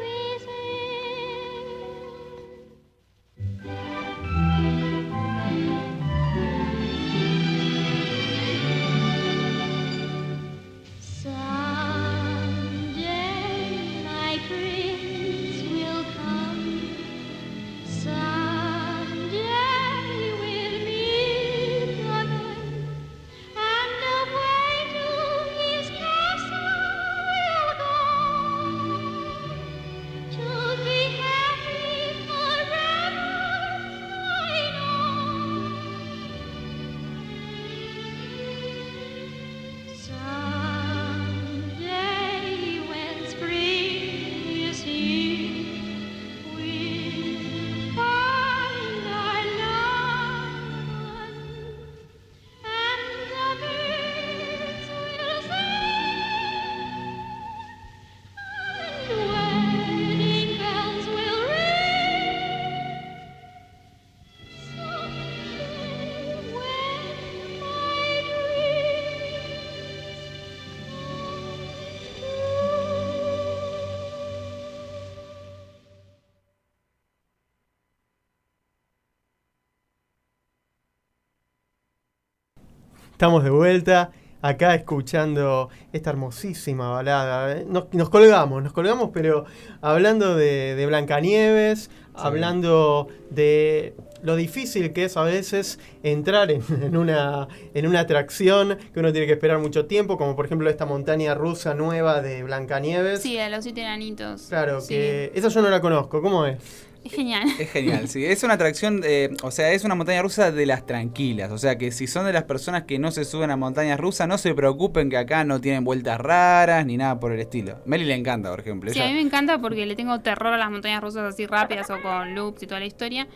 Estamos 83.20 83.44
de 83.44 83.50
vuelta 83.50 84.12
acá 84.42 84.74
escuchando 84.76 85.68
esta 85.92 86.12
hermosísima 86.12 86.90
balada. 86.90 87.52
¿eh? 87.52 87.66
Nos, 87.68 87.94
nos 87.94 88.10
colgamos, 88.10 88.64
nos 88.64 88.72
colgamos, 88.72 89.10
pero 89.14 89.44
hablando 89.82 90.38
de, 90.38 90.74
de 90.76 90.86
Blancanieves, 90.86 91.90
hablando 92.14 93.10
de 93.30 93.94
lo 94.24 94.38
difícil 94.38 94.94
que 94.94 95.04
es 95.04 95.18
a 95.18 95.24
veces 95.24 95.80
entrar 96.02 96.50
en, 96.50 96.62
en 96.82 96.96
una, 96.96 97.50
en 97.74 97.88
una 97.88 98.00
atracción 98.00 98.78
que 98.94 99.02
uno 99.02 99.12
tiene 99.12 99.28
que 99.28 99.34
esperar 99.34 99.60
mucho 99.60 99.86
tiempo, 99.86 100.18
como 100.18 100.38
por 100.38 100.46
ejemplo 100.46 100.70
esta 100.70 100.86
montaña 100.86 101.36
rusa 101.36 101.74
nueva 101.74 102.22
de 102.22 102.44
Blancanieves. 102.44 103.22
Sí, 103.22 103.38
a 103.38 103.50
los 103.50 103.66
siete 103.66 103.82
enanitos. 103.82 104.44
Claro, 104.48 104.80
Sí. 104.80 104.94
que 104.94 105.32
esa 105.36 105.50
yo 105.50 105.62
no 105.62 105.68
la 105.70 105.82
conozco. 105.82 106.22
¿Cómo 106.22 106.46
es? 106.46 106.88
Es 107.04 107.14
genial. 107.14 107.48
Es 107.60 107.72
genial, 107.72 108.08
sí. 108.10 108.26
Es 108.26 108.44
una 108.44 108.56
atracción, 108.56 109.02
eh, 109.06 109.30
o 109.42 109.52
sea, 109.52 109.72
es 109.72 109.84
una 109.86 109.96
montaña 109.96 110.22
rusa 110.22 110.52
de 110.52 110.66
las 110.66 110.86
tranquilas. 110.86 111.52
O 111.52 111.58
sea, 111.58 111.78
que 111.78 111.92
si 111.92 112.08
son 112.08 112.26
de 112.26 112.34
las 112.34 112.44
personas 112.44 112.84
que 112.84 113.00
no 113.00 113.10
se 113.12 113.24
suben 113.26 113.52
a 113.52 113.56
montañas 113.58 114.00
rusas, 114.00 114.28
no 114.28 114.38
se 114.38 114.54
preocupen 114.54 115.10
que 115.10 115.18
acá 115.18 115.44
no 115.46 115.62
tienen 115.62 115.84
vueltas 115.84 116.20
raras 116.20 116.86
ni 116.86 116.98
nada 116.98 117.20
por 117.20 117.32
el 117.32 117.40
estilo. 117.40 117.80
Meli 117.86 118.04
le 118.06 118.16
encanta, 118.16 118.50
por 118.50 118.60
ejemplo. 118.60 118.92
Sí, 118.92 119.00
Ella- 119.00 119.08
a 119.08 119.12
mí 119.12 119.16
me 119.16 119.22
encanta 119.22 119.60
porque 119.60 119.86
le 119.86 119.96
tengo 119.96 120.20
terror 120.20 120.54
a 120.54 120.58
las 120.58 120.70
montañas 120.70 121.02
rusas 121.02 121.34
así 121.34 121.46
rápidas 121.46 121.90
o 121.90 122.02
con 122.02 122.36
loops 122.36 122.64
y 122.64 122.68
toda 122.68 122.80
la 122.80 122.86
historia. 122.86 123.28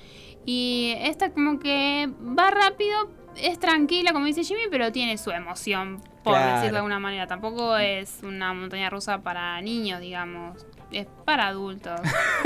Y 0.46 0.96
esta 1.00 1.32
como 1.32 1.58
que 1.60 2.10
va 2.38 2.52
rápido, 2.52 3.10
es 3.42 3.58
tranquila, 3.60 4.12
como 4.12 4.26
dice 4.26 4.44
Jimmy, 4.44 4.64
pero 4.70 4.92
tiene 4.92 5.18
su 5.18 5.32
emoción, 5.32 6.02
por 6.24 6.34
Claro. 6.34 6.52
decirlo 6.56 6.72
de 6.74 6.78
alguna 6.80 7.00
manera. 7.00 7.28
Tampoco 7.28 7.78
es 7.78 8.20
una 8.24 8.54
montaña 8.54 8.90
rusa 8.90 9.22
para 9.22 9.60
niños, 9.62 10.02
digamos. 10.02 10.66
Es 10.92 11.08
para 11.26 11.48
adultos. 11.48 12.00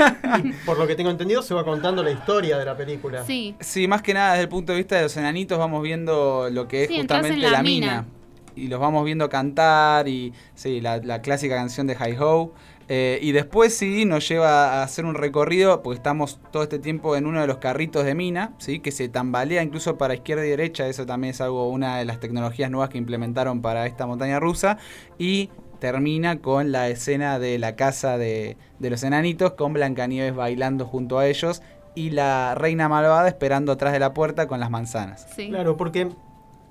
Por 0.66 0.78
lo 0.78 0.86
que 0.86 0.94
tengo 0.94 1.10
entendido, 1.10 1.42
se 1.42 1.54
va 1.54 1.64
contando 1.64 2.02
la 2.02 2.10
historia 2.10 2.58
de 2.58 2.64
la 2.64 2.76
película. 2.76 3.24
Sí. 3.24 3.54
Sí, 3.60 3.88
más 3.88 4.02
que 4.02 4.14
nada 4.14 4.32
desde 4.32 4.42
el 4.44 4.48
punto 4.48 4.72
de 4.72 4.78
vista 4.78 4.96
de 4.96 5.02
los 5.02 5.16
enanitos 5.16 5.58
vamos 5.58 5.82
viendo 5.82 6.48
lo 6.50 6.68
que 6.68 6.84
es 6.84 6.88
Sí, 6.88 6.98
justamente 6.98 7.34
en 7.34 7.42
la, 7.42 7.50
la 7.50 7.62
mina. 7.62 7.86
mina. 7.86 8.04
y 8.56 8.68
los 8.68 8.80
vamos 8.80 9.04
viendo 9.04 9.28
cantar 9.28 10.08
y 10.08 10.32
sí, 10.54 10.80
la, 10.80 10.98
la 10.98 11.20
clásica 11.22 11.56
canción 11.56 11.86
de 11.86 11.94
Hi 11.94 12.16
Ho. 12.20 12.52
Eh, 12.90 13.18
y 13.20 13.32
después 13.32 13.76
sí 13.76 14.06
nos 14.06 14.26
lleva 14.26 14.80
a 14.80 14.82
hacer 14.82 15.04
un 15.04 15.14
recorrido, 15.14 15.82
porque 15.82 15.98
estamos 15.98 16.40
todo 16.50 16.62
este 16.62 16.78
tiempo 16.78 17.16
en 17.16 17.26
uno 17.26 17.38
de 17.42 17.46
los 17.46 17.58
carritos 17.58 18.02
de 18.06 18.14
mina, 18.14 18.54
¿sí? 18.56 18.80
que 18.80 18.92
se 18.92 19.10
tambalea 19.10 19.62
incluso 19.62 19.98
para 19.98 20.14
izquierda 20.14 20.46
y 20.46 20.48
derecha, 20.48 20.86
eso 20.88 21.04
también 21.04 21.32
es 21.32 21.40
algo, 21.42 21.68
una 21.68 21.98
de 21.98 22.06
las 22.06 22.18
tecnologías 22.18 22.70
nuevas 22.70 22.88
que 22.88 22.96
implementaron 22.96 23.60
para 23.60 23.84
esta 23.84 24.06
montaña 24.06 24.40
rusa. 24.40 24.78
Y 25.18 25.50
termina 25.78 26.40
con 26.40 26.72
la 26.72 26.88
escena 26.88 27.38
de 27.38 27.58
la 27.58 27.76
casa 27.76 28.18
de, 28.18 28.56
de 28.78 28.90
los 28.90 29.02
enanitos, 29.02 29.52
con 29.52 29.72
Blancanieves 29.72 30.34
bailando 30.34 30.86
junto 30.86 31.18
a 31.18 31.26
ellos 31.26 31.62
y 31.94 32.10
la 32.10 32.54
reina 32.54 32.88
malvada 32.88 33.26
esperando 33.26 33.72
atrás 33.72 33.92
de 33.92 33.98
la 33.98 34.14
puerta 34.14 34.46
con 34.46 34.60
las 34.60 34.70
manzanas. 34.70 35.26
Sí. 35.34 35.48
Claro, 35.48 35.76
porque 35.76 36.08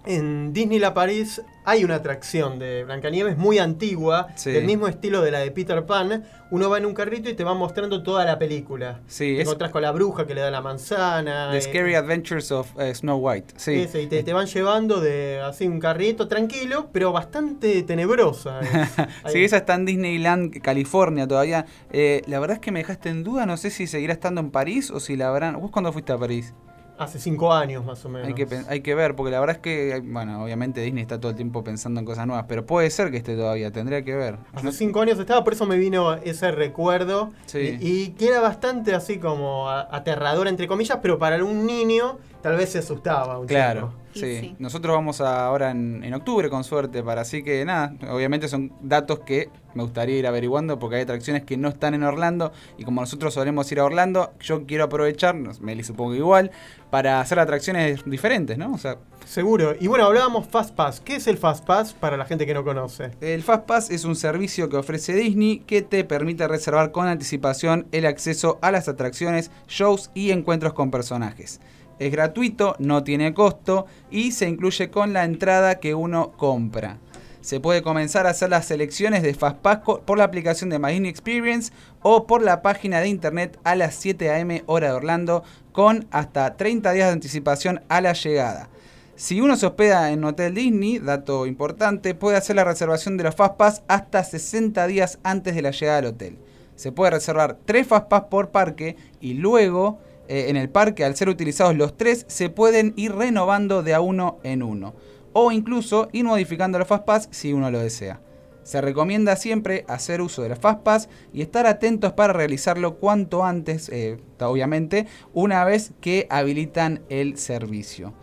en 0.08 0.54
Disneyland 0.54 0.94
París 0.94 1.42
hay 1.66 1.84
una 1.84 1.96
atracción 1.96 2.60
de 2.60 2.86
Blancanieves 2.86 3.38
muy 3.38 3.60
antigua, 3.60 4.28
Sí. 4.36 4.52
del 4.52 4.64
mismo 4.64 4.88
estilo 4.88 5.22
de 5.22 5.32
la 5.32 5.40
de 5.40 5.52
Peter 5.52 5.86
Pan. 5.86 6.24
Uno 6.50 6.70
va 6.70 6.78
en 6.78 6.86
un 6.86 6.94
carrito 6.94 7.30
y 7.30 7.34
te 7.34 7.44
va 7.44 7.54
mostrando 7.54 8.04
toda 8.04 8.24
la 8.24 8.40
película. 8.40 9.02
Sí, 9.08 9.36
Te 9.36 9.42
es 9.42 9.42
encontrás 9.42 9.72
con 9.72 9.82
la 9.82 9.92
bruja 9.92 10.26
que 10.26 10.34
le 10.34 10.40
da 10.40 10.50
la 10.50 10.62
manzana. 10.62 11.50
The 11.52 11.58
eh, 11.58 11.62
Scary 11.62 11.96
Adventures 11.96 12.54
of 12.54 12.70
eh, 12.80 12.96
Snow 12.96 13.18
White. 13.18 13.56
Sí. 13.58 13.82
ese, 13.82 14.02
y 14.02 14.08
te, 14.08 14.24
te 14.24 14.32
van 14.32 14.48
llevando 14.48 15.02
de 15.02 15.42
así 15.42 15.68
un 15.68 15.82
carrito 15.82 16.30
tranquilo, 16.30 16.88
pero 16.94 17.12
bastante 17.12 17.84
tenebrosa. 17.84 18.62
es. 19.26 19.34
Sí, 19.34 19.44
esa 19.44 19.58
está 19.58 19.76
en 19.76 19.84
Disneyland, 19.86 20.62
California 20.62 21.28
todavía. 21.28 21.66
Eh, 21.92 22.22
la 22.28 22.40
verdad 22.40 22.56
es 22.56 22.62
que 22.62 22.72
me 22.72 22.80
dejaste 22.80 23.10
en 23.10 23.26
duda, 23.26 23.46
no 23.46 23.58
sé 23.58 23.72
si 23.72 23.88
seguirá 23.88 24.14
estando 24.14 24.40
en 24.40 24.52
París 24.52 24.90
o 24.90 25.02
si 25.02 25.18
la 25.18 25.28
habrán... 25.28 25.60
¿Vos 25.60 25.70
cuándo 25.70 25.92
fuiste 25.92 26.14
a 26.14 26.18
París? 26.18 26.54
Hace 26.98 27.20
cinco 27.20 27.54
años 27.54 27.86
más 27.86 28.04
o 28.06 28.10
menos. 28.10 28.28
Hay 28.28 28.34
que, 28.34 28.48
hay 28.68 28.82
que 28.82 28.96
ver, 28.96 29.16
porque 29.16 29.32
la 29.32 29.40
verdad 29.40 29.58
es 29.58 29.62
que, 29.62 30.02
bueno, 30.04 30.44
obviamente 30.44 30.82
Disney 30.82 31.02
está 31.02 31.20
todo 31.20 31.30
el 31.32 31.36
tiempo 31.36 31.64
pensando 31.64 32.00
en 32.00 32.06
cosas 32.06 32.26
nuevas, 32.26 32.46
pero 32.48 32.66
puede 32.66 32.90
ser 32.90 33.12
que 33.12 33.18
esté 33.18 33.36
todavía, 33.36 33.72
tendría 33.72 34.04
que 34.04 34.16
ver. 34.16 34.38
Hace 34.54 34.72
cinco 34.72 35.02
años 35.02 35.20
estaba, 35.20 35.44
por 35.44 35.54
eso 35.54 35.66
me 35.66 35.78
vino 35.78 36.16
ese 36.16 36.52
recuerdo. 36.52 37.32
Sí. 37.46 37.78
Y, 37.80 37.88
y 37.88 38.10
que 38.12 38.30
era 38.30 38.42
bastante 38.42 38.96
así 38.96 39.20
como 39.20 39.70
aterrador, 39.70 40.48
entre 40.48 40.68
comillas, 40.68 41.00
pero 41.02 41.20
para 41.20 41.44
un 41.44 41.66
niño 41.66 42.18
tal 42.48 42.56
vez 42.58 42.70
se 42.70 42.80
asustaba 42.80 43.38
un 43.40 43.46
Claro, 43.48 43.94
chico. 44.14 44.26
Sí. 44.26 44.38
sí. 44.40 44.56
Nosotros 44.58 44.96
vamos 44.96 45.20
a- 45.22 45.46
ahora 45.48 45.70
en, 45.72 46.02
en 46.04 46.14
octubre 46.14 46.50
con 46.50 46.64
suerte 46.64 47.04
para 47.04 47.22
así 47.22 47.44
que 47.44 47.64
nada, 47.66 47.94
obviamente 48.10 48.48
son 48.48 48.72
datos 48.82 49.20
que 49.20 49.50
me 49.76 49.84
gustaría 49.84 50.18
ir 50.18 50.26
averiguando 50.26 50.80
porque 50.80 50.96
hay 50.96 51.02
atracciones 51.04 51.44
que 51.44 51.58
no 51.58 51.68
están 51.68 51.94
en 51.94 52.04
Orlando 52.04 52.52
y 52.78 52.84
como 52.84 53.02
nosotros 53.02 53.34
solemos 53.34 53.70
ir 53.72 53.80
a 53.82 53.86
Orlando, 53.86 54.32
yo 54.40 54.66
quiero 54.66 54.86
aprovechar, 54.86 55.36
Meli 55.36 55.84
supongo 55.84 56.16
igual, 56.16 56.52
para 56.90 57.20
hacer 57.20 57.38
atracciones 57.38 58.04
diferentes, 58.06 58.58
¿no? 58.58 58.74
O 58.74 58.78
sea, 58.78 58.98
Seguro. 59.26 59.76
Y 59.78 59.88
bueno, 59.88 60.06
hablábamos 60.06 60.48
Fast 60.48 60.74
Pass. 60.74 61.02
¿Qué 61.02 61.18
es 61.18 61.28
el 61.28 61.38
Fast 61.38 61.66
Pass 61.66 61.94
para 61.94 62.16
la 62.16 62.24
gente 62.24 62.46
que 62.46 62.54
no 62.54 62.64
conoce? 62.64 63.12
El 63.20 63.44
FastPass 63.44 63.90
es 63.92 64.06
un 64.06 64.16
servicio 64.16 64.70
que 64.70 64.78
ofrece 64.78 65.14
Disney 65.16 65.60
que 65.68 65.82
te 65.82 66.06
permite 66.06 66.48
reservar 66.48 66.94
con 66.94 67.08
anticipación 67.10 67.88
el 67.92 68.06
acceso 68.06 68.58
a 68.62 68.72
las 68.72 68.88
atracciones, 68.88 69.52
shows 69.68 70.12
y 70.14 70.32
encuentros 70.32 70.72
con 70.72 70.92
personajes. 70.92 71.60
Es 72.00 72.12
gratuito, 72.12 72.76
no 72.80 73.04
tiene 73.04 73.34
costo 73.34 73.88
y 74.12 74.32
se 74.32 74.48
incluye 74.48 74.90
con 74.90 75.14
la 75.14 75.24
entrada 75.24 75.80
que 75.80 75.96
uno 75.96 76.32
compra. 76.38 77.00
Se 77.42 77.60
puede 77.60 77.82
comenzar 77.82 78.28
a 78.28 78.32
hacer 78.32 78.50
las 78.50 78.66
selecciones 78.66 79.24
de 79.24 79.34
FastPass 79.34 79.80
por 80.06 80.18
la 80.18 80.26
aplicación 80.26 80.70
de 80.70 80.80
Disney 80.80 81.10
Experience 81.10 81.72
o 82.02 82.28
por 82.28 82.42
la 82.42 82.62
página 82.62 83.00
de 83.00 83.08
internet 83.08 83.58
a 83.64 83.76
las 83.76 83.96
7 83.96 84.36
am 84.36 84.62
hora 84.66 84.88
de 84.88 84.94
Orlando 84.94 85.44
con 85.72 86.08
hasta 86.12 86.58
30 86.58 86.92
días 86.92 87.08
de 87.08 87.14
anticipación 87.14 87.82
a 87.88 88.02
la 88.02 88.14
llegada. 88.14 88.70
Si 89.16 89.40
uno 89.40 89.56
se 89.56 89.66
hospeda 89.66 90.12
en 90.12 90.24
Hotel 90.26 90.54
Disney, 90.54 91.00
dato 91.00 91.48
importante, 91.48 92.14
puede 92.14 92.38
hacer 92.38 92.56
la 92.56 92.66
reservación 92.66 93.18
de 93.18 93.24
los 93.24 93.36
Fastpass 93.36 93.82
hasta 93.88 94.24
60 94.24 94.86
días 94.86 95.18
antes 95.24 95.56
de 95.56 95.62
la 95.62 95.72
llegada 95.72 96.00
al 96.00 96.06
hotel. 96.06 96.38
Se 96.76 96.92
puede 96.92 97.12
reservar 97.12 97.58
3 97.66 97.88
Fastpass 97.88 98.24
por 98.30 98.50
parque 98.50 98.98
y 99.20 99.34
luego 99.36 100.00
eh, 100.28 100.46
en 100.50 100.58
el 100.58 100.70
parque, 100.70 101.04
al 101.04 101.16
ser 101.16 101.30
utilizados 101.30 101.76
los 101.76 101.98
tres, 101.98 102.26
se 102.28 102.50
pueden 102.50 102.94
ir 102.96 103.14
renovando 103.14 103.84
de 103.84 103.94
a 103.94 104.02
uno 104.02 104.40
en 104.44 104.64
uno. 104.64 104.96
O 105.34 105.52
incluso 105.52 106.10
ir 106.12 106.26
modificando 106.26 106.80
los 106.80 106.88
Fastpass 106.88 107.30
si 107.32 107.54
uno 107.54 107.70
lo 107.72 107.80
desea. 107.80 108.22
Se 108.64 108.82
recomienda 108.82 109.38
siempre 109.38 109.86
hacer 109.88 110.22
uso 110.22 110.42
de 110.42 110.50
los 110.50 110.60
Fastpass 110.60 111.08
y 111.32 111.42
estar 111.42 111.66
atentos 111.66 112.12
para 112.14 112.34
realizarlo 112.34 112.96
cuanto 112.96 113.46
antes, 113.46 113.88
eh, 113.90 114.18
obviamente, 114.40 115.08
una 115.34 115.64
vez 115.64 115.94
que 116.02 116.28
habilitan 116.30 117.02
el 117.10 117.38
servicio. 117.38 118.14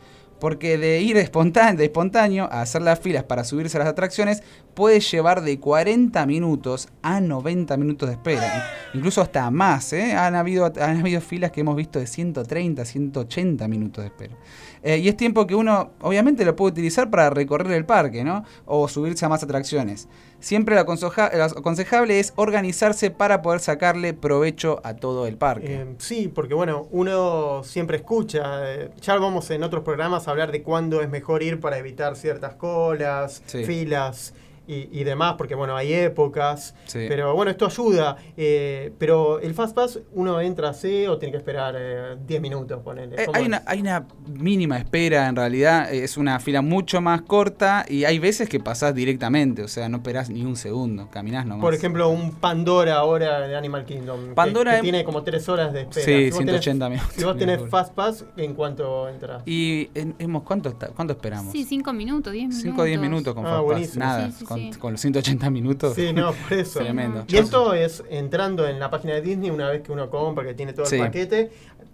Porque 0.40 0.78
de 0.78 1.00
ir 1.00 1.16
espontáneo, 1.16 1.78
de 1.78 1.84
espontáneo 1.84 2.48
a 2.50 2.62
hacer 2.62 2.82
las 2.82 3.00
filas 3.00 3.24
para 3.24 3.44
subirse 3.44 3.76
a 3.76 3.80
las 3.80 3.88
atracciones 3.88 4.42
puede 4.74 5.00
llevar 5.00 5.42
de 5.42 5.58
40 5.58 6.26
minutos 6.26 6.88
a 7.02 7.20
90 7.20 7.76
minutos 7.76 8.08
de 8.08 8.14
espera. 8.14 8.64
Incluso 8.92 9.22
hasta 9.22 9.50
más. 9.50 9.92
¿eh? 9.92 10.14
Han, 10.14 10.34
habido, 10.34 10.72
han 10.80 11.00
habido 11.00 11.20
filas 11.20 11.50
que 11.50 11.60
hemos 11.60 11.76
visto 11.76 11.98
de 11.98 12.06
130, 12.06 12.84
180 12.84 13.68
minutos 13.68 14.02
de 14.02 14.08
espera. 14.08 14.36
Eh, 14.84 14.98
y 14.98 15.08
es 15.08 15.16
tiempo 15.16 15.46
que 15.46 15.54
uno 15.54 15.92
obviamente 16.02 16.44
lo 16.44 16.54
puede 16.54 16.72
utilizar 16.72 17.08
para 17.10 17.30
recorrer 17.30 17.72
el 17.72 17.86
parque, 17.86 18.22
¿no? 18.22 18.44
O 18.66 18.86
subirse 18.86 19.24
a 19.24 19.30
más 19.30 19.42
atracciones. 19.42 20.08
Siempre 20.40 20.74
lo, 20.74 20.82
aconseja- 20.82 21.32
lo 21.34 21.44
aconsejable 21.44 22.20
es 22.20 22.34
organizarse 22.36 23.10
para 23.10 23.40
poder 23.40 23.60
sacarle 23.60 24.12
provecho 24.12 24.80
a 24.84 24.94
todo 24.94 25.26
el 25.26 25.38
parque. 25.38 25.74
Eh, 25.82 25.94
sí, 25.98 26.28
porque 26.32 26.52
bueno, 26.52 26.86
uno 26.90 27.62
siempre 27.64 27.96
escucha, 27.96 28.74
eh, 28.74 28.90
ya 29.00 29.16
vamos 29.16 29.50
en 29.50 29.62
otros 29.62 29.84
programas 29.84 30.28
a 30.28 30.32
hablar 30.32 30.52
de 30.52 30.62
cuándo 30.62 31.00
es 31.00 31.08
mejor 31.08 31.42
ir 31.42 31.60
para 31.60 31.78
evitar 31.78 32.14
ciertas 32.16 32.54
colas, 32.56 33.42
Sí. 33.46 33.64
filas 33.64 34.34
y, 34.66 34.88
y 34.98 35.04
demás, 35.04 35.34
porque 35.36 35.54
bueno, 35.54 35.76
hay 35.76 35.92
épocas, 35.92 36.74
Sí. 36.86 37.06
pero 37.08 37.34
bueno, 37.34 37.50
esto 37.50 37.66
ayuda, 37.66 38.16
eh, 38.36 38.92
pero 38.98 39.40
el 39.40 39.54
Fast 39.54 39.74
Pass 39.74 40.00
uno 40.12 40.40
entra 40.40 40.70
así 40.70 41.06
o 41.06 41.18
tiene 41.18 41.32
que 41.32 41.38
esperar 41.38 41.74
eh, 41.78 42.16
10 42.26 42.40
minutos, 42.40 42.80
ponele. 42.82 43.16
Eh, 43.16 43.26
¿Cómo 43.26 43.36
hay, 43.38 43.46
una, 43.46 43.62
hay 43.66 43.80
una 43.80 44.06
mínima 44.26 44.78
espera 44.78 45.28
en 45.28 45.36
realidad, 45.36 45.92
eh, 45.92 46.04
es 46.04 46.16
una 46.16 46.38
fila 46.40 46.62
mucho 46.62 47.00
más 47.00 47.22
corta 47.22 47.84
y 47.88 48.04
hay 48.04 48.18
veces 48.18 48.48
que 48.48 48.60
pasás 48.60 48.94
directamente, 48.94 49.62
o 49.62 49.68
sea, 49.68 49.88
no 49.88 49.98
esperás 49.98 50.30
ni 50.30 50.44
un 50.44 50.56
segundo, 50.56 51.08
caminás 51.10 51.46
nomás. 51.46 51.62
Por 51.62 51.74
ejemplo, 51.74 52.08
un 52.08 52.32
Pandora 52.34 52.96
ahora 52.96 53.46
de 53.46 53.56
Animal 53.56 53.84
Kingdom, 53.84 54.28
que- 54.28 54.34
Pandora 54.34 54.72
que, 54.72 54.76
em- 54.78 54.82
tiene 54.82 55.04
como 55.04 55.22
3 55.22 55.48
horas 55.48 55.72
de 55.72 55.82
espera. 55.82 56.04
Sí, 56.06 56.24
Si 56.24 56.30
vos 56.30 56.38
180 56.38 56.86
tenés- 56.86 56.90
minutos. 56.90 57.14
Si 57.16 57.24
vos 57.24 57.36
tenés. 57.36 57.60
Fast 57.70 57.94
Pass, 57.94 58.24
¿en 58.36 58.54
cuánto 58.54 59.08
entras? 59.08 59.42
Y 59.46 59.88
en- 59.94 60.14
hemos, 60.18 60.42
¿cuánto, 60.42 60.68
está- 60.68 60.88
¿cuánto 60.88 61.12
esperamos? 61.14 61.52
Sí, 61.52 61.64
5 61.64 61.92
minutos, 61.92 62.32
10 62.32 62.48
minutos. 62.48 62.62
5 62.62 62.82
o 62.82 62.84
10 62.84 63.00
minutos 63.00 63.34
con 63.34 63.44
Ah, 63.44 63.48
Fastpass, 63.50 63.64
buenísimo. 63.64 64.04
nada, 64.04 64.26
Sí, 64.30 64.36
sí, 64.38 64.44
con, 64.54 64.72
sí. 64.72 64.78
con 64.78 64.92
los 64.92 65.00
180 65.00 65.50
minutos. 65.50 65.94
Sí, 65.94 66.12
no, 66.12 66.32
por 66.32 66.52
eso. 66.58 66.80
Tremendo. 66.80 67.24
Y 67.28 67.36
esto 67.36 67.74
es 67.74 68.02
entrando 68.10 68.66
en 68.66 68.78
la 68.80 68.90
página 68.90 69.14
de 69.14 69.20
Disney 69.22 69.50
una 69.50 69.68
vez 69.70 69.82
que 69.82 69.92
uno 69.92 70.08
compra, 70.10 70.44
que 70.44 70.54
tiene 70.54 70.72
todo 70.72 70.86
Sí. 70.86 70.96
el 70.96 71.02
paquete. 71.02 71.50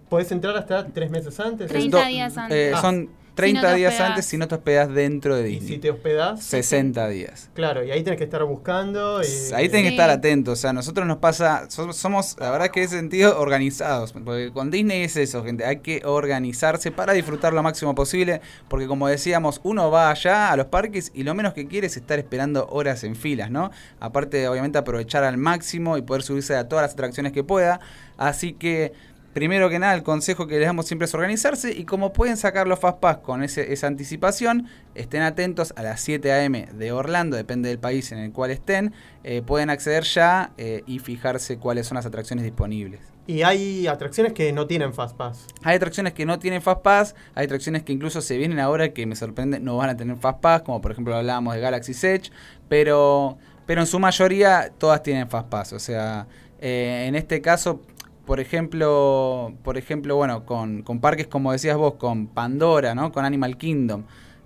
Podés 0.09 0.31
entrar 0.31 0.55
hasta 0.57 0.85
tres 0.87 1.09
meses 1.09 1.39
antes. 1.39 1.67
30 1.69 1.99
Do- 2.01 2.05
días 2.07 2.37
antes. 2.37 2.57
eh, 2.57 2.73
Ah. 2.75 2.81
son 2.81 3.09
30 3.41 3.69
te 3.71 3.75
días 3.75 3.99
antes 3.99 4.25
si 4.25 4.37
no 4.37 4.47
te 4.47 4.55
hospedas 4.55 4.93
dentro 4.93 5.35
de 5.35 5.49
Y 5.49 5.53
Disney. 5.53 5.69
si 5.73 5.77
te 5.79 5.91
hospedás, 5.91 6.43
60 6.43 7.07
días. 7.09 7.49
claro, 7.53 7.83
y 7.83 7.91
ahí 7.91 8.03
tenés 8.03 8.17
que 8.17 8.23
estar 8.25 8.43
buscando. 8.43 9.21
Y, 9.21 9.53
Ahí 9.53 9.67
tenés 9.69 9.83
que 9.83 9.87
Sí. 9.89 9.93
estar 9.95 10.09
atentos. 10.09 10.59
O 10.59 10.61
sea, 10.61 10.73
nosotros 10.73 11.05
nos 11.07 11.17
pasa, 11.17 11.65
so- 11.69 11.93
somos, 11.93 12.35
la 12.39 12.51
verdad 12.51 12.69
que 12.69 12.79
en 12.81 12.85
ese 12.85 12.95
sentido, 12.97 13.39
organizados. 13.39 14.13
Porque 14.13 14.51
con 14.53 14.71
Disney 14.71 15.03
es 15.03 15.15
eso, 15.17 15.43
gente. 15.43 15.65
Hay 15.65 15.77
que 15.79 16.01
organizarse 16.05 16.91
para 16.91 17.13
disfrutar 17.13 17.53
lo 17.53 17.61
máximo 17.63 17.93
posible. 17.95 18.41
Porque 18.67 18.87
como 18.87 19.07
decíamos, 19.07 19.59
uno 19.63 19.91
va 19.91 20.09
allá 20.11 20.51
a 20.51 20.55
los 20.57 20.67
parques 20.67 21.11
y 21.13 21.23
lo 21.23 21.33
menos 21.33 21.53
que 21.53 21.67
quiere 21.67 21.87
es 21.87 21.97
estar 21.97 22.19
esperando 22.19 22.67
horas 22.69 23.03
en 23.03 23.15
filas, 23.15 23.51
¿no? 23.51 23.71
Aparte 23.99 24.37
de, 24.37 24.47
obviamente, 24.47 24.77
aprovechar 24.77 25.23
al 25.23 25.37
máximo 25.37 25.97
y 25.97 26.01
poder 26.01 26.23
subirse 26.23 26.55
a 26.55 26.67
todas 26.67 26.83
las 26.83 26.93
atracciones 26.93 27.31
que 27.33 27.43
pueda. 27.43 27.79
Así 28.17 28.53
que. 28.53 28.93
Primero 29.33 29.69
que 29.69 29.79
nada, 29.79 29.93
el 29.93 30.03
consejo 30.03 30.45
que 30.47 30.57
les 30.59 30.65
damos 30.67 30.85
siempre 30.87 31.05
es 31.05 31.13
organizarse 31.13 31.71
y 31.71 31.85
como 31.85 32.11
pueden 32.11 32.35
sacar 32.35 32.67
los 32.67 32.79
Fastpass 32.79 33.17
con 33.17 33.43
ese- 33.43 33.71
esa 33.71 33.87
anticipación, 33.87 34.67
estén 34.93 35.21
atentos 35.21 35.73
a 35.77 35.83
las 35.83 36.01
7 36.01 36.31
a.m. 36.33 36.67
de 36.73 36.91
Orlando, 36.91 37.37
depende 37.37 37.69
del 37.69 37.79
país 37.79 38.11
en 38.11 38.17
el 38.19 38.31
cual 38.33 38.51
estén, 38.51 38.93
eh, 39.23 39.41
pueden 39.41 39.69
acceder 39.69 40.03
ya 40.03 40.51
eh, 40.57 40.83
y 40.85 40.99
fijarse 40.99 41.57
cuáles 41.57 41.87
son 41.87 41.95
las 41.95 42.05
atracciones 42.05 42.43
disponibles. 42.43 42.99
y 43.27 43.43
hay 43.43 43.87
atracciones 43.87 44.33
que 44.33 44.51
no 44.51 44.67
tienen 44.67 44.93
Fast 44.93 45.15
Pass. 45.15 45.45
Hay 45.63 45.75
atracciones 45.77 46.11
que 46.11 46.25
no 46.25 46.37
tienen 46.39 46.61
Fastpass, 46.61 47.15
hay 47.35 47.45
atracciones 47.45 47.83
que 47.83 47.93
incluso 47.93 48.19
se 48.19 48.35
vienen 48.35 48.59
ahora 48.59 48.89
que 48.93 49.05
me 49.05 49.15
sorprende 49.15 49.59
no 49.61 49.77
van 49.77 49.89
a 49.91 49.95
tener 49.95 50.17
Fastpass, 50.17 50.63
como 50.63 50.81
por 50.81 50.91
ejemplo 50.91 51.15
hablábamos 51.15 51.53
de 51.53 51.61
Galaxy's 51.61 52.03
Edge, 52.03 52.31
pero, 52.67 53.37
pero 53.65 53.79
en 53.81 53.87
su 53.87 53.99
mayoría 53.99 54.71
todas 54.77 55.03
tienen 55.03 55.29
Fastpass. 55.29 55.71
O 55.73 55.79
sea, 55.79 56.27
eh, 56.59 57.05
en 57.07 57.15
este 57.15 57.41
caso, 57.41 57.81
por 58.25 58.39
ejemplo, 58.39 59.53
por 59.63 59.77
ejemplo, 59.77 60.15
bueno, 60.15 60.45
con, 60.45 60.81
con 60.83 60.99
parques 60.99 61.27
como 61.27 61.51
decías 61.51 61.77
vos, 61.77 61.95
con 61.95 62.27
Pandora, 62.27 62.93
¿no? 62.95 63.11
Con 63.11 63.25
Animal 63.25 63.57
Kingdom. 63.57 64.03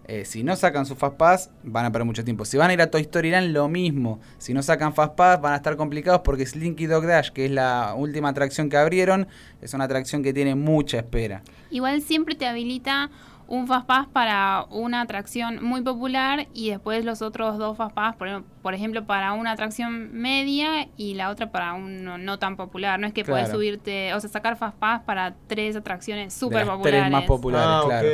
eh, 0.07 0.23
si 0.23 0.43
no 0.43 0.55
sacan 0.55 0.85
su 0.85 0.95
Fastpass, 0.95 1.49
van 1.63 1.85
a 1.85 1.91
perder 1.91 2.05
mucho 2.05 2.23
tiempo. 2.23 2.45
Si 2.45 2.57
van 2.57 2.69
a 2.69 2.73
ir 2.73 2.81
a 2.81 2.91
Toy 2.91 3.01
Story 3.01 3.31
Land, 3.31 3.51
lo 3.53 3.67
mismo. 3.67 4.19
Si 4.37 4.53
no 4.53 4.61
sacan 4.61 4.93
Fastpass, 4.93 5.41
van 5.41 5.53
a 5.53 5.55
estar 5.55 5.75
complicados 5.77 6.21
porque 6.23 6.45
Slinky 6.45 6.85
Dog 6.85 7.05
Dash, 7.07 7.31
que 7.31 7.45
es 7.45 7.51
la 7.51 7.95
última 7.97 8.29
atracción 8.29 8.69
que 8.69 8.77
abrieron, 8.77 9.27
es 9.61 9.73
una 9.73 9.85
atracción 9.85 10.21
que 10.21 10.31
tiene 10.31 10.53
mucha 10.53 10.97
espera. 10.97 11.41
Igual 11.71 12.01
siempre 12.03 12.35
te 12.35 12.45
habilita 12.45 13.09
un 13.47 13.67
Fastpass 13.67 14.07
para 14.07 14.65
una 14.71 15.01
atracción 15.01 15.63
muy 15.63 15.81
popular 15.81 16.47
y 16.53 16.69
después 16.71 17.05
los 17.05 17.21
otros 17.21 17.57
dos 17.57 17.77
Fastpass, 17.77 18.15
por, 18.15 18.43
por 18.61 18.73
ejemplo, 18.73 19.05
para 19.05 19.33
una 19.33 19.51
atracción 19.51 20.11
media 20.13 20.87
y 20.97 21.13
la 21.13 21.29
otra 21.29 21.51
para 21.51 21.73
uno 21.73 22.17
no 22.17 22.39
tan 22.39 22.55
popular. 22.57 22.99
No 22.99 23.07
es 23.07 23.13
que 23.13 23.23
Claro. 23.23 23.41
puedes 23.41 23.51
subirte, 23.55 24.13
o 24.13 24.19
sea, 24.19 24.29
sacar 24.29 24.57
Fastpass 24.57 25.01
para 25.03 25.35
tres 25.47 25.75
atracciones 25.75 26.33
súper 26.33 26.65
populares. 26.65 27.01
tres 27.01 27.11
más 27.11 27.23
populares, 27.25 27.67
Ah, 27.67 27.81
claro. 27.85 28.07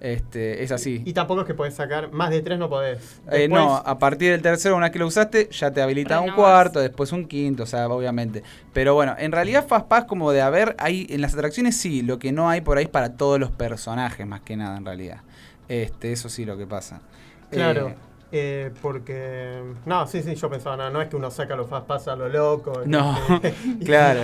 Este, 0.00 0.62
es 0.62 0.70
así. 0.72 1.02
Y 1.04 1.12
tampoco 1.12 1.40
es 1.42 1.46
que 1.46 1.54
podés 1.54 1.74
sacar 1.74 2.12
más 2.12 2.30
de 2.30 2.40
tres, 2.40 2.58
no 2.58 2.68
podés. 2.68 3.20
Eh, 3.32 3.48
no, 3.48 3.74
a 3.76 3.98
partir 3.98 4.30
del 4.30 4.42
tercero, 4.42 4.76
una 4.76 4.86
vez 4.86 4.92
que 4.92 4.98
lo 5.00 5.06
usaste, 5.06 5.48
ya 5.50 5.70
te 5.72 5.82
habilita 5.82 6.20
un 6.20 6.30
cuarto, 6.32 6.80
después 6.80 7.12
un 7.12 7.26
quinto, 7.26 7.64
o 7.64 7.66
sea, 7.66 7.88
obviamente. 7.88 8.42
Pero 8.78 8.94
bueno, 8.94 9.16
en 9.18 9.32
realidad 9.32 9.66
Fastpass 9.66 10.04
como 10.04 10.30
de 10.30 10.40
haber, 10.40 10.76
hay, 10.78 11.04
en 11.10 11.20
las 11.20 11.34
atracciones 11.34 11.76
sí, 11.76 12.00
lo 12.00 12.20
que 12.20 12.30
no 12.30 12.48
hay 12.48 12.60
por 12.60 12.78
ahí 12.78 12.84
es 12.84 12.88
para 12.88 13.14
todos 13.16 13.40
los 13.40 13.50
personajes, 13.50 14.24
más 14.24 14.42
que 14.42 14.56
nada, 14.56 14.76
en 14.76 14.84
realidad. 14.84 15.22
Este, 15.68 16.12
eso 16.12 16.28
sí 16.28 16.44
lo 16.44 16.56
que 16.56 16.64
pasa. 16.64 17.00
Claro. 17.50 17.88
Eh, 17.88 17.96
eh, 18.30 18.70
porque. 18.80 19.64
No, 19.84 20.06
sí, 20.06 20.22
sí, 20.22 20.36
yo 20.36 20.48
pensaba, 20.48 20.76
no, 20.76 20.90
no 20.90 21.02
es 21.02 21.08
que 21.08 21.16
uno 21.16 21.28
saca 21.28 21.56
los 21.56 21.68
Fastpass 21.68 22.06
a 22.06 22.14
lo 22.14 22.28
loco. 22.28 22.82
no, 22.86 23.18
y- 23.80 23.84
claro. 23.84 24.20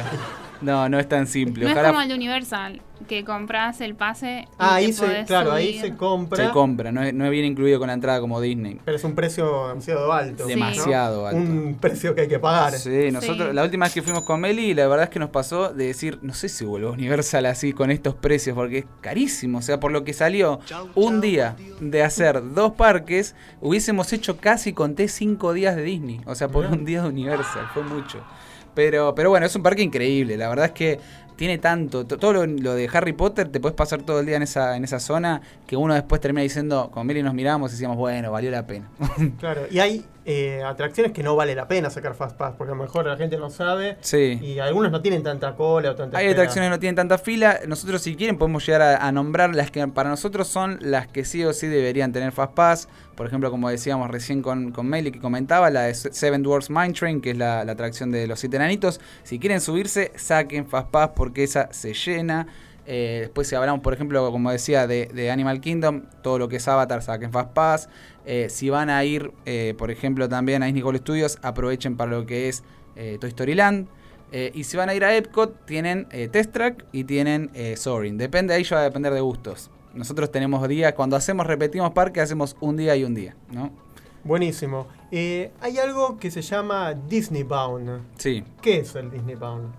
No, 0.65 0.89
no 0.89 0.99
es 0.99 1.09
tan 1.09 1.27
simple. 1.27 1.65
No 1.65 1.71
es 1.71 1.87
como 1.87 2.01
el 2.01 2.09
de 2.09 2.15
Universal, 2.15 2.81
que 3.09 3.23
compras 3.25 3.81
el 3.81 3.95
pase. 3.95 4.47
y 4.49 4.55
Ah, 4.59 4.75
ahí 4.77 4.87
te 4.87 4.93
se, 4.95 5.25
claro, 5.27 5.53
ahí 5.53 5.79
subir. 5.79 5.81
se 5.93 5.97
compra. 5.97 6.47
se 6.47 6.51
compra, 6.53 6.91
no, 6.93 7.03
es- 7.03 7.13
no 7.13 7.29
viene 7.29 7.49
incluido 7.49 7.79
con 7.79 7.89
la 7.89 7.93
entrada 7.95 8.21
como 8.21 8.41
Disney. 8.41 8.81
Pero 8.85 8.97
es 8.97 9.05
un 9.05 9.15
precio 9.15 9.69
demasiado 9.69 10.13
alto. 10.13 10.45
Sí. 10.45 10.51
Demasiado 10.51 11.27
alto. 11.27 11.37
Un 11.39 11.77
precio 11.81 12.15
que 12.15 12.23
hay 12.23 12.29
que 12.29 12.39
pagar. 12.39 12.73
Sí, 12.73 13.11
nosotros, 13.13 13.49
Sí. 13.51 13.55
la 13.55 13.63
última 13.63 13.85
vez 13.87 13.95
que 13.95 14.03
fuimos 14.03 14.25
con 14.25 14.41
Meli, 14.41 14.73
la 14.75 14.87
verdad 14.89 15.05
es 15.05 15.11
que 15.11 15.19
nos 15.19 15.31
pasó 15.31 15.73
de 15.75 15.87
decir, 15.87 16.19
no 16.23 16.33
sé 16.35 16.49
si 16.49 16.65
vuelvo 16.65 16.89
a 16.89 16.93
Universal 16.93 17.45
así 17.47 17.73
con 17.75 17.91
estos 17.91 18.15
precios, 18.15 18.55
porque 18.55 18.79
es 18.79 18.85
carísimo. 19.03 19.59
O 19.59 19.63
sea, 19.63 19.79
por 19.81 19.93
lo 19.93 20.03
que 20.05 20.13
salió 20.15 20.61
un 20.95 21.21
día 21.21 21.57
de 21.81 22.03
hacer 22.03 22.41
dos 22.55 22.73
parques, 22.73 23.35
hubiésemos 23.61 24.13
hecho 24.15 24.39
casi, 24.39 24.73
conté, 24.73 25.09
cinco 25.09 25.53
días 25.53 25.77
de 25.77 25.83
Disney. 25.83 26.21
O 26.27 26.35
sea, 26.35 26.49
por 26.49 26.65
un 26.67 26.85
día 26.87 27.03
de 27.03 27.09
Universal, 27.09 27.67
fue 27.75 27.83
mucho. 27.83 28.25
Pero, 28.75 29.15
pero 29.15 29.31
bueno, 29.31 29.47
es 29.47 29.55
un 29.57 29.63
parque 29.63 29.83
increíble. 29.83 30.37
La 30.37 30.49
verdad 30.49 30.67
es 30.67 30.73
que 30.73 31.01
tiene 31.37 31.59
tanto. 31.59 32.07
to- 32.07 32.17
Todo 32.19 32.33
lo, 32.33 32.47
lo 32.47 32.75
de 32.75 32.89
Harry 32.93 33.13
Potter, 33.13 33.49
te 33.49 33.61
puedes 33.61 33.77
pasar 33.77 34.03
todo 34.03 34.21
el 34.21 34.27
día 34.27 34.37
en 34.37 34.43
esa, 34.43 34.77
en 34.77 34.85
esa 34.85 35.01
zona, 35.01 35.41
que 35.67 35.77
uno 35.77 35.95
después 35.95 36.21
termina 36.21 36.43
diciendo, 36.43 36.91
con 36.93 37.07
Meli 37.07 37.23
nos 37.23 37.35
miramos 37.35 37.71
y 37.71 37.75
decíamos, 37.75 37.97
bueno, 37.97 38.31
valió 38.33 38.51
la 38.51 38.67
pena. 38.67 38.89
Claro, 39.39 39.63
y 39.71 39.79
hay 39.79 40.05
eh, 40.27 40.63
atracciones 40.65 41.13
que 41.13 41.23
no 41.23 41.37
vale 41.37 41.55
la 41.55 41.69
pena 41.69 41.91
sacar 41.91 42.15
Fastpass, 42.15 42.55
porque 42.57 42.73
a 42.73 42.77
lo 42.77 42.83
mejor 42.83 43.07
la 43.07 43.17
gente 43.17 43.37
no 43.37 43.51
sabe. 43.51 43.99
sí. 44.01 44.39
Y 44.43 44.59
algunos 44.59 44.91
no 44.91 45.03
tienen 45.03 45.23
tanta 45.23 45.55
cola 45.55 45.91
o 45.91 45.95
tanta 45.95 46.19
Hay 46.19 46.27
espera. 46.27 46.43
atracciones 46.43 46.69
que 46.69 46.71
no 46.71 46.79
tienen 46.81 46.97
tanta 46.97 47.19
fila. 47.19 47.61
Nosotros, 47.67 48.03
si 48.03 48.17
quieren, 48.17 48.39
podemos 48.39 48.65
llegar 48.67 48.83
a, 48.83 48.97
a 49.07 49.13
nombrar 49.13 49.55
las 49.55 49.71
que 49.71 49.87
para 49.89 50.09
nosotros 50.09 50.49
son 50.49 50.79
las 50.81 51.07
que 51.09 51.25
sí 51.25 51.45
o 51.45 51.53
sí 51.53 51.67
deberían 51.67 52.13
tener 52.13 52.33
Fastpass. 52.33 52.89
Por 53.15 53.27
ejemplo, 53.27 53.51
como 53.51 53.69
decíamos 53.69 54.11
recién 54.11 54.43
con, 54.43 54.73
con 54.73 54.87
Meli, 54.89 55.13
que 55.13 55.21
comentaba, 55.21 55.71
la 55.71 55.83
de 55.83 55.95
Seven 55.95 56.43
Dwarfs 56.43 56.71
Mine 56.71 56.93
Train, 56.95 57.21
que 57.21 57.31
es 57.31 57.37
la, 57.37 57.65
la 57.65 57.73
atracción 57.73 58.11
de 58.11 58.27
los 58.27 58.41
siete 58.41 58.57
enanitos. 58.57 59.01
Si 59.23 59.39
quieren 59.39 59.61
subirse, 59.61 60.11
saquen 60.17 60.67
Fastpass 60.67 61.11
porque 61.15 61.45
esa 61.45 61.69
se 61.73 61.93
llena. 61.95 62.47
Eh, 62.87 63.19
después, 63.23 63.49
si 63.49 63.55
hablamos, 63.55 63.81
por 63.81 63.95
ejemplo, 63.95 64.31
como 64.31 64.51
decía, 64.51 64.87
de, 64.87 65.07
de 65.07 65.31
Animal 65.31 65.61
Kingdom, 65.61 66.03
todo 66.23 66.39
lo 66.39 66.49
que 66.49 66.57
es 66.57 66.69
Avatar, 66.69 67.03
saquen 67.03 67.33
Fastpass. 67.33 67.89
Eh, 68.27 68.49
si 68.51 68.69
van 68.71 68.91
a 68.91 69.05
ir, 69.05 69.33
eh, 69.47 69.75
por 69.79 69.91
ejemplo, 69.91 70.29
también 70.29 70.63
a 70.63 70.67
Disney 70.67 70.83
World 70.83 71.01
Studios, 71.01 71.39
aprovechen 71.43 71.97
para 71.97 72.11
lo 72.11 72.27
que 72.27 72.49
es 72.49 72.63
Toy 72.95 73.29
Story 73.29 73.55
Land. 73.55 73.89
Y 74.53 74.65
si 74.65 74.77
van 74.77 74.89
a 74.89 74.95
ir 74.95 75.05
a 75.05 75.15
Epcot, 75.15 75.65
tienen 75.65 76.09
Test 76.09 76.53
Track 76.53 76.87
y 76.91 77.05
tienen 77.05 77.51
Soaring. 77.77 78.19
Depende, 78.19 78.53
ahí 78.53 78.65
ya 78.65 78.77
va 78.77 78.83
a 78.83 78.85
depender 78.85 79.13
de 79.15 79.21
gustos. 79.21 79.71
Nosotros 79.95 80.33
tenemos 80.33 80.67
días, 80.69 80.93
cuando 80.95 81.15
hacemos, 81.17 81.47
repetimos 81.47 81.93
parque, 81.93 82.21
hacemos 82.21 82.57
un 82.61 82.77
día 82.77 82.97
y 82.97 83.05
un 83.05 83.15
día, 83.15 83.37
¿no? 83.53 83.71
Buenísimo. 84.25 84.89
Hay 85.13 85.79
algo 85.81 86.19
que 86.19 86.31
se 86.31 86.43
llama 86.43 86.95
Disney 86.95 87.45
Bound. 87.45 88.03
Sí. 88.17 88.43
¿Qué 88.61 88.79
es 88.79 88.95
el 88.97 89.11
Disney 89.11 89.37
Bound? 89.37 89.73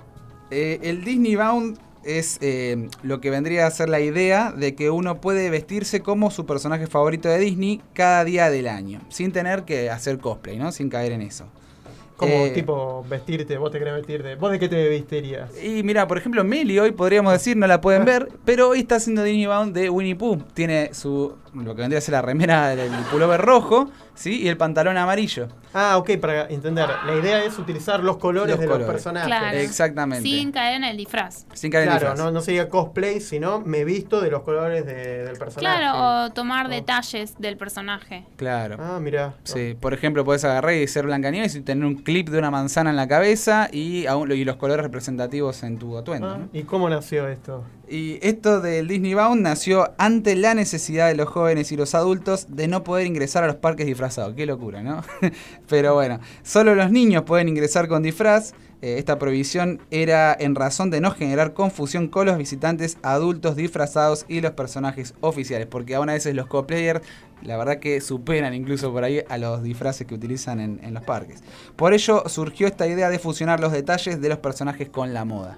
El 0.51 1.03
Disney 1.03 1.35
Bound 1.35 1.77
es 2.05 2.37
eh, 2.41 2.87
lo 3.03 3.19
que 3.19 3.29
vendría 3.29 3.67
a 3.67 3.71
ser 3.71 3.89
la 3.89 3.99
idea 3.99 4.51
de 4.51 4.75
que 4.75 4.89
uno 4.89 5.19
puede 5.19 5.49
vestirse 5.49 6.01
como 6.01 6.31
su 6.31 6.45
personaje 6.45 6.87
favorito 6.87 7.27
de 7.27 7.39
Disney 7.39 7.81
cada 7.93 8.23
día 8.23 8.49
del 8.49 8.67
año, 8.67 9.01
sin 9.09 9.31
tener 9.31 9.63
que 9.63 9.89
hacer 9.89 10.19
cosplay, 10.19 10.57
¿no? 10.57 10.71
Sin 10.71 10.89
caer 10.89 11.11
en 11.11 11.21
eso. 11.21 11.47
Como 12.15 12.33
Eh, 12.33 12.51
tipo 12.51 13.03
vestirte, 13.09 13.57
vos 13.57 13.71
te 13.71 13.79
querés 13.79 13.95
vestirte. 13.95 14.35
¿Vos 14.35 14.51
de 14.51 14.59
qué 14.59 14.69
te 14.69 14.87
vestirías? 14.87 15.51
Y 15.61 15.83
mira, 15.83 16.07
por 16.07 16.17
ejemplo, 16.17 16.43
Meli 16.45 16.79
hoy 16.79 16.91
podríamos 16.91 17.33
decir, 17.33 17.57
no 17.57 17.67
la 17.67 17.81
pueden 17.81 18.05
ver, 18.05 18.29
pero 18.45 18.69
hoy 18.69 18.79
está 18.79 18.95
haciendo 18.95 19.23
Disney 19.23 19.47
Bound 19.47 19.73
de 19.73 19.89
Winnie 19.89 20.15
Pooh. 20.15 20.37
Tiene 20.53 20.93
su, 20.93 21.35
lo 21.55 21.75
que 21.75 21.81
vendría 21.81 21.99
a 21.99 22.01
ser 22.01 22.13
la 22.13 22.21
remera 22.21 22.69
del 22.75 22.91
pullover 23.11 23.41
rojo, 23.41 23.89
¿sí? 24.13 24.41
Y 24.41 24.47
el 24.47 24.57
pantalón 24.57 24.97
amarillo. 24.97 25.47
Ah, 25.73 25.97
ok, 25.97 26.17
para 26.19 26.47
entender. 26.47 26.87
La 27.05 27.15
idea 27.15 27.43
es 27.43 27.57
utilizar 27.59 28.01
los 28.03 28.17
colores 28.17 28.51
Los 28.51 28.59
de 28.59 28.65
colores. 28.65 28.87
los 28.87 28.93
personajes. 28.93 29.27
Claro. 29.27 29.57
Exactamente. 29.57 30.23
Sin 30.27 30.51
caer 30.51 30.75
en 30.77 30.83
el 30.85 30.97
disfraz. 30.97 31.45
Sin 31.53 31.71
caer 31.71 31.83
en 31.83 31.89
Claro, 31.91 32.07
disfraz. 32.11 32.25
no, 32.25 32.31
no 32.31 32.41
sería 32.41 32.69
cosplay, 32.69 33.19
sino 33.19 33.59
me 33.61 33.83
visto 33.83 34.21
de 34.21 34.31
los 34.31 34.41
colores 34.43 34.85
de- 34.85 35.23
del 35.25 35.37
personaje. 35.37 35.59
Claro, 35.79 36.25
o 36.27 36.31
tomar 36.31 36.67
Oh. 36.67 36.69
detalles 36.69 37.35
del 37.39 37.57
personaje. 37.57 38.25
Claro. 38.37 38.77
Ah, 38.79 38.99
mira. 39.01 39.33
Sí, 39.43 39.75
por 39.79 39.93
ejemplo, 39.93 40.23
puedes 40.23 40.43
agarrar 40.45 40.73
y 40.73 40.87
ser 40.87 41.05
Blancanieves 41.05 41.55
y 41.55 41.61
tener 41.61 41.85
un 41.85 41.95
clip 41.95 42.29
de 42.29 42.39
una 42.39 42.51
manzana 42.51 42.89
en 42.89 42.95
la 42.95 43.07
cabeza 43.07 43.67
y, 43.71 44.05
aún- 44.07 44.31
y 44.31 44.45
los 44.45 44.55
colores 44.55 44.83
representativos 44.83 45.61
en 45.63 45.77
tu 45.77 45.97
atuendo. 45.97 46.29
Ah, 46.29 46.37
¿no? 46.37 46.49
¿Y 46.53 46.63
cómo 46.63 46.89
nació 46.89 47.27
esto? 47.27 47.63
Y 47.87 48.17
esto 48.21 48.61
del 48.61 48.87
Disney 48.87 49.13
Bound 49.13 49.41
nació 49.41 49.93
ante 49.97 50.35
la 50.35 50.55
necesidad 50.55 51.07
de 51.07 51.15
los 51.15 51.29
jóvenes 51.29 51.71
y 51.71 51.77
los 51.77 51.93
adultos 51.93 52.47
de 52.49 52.67
no 52.67 52.83
poder 52.83 53.05
ingresar 53.05 53.43
a 53.43 53.47
los 53.47 53.57
parques 53.57 53.85
disfrazados. 53.85 54.33
Qué 54.35 54.45
locura, 54.45 54.81
¿no? 54.81 55.03
Pero 55.69 55.93
bueno, 55.93 56.19
solo 56.41 56.73
los 56.73 56.89
niños 56.91 57.23
pueden 57.23 57.47
ingresar 57.47 57.87
con 57.87 58.01
disfraz. 58.01 58.53
Eh, 58.81 58.97
esta 58.97 59.19
prohibición 59.19 59.81
era 59.91 60.35
en 60.37 60.55
razón 60.55 60.89
de 60.89 60.99
no 60.99 61.11
generar 61.11 61.53
confusión 61.53 62.07
con 62.07 62.25
los 62.25 62.37
visitantes 62.37 62.97
adultos 63.03 63.55
disfrazados 63.55 64.25
y 64.27 64.41
los 64.41 64.51
personajes 64.51 65.13
oficiales, 65.21 65.67
porque 65.67 65.95
aún 65.95 66.09
a 66.09 66.13
veces 66.13 66.33
los 66.33 66.47
cosplayers, 66.47 67.01
la 67.43 67.55
verdad 67.55 67.77
que 67.79 68.01
superan 68.01 68.53
incluso 68.55 68.91
por 68.91 69.03
ahí 69.03 69.21
a 69.29 69.37
los 69.37 69.61
disfraces 69.61 70.07
que 70.07 70.15
utilizan 70.15 70.59
en, 70.59 70.79
en 70.83 70.93
los 70.93 71.03
parques. 71.03 71.43
Por 71.75 71.93
ello 71.93 72.23
surgió 72.27 72.65
esta 72.67 72.87
idea 72.87 73.09
de 73.09 73.19
fusionar 73.19 73.59
los 73.59 73.71
detalles 73.71 74.19
de 74.21 74.29
los 74.29 74.39
personajes 74.39 74.89
con 74.89 75.13
la 75.13 75.23
moda. 75.23 75.57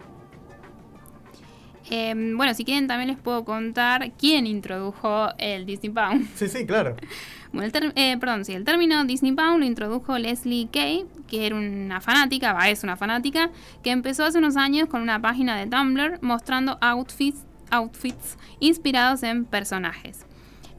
Eh, 1.90 2.14
bueno, 2.36 2.54
si 2.54 2.66
quieren 2.66 2.88
también 2.88 3.10
les 3.10 3.18
puedo 3.18 3.46
contar 3.46 4.12
quién 4.18 4.46
introdujo 4.46 5.30
el 5.38 5.66
Disney 5.66 5.92
Pound. 5.92 6.28
Sí, 6.36 6.48
sí, 6.48 6.66
claro. 6.66 6.96
Bueno, 7.54 7.72
el 7.74 7.94
eh, 7.96 8.18
perdón, 8.20 8.44
sí, 8.44 8.54
el 8.54 8.66
término 8.66 9.06
Disney 9.06 9.32
Pound 9.32 9.60
lo 9.60 9.66
introdujo 9.66 10.18
Leslie 10.18 10.68
Kay, 10.70 11.06
que 11.30 11.48
era 11.48 11.56
una 11.56 12.02
fanática, 12.02 12.52
va, 12.52 12.70
es 12.70 12.84
una 12.84 12.98
fanática, 12.98 13.52
que 13.82 13.92
empezó 13.92 14.26
hace 14.26 14.38
unos 14.38 14.58
años 14.58 14.90
con 14.90 15.02
una 15.02 15.22
página 15.22 15.58
de 15.58 15.66
Tumblr 15.66 16.20
mostrando 16.22 16.78
outfits, 16.82 17.46
outfits 17.72 18.38
inspirados 18.60 19.24
en 19.24 19.46
personajes. 19.46 20.26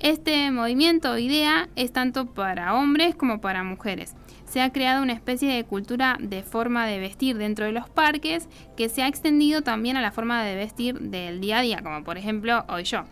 Este 0.00 0.50
movimiento 0.50 1.12
o 1.12 1.18
idea 1.18 1.68
es 1.74 1.92
tanto 1.92 2.26
para 2.26 2.74
hombres 2.74 3.16
como 3.16 3.40
para 3.40 3.64
mujeres. 3.64 4.14
Se 4.48 4.62
ha 4.62 4.72
creado 4.72 5.02
una 5.02 5.12
especie 5.12 5.52
de 5.52 5.64
cultura 5.64 6.16
de 6.20 6.42
forma 6.42 6.86
de 6.86 6.98
vestir 6.98 7.36
dentro 7.36 7.66
de 7.66 7.72
los 7.72 7.88
parques 7.88 8.48
que 8.76 8.88
se 8.88 9.02
ha 9.02 9.08
extendido 9.08 9.62
también 9.62 9.96
a 9.96 10.00
la 10.00 10.10
forma 10.10 10.42
de 10.42 10.54
vestir 10.54 10.98
del 10.98 11.40
día 11.40 11.58
a 11.58 11.62
día, 11.62 11.82
como 11.82 12.02
por 12.02 12.16
ejemplo 12.16 12.64
hoy 12.68 12.84
yo. 12.84 13.04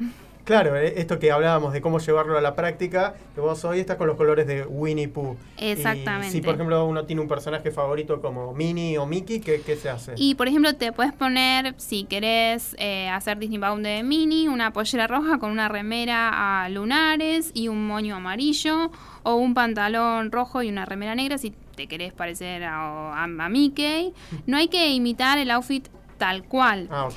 Claro, 0.46 0.76
eh, 0.76 0.94
esto 0.96 1.18
que 1.18 1.32
hablábamos 1.32 1.72
de 1.72 1.80
cómo 1.80 1.98
llevarlo 1.98 2.38
a 2.38 2.40
la 2.40 2.54
práctica, 2.54 3.14
que 3.34 3.40
vos 3.40 3.64
hoy 3.64 3.80
estás 3.80 3.96
con 3.96 4.06
los 4.06 4.16
colores 4.16 4.46
de 4.46 4.64
Winnie 4.64 5.08
Pooh. 5.08 5.36
Exactamente. 5.58 6.28
Y 6.28 6.30
si, 6.30 6.40
por 6.40 6.54
ejemplo, 6.54 6.86
uno 6.86 7.04
tiene 7.04 7.20
un 7.20 7.26
personaje 7.26 7.72
favorito 7.72 8.20
como 8.20 8.54
Minnie 8.54 8.96
o 8.96 9.06
Mickey, 9.06 9.40
¿qué, 9.40 9.60
qué 9.62 9.74
se 9.74 9.90
hace? 9.90 10.14
Y 10.16 10.36
por 10.36 10.46
ejemplo, 10.46 10.72
te 10.76 10.92
puedes 10.92 11.12
poner, 11.12 11.74
si 11.78 12.04
querés 12.04 12.76
eh, 12.78 13.08
hacer 13.08 13.38
Disney 13.38 13.58
Bound 13.58 13.84
de 13.84 14.04
Mini, 14.04 14.46
una 14.46 14.72
pollera 14.72 15.08
roja 15.08 15.38
con 15.40 15.50
una 15.50 15.68
remera 15.68 16.62
a 16.62 16.68
lunares 16.68 17.50
y 17.52 17.66
un 17.66 17.84
moño 17.84 18.14
amarillo, 18.14 18.92
o 19.24 19.34
un 19.34 19.52
pantalón 19.52 20.30
rojo 20.30 20.62
y 20.62 20.68
una 20.68 20.84
remera 20.84 21.16
negra 21.16 21.38
si 21.38 21.52
te 21.74 21.88
querés 21.88 22.12
parecer 22.12 22.62
a, 22.62 23.14
a- 23.14 23.24
a 23.24 23.48
Mickey. 23.48 24.14
No 24.46 24.56
hay 24.58 24.68
que 24.68 24.90
imitar 24.92 25.38
el 25.38 25.50
outfit 25.50 25.88
tal 26.18 26.44
cual 26.44 26.88
Ah, 26.90 27.08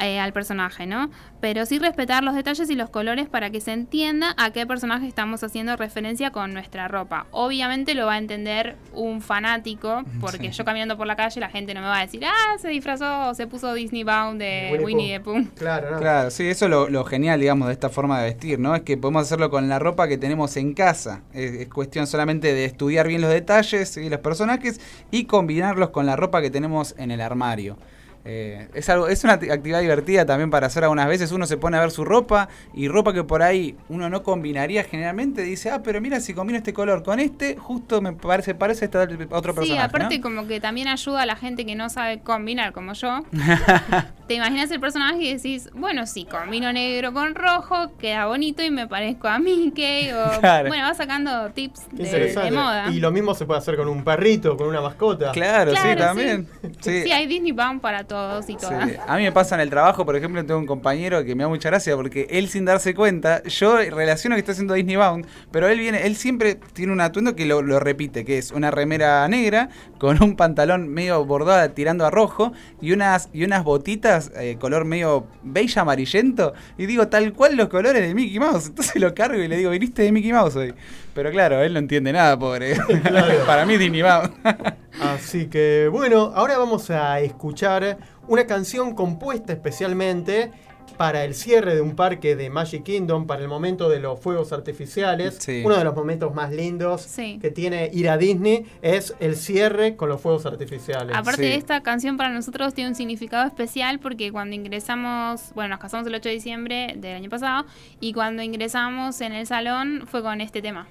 eh, 0.00 0.20
al 0.20 0.32
personaje, 0.32 0.86
¿no? 0.86 1.10
Pero 1.40 1.66
sí 1.66 1.78
respetar 1.78 2.22
los 2.22 2.34
detalles 2.34 2.70
y 2.70 2.76
los 2.76 2.88
colores 2.88 3.28
para 3.28 3.50
que 3.50 3.60
se 3.60 3.72
entienda 3.72 4.34
a 4.36 4.52
qué 4.52 4.66
personaje 4.66 5.06
estamos 5.08 5.42
haciendo 5.42 5.76
referencia 5.76 6.30
con 6.30 6.52
nuestra 6.52 6.86
ropa. 6.88 7.26
Obviamente 7.32 7.94
lo 7.94 8.06
va 8.06 8.14
a 8.14 8.18
entender 8.18 8.76
un 8.92 9.20
fanático, 9.20 10.02
porque 10.20 10.50
yo 10.50 10.64
caminando 10.64 10.96
por 10.96 11.06
la 11.06 11.16
calle 11.16 11.40
la 11.40 11.48
gente 11.48 11.74
no 11.74 11.80
me 11.80 11.88
va 11.88 11.98
a 11.98 12.02
decir, 12.02 12.24
ah, 12.24 12.56
se 12.58 12.68
disfrazó 12.68 13.28
o 13.30 13.34
se 13.34 13.46
puso 13.46 13.74
Disney 13.74 14.04
Bound 14.04 14.40
de 14.40 14.68
Winnie 14.70 14.84
Winnie 14.84 15.18
the 15.18 15.20
Pooh. 15.20 15.34
Pooh. 15.34 15.48
Claro, 15.56 15.90
no. 15.90 15.98
Claro, 15.98 16.30
sí, 16.30 16.46
eso 16.48 16.66
es 16.66 16.70
lo, 16.70 16.88
lo 16.88 17.04
genial, 17.04 17.40
digamos, 17.40 17.68
de 17.68 17.74
esta 17.74 17.88
forma 17.88 18.20
de 18.20 18.26
vestir, 18.30 18.58
¿no? 18.58 18.74
Es 18.74 18.82
que 18.82 18.96
podemos 18.96 19.22
hacerlo 19.22 19.50
con 19.50 19.68
la 19.68 19.78
ropa 19.78 20.06
que 20.08 20.16
tenemos 20.16 20.56
en 20.56 20.74
casa. 20.74 21.22
Es, 21.32 21.52
es 21.52 21.68
cuestión 21.68 22.06
solamente 22.06 22.54
de 22.54 22.64
estudiar 22.64 23.08
bien 23.08 23.20
los 23.20 23.30
detalles 23.30 23.96
y 23.96 24.08
los 24.08 24.20
personajes 24.20 24.80
y 25.10 25.24
combinarlos 25.24 25.90
con 25.90 26.06
la 26.06 26.16
ropa 26.16 26.40
que 26.40 26.50
tenemos 26.50 26.94
en 26.98 27.10
el 27.10 27.20
armario. 27.20 27.76
Eh, 28.24 28.68
es 28.74 28.88
algo, 28.88 29.08
es 29.08 29.24
una 29.24 29.38
acti- 29.40 29.50
actividad 29.50 29.80
divertida 29.80 30.26
también 30.26 30.50
para 30.50 30.66
hacer 30.66 30.82
algunas 30.84 31.06
veces. 31.08 31.32
Uno 31.32 31.46
se 31.46 31.56
pone 31.56 31.76
a 31.76 31.80
ver 31.80 31.90
su 31.90 32.04
ropa 32.04 32.48
y 32.74 32.88
ropa 32.88 33.12
que 33.12 33.24
por 33.24 33.42
ahí 33.42 33.76
uno 33.88 34.10
no 34.10 34.22
combinaría 34.22 34.84
generalmente. 34.84 35.42
Dice, 35.42 35.70
ah, 35.70 35.80
pero 35.82 36.00
mira, 36.00 36.20
si 36.20 36.34
combino 36.34 36.58
este 36.58 36.72
color 36.72 37.02
con 37.02 37.20
este, 37.20 37.56
justo 37.56 38.00
me 38.02 38.12
parece, 38.12 38.54
parece 38.54 38.84
esta 38.86 39.02
otro 39.30 39.52
Sí, 39.52 39.56
personaje. 39.58 39.80
aparte 39.82 40.16
¿no? 40.18 40.22
como 40.22 40.46
que 40.46 40.60
también 40.60 40.88
ayuda 40.88 41.22
a 41.22 41.26
la 41.26 41.36
gente 41.36 41.64
que 41.64 41.74
no 41.74 41.88
sabe 41.88 42.20
combinar 42.20 42.72
como 42.72 42.92
yo. 42.92 43.20
Te 44.28 44.34
imaginas 44.34 44.70
el 44.70 44.80
personaje 44.80 45.22
y 45.22 45.34
decís, 45.34 45.70
bueno, 45.72 46.06
si 46.06 46.26
combino 46.26 46.70
negro 46.72 47.14
con 47.14 47.34
rojo, 47.34 47.92
queda 47.98 48.26
bonito 48.26 48.62
y 48.62 48.70
me 48.70 48.86
parezco 48.86 49.26
a 49.28 49.38
Mickey. 49.38 50.10
O, 50.12 50.40
Claro. 50.40 50.68
Bueno, 50.68 50.84
va 50.84 50.92
sacando 50.94 51.50
tips 51.52 51.88
de, 51.92 52.50
moda. 52.52 52.90
Y 52.90 53.00
lo 53.00 53.10
mismo 53.10 53.34
se 53.34 53.46
puede 53.46 53.58
hacer 53.58 53.76
con 53.76 53.88
un 53.88 54.04
perrito, 54.04 54.56
con 54.56 54.68
una 54.68 54.80
mascota. 54.82 55.32
Claro, 55.32 55.70
sí, 55.72 55.78
Claro, 55.80 56.00
también. 56.00 56.46
Sí. 56.80 57.02
Sí, 57.04 57.12
hay 57.12 57.26
Disney 57.26 57.52
Bound 57.52 57.80
para 57.80 58.04
todos 58.08 58.48
y 58.48 58.56
todas. 58.56 58.90
A 59.06 59.16
mí 59.16 59.22
me 59.22 59.32
pasa 59.32 59.54
en 59.54 59.60
el 59.60 59.70
trabajo, 59.70 60.04
por 60.04 60.16
ejemplo, 60.16 60.44
tengo 60.44 60.58
un 60.58 60.66
compañero 60.66 61.24
que 61.24 61.34
me 61.34 61.44
da 61.44 61.48
mucha 61.48 61.68
gracia 61.68 61.94
porque 61.94 62.26
él 62.30 62.48
sin 62.48 62.64
darse 62.64 62.94
cuenta, 62.94 63.42
yo 63.44 63.76
relaciono 63.76 64.34
que 64.34 64.40
está 64.40 64.52
haciendo 64.52 64.74
Disney 64.74 64.96
Bound, 64.96 65.26
pero 65.52 65.68
él 65.68 65.78
viene, 65.78 66.06
él 66.06 66.16
siempre 66.16 66.56
tiene 66.72 66.92
un 66.92 67.00
atuendo 67.00 67.36
que 67.36 67.46
lo, 67.46 67.62
lo 67.62 67.78
repite, 67.78 68.24
que 68.24 68.38
es 68.38 68.50
una 68.50 68.70
remera 68.70 69.28
negra 69.28 69.68
con 69.98 70.22
un 70.22 70.36
pantalón 70.36 70.88
medio 70.88 71.24
bordado 71.24 71.70
tirando 71.70 72.06
a 72.06 72.10
rojo 72.10 72.52
y 72.80 72.92
unas 72.92 73.28
y 73.32 73.44
unas 73.44 73.64
botitas 73.64 74.32
eh, 74.36 74.56
color 74.58 74.84
medio 74.84 75.26
beige 75.42 75.78
amarillento 75.78 76.54
y 76.76 76.86
digo 76.86 77.08
tal 77.08 77.32
cual 77.32 77.56
los 77.56 77.68
colores 77.68 78.02
de 78.02 78.14
Mickey 78.14 78.38
Mouse, 78.38 78.66
entonces 78.66 78.96
lo 79.00 79.14
cargo 79.14 79.42
y 79.42 79.48
le 79.48 79.56
digo, 79.56 79.70
"Viniste 79.70 80.02
de 80.02 80.12
Mickey 80.12 80.32
Mouse 80.32 80.56
hoy." 80.56 80.74
Pero 81.18 81.32
claro, 81.32 81.64
él 81.64 81.72
no 81.72 81.80
entiende 81.80 82.12
nada, 82.12 82.38
pobre. 82.38 82.76
Para 83.46 83.66
mí 83.66 83.76
Disney. 83.76 84.04
Así 85.00 85.46
que 85.46 85.88
bueno, 85.90 86.30
ahora 86.32 86.58
vamos 86.58 86.90
a 86.90 87.18
escuchar 87.18 87.98
una 88.28 88.46
canción 88.46 88.94
compuesta 88.94 89.52
especialmente 89.52 90.52
para 90.98 91.24
el 91.24 91.34
cierre 91.34 91.74
de 91.76 91.80
un 91.80 91.94
parque 91.96 92.36
de 92.36 92.50
Magic 92.50 92.82
Kingdom, 92.82 93.26
para 93.26 93.40
el 93.40 93.48
momento 93.48 93.88
de 93.88 94.00
los 94.00 94.20
fuegos 94.20 94.52
artificiales. 94.52 95.36
Sí. 95.38 95.62
Uno 95.64 95.76
de 95.78 95.84
los 95.84 95.94
momentos 95.94 96.34
más 96.34 96.52
lindos 96.52 97.02
Sí. 97.02 97.38
que 97.40 97.50
tiene 97.50 97.88
ir 97.94 98.10
a 98.10 98.18
Disney 98.18 98.66
es 98.82 99.14
el 99.20 99.36
cierre 99.36 99.96
con 99.96 100.08
los 100.08 100.20
fuegos 100.20 100.44
artificiales. 100.44 101.16
Aparte 101.16 101.42
de 101.42 101.54
esta 101.54 101.82
canción 101.82 102.16
para 102.16 102.30
nosotros 102.30 102.74
tiene 102.74 102.90
un 102.90 102.96
significado 102.96 103.46
especial 103.46 104.00
porque 104.00 104.30
cuando 104.32 104.54
ingresamos, 104.56 105.52
bueno, 105.54 105.70
nos 105.70 105.78
casamos 105.78 106.06
el 106.06 106.14
8 106.16 106.28
de 106.28 106.34
diciembre 106.34 106.94
del 106.98 107.14
año 107.16 107.30
pasado 107.30 107.64
y 108.00 108.12
cuando 108.12 108.42
ingresamos 108.42 109.20
en 109.20 109.32
el 109.32 109.46
salón 109.46 110.02
fue 110.06 110.22
con 110.22 110.40
este 110.40 110.60
tema. 110.60 110.88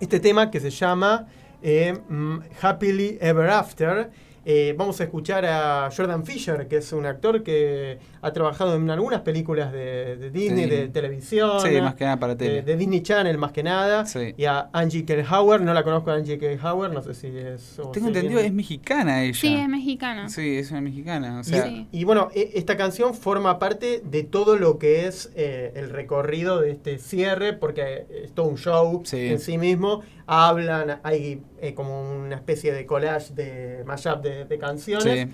este 0.00 0.20
tema 0.20 0.50
que 0.50 0.60
se 0.60 0.70
llama 0.70 1.26
eh, 1.62 1.96
mm, 2.08 2.38
Happily 2.60 3.16
Ever 3.20 3.48
After. 3.48 4.10
Eh, 4.48 4.74
vamos 4.78 5.00
a 5.00 5.04
escuchar 5.04 5.44
a 5.44 5.90
Jordan 5.96 6.24
Fisher, 6.24 6.68
que 6.68 6.76
es 6.76 6.92
un 6.92 7.04
actor 7.06 7.42
que 7.42 7.98
ha 8.26 8.32
trabajado 8.32 8.74
en 8.76 8.90
algunas 8.90 9.20
películas 9.22 9.72
de, 9.72 10.16
de 10.16 10.30
Disney, 10.30 10.64
Sí. 10.64 10.70
de 10.70 10.88
televisión. 10.88 11.60
Sí, 11.60 11.80
más 11.80 11.94
que 11.94 12.04
nada 12.04 12.18
para 12.18 12.34
de, 12.34 12.44
tele. 12.46 12.62
de 12.62 12.76
Disney 12.76 13.00
Channel 13.02 13.38
más 13.38 13.52
que 13.52 13.62
nada. 13.62 14.04
Sí. 14.06 14.34
Y 14.36 14.44
a 14.44 14.68
Angie 14.72 15.04
K. 15.04 15.14
Howard, 15.30 15.62
no 15.62 15.72
la 15.74 15.82
conozco 15.84 16.10
a 16.10 16.14
Angie 16.14 16.38
K. 16.38 16.46
Howard, 16.70 16.92
no 16.92 17.02
sé 17.02 17.14
si 17.14 17.28
es... 17.28 17.74
Tengo 17.76 17.92
si 17.94 17.98
entendido, 18.00 18.22
viene- 18.34 18.46
es 18.48 18.52
mexicana 18.52 19.22
ella. 19.22 19.34
Sí, 19.34 19.54
es 19.54 19.68
mexicana. 19.68 20.28
Sí, 20.28 20.56
es 20.58 20.70
una 20.70 20.80
mexicana. 20.80 21.36
O 21.38 21.40
Y- 21.40 21.44
sea, 21.44 21.86
y, 21.92 22.04
bueno, 22.04 22.28
e- 22.34 22.52
esta 22.54 22.76
canción 22.76 23.14
forma 23.14 23.58
parte 23.58 24.02
de 24.04 24.22
todo 24.24 24.56
lo 24.56 24.78
que 24.78 25.06
es 25.06 25.30
eh, 25.36 25.72
el 25.76 25.90
recorrido 25.90 26.60
de 26.60 26.72
este 26.72 26.98
cierre, 26.98 27.52
porque 27.52 28.06
es 28.24 28.32
todo 28.32 28.46
un 28.46 28.56
show 28.58 29.02
Sí. 29.04 29.28
en 29.28 29.38
sí 29.38 29.58
mismo. 29.58 30.02
Hablan, 30.26 31.00
hay 31.04 31.40
eh, 31.60 31.74
como 31.74 32.00
una 32.12 32.34
especie 32.34 32.72
de 32.72 32.84
collage, 32.86 33.32
de 33.34 33.84
mashup 33.86 34.22
de, 34.22 34.44
de 34.44 34.58
canciones. 34.58 35.28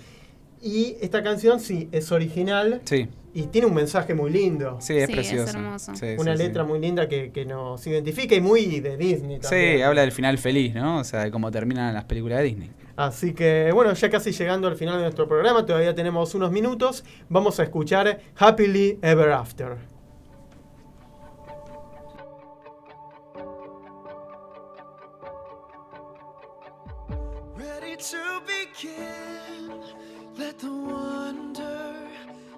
Sí, 0.63 0.95
Y 0.99 1.03
esta 1.03 1.21
canción 1.23 1.59
sí 1.59 1.89
es 1.91 2.11
original 2.11 2.81
sí, 2.85 3.07
y 3.33 3.43
tiene 3.47 3.67
un 3.67 3.73
mensaje 3.73 4.13
muy 4.13 4.31
lindo. 4.31 4.77
sí, 4.79 4.93
es 4.97 5.05
Sí, 5.07 5.11
es 5.11 5.17
preciosa. 5.17 5.57
hermoso. 5.57 5.95
Sí, 5.95 6.05
Una 6.17 6.37
sí, 6.37 6.43
letra 6.43 6.63
sí. 6.63 6.69
muy 6.69 6.79
linda 6.79 7.07
que, 7.09 7.31
que 7.31 7.45
nos 7.45 7.85
identifica 7.87 8.35
y 8.35 8.41
muy 8.41 8.79
de 8.79 8.95
Disney 8.97 9.37
Sí, 9.37 9.41
también. 9.41 9.83
habla 9.83 10.01
del 10.01 10.11
final 10.11 10.37
feliz, 10.37 10.73
¿no? 10.75 10.99
O 10.99 11.03
sea, 11.03 11.23
de 11.23 11.31
cómo 11.31 11.51
terminan 11.51 11.93
las 11.93 12.05
películas 12.05 12.39
de 12.39 12.43
Disney. 12.45 12.71
Así 12.95 13.33
que 13.33 13.71
bueno, 13.73 13.91
ya 13.93 14.09
casi 14.09 14.31
llegando 14.31 14.67
al 14.67 14.75
final 14.75 14.97
de 14.97 15.01
nuestro 15.03 15.27
programa, 15.27 15.65
todavía 15.65 15.95
tenemos 15.95 16.35
unos 16.35 16.51
minutos. 16.51 17.03
Vamos 17.27 17.59
a 17.59 17.63
escuchar 17.63 18.19
Happily 18.37 18.99
Ever 19.01 19.31
After. 19.31 19.77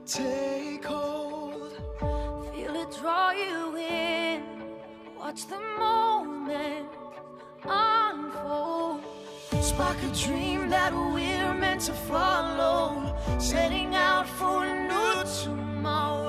Take 0.06 0.86
hold. 0.86 1.72
Feel 2.54 2.76
it 2.76 2.96
draw 3.00 3.32
you 3.32 3.76
in. 3.78 4.44
Watch 5.18 5.48
the 5.48 5.60
moment 5.80 6.88
unfold. 7.64 9.02
Spark 9.62 9.98
a 10.04 10.16
dream 10.16 10.70
that 10.70 10.94
we're 10.94 11.54
meant 11.56 11.82
to 11.82 11.94
follow. 11.94 13.16
Setting 13.40 13.96
out 13.96 14.28
for 14.28 14.66
a 14.66 14.88
new 14.88 15.24
tomorrow. 15.44 16.28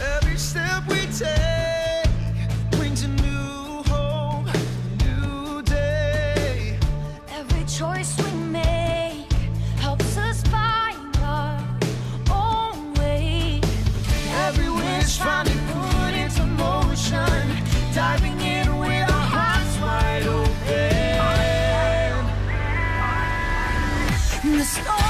Every 0.00 0.36
step 0.36 0.86
we 0.88 1.06
take 1.06 1.59
open. 24.50 24.58
The 24.58 24.64
storm 24.64 25.09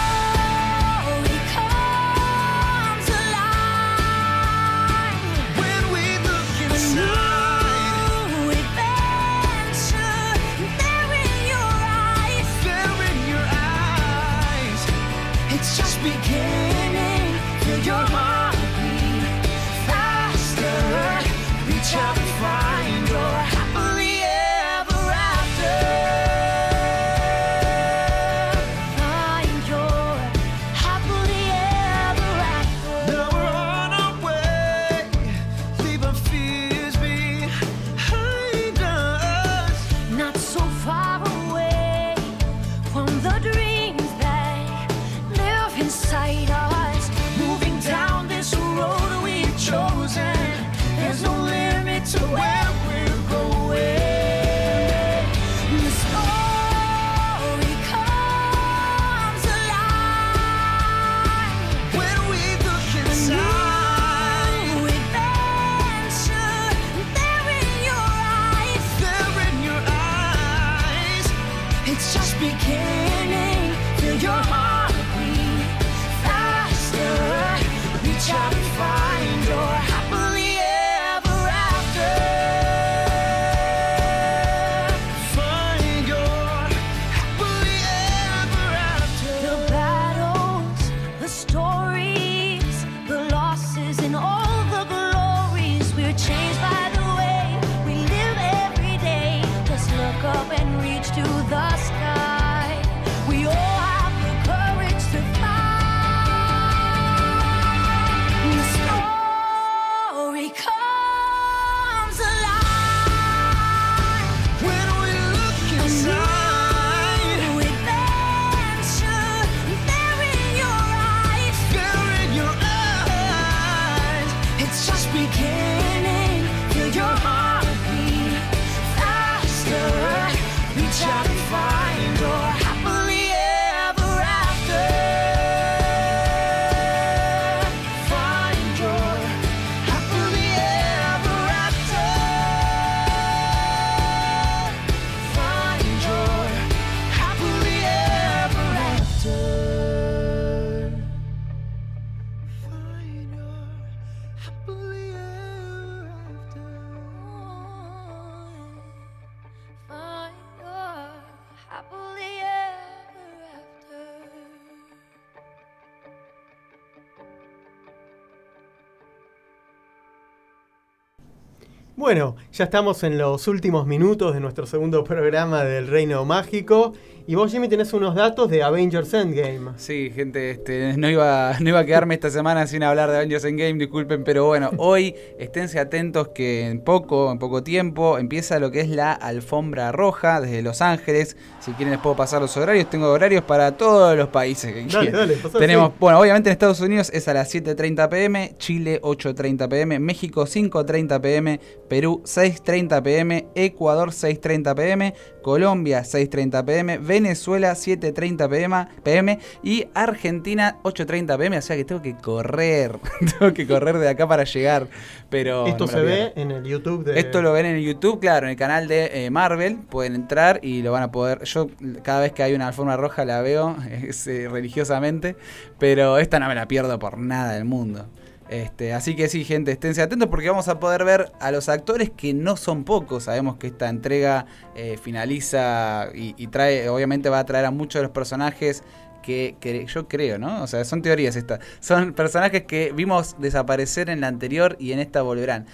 ya 172.61 172.65
estamos 172.65 173.05
en 173.05 173.17
los 173.17 173.49
últimos 173.49 173.87
minutos 173.87 174.35
de 174.35 174.41
nuestro 174.41 174.67
segundo 174.67 175.03
programa 175.03 175.65
del 175.65 175.87
Reino 175.87 176.27
Mágico. 176.27 176.93
Y 177.27 177.35
vos, 177.35 177.51
Jimmy, 177.51 177.69
tenés 177.69 177.91
unos 177.95 178.15
datos 178.15 178.51
de 178.51 178.63
Avengers 178.63 179.15
Endgame. 179.15 179.71
Sí, 179.77 180.11
gente, 180.15 180.51
este, 180.51 180.95
no, 180.99 181.09
iba, 181.09 181.55
no 181.59 181.71
iba 181.71 181.79
a 181.79 181.87
quedarme 181.87 182.13
esta 182.13 182.29
semana 182.29 182.67
sin 182.67 182.83
hablar 182.83 183.11
de 183.11 183.17
Avengers 183.17 183.45
Endgame, 183.45 183.79
disculpen, 183.79 184.25
pero 184.25 184.45
bueno, 184.45 184.73
hoy 184.77 185.15
esténse 185.39 185.79
atentos 185.79 186.29
que 186.35 186.67
en 186.67 186.83
poco, 186.83 187.33
en 187.33 187.39
poco 187.39 187.63
tiempo, 187.63 188.19
empieza 188.19 188.59
lo 188.59 188.71
que 188.71 188.81
es 188.81 188.91
la 188.91 189.13
alfombra 189.13 189.91
roja 189.91 190.43
desde 190.43 190.61
Los 190.61 190.83
Ángeles. 190.83 191.39
Si 191.61 191.73
quieren 191.73 191.91
les 191.93 192.01
puedo 192.01 192.17
pasar 192.17 192.41
los 192.41 192.57
horarios, 192.57 192.89
tengo 192.89 193.11
horarios 193.11 193.45
para 193.45 193.77
todos 193.77 194.17
los 194.17 194.29
países 194.29 194.73
que 194.73 194.87
Dale, 194.87 195.11
quieran. 195.11 195.29
dale, 195.29 195.37
Tenemos, 195.59 195.93
bueno, 195.99 196.19
obviamente 196.19 196.49
en 196.49 196.53
Estados 196.53 196.81
Unidos 196.81 197.11
es 197.13 197.29
a 197.29 197.35
las 197.35 197.55
7.30 197.55 198.09
pm, 198.09 198.55
Chile 198.59 199.01
8.30 199.03 199.69
pm, 199.69 199.99
México 199.99 200.47
5.30 200.47 201.21
pm, 201.21 201.61
Perú 201.89 202.23
6.30 202.25 203.03
pm, 203.03 203.47
Ecuador 203.55 204.11
6.30 204.11 204.75
pm, 204.75 205.15
Colombia 205.43 206.01
6.30 206.01 206.65
pm, 206.65 206.99
Venezuela 206.99 207.73
7.30 207.73 208.49
pm, 208.49 208.89
pm 209.03 209.39
y 209.63 209.87
Argentina 209.93 210.79
8.30 210.83 211.37
pm, 211.37 211.59
o 211.59 211.63
sea 211.63 211.77
que 211.77 211.85
tengo 211.85 212.01
que 212.01 212.17
correr, 212.17 212.99
tengo 213.39 213.53
que 213.53 213.67
correr 213.67 213.99
de 213.99 214.09
acá 214.09 214.27
para 214.27 214.45
llegar, 214.45 214.89
pero... 215.29 215.67
Esto 215.67 215.87
no 215.87 215.93
se 215.93 216.01
ve 216.01 216.33
en 216.37 216.51
el 216.51 216.65
YouTube 216.65 217.05
de. 217.05 217.21
Esto 217.21 217.43
lo 217.43 217.53
ven 217.53 217.67
en 217.67 217.77
el 217.77 217.83
YouTube, 217.83 218.19
claro, 218.21 218.47
en 218.47 218.51
el 218.53 218.57
canal 218.57 218.89
de 218.89 219.27
eh, 219.27 219.31
Marvel. 219.31 219.77
Pueden 219.89 220.15
entrar 220.15 220.61
y 220.63 220.83
lo 220.83 220.93
van 220.93 221.03
a 221.03 221.13
poder. 221.13 221.47
Yo, 221.53 221.69
cada 222.03 222.21
vez 222.21 222.33
que 222.33 222.43
hay 222.43 222.55
una 222.55 222.69
alfombra 222.69 222.97
roja, 222.97 223.25
la 223.25 223.41
veo 223.43 223.77
eh, 223.89 224.49
religiosamente. 224.51 225.37
Pero 225.79 226.19
esta 226.19 226.39
no 226.39 226.49
me 226.49 226.55
la 226.55 226.67
pierdo 226.69 226.99
por 226.99 227.19
nada 227.19 227.53
del 227.53 227.65
mundo. 227.65 228.09
Este, 228.49 228.93
así 228.93 229.15
que 229.15 229.29
sí, 229.29 229.45
gente, 229.45 229.71
esténse 229.71 230.03
atentos 230.03 230.29
porque 230.29 230.49
vamos 230.49 230.67
a 230.67 230.81
poder 230.81 231.05
ver 231.05 231.31
a 231.39 231.53
los 231.53 231.69
actores 231.69 232.11
que 232.11 232.35
no 232.35 232.57
son 232.57 232.83
pocos. 232.85 233.25
Sabemos 233.25 233.57
que 233.59 233.69
esta 233.69 233.89
entrega 233.89 234.47
eh, 234.75 234.99
finaliza 235.01 236.09
y, 236.13 236.35
y 236.37 236.49
trae, 236.49 236.89
obviamente 236.89 237.29
va 237.29 237.39
a 237.39 237.45
traer 237.45 237.65
a 237.65 237.71
muchos 237.71 238.01
de 238.01 238.03
los 238.03 238.13
personajes 238.13 238.83
que, 239.23 239.57
que 239.61 239.87
yo 239.87 240.09
creo, 240.09 240.39
¿no? 240.39 240.63
O 240.63 240.67
sea, 240.67 240.85
son 240.85 241.03
teorías 241.03 241.37
estas. 241.37 241.61
Son 241.81 242.13
personajes 242.13 242.65
que 242.65 242.93
vimos 242.93 243.37
desaparecer 243.39 244.11
en 244.11 244.21
la 244.21 244.29
anterior 244.29 244.77
y 244.81 244.93
en 244.93 244.99
esta 244.99 245.23
volverán. 245.23 245.67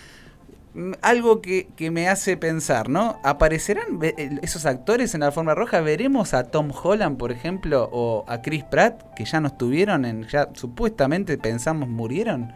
Algo 1.03 1.41
que, 1.41 1.69
que 1.77 1.91
me 1.91 2.09
hace 2.09 2.37
pensar, 2.37 2.89
¿no? 2.89 3.19
¿Aparecerán 3.25 3.99
esos 4.43 4.67
actores 4.67 5.15
en 5.15 5.21
la 5.21 5.27
alfombra 5.27 5.55
roja? 5.55 5.81
¿Veremos 5.81 6.35
a 6.35 6.45
Tom 6.45 6.71
Holland, 6.71 7.17
por 7.17 7.33
ejemplo, 7.33 7.89
o 7.93 8.25
a 8.29 8.43
Chris 8.43 8.65
Pratt, 8.65 9.15
que 9.15 9.25
ya 9.25 9.41
no 9.41 9.49
estuvieron, 9.49 10.05
en, 10.05 10.27
ya 10.29 10.49
supuestamente 10.55 11.39
pensamos 11.39 11.89
murieron? 11.89 12.53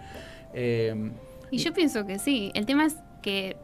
Eh, 0.52 1.12
Y 1.50 1.58
yo 1.58 1.72
pienso 1.72 2.04
que 2.06 2.18
sí. 2.18 2.50
El 2.54 2.66
tema 2.66 2.84
es 2.86 2.96
que 3.22 3.56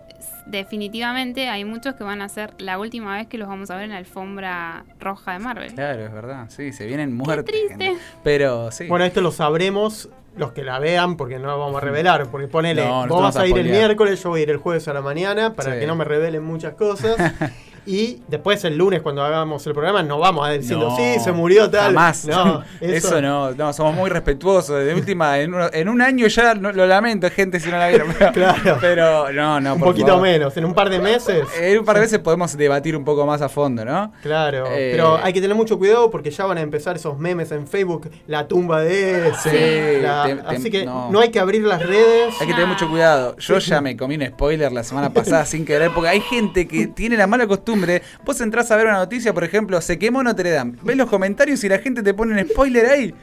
definitivamente 0.46 1.48
hay 1.48 1.64
muchos 1.64 1.94
que 1.94 2.04
van 2.04 2.22
a 2.22 2.28
ser 2.28 2.54
la 2.58 2.78
última 2.78 3.16
vez 3.16 3.26
que 3.26 3.36
los 3.38 3.48
vamos 3.48 3.70
a 3.70 3.76
ver 3.76 3.84
en 3.84 3.90
la 3.90 3.98
alfombra 3.98 4.84
roja 4.98 5.32
de 5.32 5.38
Marvel. 5.40 5.74
claro, 5.74 6.06
es 6.06 6.12
verdad, 6.12 6.46
sí, 6.48 6.72
se 6.72 6.86
vienen 6.86 7.14
muertos. 7.14 7.44
triste. 7.44 7.96
Pero 8.22 8.70
sí. 8.70 8.86
Bueno, 8.86 9.04
esto 9.04 9.20
lo 9.20 9.32
sabremos 9.32 10.08
los 10.36 10.52
que 10.52 10.62
la 10.62 10.78
vean 10.78 11.16
porque 11.16 11.38
no 11.38 11.46
lo 11.48 11.58
vamos 11.58 11.76
a 11.78 11.80
revelar. 11.84 12.28
Porque 12.30 12.46
ponele, 12.48 12.84
No, 12.84 13.06
vos 13.08 13.22
vas 13.22 13.36
a 13.36 13.46
ir 13.46 13.56
el 13.58 13.68
miércoles, 13.68 14.22
yo 14.22 14.30
voy 14.30 14.40
a 14.40 14.42
ir 14.44 14.50
el 14.50 14.58
jueves 14.58 14.86
a 14.88 14.92
la 14.92 15.00
mañana 15.00 15.54
para 15.54 15.74
Sí. 15.74 15.80
que 15.80 15.86
no 15.86 15.96
me 15.96 16.04
revelen 16.04 16.44
muchas 16.44 16.74
cosas. 16.74 17.16
y 17.86 18.20
después 18.28 18.64
el 18.64 18.76
lunes 18.76 19.00
cuando 19.02 19.22
hagamos 19.22 19.66
el 19.66 19.72
programa 19.72 20.02
no 20.02 20.18
vamos 20.18 20.46
a 20.46 20.54
ir 20.54 20.60
diciendo, 20.60 20.88
No, 20.90 20.96
sí, 20.96 21.18
se 21.20 21.32
murió 21.32 21.70
tal. 21.70 21.86
Jamás. 21.94 22.24
No, 22.26 22.62
eso, 22.80 23.20
no, 23.22 23.52
no, 23.52 23.72
somos 23.72 23.94
muy 23.94 24.10
respetuosos. 24.10 24.84
De 24.84 24.94
última, 24.94 25.38
en, 25.38 25.54
uno- 25.54 25.68
en 25.72 25.88
un 25.88 26.02
año 26.02 26.26
ya 26.26 26.54
no- 26.54 26.72
lo 26.72 26.86
lamento, 26.86 27.30
gente, 27.30 27.60
si 27.60 27.70
no 27.70 27.78
la 27.78 27.88
vieron. 27.88 28.08
Pero, 28.18 28.32
Claro. 28.32 28.78
pero 28.80 29.32
no, 29.32 29.60
no, 29.60 29.74
Un 29.74 29.80
por 29.80 29.88
poquito 29.90 30.08
favor. 30.08 30.22
menos, 30.22 30.56
en 30.56 30.64
un 30.64 30.74
par 30.74 30.90
de 30.90 30.98
meses. 30.98 31.46
En 31.60 31.78
un 31.78 31.84
par 31.84 31.94
de 31.96 32.00
veces 32.02 32.18
podemos 32.18 32.56
debatir 32.56 32.96
un 32.96 33.04
poco 33.04 33.24
más 33.26 33.40
a 33.42 33.48
fondo, 33.48 33.84
¿no? 33.84 34.12
Claro, 34.22 34.64
Eh, 34.70 34.90
pero 34.92 35.18
hay 35.22 35.32
que 35.32 35.40
tener 35.40 35.56
mucho 35.56 35.78
cuidado 35.78 36.10
porque 36.10 36.30
ya 36.30 36.44
van 36.44 36.58
a 36.58 36.60
empezar 36.62 36.96
esos 36.96 37.18
memes 37.18 37.52
en 37.52 37.66
Facebook, 37.66 38.10
la 38.26 38.48
tumba 38.48 38.80
de 38.80 39.28
ese. 39.28 39.50
Sí, 39.96 40.02
la- 40.02 40.24
te- 40.26 40.34
te- 40.36 40.46
así 40.56 40.70
que 40.70 40.84
no. 40.84 41.10
no. 41.10 41.20
hay 41.20 41.30
que 41.30 41.38
abrir 41.38 41.62
las 41.62 41.84
redes. 41.86 42.34
Hay 42.40 42.46
que 42.46 42.52
tener 42.52 42.66
mucho 42.68 42.88
cuidado. 42.88 43.36
Yo 43.38 43.58
ya 43.58 43.80
me 43.80 43.96
comí 43.96 44.16
un 44.16 44.26
spoiler 44.26 44.72
la 44.72 44.82
semana 44.82 45.10
pasada 45.12 45.44
sin 45.46 45.64
querer, 45.64 45.90
porque 45.94 46.08
hay 46.08 46.20
gente 46.20 46.66
que 46.66 46.86
tiene 46.88 47.16
la 47.16 47.26
mala 47.26 47.46
costumbre. 47.46 47.75
Vos 48.24 48.40
entrás 48.40 48.70
a 48.70 48.76
ver 48.76 48.86
una 48.86 48.98
noticia, 48.98 49.32
por 49.34 49.44
ejemplo, 49.44 49.80
se 49.80 49.98
quemó 49.98 50.22
Notre 50.22 50.50
Dame. 50.50 50.74
Ves 50.82 50.96
los 50.96 51.08
comentarios 51.08 51.62
y 51.64 51.68
la 51.68 51.78
gente 51.78 52.02
te 52.02 52.14
pone 52.14 52.40
un 52.40 52.48
spoiler 52.48 52.86
ahí. 52.86 53.14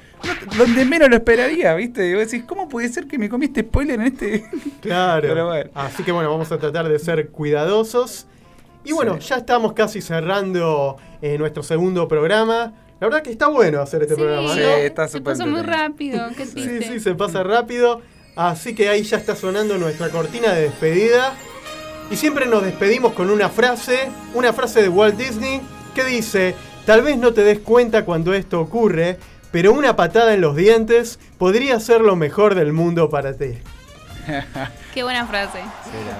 No- 0.47 0.57
donde 0.57 0.85
menos 0.85 1.09
lo 1.09 1.15
esperaría, 1.15 1.73
¿viste? 1.75 2.07
Y 2.09 2.13
vos 2.13 2.29
decís, 2.31 2.45
¿cómo 2.47 2.69
puede 2.69 2.89
ser 2.89 3.07
que 3.07 3.17
me 3.17 3.29
comí 3.29 3.45
este 3.45 3.61
spoiler 3.61 3.99
en 3.99 4.07
este.? 4.07 4.43
Claro. 4.81 5.21
Pero 5.27 5.47
bueno. 5.47 5.69
Así 5.73 6.03
que 6.03 6.11
bueno, 6.11 6.29
vamos 6.31 6.51
a 6.51 6.57
tratar 6.57 6.87
de 6.87 6.99
ser 6.99 7.29
cuidadosos. 7.29 8.27
Y 8.85 8.91
bueno, 8.91 9.17
ya 9.19 9.37
estamos 9.37 9.73
casi 9.73 10.01
cerrando 10.01 10.97
eh, 11.21 11.37
nuestro 11.37 11.63
segundo 11.63 12.07
programa. 12.07 12.73
La 12.99 13.07
verdad 13.07 13.21
que 13.23 13.31
está 13.31 13.47
bueno 13.47 13.81
hacer 13.81 14.01
este 14.03 14.15
Sí, 14.15 14.21
programa, 14.21 14.53
Sí, 14.53 14.59
¿no? 14.59 14.65
está 14.65 15.07
se 15.07 15.17
súper 15.17 15.33
pasó 15.33 15.45
muy 15.47 15.59
entretenido. 15.61 16.27
rápido. 16.27 16.37
Qué 16.37 16.45
Sí, 16.45 16.83
sí, 16.93 16.99
se 16.99 17.15
pasa 17.15 17.43
rápido. 17.43 18.01
Así 18.35 18.73
que 18.75 18.89
ahí 18.89 19.03
ya 19.03 19.17
está 19.17 19.35
sonando 19.35 19.77
nuestra 19.77 20.09
cortina 20.09 20.53
de 20.53 20.63
despedida. 20.63 21.33
Y 22.11 22.15
siempre 22.15 22.45
nos 22.45 22.63
despedimos 22.63 23.13
con 23.13 23.29
una 23.29 23.49
frase, 23.49 24.11
una 24.33 24.53
frase 24.53 24.81
de 24.81 24.89
Walt 24.89 25.17
Disney 25.17 25.61
que 25.95 26.03
dice, 26.03 26.55
tal 26.85 27.01
vez 27.01 27.17
no 27.17 27.33
te 27.33 27.43
des 27.43 27.59
cuenta 27.59 28.05
cuando 28.05 28.33
esto 28.33 28.59
ocurre, 28.59 29.17
pero 29.51 29.71
una 29.73 29.95
patada 29.95 30.33
en 30.33 30.41
los 30.41 30.55
dientes 30.55 31.19
podría 31.37 31.79
ser 31.79 32.01
lo 32.01 32.15
mejor 32.15 32.55
del 32.55 32.73
mundo 32.73 33.09
para 33.09 33.33
ti. 33.33 33.53
Qué 34.93 35.03
buena 35.03 35.25
frase. 35.25 35.59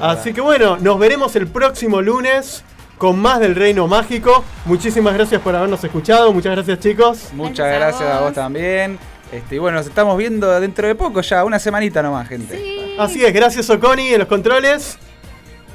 Así 0.02 0.34
que 0.34 0.42
bueno, 0.42 0.78
nos 0.78 1.00
veremos 1.00 1.36
el 1.36 1.48
próximo 1.48 2.02
lunes 2.02 2.64
con 2.98 3.20
más 3.20 3.40
del 3.40 3.56
Reino 3.56 3.88
Mágico. 3.88 4.44
Muchísimas 4.66 5.14
gracias 5.14 5.42
por 5.42 5.56
habernos 5.56 5.84
escuchado. 5.84 6.32
Muchas 6.34 6.54
gracias 6.56 6.80
chicos. 6.80 7.30
Muchas 7.34 7.68
Gracias 7.68 7.76
a 7.76 7.80
gracias 7.80 8.10
a 8.10 8.14
vos 8.20 8.24
vos. 8.30 8.34
también. 8.34 9.00
Este, 9.32 9.56
y 9.56 9.58
bueno, 9.58 9.78
nos 9.78 9.88
estamos 9.88 10.18
viendo 10.18 10.60
dentro 10.60 10.88
de 10.88 10.96
poco 10.96 11.22
ya, 11.22 11.44
una 11.44 11.60
semanita 11.60 12.02
nomás, 12.04 12.28
gente. 12.28 12.56
Sí. 12.58 12.96
Así 13.00 13.26
es, 13.26 13.34
gracias 13.34 13.70
Oconi 13.70 14.14
en 14.14 14.20
los 14.20 14.28
controles. 14.28 14.98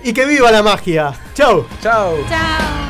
Y 0.03 0.13
que 0.13 0.27
viva 0.27 0.51
la 0.51 0.63
magia. 0.63 1.13
Chau. 1.35 1.67
Chao. 1.83 2.17
Chao. 2.29 2.88